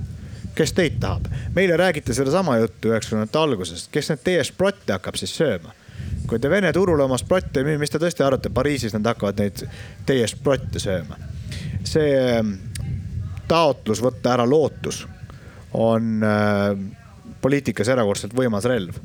kes 0.55 0.73
teid 0.73 0.99
tahab? 1.01 1.29
meile 1.55 1.77
räägite 1.77 2.15
sedasama 2.15 2.57
juttu 2.57 2.89
üheksakümnendate 2.89 3.39
algusest, 3.39 3.91
kes 3.93 4.09
need 4.11 4.25
teie 4.25 4.45
sprotte 4.45 4.93
hakkab 4.93 5.17
siis 5.21 5.37
sööma? 5.37 5.75
Kui 6.27 6.41
te 6.41 6.51
Vene 6.51 6.73
turule 6.73 7.05
oma 7.05 7.19
sprotte 7.21 7.61
ei 7.61 7.67
müü, 7.67 7.79
mis 7.83 7.91
te 7.91 8.01
tõesti 8.03 8.25
arvate, 8.25 8.51
Pariisis 8.55 8.95
nad 8.97 9.07
hakkavad 9.11 9.41
neid 9.41 9.65
teie 10.07 10.27
sprotte 10.31 10.83
sööma? 10.83 11.19
see 11.85 12.13
ähm, 12.15 12.55
taotlus 13.49 14.01
võtta 14.03 14.37
ära 14.37 14.45
lootus 14.49 15.03
on 15.75 16.23
äh, 16.23 16.77
poliitikas 17.43 17.91
erakordselt 17.91 18.37
võimas 18.39 18.69
relv 18.71 19.01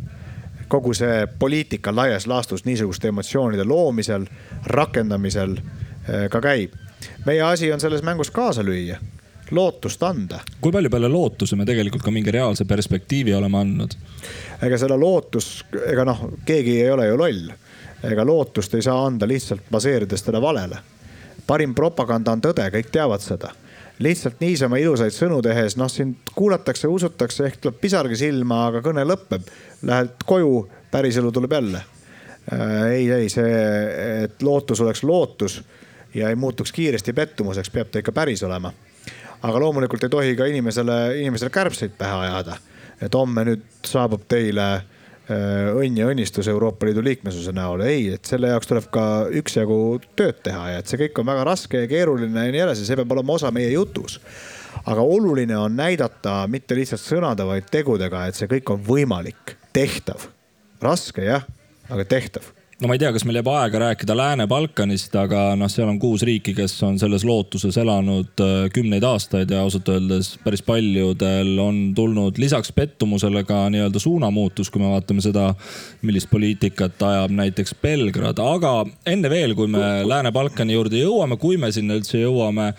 kogu 0.67 0.93
see 0.93 1.27
poliitika 1.39 1.95
laias 1.95 2.27
laastus 2.27 2.65
niisuguste 2.65 3.07
emotsioonide 3.07 3.63
loomisel, 3.63 4.25
rakendamisel 4.65 5.57
eh, 5.57 6.29
ka 6.29 6.41
käib. 6.41 6.73
meie 7.25 7.41
asi 7.41 7.71
on 7.73 7.79
selles 7.79 8.03
mängus 8.03 8.31
kaasa 8.31 8.63
lüüa, 8.63 8.97
lootust 9.51 10.03
anda. 10.03 10.39
kui 10.61 10.71
palju 10.71 10.89
peale 10.89 11.09
lootuse 11.09 11.55
me 11.55 11.65
tegelikult 11.65 12.03
ka 12.03 12.11
mingi 12.11 12.31
reaalse 12.31 12.65
perspektiivi 12.65 13.33
oleme 13.33 13.57
andnud? 13.57 13.95
ega 14.61 14.77
seda 14.77 14.97
lootus, 14.99 15.65
ega 15.91 16.05
noh, 16.07 16.25
keegi 16.45 16.81
ei 16.81 16.91
ole 16.91 17.07
ju 17.07 17.17
loll. 17.17 17.53
ega 18.03 18.25
lootust 18.25 18.75
ei 18.75 18.81
saa 18.85 19.05
anda 19.05 19.27
lihtsalt 19.27 19.69
baseerides 19.71 20.23
teda 20.23 20.41
valele. 20.41 20.77
parim 21.47 21.75
propaganda 21.75 22.31
on 22.31 22.41
tõde, 22.41 22.69
kõik 22.71 22.91
teavad 22.91 23.23
seda 23.23 23.53
lihtsalt 23.99 24.39
niisama 24.39 24.77
ilusaid 24.77 25.13
sõnu 25.13 25.39
tehes, 25.41 25.77
noh 25.77 25.89
sind 25.89 26.33
kuulatakse, 26.35 26.87
usutakse, 26.87 27.47
ehk 27.47 27.61
tuleb 27.61 27.79
pisargi 27.81 28.19
silma, 28.19 28.67
aga 28.69 28.81
kõne 28.85 29.05
lõpeb 29.07 29.47
lähed 29.89 30.25
koju, 30.25 30.67
päriselu 30.91 31.31
tuleb 31.31 31.55
jälle. 31.57 31.81
Äh, 32.53 32.83
ei, 32.91 33.09
ei 33.11 33.29
see, 33.29 33.63
et 34.23 34.43
lootus 34.45 34.81
oleks 34.81 35.03
lootus 35.03 35.61
ja 36.13 36.29
ei 36.29 36.35
muutuks 36.35 36.71
kiiresti 36.71 37.13
pettumuseks, 37.13 37.69
peab 37.69 37.89
ta 37.91 37.99
ikka 37.99 38.13
päris 38.15 38.43
olema. 38.43 38.71
Aga 39.41 39.59
loomulikult 39.61 40.03
ei 40.03 40.13
tohi 40.13 40.35
ka 40.37 40.47
inimesele, 40.49 40.97
inimesele 41.21 41.53
kärbseid 41.53 41.97
pähe 41.97 42.27
ajada. 42.27 42.57
et 43.01 43.13
homme 43.13 43.43
nüüd 43.45 43.65
saabub 43.85 44.23
teile 44.27 44.67
äh, 44.73 45.67
õnn 45.77 45.99
ja 45.99 46.07
õnnistus 46.09 46.47
Euroopa 46.49 46.87
Liidu 46.87 47.03
liikmesuse 47.05 47.53
näol. 47.53 47.81
ei, 47.85 48.13
et 48.17 48.25
selle 48.25 48.49
jaoks 48.53 48.67
tuleb 48.67 48.89
ka 48.91 49.27
üksjagu 49.41 49.79
tööd 50.15 50.41
teha 50.43 50.69
ja 50.73 50.79
et 50.81 50.87
see 50.87 51.01
kõik 51.05 51.21
on 51.21 51.29
väga 51.29 51.43
raske 51.51 51.83
ja 51.83 51.91
keeruline 51.91 52.47
ja 52.47 52.55
nii 52.55 52.65
edasi, 52.65 52.85
see 52.87 52.97
peab 52.97 53.13
olema 53.17 53.37
osa 53.37 53.51
meie 53.51 53.69
jutus 53.71 54.19
aga 54.85 55.01
oluline 55.01 55.57
on 55.57 55.75
näidata 55.75 56.45
mitte 56.47 56.75
lihtsalt 56.77 57.01
sõnade, 57.01 57.45
vaid 57.45 57.69
tegudega, 57.71 58.27
et 58.27 58.37
see 58.37 58.49
kõik 58.51 58.73
on 58.73 58.83
võimalik 58.85 59.57
tehtav. 59.73 60.29
raske 60.81 61.23
jah, 61.25 61.45
aga 61.89 62.05
tehtav 62.05 62.56
no 62.81 62.87
ma 62.87 62.93
ei 62.93 63.01
tea, 63.01 63.09
kas 63.13 63.23
meil 63.25 63.39
jääb 63.39 63.47
aega 63.49 63.79
rääkida 63.81 64.15
Lääne-Balkanist, 64.17 65.15
aga 65.17 65.41
noh, 65.57 65.69
seal 65.71 65.89
on 65.89 65.97
kuus 66.01 66.21
riiki, 66.27 66.53
kes 66.57 66.75
on 66.85 66.99
selles 67.01 67.25
lootuses 67.25 67.77
elanud 67.81 68.43
äh, 68.43 68.67
kümneid 68.73 69.05
aastaid 69.07 69.51
ja 69.53 69.63
ausalt 69.65 69.89
öeldes 69.89 70.35
päris 70.43 70.61
paljudel 70.65 71.57
on 71.63 71.81
tulnud 71.97 72.37
lisaks 72.41 72.71
pettumusele 72.77 73.41
ka 73.49 73.63
nii-öelda 73.73 74.01
suunamuutus, 74.01 74.69
kui 74.69 74.83
me 74.83 74.93
vaatame 74.93 75.25
seda, 75.25 75.49
millist 76.05 76.29
poliitikat 76.29 77.01
ajab 77.09 77.33
näiteks 77.41 77.73
Belgrad. 77.81 78.37
aga 78.37 78.73
enne 79.09 79.33
veel, 79.33 79.57
kui 79.57 79.69
me 79.73 80.03
Lääne-Balkani 80.05 80.77
juurde 80.77 81.01
jõuame, 81.01 81.41
kui 81.41 81.57
me 81.57 81.73
sinna 81.73 81.97
üldse 81.97 82.21
jõuame 82.21 82.73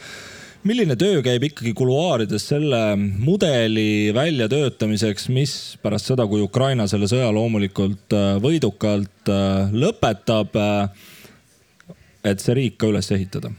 milline 0.66 0.96
töö 0.98 1.20
käib 1.22 1.44
ikkagi 1.48 1.72
kuluaarides 1.76 2.48
selle 2.50 2.80
mudeli 2.96 4.10
väljatöötamiseks, 4.14 5.28
mis 5.34 5.52
pärast 5.82 6.10
seda, 6.10 6.26
kui 6.26 6.42
Ukraina 6.42 6.88
selle 6.90 7.08
sõja 7.10 7.30
loomulikult 7.34 8.16
äh, 8.16 8.34
võidukalt 8.42 9.30
äh, 9.30 9.70
lõpetab, 9.72 10.58
äh, 10.58 11.94
et 12.26 12.42
see 12.42 12.58
riik 12.58 12.78
ka 12.80 12.90
üles 12.92 13.10
ehitada? 13.14 13.52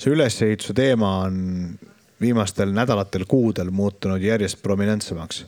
see 0.00 0.14
ülesehituse 0.14 0.72
teema 0.72 1.08
on 1.26 1.34
viimastel 2.20 2.70
nädalatel, 2.72 3.26
kuudel 3.28 3.68
muutunud 3.68 4.22
järjest 4.24 4.56
prominentsemaks. 4.64 5.42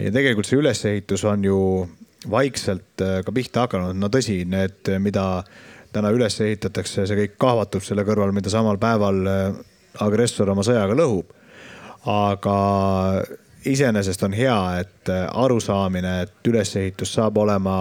ja 0.00 0.12
tegelikult 0.12 0.48
see 0.48 0.56
ülesehitus 0.56 1.26
on 1.28 1.44
ju 1.44 1.58
vaikselt 2.30 3.04
ka 3.24 3.34
pihta 3.36 3.66
hakanud, 3.66 4.00
no 4.00 4.08
tõsi, 4.08 4.38
need, 4.48 4.88
mida 5.04 5.26
täna 5.92 6.12
üles 6.14 6.36
ehitatakse, 6.44 7.06
see 7.06 7.18
kõik 7.22 7.36
kahvatub 7.40 7.84
selle 7.84 8.04
kõrval, 8.06 8.32
mida 8.36 8.52
samal 8.52 8.78
päeval 8.80 9.20
äh, 9.26 9.58
agressor 10.04 10.50
oma 10.52 10.64
sõjaga 10.66 10.96
lõhub. 10.98 11.34
aga 12.08 12.56
iseenesest 13.66 14.22
on 14.22 14.32
hea, 14.32 14.60
et 14.80 15.12
äh, 15.12 15.26
arusaamine, 15.32 16.22
et 16.22 16.48
ülesehitus 16.48 17.12
saab 17.18 17.38
olema 17.38 17.80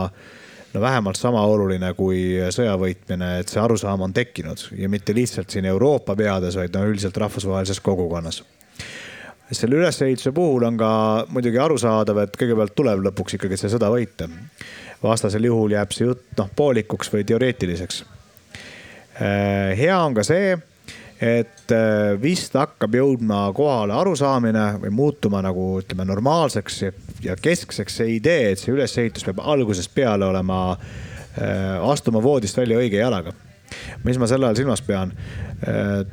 no 0.73 0.81
vähemalt 0.81 1.15
sama 1.15 1.41
oluline 1.45 1.93
kui 1.97 2.37
sõja 2.53 2.75
võitmine, 2.79 3.37
et 3.41 3.49
see 3.49 3.61
arusaam 3.61 4.03
on 4.05 4.13
tekkinud. 4.13 4.69
Ja 4.77 4.89
mitte 4.89 5.15
lihtsalt 5.15 5.49
siin 5.49 5.65
Euroopa 5.65 6.15
peades, 6.15 6.57
vaid 6.59 6.75
no 6.75 6.85
üldiselt 6.87 7.17
rahvusvahelises 7.17 7.79
kogukonnas. 7.81 8.43
Selle 9.51 9.77
ülesehituse 9.79 10.33
puhul 10.35 10.65
on 10.67 10.77
ka 10.77 10.89
muidugi 11.31 11.59
arusaadav, 11.63 12.25
et 12.25 12.35
kõigepealt 12.35 12.75
tuleb 12.75 13.05
lõpuks 13.05 13.37
ikkagi 13.37 13.59
see 13.59 13.71
sõda 13.71 13.87
võita 13.93 14.27
vastasel 15.03 15.45
juhul 15.45 15.75
jääb 15.75 15.93
see 15.93 16.07
jutt 16.07 16.25
noh 16.37 16.49
poolikuks 16.55 17.11
või 17.13 17.25
teoreetiliseks. 17.27 18.03
Äh, 19.17 19.77
hea 19.77 19.97
on 19.97 20.15
ka 20.17 20.23
see, 20.25 20.53
et 21.21 21.73
äh, 21.73 22.13
vist 22.21 22.53
hakkab 22.57 22.97
jõudma 22.97 23.47
kohale 23.57 23.95
arusaamine 23.97 24.67
või 24.83 24.93
muutuma 24.93 25.41
nagu 25.45 25.69
ütleme 25.81 26.05
normaalseks 26.05 26.83
ja 27.25 27.37
keskseks 27.41 28.01
see 28.01 28.15
idee, 28.17 28.51
et 28.51 28.61
see 28.61 28.73
ülesehitus 28.75 29.25
peab 29.25 29.41
algusest 29.41 29.93
peale 29.95 30.29
olema, 30.29 30.61
äh, 30.77 31.89
astuma 31.89 32.21
voodist 32.23 32.57
välja 32.57 32.79
õige 32.81 33.01
jalaga 33.01 33.33
mis 34.05 34.15
ma 34.17 34.29
selle 34.29 34.47
all 34.47 34.55
silmas 34.55 34.81
pean? 34.81 35.11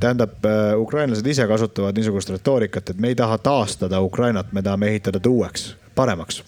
tähendab, 0.00 0.40
ukrainlased 0.80 1.26
ise 1.28 1.44
kasutavad 1.46 1.94
niisugust 1.98 2.30
retoorikat, 2.32 2.94
et 2.94 3.00
me 3.00 3.10
ei 3.12 3.18
taha 3.18 3.36
taastada 3.44 4.00
Ukrainat, 4.00 4.54
me 4.56 4.62
tahame 4.64 4.88
ehitada 4.88 5.20
ta 5.20 5.28
uueks, 5.28 5.66
paremaks 5.94 6.40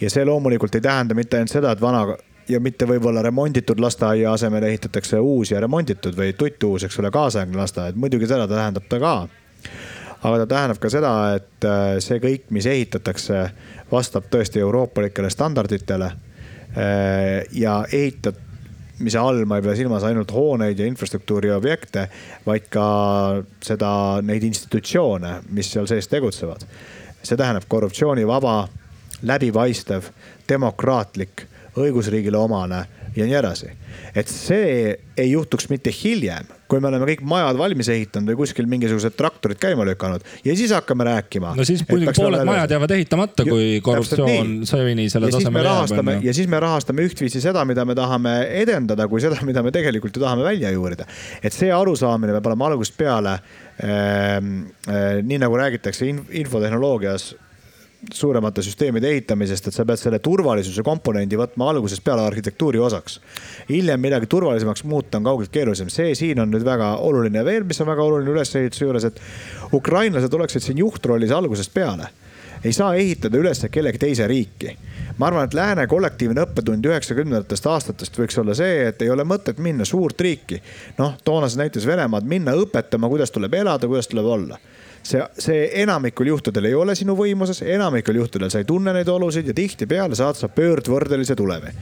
ja 0.00 0.10
see 0.10 0.24
loomulikult 0.24 0.74
ei 0.74 0.80
tähenda 0.80 1.14
mitte 1.14 1.36
ainult 1.36 1.52
seda, 1.52 1.72
et 1.72 1.80
vana 1.80 2.04
ja 2.50 2.60
mitte 2.60 2.86
võib-olla 2.88 3.22
remonditud 3.22 3.80
lasteaia 3.80 4.32
asemel 4.32 4.64
ehitatakse 4.68 5.20
uus 5.20 5.52
ja 5.52 5.60
remonditud 5.60 6.16
või 6.16 6.32
tuttuus, 6.38 6.84
eks 6.86 6.98
ole, 7.02 7.10
kaasaegne 7.14 7.58
lasteaed, 7.58 7.98
muidugi 8.00 8.28
seda 8.30 8.48
tähendab 8.50 8.88
ta 8.90 9.00
ka. 9.02 9.14
aga 10.22 10.38
ta 10.42 10.46
tähendab 10.46 10.80
ka 10.80 10.90
seda, 10.92 11.12
et 11.36 11.64
äh, 11.64 11.96
see 12.04 12.20
kõik, 12.20 12.48
mis 12.50 12.66
ehitatakse, 12.66 13.44
vastab 13.92 14.28
tõesti 14.30 14.60
euroopalikele 14.60 15.30
standarditele. 15.30 16.10
Äh, 16.76 17.46
ja 17.52 17.84
ehitamise 17.92 19.18
all 19.18 19.44
ma 19.48 19.58
ei 19.58 19.64
pea 19.64 19.76
silmas 19.78 20.04
ainult 20.04 20.32
hooneid 20.32 20.78
ja 20.78 20.86
infrastruktuuri 20.86 21.52
objekte, 21.54 22.08
vaid 22.46 22.68
ka 22.70 22.88
seda, 23.64 23.92
neid 24.22 24.44
institutsioone, 24.44 25.40
mis 25.50 25.72
seal 25.72 25.88
sees 25.90 26.08
tegutsevad. 26.08 26.66
see 27.22 27.36
tähendab 27.36 27.66
korruptsioonivaba 27.68 28.68
läbipaistev, 29.22 30.10
demokraatlik, 30.48 31.46
õigusriigile 31.78 32.38
omane 32.40 32.84
ja 33.16 33.26
nii 33.26 33.36
edasi. 33.38 33.70
et 34.14 34.28
see 34.30 34.94
ei 35.18 35.30
juhtuks 35.30 35.68
mitte 35.70 35.90
hiljem, 35.94 36.46
kui 36.70 36.80
me 36.82 36.88
oleme 36.90 37.06
kõik 37.08 37.22
majad 37.26 37.58
valmis 37.58 37.88
ehitanud 37.90 38.30
või 38.30 38.38
kuskil 38.42 38.68
mingisugused 38.70 39.16
traktorid 39.18 39.58
käima 39.60 39.84
lükanud 39.86 40.24
ja 40.44 40.54
siis 40.56 40.72
hakkame 40.74 41.06
rääkima. 41.08 41.54
no 41.58 41.66
siis 41.66 41.82
muidugi 41.88 42.14
pooled 42.16 42.46
majad 42.46 42.74
jäävad 42.74 42.94
ehitamata, 42.96 43.46
kui 43.48 43.80
korruptsioon 43.84 44.54
seni 44.68 45.08
selle 45.12 45.32
tasemel 45.34 45.66
jääb. 45.66 46.24
ja 46.26 46.34
siis 46.36 46.48
me 46.50 46.62
rahastame 46.62 47.06
ühtviisi 47.06 47.42
seda, 47.42 47.64
mida 47.68 47.84
me 47.84 47.98
tahame 47.98 48.36
edendada, 48.62 49.08
kui 49.10 49.22
seda, 49.22 49.40
mida 49.46 49.62
me 49.66 49.74
tegelikult 49.74 50.16
ju 50.16 50.24
tahame 50.24 50.46
välja 50.46 50.70
juurida. 50.74 51.06
et 51.42 51.54
see 51.54 51.72
arusaamine 51.74 52.34
peab 52.38 52.50
olema 52.52 52.70
algusest 52.70 52.98
peale 52.98 53.38
äh,. 53.80 54.40
Äh, 54.90 55.20
nii 55.24 55.38
nagu 55.40 55.56
räägitakse 55.56 56.06
infotehnoloogias 56.06 57.34
suuremate 58.14 58.62
süsteemide 58.64 59.10
ehitamisest, 59.10 59.68
et 59.68 59.76
sa 59.76 59.84
pead 59.86 60.00
selle 60.00 60.18
turvalisuse 60.24 60.82
komponendi 60.86 61.38
võtma 61.38 61.70
algusest 61.72 62.04
peale 62.04 62.24
arhitektuuri 62.26 62.80
osaks. 62.80 63.20
hiljem 63.68 64.00
midagi 64.00 64.26
turvalisemaks 64.26 64.84
muuta 64.84 65.18
on 65.18 65.24
kaugelt 65.24 65.52
keerulisem, 65.52 65.88
see 65.92 66.14
siin 66.14 66.40
on 66.40 66.50
nüüd 66.50 66.64
väga 66.64 66.94
oluline 66.96 67.44
veel, 67.44 67.64
mis 67.64 67.80
on 67.80 67.90
väga 67.90 68.02
oluline 68.02 68.30
ülesehituse 68.30 68.84
juures, 68.84 69.04
et 69.04 69.20
ukrainlased 69.72 70.34
oleksid 70.34 70.64
siin 70.64 70.82
juhtrollis 70.84 71.30
algusest 71.30 71.74
peale 71.74 72.10
ei 72.64 72.72
saa 72.72 72.94
ehitada 72.94 73.38
üles 73.40 73.62
kellegi 73.72 73.98
teise 73.98 74.26
riiki. 74.28 74.76
ma 75.18 75.26
arvan, 75.26 75.44
et 75.44 75.54
lääne 75.54 75.86
kollektiivne 75.86 76.42
õppetund 76.44 76.84
üheksakümnendatest 76.86 77.66
aastatest 77.66 78.18
võiks 78.18 78.38
olla 78.40 78.54
see, 78.54 78.88
et 78.88 79.02
ei 79.02 79.10
ole 79.10 79.24
mõtet 79.24 79.58
minna 79.58 79.84
suurt 79.84 80.20
riiki. 80.20 80.62
noh, 80.98 81.16
toonases 81.24 81.56
näites 81.56 81.86
Venemaad, 81.86 82.24
minna 82.24 82.52
õpetama, 82.52 83.08
kuidas 83.08 83.30
tuleb 83.30 83.54
elada, 83.54 83.86
kuidas 83.86 84.08
tuleb 84.08 84.24
olla 84.26 84.58
see, 85.02 85.22
see 85.38 85.68
enamikul 85.82 86.26
juhtudel 86.26 86.70
ei 86.70 86.74
ole 86.74 86.94
sinu 86.98 87.16
võimuses, 87.18 87.62
enamikul 87.66 88.20
juhtudel 88.20 88.50
sa 88.52 88.60
ei 88.60 88.68
tunne 88.68 88.94
neid 88.96 89.08
olusid 89.08 89.48
ja 89.48 89.54
tihtipeale 89.56 90.18
saad 90.18 90.38
sa 90.38 90.48
pöördvõrdelise 90.48 91.36
tulemi. 91.36 91.72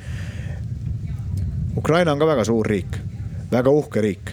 Ukraina 1.79 2.13
on 2.13 2.19
ka 2.19 2.27
väga 2.27 2.45
suur 2.45 2.67
riik, 2.67 2.99
väga 3.53 3.71
uhke 3.71 4.03
riik, 4.03 4.33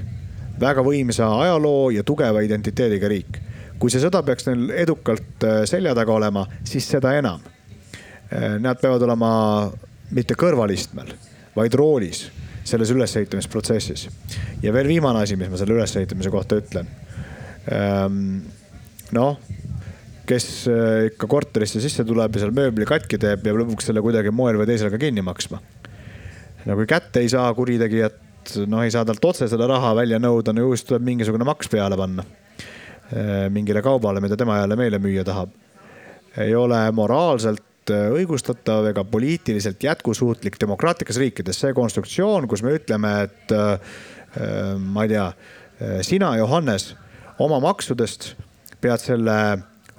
väga 0.60 0.84
võimsa 0.86 1.28
ajaloo 1.42 1.90
ja 1.94 2.04
tugeva 2.04 2.42
identiteediga 2.42 3.12
riik. 3.12 3.42
kui 3.80 3.92
see 3.92 4.00
sõda 4.00 4.22
peaks 4.24 4.46
neil 4.48 4.70
edukalt 4.72 5.44
äh, 5.44 5.58
selja 5.68 5.92
taga 5.96 6.14
olema, 6.16 6.46
siis 6.64 6.86
seda 6.88 7.12
enam. 7.18 7.42
Äh, 8.32 8.56
nad 8.64 8.80
peavad 8.80 9.04
olema 9.04 9.32
mitte 10.16 10.38
kõrvalistmel, 10.40 11.12
vaid 11.56 11.74
roolis 11.76 12.24
selles 12.66 12.92
ülesehitamisprotsessis. 12.92 14.10
ja 14.64 14.74
veel 14.74 14.88
viimane 14.88 15.22
asi, 15.22 15.36
mis 15.36 15.50
ma 15.50 15.58
selle 15.58 15.76
ülesehitamise 15.76 16.32
kohta 16.32 16.56
ütlen 16.56 16.88
ähm, 17.72 18.40
noh, 19.14 19.38
kes 20.30 20.46
äh, 20.70 21.08
ikka 21.12 21.28
korterisse 21.30 21.82
sisse 21.84 22.06
tuleb 22.08 22.36
ja 22.36 22.44
seal 22.44 22.54
mööbli 22.56 22.88
katki 22.90 23.20
teeb, 23.22 23.44
peab 23.46 23.60
lõpuks 23.62 23.90
selle 23.90 24.02
kuidagi 24.06 24.34
moel 24.34 24.58
või 24.60 24.70
teisel 24.70 24.92
ka 24.94 25.00
kinni 25.02 25.24
maksma. 25.26 25.62
no 26.66 26.78
kui 26.80 26.88
kätte 26.90 27.22
ei 27.22 27.30
saa 27.30 27.52
kuritegijat, 27.54 28.56
noh, 28.66 28.82
ei 28.84 28.94
saa 28.94 29.06
talt 29.06 29.26
otse 29.26 29.50
seda 29.52 29.68
raha 29.70 29.94
välja 29.98 30.20
nõuda, 30.22 30.54
no 30.54 30.66
ju 30.66 30.74
siis 30.74 30.88
tuleb 30.90 31.06
mingisugune 31.06 31.46
maks 31.48 31.70
peale 31.70 31.98
panna. 32.00 32.26
Äh, 33.14 33.46
mingile 33.54 33.84
kaubale, 33.86 34.22
mida 34.24 34.38
tema 34.38 34.58
jälle 34.64 34.78
meile 34.80 35.00
müüa 35.02 35.26
tahab. 35.28 35.54
ei 36.42 36.56
ole 36.56 36.80
moraalselt 36.92 37.94
äh, 37.94 38.10
õigustatav 38.18 38.90
ega 38.90 39.04
poliitiliselt 39.06 39.84
jätkusuutlik 39.84 40.58
demokraatlikes 40.62 41.22
riikides 41.22 41.62
see 41.62 41.74
konstruktsioon, 41.74 42.48
kus 42.48 42.64
me 42.66 42.74
ütleme, 42.80 43.14
et 43.30 43.54
ma 44.84 45.04
ei 45.06 45.08
tea, 45.14 45.30
sina, 46.04 46.34
Johannes, 46.36 46.90
oma 47.40 47.62
maksudest 47.64 48.34
pead 48.86 49.02
selle 49.02 49.38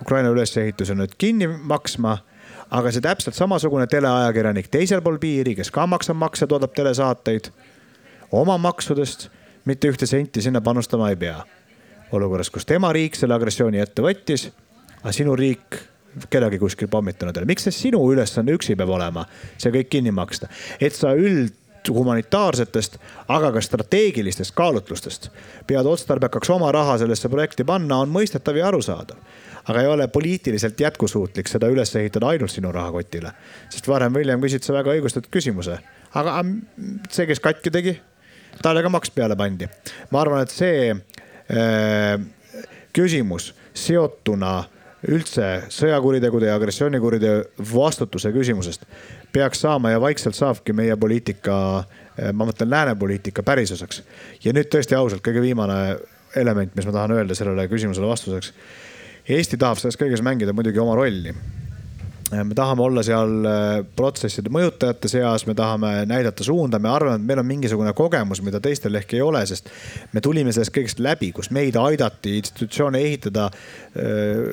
Ukraina 0.00 0.30
ülesehituse 0.30 0.94
nüüd 0.94 1.16
kinni 1.18 1.48
maksma. 1.48 2.18
aga 2.66 2.90
see 2.90 3.02
täpselt 3.02 3.36
samasugune 3.38 3.86
teleajakirjanik 3.86 4.66
teisel 4.74 4.98
pool 5.02 5.20
piiri, 5.22 5.52
kes 5.54 5.68
ka 5.70 5.84
maksab 5.86 6.18
makse, 6.18 6.48
toodab 6.50 6.72
telesaateid 6.74 7.52
oma 8.34 8.56
maksudest 8.58 9.28
mitte 9.70 9.90
ühte 9.92 10.06
senti 10.06 10.42
sinna 10.42 10.60
panustama 10.60 11.10
ei 11.10 11.16
pea. 11.16 11.44
olukorras, 12.12 12.50
kus 12.50 12.66
tema 12.66 12.92
riik 12.92 13.14
selle 13.18 13.34
agressiooni 13.34 13.78
ette 13.82 14.02
võttis, 14.02 14.48
aga 15.02 15.12
sinu 15.12 15.36
riik 15.38 15.78
kedagi 16.30 16.58
kuskil 16.58 16.88
pommitanud 16.88 17.36
ei 17.36 17.42
ole. 17.42 17.52
miks 17.52 17.66
see 17.66 17.74
sinu 17.74 18.02
ülesanne 18.12 18.54
üksi 18.54 18.76
peab 18.76 18.90
olema, 18.98 19.26
see 19.58 19.70
kõik 19.74 19.90
kinni 19.90 20.14
maksta, 20.14 20.50
et 20.80 20.94
sa 20.94 21.14
üld 21.14 21.54
humanitaarsetest, 21.94 22.98
aga 23.28 23.52
ka 23.52 23.60
strateegilistest 23.60 24.54
kaalutlustest 24.56 25.28
pead 25.66 25.86
otstarbekaks 25.86 26.50
oma 26.50 26.72
raha 26.72 26.98
sellesse 26.98 27.28
projekti 27.32 27.64
panna, 27.64 28.00
on 28.02 28.12
mõistetav 28.12 28.56
ja 28.56 28.68
arusaadav. 28.68 29.16
aga 29.66 29.80
ei 29.80 29.86
ole 29.86 30.08
poliitiliselt 30.08 30.80
jätkusuutlik 30.80 31.48
seda 31.48 31.66
üles 31.66 31.96
ehitada 31.96 32.28
ainult 32.28 32.50
sinu 32.50 32.72
rahakotile. 32.72 33.32
sest 33.70 33.88
varem 33.88 34.12
või 34.12 34.24
hiljem 34.24 34.40
küsid 34.40 34.62
sa 34.62 34.72
väga 34.72 34.94
õigustatud 34.94 35.30
küsimuse, 35.30 35.78
aga 36.14 36.44
see, 37.10 37.26
kes 37.26 37.40
katki 37.40 37.70
tegi, 37.70 38.00
talle 38.62 38.82
ka 38.82 38.88
maks 38.88 39.10
peale 39.10 39.36
pandi. 39.36 39.68
ma 40.10 40.20
arvan, 40.20 40.42
et 40.42 40.50
see 40.50 40.90
äh, 40.92 42.20
küsimus 42.92 43.54
seotuna 43.74 44.64
üldse 45.06 45.66
sõjakuritegude 45.70 46.48
ja 46.48 46.56
agressioonikuriteo 46.56 47.66
vastutuse 47.74 48.32
küsimusest 48.34 48.86
peaks 49.36 49.60
saama 49.60 49.92
ja 49.92 50.00
vaikselt 50.00 50.34
saabki 50.34 50.72
meie 50.72 50.96
poliitika, 50.96 51.84
eh, 52.16 52.32
ma 52.32 52.48
mõtlen 52.48 52.70
lääne 52.70 52.94
poliitika 52.96 53.42
pärisosaks. 53.42 54.02
ja 54.44 54.52
nüüd 54.56 54.70
tõesti 54.72 54.96
ausalt, 54.96 55.24
kõige 55.24 55.44
viimane 55.44 55.98
element, 56.36 56.74
mis 56.76 56.86
ma 56.86 56.92
tahan 56.92 57.12
öelda 57.18 57.34
sellele 57.34 57.68
küsimusele 57.68 58.08
vastuseks. 58.08 58.52
Eesti 59.28 59.56
tahab 59.56 59.78
selles 59.78 59.98
kõiges 60.00 60.22
mängida 60.22 60.52
muidugi 60.52 60.78
oma 60.78 60.94
rolli 60.94 61.34
me 62.30 62.54
tahame 62.54 62.82
olla 62.82 63.02
seal 63.06 63.46
eh, 63.46 63.84
protsesside 63.96 64.50
mõjutajate 64.52 65.10
seas, 65.10 65.44
me 65.46 65.54
tahame 65.54 65.90
näidata 66.10 66.44
suunda, 66.46 66.80
me 66.82 66.90
arvame, 66.90 67.20
et 67.20 67.28
meil 67.28 67.42
on 67.42 67.46
mingisugune 67.46 67.92
kogemus, 67.96 68.40
mida 68.42 68.60
teistel 68.62 68.98
ehk 68.98 69.14
ei 69.14 69.22
ole, 69.22 69.44
sest 69.46 69.70
me 70.12 70.22
tulime 70.24 70.54
sellest 70.54 70.74
kõigest 70.74 71.02
läbi, 71.04 71.30
kus 71.36 71.52
meid 71.54 71.78
aidati 71.78 72.36
institutsioone 72.40 73.02
ehitada. 73.02 73.50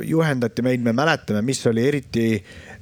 juhendati 0.08 0.62
meid, 0.64 0.84
me 0.86 0.94
mäletame, 0.96 1.42
mis 1.44 1.60
oli 1.68 1.88
eriti 1.88 2.28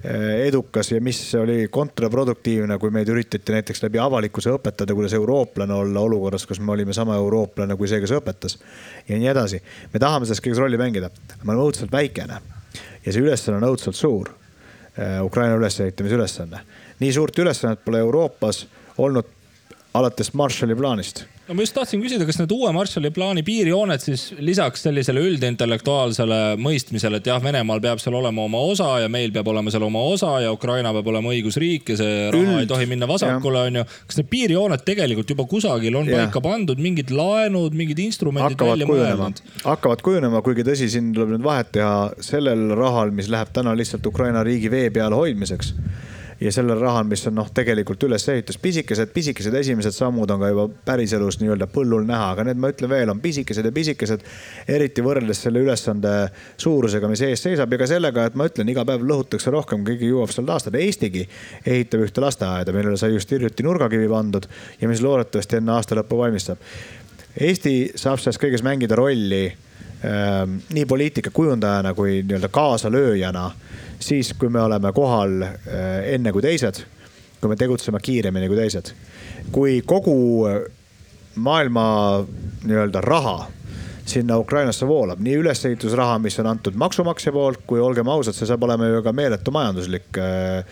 edukas 0.03 0.91
ja 0.91 1.01
mis 1.01 1.19
oli 1.35 1.67
kontraproduktiivne, 1.71 2.77
kui 2.77 2.91
meid 2.93 3.09
üritati 3.09 3.55
näiteks 3.55 3.83
läbi 3.83 4.01
avalikkuse 4.01 4.53
õpetada, 4.53 4.93
kuidas 4.97 5.13
eurooplane 5.17 5.73
olla 5.73 6.05
olukorras, 6.05 6.45
kus 6.49 6.59
me 6.59 6.73
olime 6.75 6.93
sama 6.93 7.15
eurooplane 7.17 7.77
kui 7.77 7.89
see, 7.89 8.01
kes 8.01 8.13
õpetas. 8.17 8.57
ja 9.07 9.17
nii 9.17 9.31
edasi. 9.33 9.61
me 9.93 9.99
tahame 9.99 10.25
selles 10.25 10.41
kõiges 10.41 10.61
rolli 10.61 10.77
mängida, 10.81 11.09
me 11.43 11.53
oleme 11.53 11.69
õudselt 11.69 11.91
väikene 11.91 12.41
ja 13.05 13.11
see 13.13 13.23
ülesanne 13.23 13.61
on 13.61 13.71
õudselt 13.71 13.97
suur. 13.97 14.40
Eh, 14.97 15.23
Ukraina 15.23 15.55
ülesehitamise 15.55 16.15
ülesanne. 16.15 16.59
nii 16.99 17.13
suurt 17.13 17.39
ülesannet 17.39 17.85
pole 17.85 17.97
Euroopas 17.99 18.65
olnud 18.97 19.25
alates 19.93 20.33
Marshalli 20.33 20.75
plaanist 20.75 21.25
no 21.51 21.57
ma 21.57 21.65
just 21.65 21.75
tahtsin 21.75 21.99
küsida, 21.99 22.23
kas 22.27 22.37
need 22.39 22.51
uue 22.55 22.69
Marshalli 22.71 23.09
plaani 23.11 23.41
piirjooned 23.43 23.99
siis 23.99 24.29
lisaks 24.39 24.85
sellisele 24.85 25.19
üldintellektuaalsele 25.27 26.37
mõistmisele, 26.63 27.19
et 27.19 27.27
jah, 27.27 27.41
Venemaal 27.43 27.81
peab 27.83 27.99
seal 27.99 28.15
olema 28.15 28.45
oma 28.47 28.61
osa 28.71 28.87
ja 29.03 29.09
meil 29.11 29.33
peab 29.35 29.49
olema 29.51 29.73
seal 29.73 29.83
oma 29.83 30.03
osa 30.13 30.37
ja 30.45 30.53
Ukraina 30.55 30.93
peab 30.95 31.09
olema 31.11 31.33
õigusriik 31.33 31.91
ja 31.91 31.97
see 31.99 32.13
raha 32.31 32.39
Üld, 32.41 32.61
ei 32.63 32.69
tohi 32.69 32.87
minna 32.87 33.09
vasakule, 33.09 33.65
onju. 33.67 33.83
kas 34.07 34.21
need 34.21 34.29
piirjooned 34.31 34.85
tegelikult 34.87 35.33
juba 35.35 35.47
kusagil 35.51 35.99
on 35.99 36.07
ja. 36.07 36.21
paika 36.21 36.43
pandud, 36.45 36.79
mingid 36.81 37.11
laenud, 37.15 37.75
mingid 37.75 37.99
instrumendid 38.05 38.55
hakkavad 38.55 38.77
välja 38.77 38.87
mõeldud? 38.87 39.43
hakkavad 39.65 40.05
kujunema, 40.07 40.43
kuigi 40.45 40.65
tõsi, 40.67 40.87
siin 40.93 41.11
tuleb 41.17 41.35
nüüd 41.35 41.43
vahet 41.43 41.73
teha 41.75 41.97
sellel 42.23 42.71
rahal, 42.79 43.11
mis 43.15 43.27
läheb 43.33 43.51
täna 43.51 43.75
lihtsalt 43.75 44.07
Ukraina 44.07 44.45
riigi 44.47 44.71
vee 44.71 44.87
peal 44.95 45.11
hoidmiseks 45.17 45.75
ja 46.41 46.51
sellel 46.51 46.79
rahal, 46.79 47.05
mis 47.05 47.21
on 47.29 47.35
noh, 47.37 47.49
tegelikult 47.53 48.01
ülesehitus, 48.07 48.57
pisikesed, 48.61 49.11
pisikesed 49.13 49.53
esimesed 49.59 49.93
sammud 49.93 50.29
on 50.33 50.41
ka 50.41 50.49
juba 50.49 50.65
päriselus 50.85 51.37
nii-öelda 51.41 51.67
põllul 51.69 52.07
näha, 52.07 52.31
aga 52.33 52.45
need 52.47 52.61
ma 52.61 52.71
ütlen 52.73 52.89
veel, 52.89 53.11
on 53.13 53.21
pisikesed 53.21 53.67
ja 53.67 53.71
pisikesed. 53.75 54.25
eriti 54.67 55.05
võrreldes 55.05 55.43
selle 55.45 55.61
ülesande 55.61 56.13
suurusega, 56.57 57.09
mis 57.11 57.21
ees 57.27 57.45
seisab 57.45 57.73
ja 57.73 57.81
ka 57.83 57.89
sellega, 57.91 58.25
et 58.25 58.37
ma 58.39 58.49
ütlen, 58.49 58.71
iga 58.73 58.85
päev 58.89 59.05
lõhutakse 59.05 59.53
rohkem, 59.53 59.85
keegi 59.85 60.09
jõuab 60.09 60.33
seal 60.33 60.49
taastada. 60.49 60.81
Eestigi 60.81 61.27
ehitab 61.65 62.07
ühte 62.07 62.23
lasteaeda, 62.25 62.73
millele 62.73 62.97
sai 62.97 63.13
just 63.13 63.31
hiljuti 63.31 63.65
nurgakivi 63.67 64.09
pandud 64.09 64.49
ja 64.81 64.89
mis 64.89 65.03
loodetavasti 65.05 65.61
enne 65.61 65.75
aasta 65.77 65.99
lõppu 65.99 66.23
valmis 66.23 66.49
saab. 66.49 66.65
Eesti 67.37 67.75
saab 67.95 68.19
selles 68.19 68.41
kõiges 68.41 68.65
mängida 68.65 68.97
rolli 68.97 69.45
äh, 69.45 70.41
nii 70.73 70.89
poliitika 70.89 71.29
kujundajana 71.29 71.93
kui 71.93 72.23
nii-öelda 72.23 72.49
kaasalööjana 72.49 73.45
siis, 74.01 74.33
kui 74.33 74.49
me 74.49 74.61
oleme 74.61 74.91
kohal 74.93 75.41
äh, 75.45 75.55
enne 76.15 76.33
kui 76.33 76.43
teised, 76.43 76.83
kui 77.41 77.49
me 77.49 77.57
tegutseme 77.57 78.01
kiiremini 78.01 78.49
kui 78.49 78.59
teised. 78.59 78.93
kui 79.51 79.81
kogu 79.85 80.17
äh, 80.49 80.61
maailma 81.35 81.85
nii-öelda 82.63 83.01
raha 83.01 83.47
sinna 84.05 84.37
Ukrainasse 84.37 84.87
voolab, 84.87 85.21
nii 85.23 85.37
ülesehitusraha, 85.41 86.19
mis 86.19 86.39
on 86.41 86.49
antud 86.51 86.75
maksumaksja 86.79 87.31
poolt, 87.31 87.63
kui 87.67 87.79
olgem 87.79 88.09
ausad, 88.11 88.35
see 88.35 88.49
saab 88.49 88.65
olema 88.67 88.89
ju 88.89 89.03
ka 89.05 89.13
meeletu 89.15 89.53
majanduslik 89.55 90.19
äh, 90.19 90.65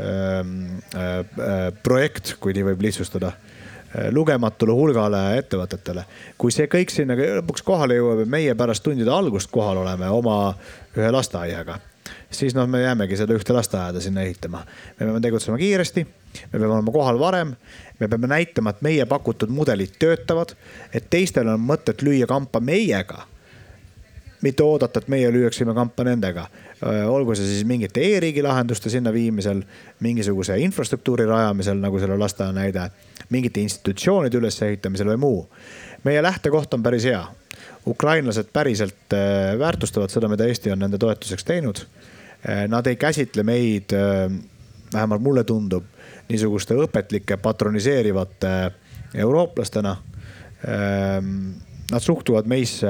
ähm, 0.00 0.54
äh, 0.94 1.18
äh, 1.18 1.66
projekt, 1.82 2.36
kui 2.40 2.56
nii 2.56 2.72
võib 2.72 2.88
lihtsustada 2.88 3.34
lugematule 4.10 4.74
hulgale 4.74 5.18
ettevõtetele. 5.38 6.02
kui 6.38 6.50
see 6.50 6.66
kõik 6.66 6.90
sinna 6.90 7.14
lõpuks 7.14 7.62
kohale 7.62 7.94
jõuab 7.94 8.24
ja 8.24 8.26
meie 8.26 8.54
pärast 8.58 8.82
tundide 8.82 9.12
algust 9.14 9.52
kohal 9.54 9.84
oleme 9.84 10.08
oma 10.10 10.56
ühe 11.00 11.10
lasteaiaga 11.12 11.78
siis 12.30 12.54
noh, 12.54 12.66
me 12.68 12.82
jäämegi 12.82 13.16
seda 13.16 13.34
ühte 13.36 13.54
lasteaeda 13.54 14.00
sinna 14.00 14.22
ehitama. 14.26 14.64
me 15.00 15.06
peame 15.06 15.20
tegutsema 15.20 15.58
kiiresti, 15.58 16.06
me 16.52 16.58
peame 16.58 16.74
olema 16.74 16.92
kohal 16.92 17.18
varem, 17.18 17.54
me 18.00 18.08
peame 18.08 18.26
näitama, 18.26 18.70
et 18.74 18.82
meie 18.82 19.06
pakutud 19.06 19.48
mudelid 19.48 19.96
töötavad, 19.98 20.56
et 20.92 21.06
teistel 21.10 21.48
on 21.48 21.62
mõtet 21.62 22.02
lüüa 22.02 22.26
kampa 22.26 22.60
meiega 22.60 23.26
mitte 24.44 24.62
oodata, 24.62 25.00
et 25.00 25.08
meie 25.08 25.30
lüüaksime 25.32 25.74
kampa 25.74 26.04
nendega. 26.04 26.46
olgu 27.08 27.34
see 27.34 27.46
siis 27.48 27.64
mingite 27.64 28.02
e-riigi 28.04 28.42
lahenduste 28.44 28.90
sinna 28.92 29.12
viimisel, 29.12 29.62
mingisuguse 30.04 30.58
infrastruktuuri 30.60 31.24
rajamisel, 31.26 31.78
nagu 31.80 32.00
selle 32.02 32.18
lasteaia 32.20 32.52
näide, 32.52 32.90
mingite 33.32 33.62
institutsioonide 33.64 34.36
ülesehitamisel 34.42 35.14
või 35.14 35.22
muu. 35.22 35.40
meie 36.04 36.22
lähtekoht 36.22 36.74
on 36.74 36.82
päris 36.82 37.08
hea. 37.08 37.24
Ukrainlased 37.86 38.48
päriselt 38.52 39.12
väärtustavad 39.58 40.10
seda, 40.10 40.28
mida 40.28 40.46
Eesti 40.48 40.72
on 40.72 40.78
nende 40.78 40.98
toetuseks 40.98 41.44
teinud. 41.44 41.82
Eh, 42.48 42.64
nad 42.68 42.86
ei 42.86 42.96
käsitle 42.96 43.42
meid, 43.42 43.92
eh, 43.92 44.30
vähemalt 44.92 45.22
mulle 45.22 45.44
tundub, 45.44 45.84
niisuguste 46.28 46.74
õpetlike 46.74 47.36
patroniseerivate 47.36 48.72
eurooplastena. 49.14 49.96
Eh, 50.64 51.22
nad 51.92 52.00
suhtuvad 52.00 52.46
meisse 52.46 52.88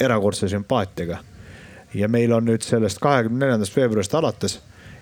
erakordse 0.00 0.48
sümpaatiaga. 0.48 1.18
Ja 1.94 2.08
meil 2.08 2.32
on 2.32 2.46
nüüd 2.46 2.62
sellest 2.62 2.98
kahekümne 2.98 3.44
neljandast 3.44 3.76
veebruarist 3.76 4.14
alates 4.14 4.58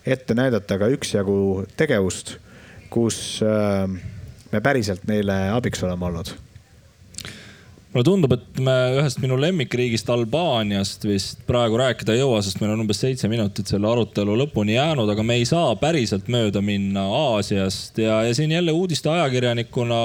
ette 0.07 0.35
näidata 0.35 0.79
ka 0.79 0.89
üksjagu 0.93 1.67
tegevust, 1.77 2.37
kus 2.91 3.41
äh, 3.47 3.89
me 4.53 4.61
päriselt 4.61 5.07
neile 5.09 5.37
abiks 5.55 5.83
oleme 5.87 6.11
olnud 6.11 6.35
mulle 7.93 8.07
tundub, 8.07 8.33
et 8.33 8.61
me 8.65 8.75
ühest 8.97 9.21
minu 9.21 9.37
lemmikriigist 9.41 10.09
Albaaniast 10.13 11.05
vist 11.05 11.43
praegu 11.49 11.77
rääkida 11.81 12.15
ei 12.15 12.23
jõua, 12.23 12.41
sest 12.45 12.63
meil 12.63 12.73
on 12.73 12.85
umbes 12.87 13.03
seitse 13.05 13.29
minutit 13.29 13.69
selle 13.69 13.91
arutelu 13.91 14.37
lõpuni 14.41 14.79
jäänud, 14.79 15.11
aga 15.13 15.25
me 15.27 15.37
ei 15.41 15.49
saa 15.49 15.75
päriselt 15.81 16.31
mööda 16.33 16.63
minna 16.65 17.05
Aasiast. 17.13 18.01
Ja, 18.01 18.23
ja 18.25 18.35
siin 18.37 18.55
jälle 18.55 18.73
uudiste 18.73 19.13
ajakirjanikuna 19.13 19.99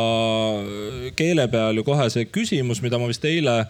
keele 1.16 1.48
peal 1.52 1.80
ju 1.80 1.88
kohe 1.88 2.10
see 2.12 2.28
küsimus, 2.28 2.84
mida 2.84 3.00
ma 3.00 3.08
vist 3.08 3.24
eile 3.28 3.62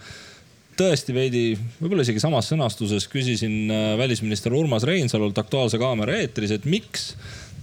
tõesti 0.78 1.14
veidi, 1.14 1.44
võib-olla 1.78 2.04
isegi 2.06 2.22
samas 2.22 2.50
sõnastuses 2.50 3.06
küsisin 3.10 3.70
äh, 3.70 3.92
välisminister 3.98 4.54
Urmas 4.54 4.86
Reinsalult 4.86 5.38
Aktuaalse 5.38 5.78
kaamera 5.78 6.18
eetris, 6.18 6.54
et 6.54 6.66
miks 6.70 7.12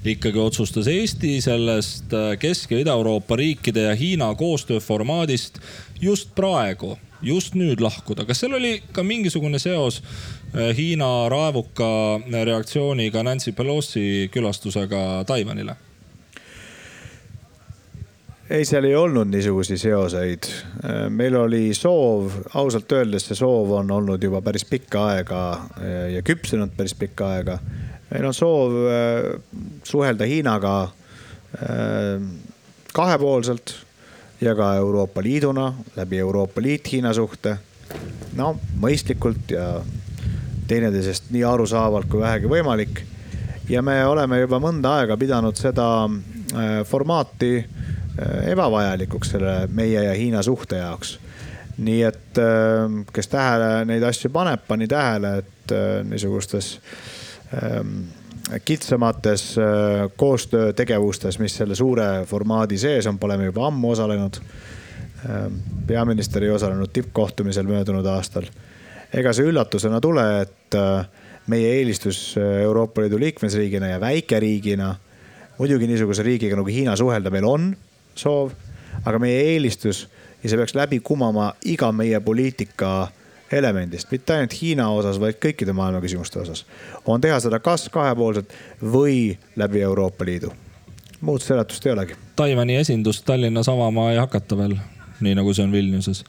ikkagi 0.07 0.40
otsustas 0.40 0.88
Eesti 0.88 1.41
sellest 1.41 2.14
äh, 2.14 2.38
Kesk- 2.40 2.72
ja 2.72 2.80
Ida-Euroopa 2.80 3.36
riikide 3.36 3.88
ja 3.90 3.95
Hiina 3.95 4.36
koostööformaadist 4.36 5.60
just 6.02 6.36
praegu, 6.36 6.98
just 7.22 7.56
nüüd 7.56 7.82
lahkuda. 7.82 8.26
kas 8.26 8.40
seal 8.44 8.53
oli 8.53 8.84
ka 8.91 9.03
mingisugune 9.03 9.60
seos 9.60 10.02
äh, 10.03 10.76
Hiina 10.77 11.30
raevuka 11.30 12.22
reaktsiooniga 12.44 13.23
Nancy 13.23 13.52
Pelosi 13.52 14.30
külastusega 14.32 15.23
Taiwanile? 15.27 15.76
ei, 18.49 18.65
seal 18.65 18.86
ei 18.86 18.95
olnud 18.95 19.32
niisuguseid 19.34 19.82
seoseid. 19.82 20.52
Äh, 20.86 21.10
meil 21.10 21.36
oli 21.36 21.73
soov, 21.73 22.30
ausalt 22.53 22.91
öeldes 22.91 23.26
see 23.26 23.41
soov 23.41 23.73
on 23.80 23.91
olnud 23.91 24.23
juba 24.23 24.41
päris 24.45 24.65
pikka 24.69 25.07
aega 25.15 25.41
ja 26.14 26.22
küpsenud 26.22 26.77
päris 26.77 26.94
pikka 26.94 27.34
aega 27.38 27.60
meil 28.11 28.26
on 28.26 28.34
soov 28.34 28.76
äh, 28.86 29.41
suhelda 29.84 30.26
Hiinaga 30.26 30.84
äh, 30.84 32.22
kahepoolselt 32.94 33.76
ja 34.41 34.56
ka 34.56 34.76
Euroopa 34.76 35.23
Liiduna 35.23 35.73
läbi 35.95 36.19
Euroopa 36.19 36.61
Liit-Hiina 36.61 37.14
suhte. 37.14 37.57
no 38.36 38.56
mõistlikult 38.82 39.52
ja 39.52 39.82
teineteisest 40.68 41.30
nii 41.32 41.44
arusaavalt 41.44 42.10
kui 42.10 42.19
vähegi 42.19 42.49
võimalik. 42.49 43.03
ja 43.69 43.82
me 43.82 44.06
oleme 44.06 44.40
juba 44.40 44.60
mõnda 44.60 44.99
aega 44.99 45.18
pidanud 45.18 45.56
seda 45.56 46.06
äh, 46.06 46.84
formaati 46.86 47.65
ebavajalikuks 48.48 49.30
selle 49.30 49.68
meie 49.68 50.03
ja 50.03 50.14
Hiina 50.14 50.44
suhte 50.44 50.77
jaoks. 50.77 51.19
nii 51.77 52.03
et 52.03 52.38
kes 53.14 53.27
tähele 53.27 53.86
neid 53.86 54.03
asju 54.03 54.30
paneb, 54.32 54.61
pani 54.68 54.88
tähele, 54.88 55.38
et 55.38 55.73
niisugustes 56.07 56.77
kitsamates 58.65 59.57
äh, 59.57 59.63
koostöötegevustes, 60.15 61.39
mis 61.39 61.57
selle 61.57 61.76
suure 61.76 62.26
formaadi 62.26 62.77
sees 62.77 63.07
on, 63.07 63.19
pole 63.19 63.38
me 63.38 63.49
juba 63.49 63.67
ammu 63.67 63.91
osalenud. 63.91 64.39
Ähm, 65.30 65.59
peaminister 65.88 66.43
ei 66.43 66.51
osalenud 66.53 66.93
tippkohtumisel 66.93 67.65
möödunud 67.67 68.05
aastal. 68.05 68.45
ega 69.13 69.31
see 69.34 69.45
üllatusena 69.47 70.01
tule, 70.01 70.26
et 70.41 70.76
äh, 70.76 71.07
meie 71.47 71.72
eelistus 71.80 72.35
äh, 72.38 72.61
Euroopa 72.63 73.01
Liidu 73.01 73.19
liikmesriigina 73.19 73.88
ja 73.88 73.99
väikeriigina, 73.99 74.95
muidugi 75.57 75.88
niisuguse 75.88 76.23
riigiga 76.23 76.55
nagu 76.55 76.69
Hiina 76.69 76.95
suhelda 76.95 77.31
meil 77.31 77.45
on 77.45 77.76
soov, 78.15 78.51
aga 79.05 79.19
meie 79.19 79.39
eelistus 79.53 80.05
ja 80.43 80.49
see 80.49 80.59
peaks 80.59 80.76
läbi 80.76 80.99
kumama 80.99 81.53
iga 81.65 81.91
meie 81.91 82.19
poliitika 82.19 83.07
elemendist, 83.51 84.11
mitte 84.11 84.34
ainult 84.34 84.55
Hiina 84.61 84.88
osas, 84.89 85.19
vaid 85.22 85.38
kõikide 85.41 85.73
maailma 85.73 86.01
küsimuste 86.01 86.39
osas. 86.41 86.65
on 87.05 87.22
teha 87.22 87.39
seda 87.39 87.59
kas 87.59 87.89
kahepoolselt 87.89 88.53
või 88.81 89.38
läbi 89.55 89.81
Euroopa 89.81 90.26
Liidu. 90.26 90.53
muud 91.22 91.41
seletust 91.41 91.85
ei 91.85 91.91
olegi. 91.91 92.15
Taiwan'i 92.35 92.76
esindust 92.76 93.26
Tallinnas 93.26 93.69
avama 93.69 94.11
ei 94.11 94.17
hakata 94.17 94.57
veel, 94.57 94.76
nii 95.19 95.35
nagu 95.35 95.53
see 95.53 95.63
on 95.63 95.72
Vilniuses 95.72 96.23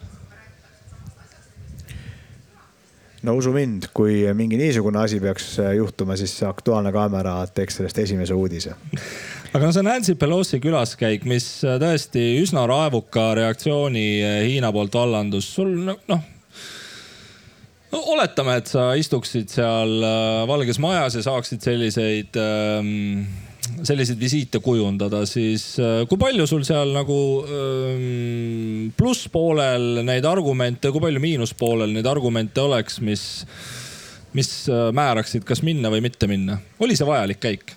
no 3.22 3.34
usu 3.36 3.52
mind, 3.52 3.88
kui 3.94 4.20
mingi 4.34 4.56
niisugune 4.56 4.98
asi 4.98 5.20
peaks 5.20 5.56
juhtuma, 5.76 6.16
siis 6.16 6.42
Aktuaalne 6.42 6.92
Kaamera 6.92 7.46
teeks 7.46 7.76
sellest 7.76 7.98
esimese 7.98 8.34
uudise 8.34 8.74
aga 9.54 9.66
no 9.66 9.72
see 9.72 9.82
Nancy 9.82 10.14
Pelosi 10.14 10.60
külaskäik, 10.60 11.24
mis 11.24 11.48
tõesti 11.64 12.28
üsna 12.42 12.66
raevuka 12.68 13.32
reaktsiooni 13.34 14.06
Hiina 14.46 14.72
poolt 14.72 14.94
vallandus, 14.94 15.48
sul 15.54 15.72
noh 15.88 16.35
no 17.96 18.04
oletame, 18.12 18.58
et 18.60 18.70
sa 18.70 18.90
istuksid 18.98 19.50
seal 19.52 19.96
äh, 20.04 20.44
Valges 20.48 20.80
Majas 20.82 21.16
ja 21.18 21.24
saaksid 21.24 21.64
selliseid 21.64 22.36
ähm, 22.40 23.24
selliseid 23.86 24.20
visiite 24.20 24.60
kujundada, 24.62 25.24
siis 25.28 25.72
äh, 25.82 26.02
kui 26.10 26.20
palju 26.20 26.46
sul 26.48 26.66
seal 26.68 26.92
nagu 26.94 27.18
ähm, 27.46 28.92
plusspoolel 28.98 30.04
neid 30.06 30.28
argumente, 30.28 30.92
kui 30.92 31.02
palju 31.02 31.22
miinuspoolel 31.22 31.96
neid 31.96 32.06
argumente 32.10 32.62
oleks, 32.62 33.00
mis, 33.04 33.24
mis 34.36 34.52
äh, 34.70 34.88
määraksid, 34.96 35.46
kas 35.48 35.64
minna 35.66 35.92
või 35.92 36.04
mitte 36.04 36.30
minna? 36.30 36.60
oli 36.84 36.98
see 36.98 37.08
vajalik 37.08 37.42
käik? 37.42 37.76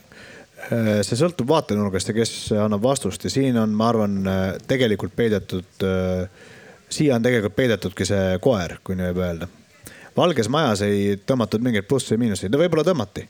see 0.70 1.16
sõltub 1.16 1.48
vaatenurgast 1.48 2.10
ja 2.12 2.14
kes 2.14 2.32
annab 2.60 2.84
vastust 2.84 3.24
ja 3.24 3.30
siin 3.32 3.56
on, 3.58 3.72
ma 3.80 3.88
arvan, 3.94 4.18
tegelikult 4.68 5.16
peidetud, 5.16 5.86
siia 6.92 7.16
on 7.16 7.24
tegelikult 7.24 7.56
peidetudki 7.56 8.06
see 8.06 8.36
koer, 8.44 8.76
kui 8.84 9.00
nii 9.00 9.08
võib 9.08 9.24
öelda 9.24 9.48
Valges 10.20 10.50
Majas 10.52 10.84
ei 10.86 11.16
tõmmatud 11.28 11.64
mingeid 11.64 11.88
plusse 11.90 12.16
ja 12.16 12.22
miinuseid, 12.22 12.52
no 12.52 12.60
võib-olla 12.62 12.86
tõmmati. 12.88 13.26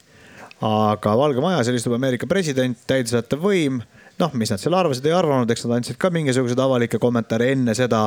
aga 0.66 1.14
Valge 1.16 1.40
Majas 1.40 1.70
istub 1.72 1.94
Ameerika 1.96 2.28
president, 2.30 2.78
täidesaatev 2.86 3.42
võim. 3.42 3.80
noh, 4.20 4.32
mis 4.36 4.50
nad 4.52 4.60
seal 4.60 4.74
arvasid, 4.76 5.06
ei 5.08 5.14
arvanud, 5.16 5.50
eks 5.50 5.64
nad 5.64 5.78
andsid 5.78 5.96
ka 5.96 6.10
mingisuguseid 6.12 6.58
avalikke 6.60 6.98
kommentaare 7.00 7.52
enne 7.54 7.74
seda, 7.74 8.02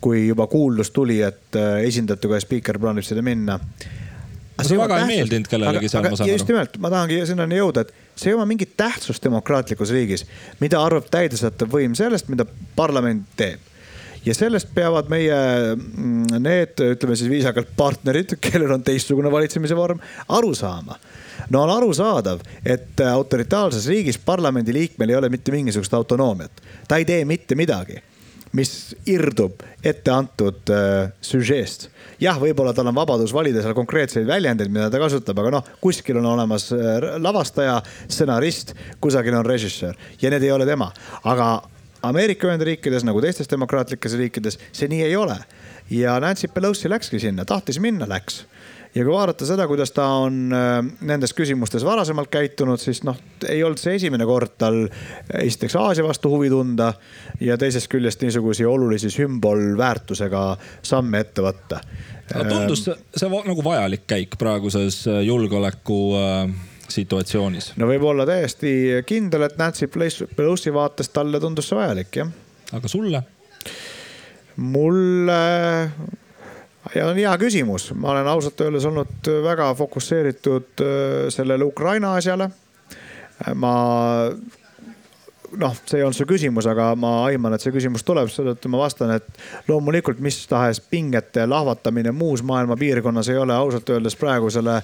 kui 0.00 0.28
juba 0.28 0.46
kuuldus 0.46 0.92
tuli, 0.94 1.16
et 1.22 1.56
äh, 1.58 1.80
esindajate 1.88 2.28
koja 2.30 2.44
spiiker 2.44 2.78
plaanib 2.78 3.06
sinna 3.06 3.24
minna. 3.26 3.58
see 4.62 4.78
väga 4.78 4.94
tähtsust, 4.94 5.10
ei 5.10 5.16
meeldinud 5.16 5.48
kellelegi 5.50 5.88
seal, 5.88 6.04
ma 6.04 6.16
saan 6.16 6.28
aru. 6.28 6.36
just 6.36 6.48
nimelt, 6.52 6.78
ma 6.78 6.90
tahangi 6.90 7.18
sinnani 7.26 7.58
jõuda, 7.58 7.82
et 7.86 7.92
see 8.14 8.30
ei 8.30 8.38
oma 8.38 8.46
mingit 8.46 8.76
tähtsust 8.76 9.24
demokraatlikus 9.24 9.90
riigis, 9.94 10.26
mida 10.60 10.82
arvab 10.82 11.10
täidesaatev 11.10 11.74
võim 11.74 11.98
sellest, 11.98 12.30
mida 12.30 12.46
parlament 12.76 13.26
teeb 13.38 13.66
ja 14.28 14.36
sellest 14.36 14.72
peavad 14.76 15.08
meie 15.10 15.38
mm, 15.74 16.42
need, 16.44 16.76
ütleme 16.94 17.16
siis 17.16 17.30
viisakalt 17.32 17.72
partnerid, 17.76 18.36
kellel 18.44 18.76
on 18.76 18.84
teistsugune 18.84 19.32
valitsemise 19.32 19.76
vorm, 19.78 20.02
aru 20.36 20.52
saama 20.58 20.98
no 21.50 21.62
on 21.62 21.70
arusaadav, 21.70 22.42
et 22.66 23.00
autoritaarses 23.00 23.86
riigis 23.88 24.18
parlamendiliikmel 24.18 25.12
ei 25.12 25.16
ole 25.16 25.32
mitte 25.32 25.54
mingisugust 25.54 25.94
autonoomiat. 25.94 26.62
ta 26.88 26.96
ei 26.96 27.04
tee 27.08 27.24
mitte 27.24 27.54
midagi, 27.54 28.02
mis 28.52 28.96
irdub 29.06 29.62
ette 29.84 30.12
antud 30.12 30.72
äh, 30.72 31.12
süžeest. 31.20 31.88
jah, 32.20 32.38
võib-olla 32.40 32.74
tal 32.74 32.90
on 32.90 32.98
vabadus 32.98 33.32
valida 33.34 33.62
seal 33.62 33.76
konkreetseid 33.78 34.26
väljendeid, 34.26 34.70
mida 34.72 34.90
ta 34.90 35.00
kasutab, 35.00 35.38
aga 35.38 35.58
noh, 35.58 35.72
kuskil 35.80 36.20
on 36.20 36.26
olemas 36.34 36.70
äh, 36.74 37.08
lavastaja, 37.22 37.80
stsenarist, 38.08 38.74
kusagil 39.00 39.38
on 39.38 39.46
režissöör 39.46 39.96
ja 40.20 40.30
need 40.34 40.42
ei 40.42 40.52
ole 40.52 40.66
tema, 40.68 40.92
aga 41.24 41.52
Ameerika 42.02 42.48
Ühendriikides 42.48 43.06
nagu 43.06 43.22
teistes 43.24 43.50
demokraatlikes 43.50 44.14
riikides 44.18 44.58
see 44.72 44.88
nii 44.90 45.02
ei 45.08 45.16
ole. 45.16 45.36
ja 45.90 46.20
Nancy 46.20 46.48
Pelosi 46.48 46.90
läkski 46.90 47.18
sinna, 47.18 47.44
tahtis 47.44 47.80
minna, 47.80 48.08
läks 48.08 48.44
ja 48.94 49.04
kui 49.04 49.12
vaadata 49.12 49.46
seda, 49.46 49.66
kuidas 49.68 49.92
ta 49.94 50.06
on 50.24 50.52
äh, 50.54 50.78
nendes 51.06 51.34
küsimustes 51.36 51.84
varasemalt 51.84 52.30
käitunud, 52.32 52.80
siis 52.80 53.02
noh, 53.06 53.16
ei 53.48 53.62
olnud 53.64 53.80
see 53.80 53.96
esimene 53.98 54.26
kord 54.28 54.56
tal 54.60 54.80
esiteks 55.40 55.76
Aasia 55.78 56.06
vastu 56.06 56.32
huvi 56.32 56.50
tunda 56.52 56.92
ja 57.40 57.58
teisest 57.60 57.90
küljest 57.92 58.22
niisuguseid 58.24 58.68
olulisi 58.68 59.10
sümbolväärtusega 59.12 60.44
samme 60.82 61.22
ette 61.24 61.44
võtta. 61.44 61.82
tundus 62.32 62.86
see, 62.88 62.96
see 63.16 63.44
nagu 63.52 63.64
vajalik 63.64 64.06
käik 64.08 64.38
praeguses 64.40 65.04
äh, 65.08 65.22
julgeoleku 65.28 66.00
äh, 66.18 66.42
situatsioonis? 66.88 67.72
no 67.76 67.88
võib 67.90 68.06
olla 68.10 68.26
täiesti 68.28 69.02
kindel, 69.06 69.48
et 69.48 69.58
Nancy 69.60 69.88
Pelosi 69.88 70.72
vaates 70.74 71.12
talle 71.14 71.40
tundus 71.40 71.70
see 71.70 71.78
vajalik, 71.78 72.12
jah. 72.22 72.30
aga 72.78 72.90
sulle? 72.90 73.22
mulle 74.58 75.42
ja 76.94 77.08
on 77.08 77.18
hea 77.18 77.34
küsimus, 77.40 77.90
ma 77.94 78.12
olen 78.14 78.30
ausalt 78.30 78.60
öeldes 78.64 78.86
olnud 78.88 79.30
väga 79.44 79.72
fokusseeritud 79.78 80.84
äh, 80.84 81.28
sellele 81.34 81.64
Ukraina 81.64 82.14
asjale. 82.18 82.50
ma 83.54 83.74
noh, 85.56 85.76
see 85.86 86.00
ei 86.00 86.04
olnud 86.06 86.18
su 86.18 86.26
küsimus, 86.28 86.68
aga 86.70 86.90
ma 86.98 87.12
aiman, 87.28 87.54
et 87.56 87.64
see 87.64 87.72
küsimus 87.74 88.04
tuleb, 88.06 88.30
seetõttu 88.32 88.70
ma 88.72 88.82
vastan, 88.82 89.14
et 89.16 89.68
loomulikult 89.68 90.20
mis 90.24 90.40
tahes 90.50 90.80
pingete 90.80 91.46
lahvatamine 91.48 92.12
muus 92.12 92.44
maailma 92.46 92.76
piirkonnas 92.80 93.30
ei 93.32 93.40
ole 93.40 93.56
ausalt 93.56 93.88
öeldes 93.94 94.18
praegu 94.18 94.50
selle 94.52 94.80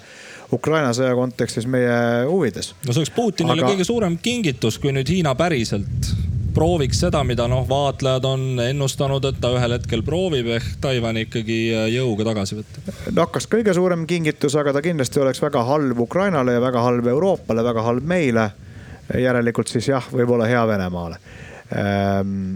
Ukraina 0.53 0.93
sõja 0.97 1.15
kontekstis 1.17 1.67
meie 1.71 2.25
huvides. 2.29 2.75
no 2.87 2.93
see 2.93 3.05
oleks 3.05 3.15
Putinile 3.17 3.63
aga... 3.63 3.73
kõige 3.75 3.89
suurem 3.89 4.19
kingitus, 4.23 4.79
kui 4.79 4.95
nüüd 4.95 5.11
Hiina 5.11 5.35
päriselt 5.39 6.15
prooviks 6.55 7.01
seda, 7.03 7.23
mida 7.27 7.47
noh, 7.51 7.65
vaatlejad 7.69 8.27
on 8.29 8.45
ennustanud, 8.63 9.25
et 9.27 9.41
ta 9.43 9.51
ühel 9.57 9.75
hetkel 9.77 10.05
proovib 10.07 10.53
ehk 10.57 10.77
Taiwan'i 10.85 11.27
ikkagi 11.27 11.59
jõuga 11.97 12.29
tagasi 12.31 12.61
võtta? 12.61 12.95
noh, 13.17 13.31
kas 13.35 13.49
kõige 13.51 13.75
suurem 13.77 14.07
kingitus, 14.11 14.55
aga 14.61 14.77
ta 14.77 14.85
kindlasti 14.85 15.23
oleks 15.23 15.43
väga 15.43 15.65
halb 15.67 16.05
Ukrainale 16.07 16.57
ja 16.57 16.63
väga 16.63 16.85
halb 16.85 17.11
Euroopale, 17.11 17.67
väga 17.67 17.85
halb 17.89 18.07
meile. 18.07 18.49
Järelikult 19.19 19.69
siis 19.69 19.89
jah, 19.89 20.07
võib-olla 20.13 20.47
hea 20.49 20.63
Venemaale 20.69 21.19
ehm, 21.77 22.55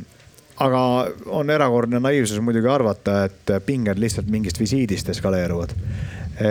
aga 0.64 0.80
on 1.26 1.50
erakordne 1.50 2.00
naiivsus 2.00 2.40
muidugi 2.42 2.68
arvata, 2.70 3.24
et 3.28 3.52
pinged 3.66 4.00
lihtsalt 4.00 4.30
mingist 4.30 4.60
visiidist 4.60 5.08
eskaleeruvad. 5.14 5.74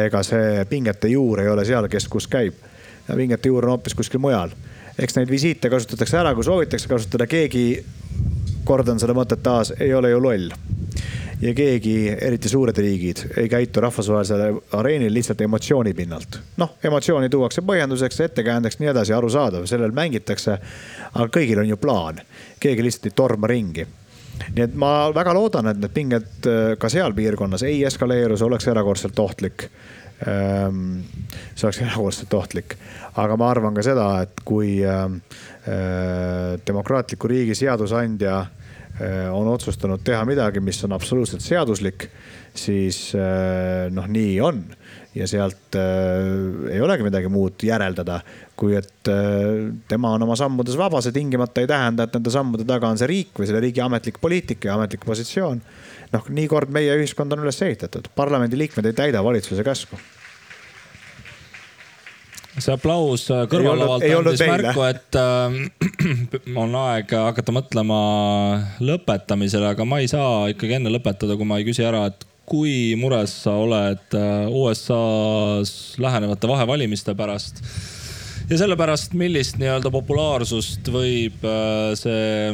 ega 0.05 0.23
see 0.23 0.65
pingete 0.69 1.07
juur 1.11 1.41
ei 1.41 1.49
ole 1.49 1.65
seal, 1.65 1.87
kes 1.87 2.07
kus 2.07 2.27
käib. 2.27 2.53
pingete 3.15 3.49
juur 3.49 3.65
on 3.65 3.75
hoopis 3.75 3.95
kuskil 3.95 4.19
mujal. 4.19 4.51
eks 4.99 5.15
neid 5.15 5.29
visiite 5.29 5.69
kasutatakse 5.69 6.17
ära, 6.17 6.33
kui 6.35 6.43
soovitakse 6.43 6.87
kasutada, 6.87 7.27
keegi, 7.27 7.83
kordan 8.63 8.99
seda 8.99 9.13
mõtet 9.13 9.43
taas, 9.43 9.73
ei 9.79 9.93
ole 9.93 10.09
ju 10.09 10.21
loll 10.21 10.51
ja 11.41 11.53
keegi, 11.53 11.95
eriti 12.21 12.49
suured 12.49 12.77
riigid, 12.77 13.23
ei 13.37 13.49
käitu 13.49 13.81
rahvusvahelisel 13.83 14.57
areenil 14.77 15.13
lihtsalt 15.13 15.41
emotsiooni 15.41 15.93
pinnalt. 15.93 16.39
noh, 16.57 16.73
emotsiooni 16.83 17.29
tuuakse 17.29 17.61
põhjenduseks, 17.61 18.21
ettekäändeks, 18.29 18.79
nii 18.79 18.91
edasi, 18.93 19.13
arusaadav, 19.13 19.65
sellel 19.69 19.91
mängitakse. 19.91 20.57
aga 21.13 21.29
kõigil 21.39 21.61
on 21.61 21.69
ju 21.69 21.77
plaan, 21.77 22.21
keegi 22.59 22.83
lihtsalt 22.83 23.11
ei 23.11 23.15
torma 23.15 23.47
ringi 23.47 23.87
nii 24.53 24.63
et 24.63 24.75
ma 24.77 25.09
väga 25.13 25.33
loodan, 25.33 25.67
et 25.71 25.79
need 25.81 25.93
pinged 25.93 26.49
äh, 26.49 26.73
ka 26.79 26.89
seal 26.89 27.13
piirkonnas 27.17 27.63
ei 27.65 27.83
eskaleeru, 27.89 28.37
see 28.37 28.45
oleks 28.45 28.67
erakordselt 28.69 29.19
ohtlik 29.19 29.69
ähm, 30.27 31.01
see 31.55 31.67
oleks 31.67 31.81
erakordselt 31.85 32.33
ohtlik, 32.33 32.77
aga 33.17 33.37
ma 33.39 33.49
arvan 33.53 33.77
ka 33.77 33.85
seda, 33.85 34.07
et 34.25 34.45
kui 34.45 34.79
ähm, 34.85 35.19
äh, 35.67 36.55
demokraatliku 36.67 37.29
riigi 37.29 37.57
seadusandja 37.57 38.45
on 39.31 39.47
otsustanud 39.51 40.01
teha 40.05 40.23
midagi, 40.25 40.61
mis 40.63 40.79
on 40.87 40.95
absoluutselt 40.95 41.43
seaduslik, 41.45 42.07
siis 42.57 43.11
äh, 43.17 43.87
noh, 43.93 44.07
nii 44.09 44.39
on. 44.41 44.63
ja 45.17 45.25
sealt 45.29 45.75
äh, 45.77 46.73
ei 46.73 46.81
olegi 46.81 47.05
midagi 47.05 47.29
muud 47.33 47.63
järeldada, 47.65 48.19
kui 48.57 48.75
et 48.77 49.09
tema 49.89 50.13
on 50.13 50.25
oma 50.25 50.35
sammudes 50.37 50.77
vaba, 50.77 51.01
see 51.01 51.15
tingimata 51.15 51.61
ei 51.61 51.69
tähenda, 51.69 52.05
et 52.05 52.17
nende 52.17 52.33
sammude 52.33 52.65
taga 52.67 52.89
on 52.89 52.97
see 52.97 53.09
riik 53.09 53.37
või 53.37 53.49
selle 53.49 53.61
riigi 53.63 53.81
ametlik 53.85 54.21
poliitika 54.21 54.71
ja 54.71 54.77
ametlik 54.77 55.05
positsioon. 55.05 55.61
noh, 56.13 56.29
nii 56.29 56.47
kord 56.49 56.73
meie 56.73 56.97
ühiskond 56.97 57.33
on 57.33 57.45
üles 57.45 57.61
ehitatud, 57.61 58.09
parlamendiliikmed 58.17 58.89
ei 58.89 58.97
täida 59.05 59.23
valitsuse 59.25 59.65
käsku 59.65 59.99
see 62.61 62.73
aplaus 62.73 63.27
äh, 63.33 63.43
kõrvalavalt 63.51 64.05
andis 64.07 64.41
märku, 64.47 64.85
et 64.87 65.17
äh, 65.19 65.57
on 66.61 66.73
aeg 66.79 67.13
hakata 67.13 67.53
mõtlema 67.55 67.99
lõpetamisele, 68.83 69.73
aga 69.75 69.85
ma 69.87 70.01
ei 70.01 70.09
saa 70.11 70.47
ikkagi 70.53 70.79
enne 70.79 70.93
lõpetada, 70.93 71.37
kui 71.37 71.47
ma 71.47 71.59
ei 71.61 71.67
küsi 71.67 71.85
ära, 71.85 72.07
et 72.09 72.25
kui 72.47 72.95
mures 72.99 73.33
sa 73.43 73.57
oled 73.59 74.17
äh, 74.17 74.47
USA-s 74.49 75.99
lähenevate 76.01 76.49
vahevalimiste 76.49 77.13
pärast 77.19 77.61
ja 78.47 78.57
sellepärast, 78.61 79.11
millist 79.19 79.57
nii-öelda 79.59 79.91
populaarsust 79.93 80.87
võib 80.93 81.43
äh, 81.45 81.93
see 81.99 82.51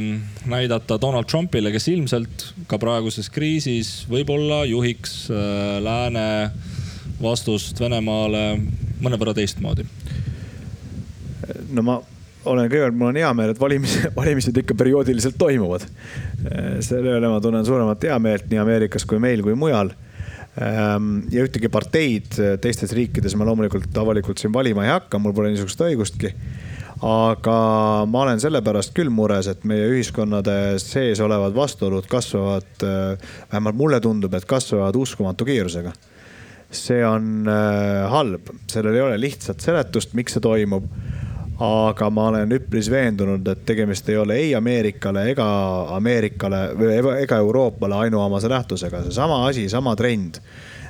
näidata 0.49 0.97
Donald 0.99 1.29
Trumpile, 1.31 1.71
kes 1.71 1.87
ilmselt 1.93 2.49
ka 2.67 2.81
praeguses 2.81 3.29
kriisis 3.31 4.01
võib-olla 4.11 4.63
juhiks 4.67 5.29
lääne 5.83 6.27
vastust 7.23 7.79
Venemaale 7.79 8.57
mõnevõrra 9.03 9.35
teistmoodi? 9.37 9.85
no 11.73 11.83
ma 11.85 11.99
olen 12.45 12.69
kõigepealt, 12.71 12.95
mul 12.97 13.11
on 13.11 13.19
hea 13.19 13.29
meel, 13.37 13.53
et 13.53 13.59
valimis, 13.59 13.97
valimised 14.19 14.57
ikka 14.63 14.75
perioodiliselt 14.79 15.37
toimuvad. 15.39 15.85
selle 16.83 17.17
üle 17.17 17.29
ma 17.31 17.39
tunnen 17.43 17.65
suuremat 17.65 18.09
heameelt 18.09 18.49
nii 18.51 18.59
Ameerikas 18.63 19.07
kui 19.07 19.21
meil 19.23 19.43
kui 19.45 19.55
mujal. 19.55 19.93
Ehm, 20.61 21.23
ja 21.33 21.45
ühtegi 21.47 21.69
parteid 21.71 22.35
teistes 22.61 22.91
riikides 22.93 23.33
ma 23.39 23.47
loomulikult 23.47 23.95
avalikult 23.97 24.41
siin 24.41 24.53
valima 24.53 24.85
ei 24.85 24.91
hakka, 24.91 25.19
mul 25.19 25.33
pole 25.33 25.53
niisugust 25.53 25.81
õigustki. 25.87 26.33
aga 27.03 27.55
ma 28.07 28.19
olen 28.23 28.39
sellepärast 28.39 28.93
küll 28.95 29.09
mures, 29.11 29.47
et 29.51 29.65
meie 29.67 29.89
ühiskonnade 29.91 30.77
sees 30.79 31.19
olevad 31.19 31.55
vastuolud 31.55 32.05
kasvavad, 32.07 32.85
vähemalt 33.51 33.75
mulle 33.75 33.99
tundub, 33.99 34.33
et 34.37 34.45
kasvavad 34.47 34.95
uskumatu 34.95 35.47
kiirusega 35.47 35.91
see 36.77 37.03
on 37.05 37.47
äh, 37.49 38.09
halb, 38.11 38.49
sellel 38.71 38.97
ei 38.97 39.01
ole 39.01 39.17
lihtsat 39.21 39.63
seletust, 39.63 40.13
miks 40.17 40.37
see 40.37 40.43
toimub. 40.43 40.87
aga 41.63 42.07
ma 42.09 42.25
olen 42.31 42.51
üpris 42.55 42.89
veendunud, 42.91 43.45
et 43.47 43.59
tegemist 43.65 44.07
ei 44.09 44.17
ole 44.17 44.35
ei 44.41 44.55
Ameerikale 44.57 45.27
ega 45.31 45.45
Ameerikale 45.95 46.63
või 46.75 46.95
ega 47.21 47.37
Euroopale 47.39 47.99
ainuomase 48.07 48.49
nähtusega, 48.51 49.03
seesama 49.05 49.43
asi, 49.47 49.67
sama 49.69 49.93
trend. 49.95 50.41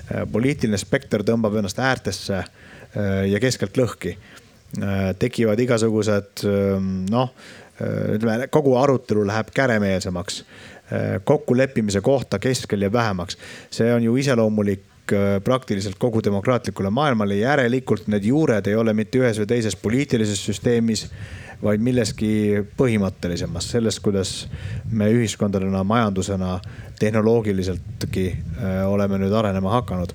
Äh, 0.08 0.24
poliitiline 0.32 0.80
spekter 0.80 1.26
tõmbab 1.28 1.60
ennast 1.60 1.80
äärtesse 1.84 2.40
äh, 2.40 3.26
ja 3.32 3.44
keskelt 3.44 3.78
lõhki. 3.78 4.18
tekivad 5.20 5.60
igasugused 5.62 6.42
noh, 7.14 7.28
ütleme 8.16 8.48
kogu 8.50 8.72
arutelu 8.82 9.22
läheb 9.30 9.52
käremeelsemaks 9.54 10.40
kokkuleppimise 11.24 12.02
kohta 12.02 12.40
keskel 12.42 12.82
jääb 12.82 12.94
vähemaks. 12.94 13.38
see 13.70 13.94
on 13.94 14.04
ju 14.04 14.16
iseloomulik 14.18 14.82
praktiliselt 15.44 15.96
kogu 16.00 16.22
demokraatlikule 16.24 16.90
maailmale. 16.90 17.36
järelikult 17.36 18.08
need 18.08 18.24
juured 18.24 18.68
ei 18.68 18.76
ole 18.76 18.94
mitte 18.94 19.20
ühes 19.20 19.40
või 19.40 19.48
teises 19.48 19.76
poliitilises 19.76 20.40
süsteemis, 20.46 21.08
vaid 21.64 21.84
milleski 21.84 22.64
põhimõttelisemas, 22.78 23.70
selles, 23.72 24.00
kuidas 24.00 24.48
me 24.92 25.10
ühiskondadena, 25.12 25.84
majandusena, 25.84 26.60
tehnoloogiliseltki 27.00 28.26
äh, 28.32 28.84
oleme 28.88 29.20
nüüd 29.20 29.34
arenema 29.36 29.72
hakanud. 29.80 30.14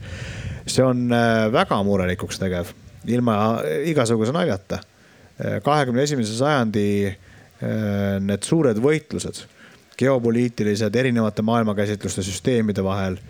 see 0.67 0.85
on 0.85 1.13
äh, 1.13 1.53
väga 1.53 1.83
murelikuks 1.83 2.39
tegev, 2.39 2.73
ilma 3.07 3.61
igasuguse 3.85 4.33
naljata. 4.33 4.81
kahekümne 5.63 6.03
esimese 6.03 6.35
sajandi 6.35 7.17
need 8.21 8.43
suured 8.43 8.79
võitlused, 8.83 9.45
geopoliitilised 9.99 10.95
erinevate 10.95 11.43
maailmakäsitluste 11.43 12.23
süsteemide 12.27 12.83
vahel 12.85 13.21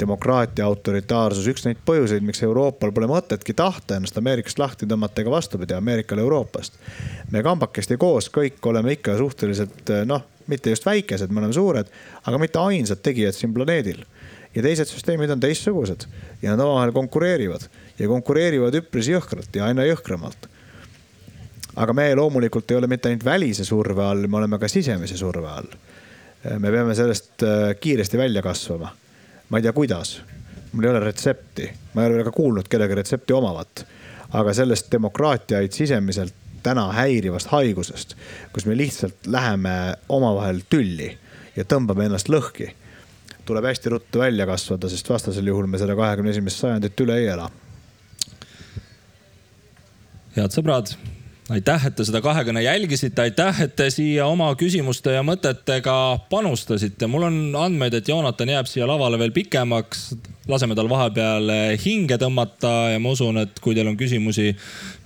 demokraatia 0.00 0.66
autoritaarsus, 0.66 1.46
üks 1.50 1.64
neid 1.66 1.80
põhjuseid, 1.86 2.24
miks 2.26 2.42
Euroopal 2.42 2.92
pole 2.94 3.08
mõtetki 3.10 3.54
tahta 3.56 3.98
ennast 3.98 4.18
Ameerikast 4.18 4.58
lahti 4.58 4.88
tõmmata 4.90 5.22
ega 5.22 5.32
vastupidi, 5.32 5.76
Ameerikal 5.76 6.18
Euroopast. 6.22 6.78
me 7.30 7.42
kambakesti 7.42 7.96
koos 7.96 8.30
kõik 8.34 8.64
oleme 8.66 8.96
ikka 8.96 9.16
suhteliselt 9.18 9.92
noh, 10.06 10.24
mitte 10.46 10.70
just 10.74 10.86
väikesed, 10.86 11.30
me 11.30 11.40
oleme 11.40 11.56
suured, 11.56 11.92
aga 12.24 12.38
mitte 12.38 12.58
ainsad 12.58 13.02
tegijad 13.02 13.36
siin 13.36 13.54
planeedil. 13.54 14.04
ja 14.54 14.62
teised 14.62 14.86
süsteemid 14.86 15.30
on 15.30 15.40
teistsugused 15.40 16.06
ja 16.42 16.50
nad 16.50 16.60
omavahel 16.60 16.92
konkureerivad 16.92 17.68
ja 17.98 18.08
konkureerivad 18.08 18.74
üpris 18.78 19.08
jõhkralt 19.10 19.56
ja 19.56 19.66
aina 19.66 19.86
jõhkramalt. 19.86 20.48
aga 21.76 21.92
me 21.92 22.14
loomulikult 22.14 22.70
ei 22.70 22.76
ole 22.76 22.86
mitte 22.86 23.08
ainult 23.08 23.24
välise 23.24 23.64
surve 23.64 24.02
all, 24.02 24.26
me 24.26 24.36
oleme 24.42 24.58
ka 24.58 24.68
sisemise 24.68 25.16
surve 25.16 25.48
all. 25.48 25.70
me 26.58 26.70
peame 26.70 26.94
sellest 26.94 27.42
äh, 27.42 27.74
kiiresti 27.80 28.18
välja 28.18 28.42
kasvama 28.42 28.90
ma 29.48 29.58
ei 29.58 29.62
tea, 29.62 29.72
kuidas. 29.72 30.22
mul 30.72 30.84
ei 30.84 30.90
ole 30.90 31.00
retsepti, 31.00 31.70
ma 31.94 32.04
ei 32.04 32.14
ole 32.14 32.24
ka 32.24 32.32
kuulnud 32.32 32.68
kellegi 32.68 32.94
retsepti 32.94 33.32
omavat. 33.32 33.86
aga 34.32 34.52
sellest 34.54 34.92
demokraatiaid 34.92 35.72
sisemiselt 35.72 36.34
täna 36.62 36.88
häirivast 36.92 37.52
haigusest, 37.52 38.16
kus 38.52 38.66
me 38.66 38.76
lihtsalt 38.76 39.26
läheme 39.26 39.94
omavahel 40.08 40.62
tülli 40.70 41.10
ja 41.56 41.64
tõmbame 41.64 42.08
ennast 42.08 42.30
lõhki, 42.32 42.70
tuleb 43.44 43.68
hästi 43.68 43.92
ruttu 43.92 44.24
välja 44.24 44.46
kasvada, 44.48 44.88
sest 44.88 45.10
vastasel 45.10 45.46
juhul 45.52 45.68
me 45.70 45.78
seda 45.78 45.96
kahekümne 45.96 46.32
esimest 46.32 46.64
sajandit 46.64 47.00
üle 47.06 47.18
ei 47.20 47.28
ela. 47.36 47.50
head 50.34 50.50
sõbrad 50.50 50.96
aitäh, 51.52 51.86
et 51.86 51.96
te 51.96 52.04
seda 52.06 52.20
kahekõne 52.24 52.62
jälgisite, 52.64 53.26
aitäh, 53.26 53.60
et 53.66 53.74
te 53.76 53.88
siia 53.92 54.26
oma 54.30 54.48
küsimuste 54.56 55.12
ja 55.12 55.22
mõtetega 55.26 55.96
panustasite. 56.30 57.06
mul 57.06 57.28
on 57.28 57.36
andmeid, 57.60 57.94
et 57.94 58.08
Joonatan 58.08 58.48
jääb 58.48 58.70
siia 58.70 58.88
lavale 58.88 59.18
veel 59.18 59.32
pikemaks. 59.32 60.14
laseme 60.48 60.74
tal 60.74 60.88
vahepeal 60.88 61.50
hinge 61.84 62.16
tõmmata 62.20 62.92
ja 62.92 62.98
ma 63.00 63.10
usun, 63.10 63.38
et 63.38 63.60
kui 63.60 63.74
teil 63.74 63.88
on 63.88 63.96
küsimusi, 63.96 64.56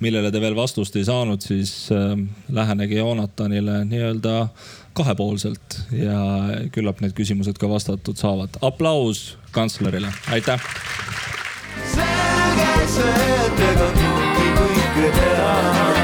millele 0.00 0.30
te 0.30 0.40
veel 0.40 0.54
vastust 0.54 0.96
ei 0.96 1.04
saanud, 1.04 1.42
siis 1.42 1.90
äh, 1.92 2.14
lähenege 2.50 2.98
Joonatanile 2.98 3.84
nii-öelda 3.84 4.48
kahepoolselt 4.94 5.78
ja 5.92 6.22
küllap 6.72 7.00
need 7.00 7.14
küsimused 7.14 7.58
ka 7.58 7.68
vastatud 7.68 8.16
saavad. 8.16 8.58
aplaus 8.62 9.38
kantslerile, 9.50 10.12
aitäh. 10.30 10.60
selge 11.94 12.86
see, 12.86 13.28
et 13.46 13.64
ega 13.72 13.92
kõike 13.98 14.38
kõike 14.98 15.14
teha 15.14 15.97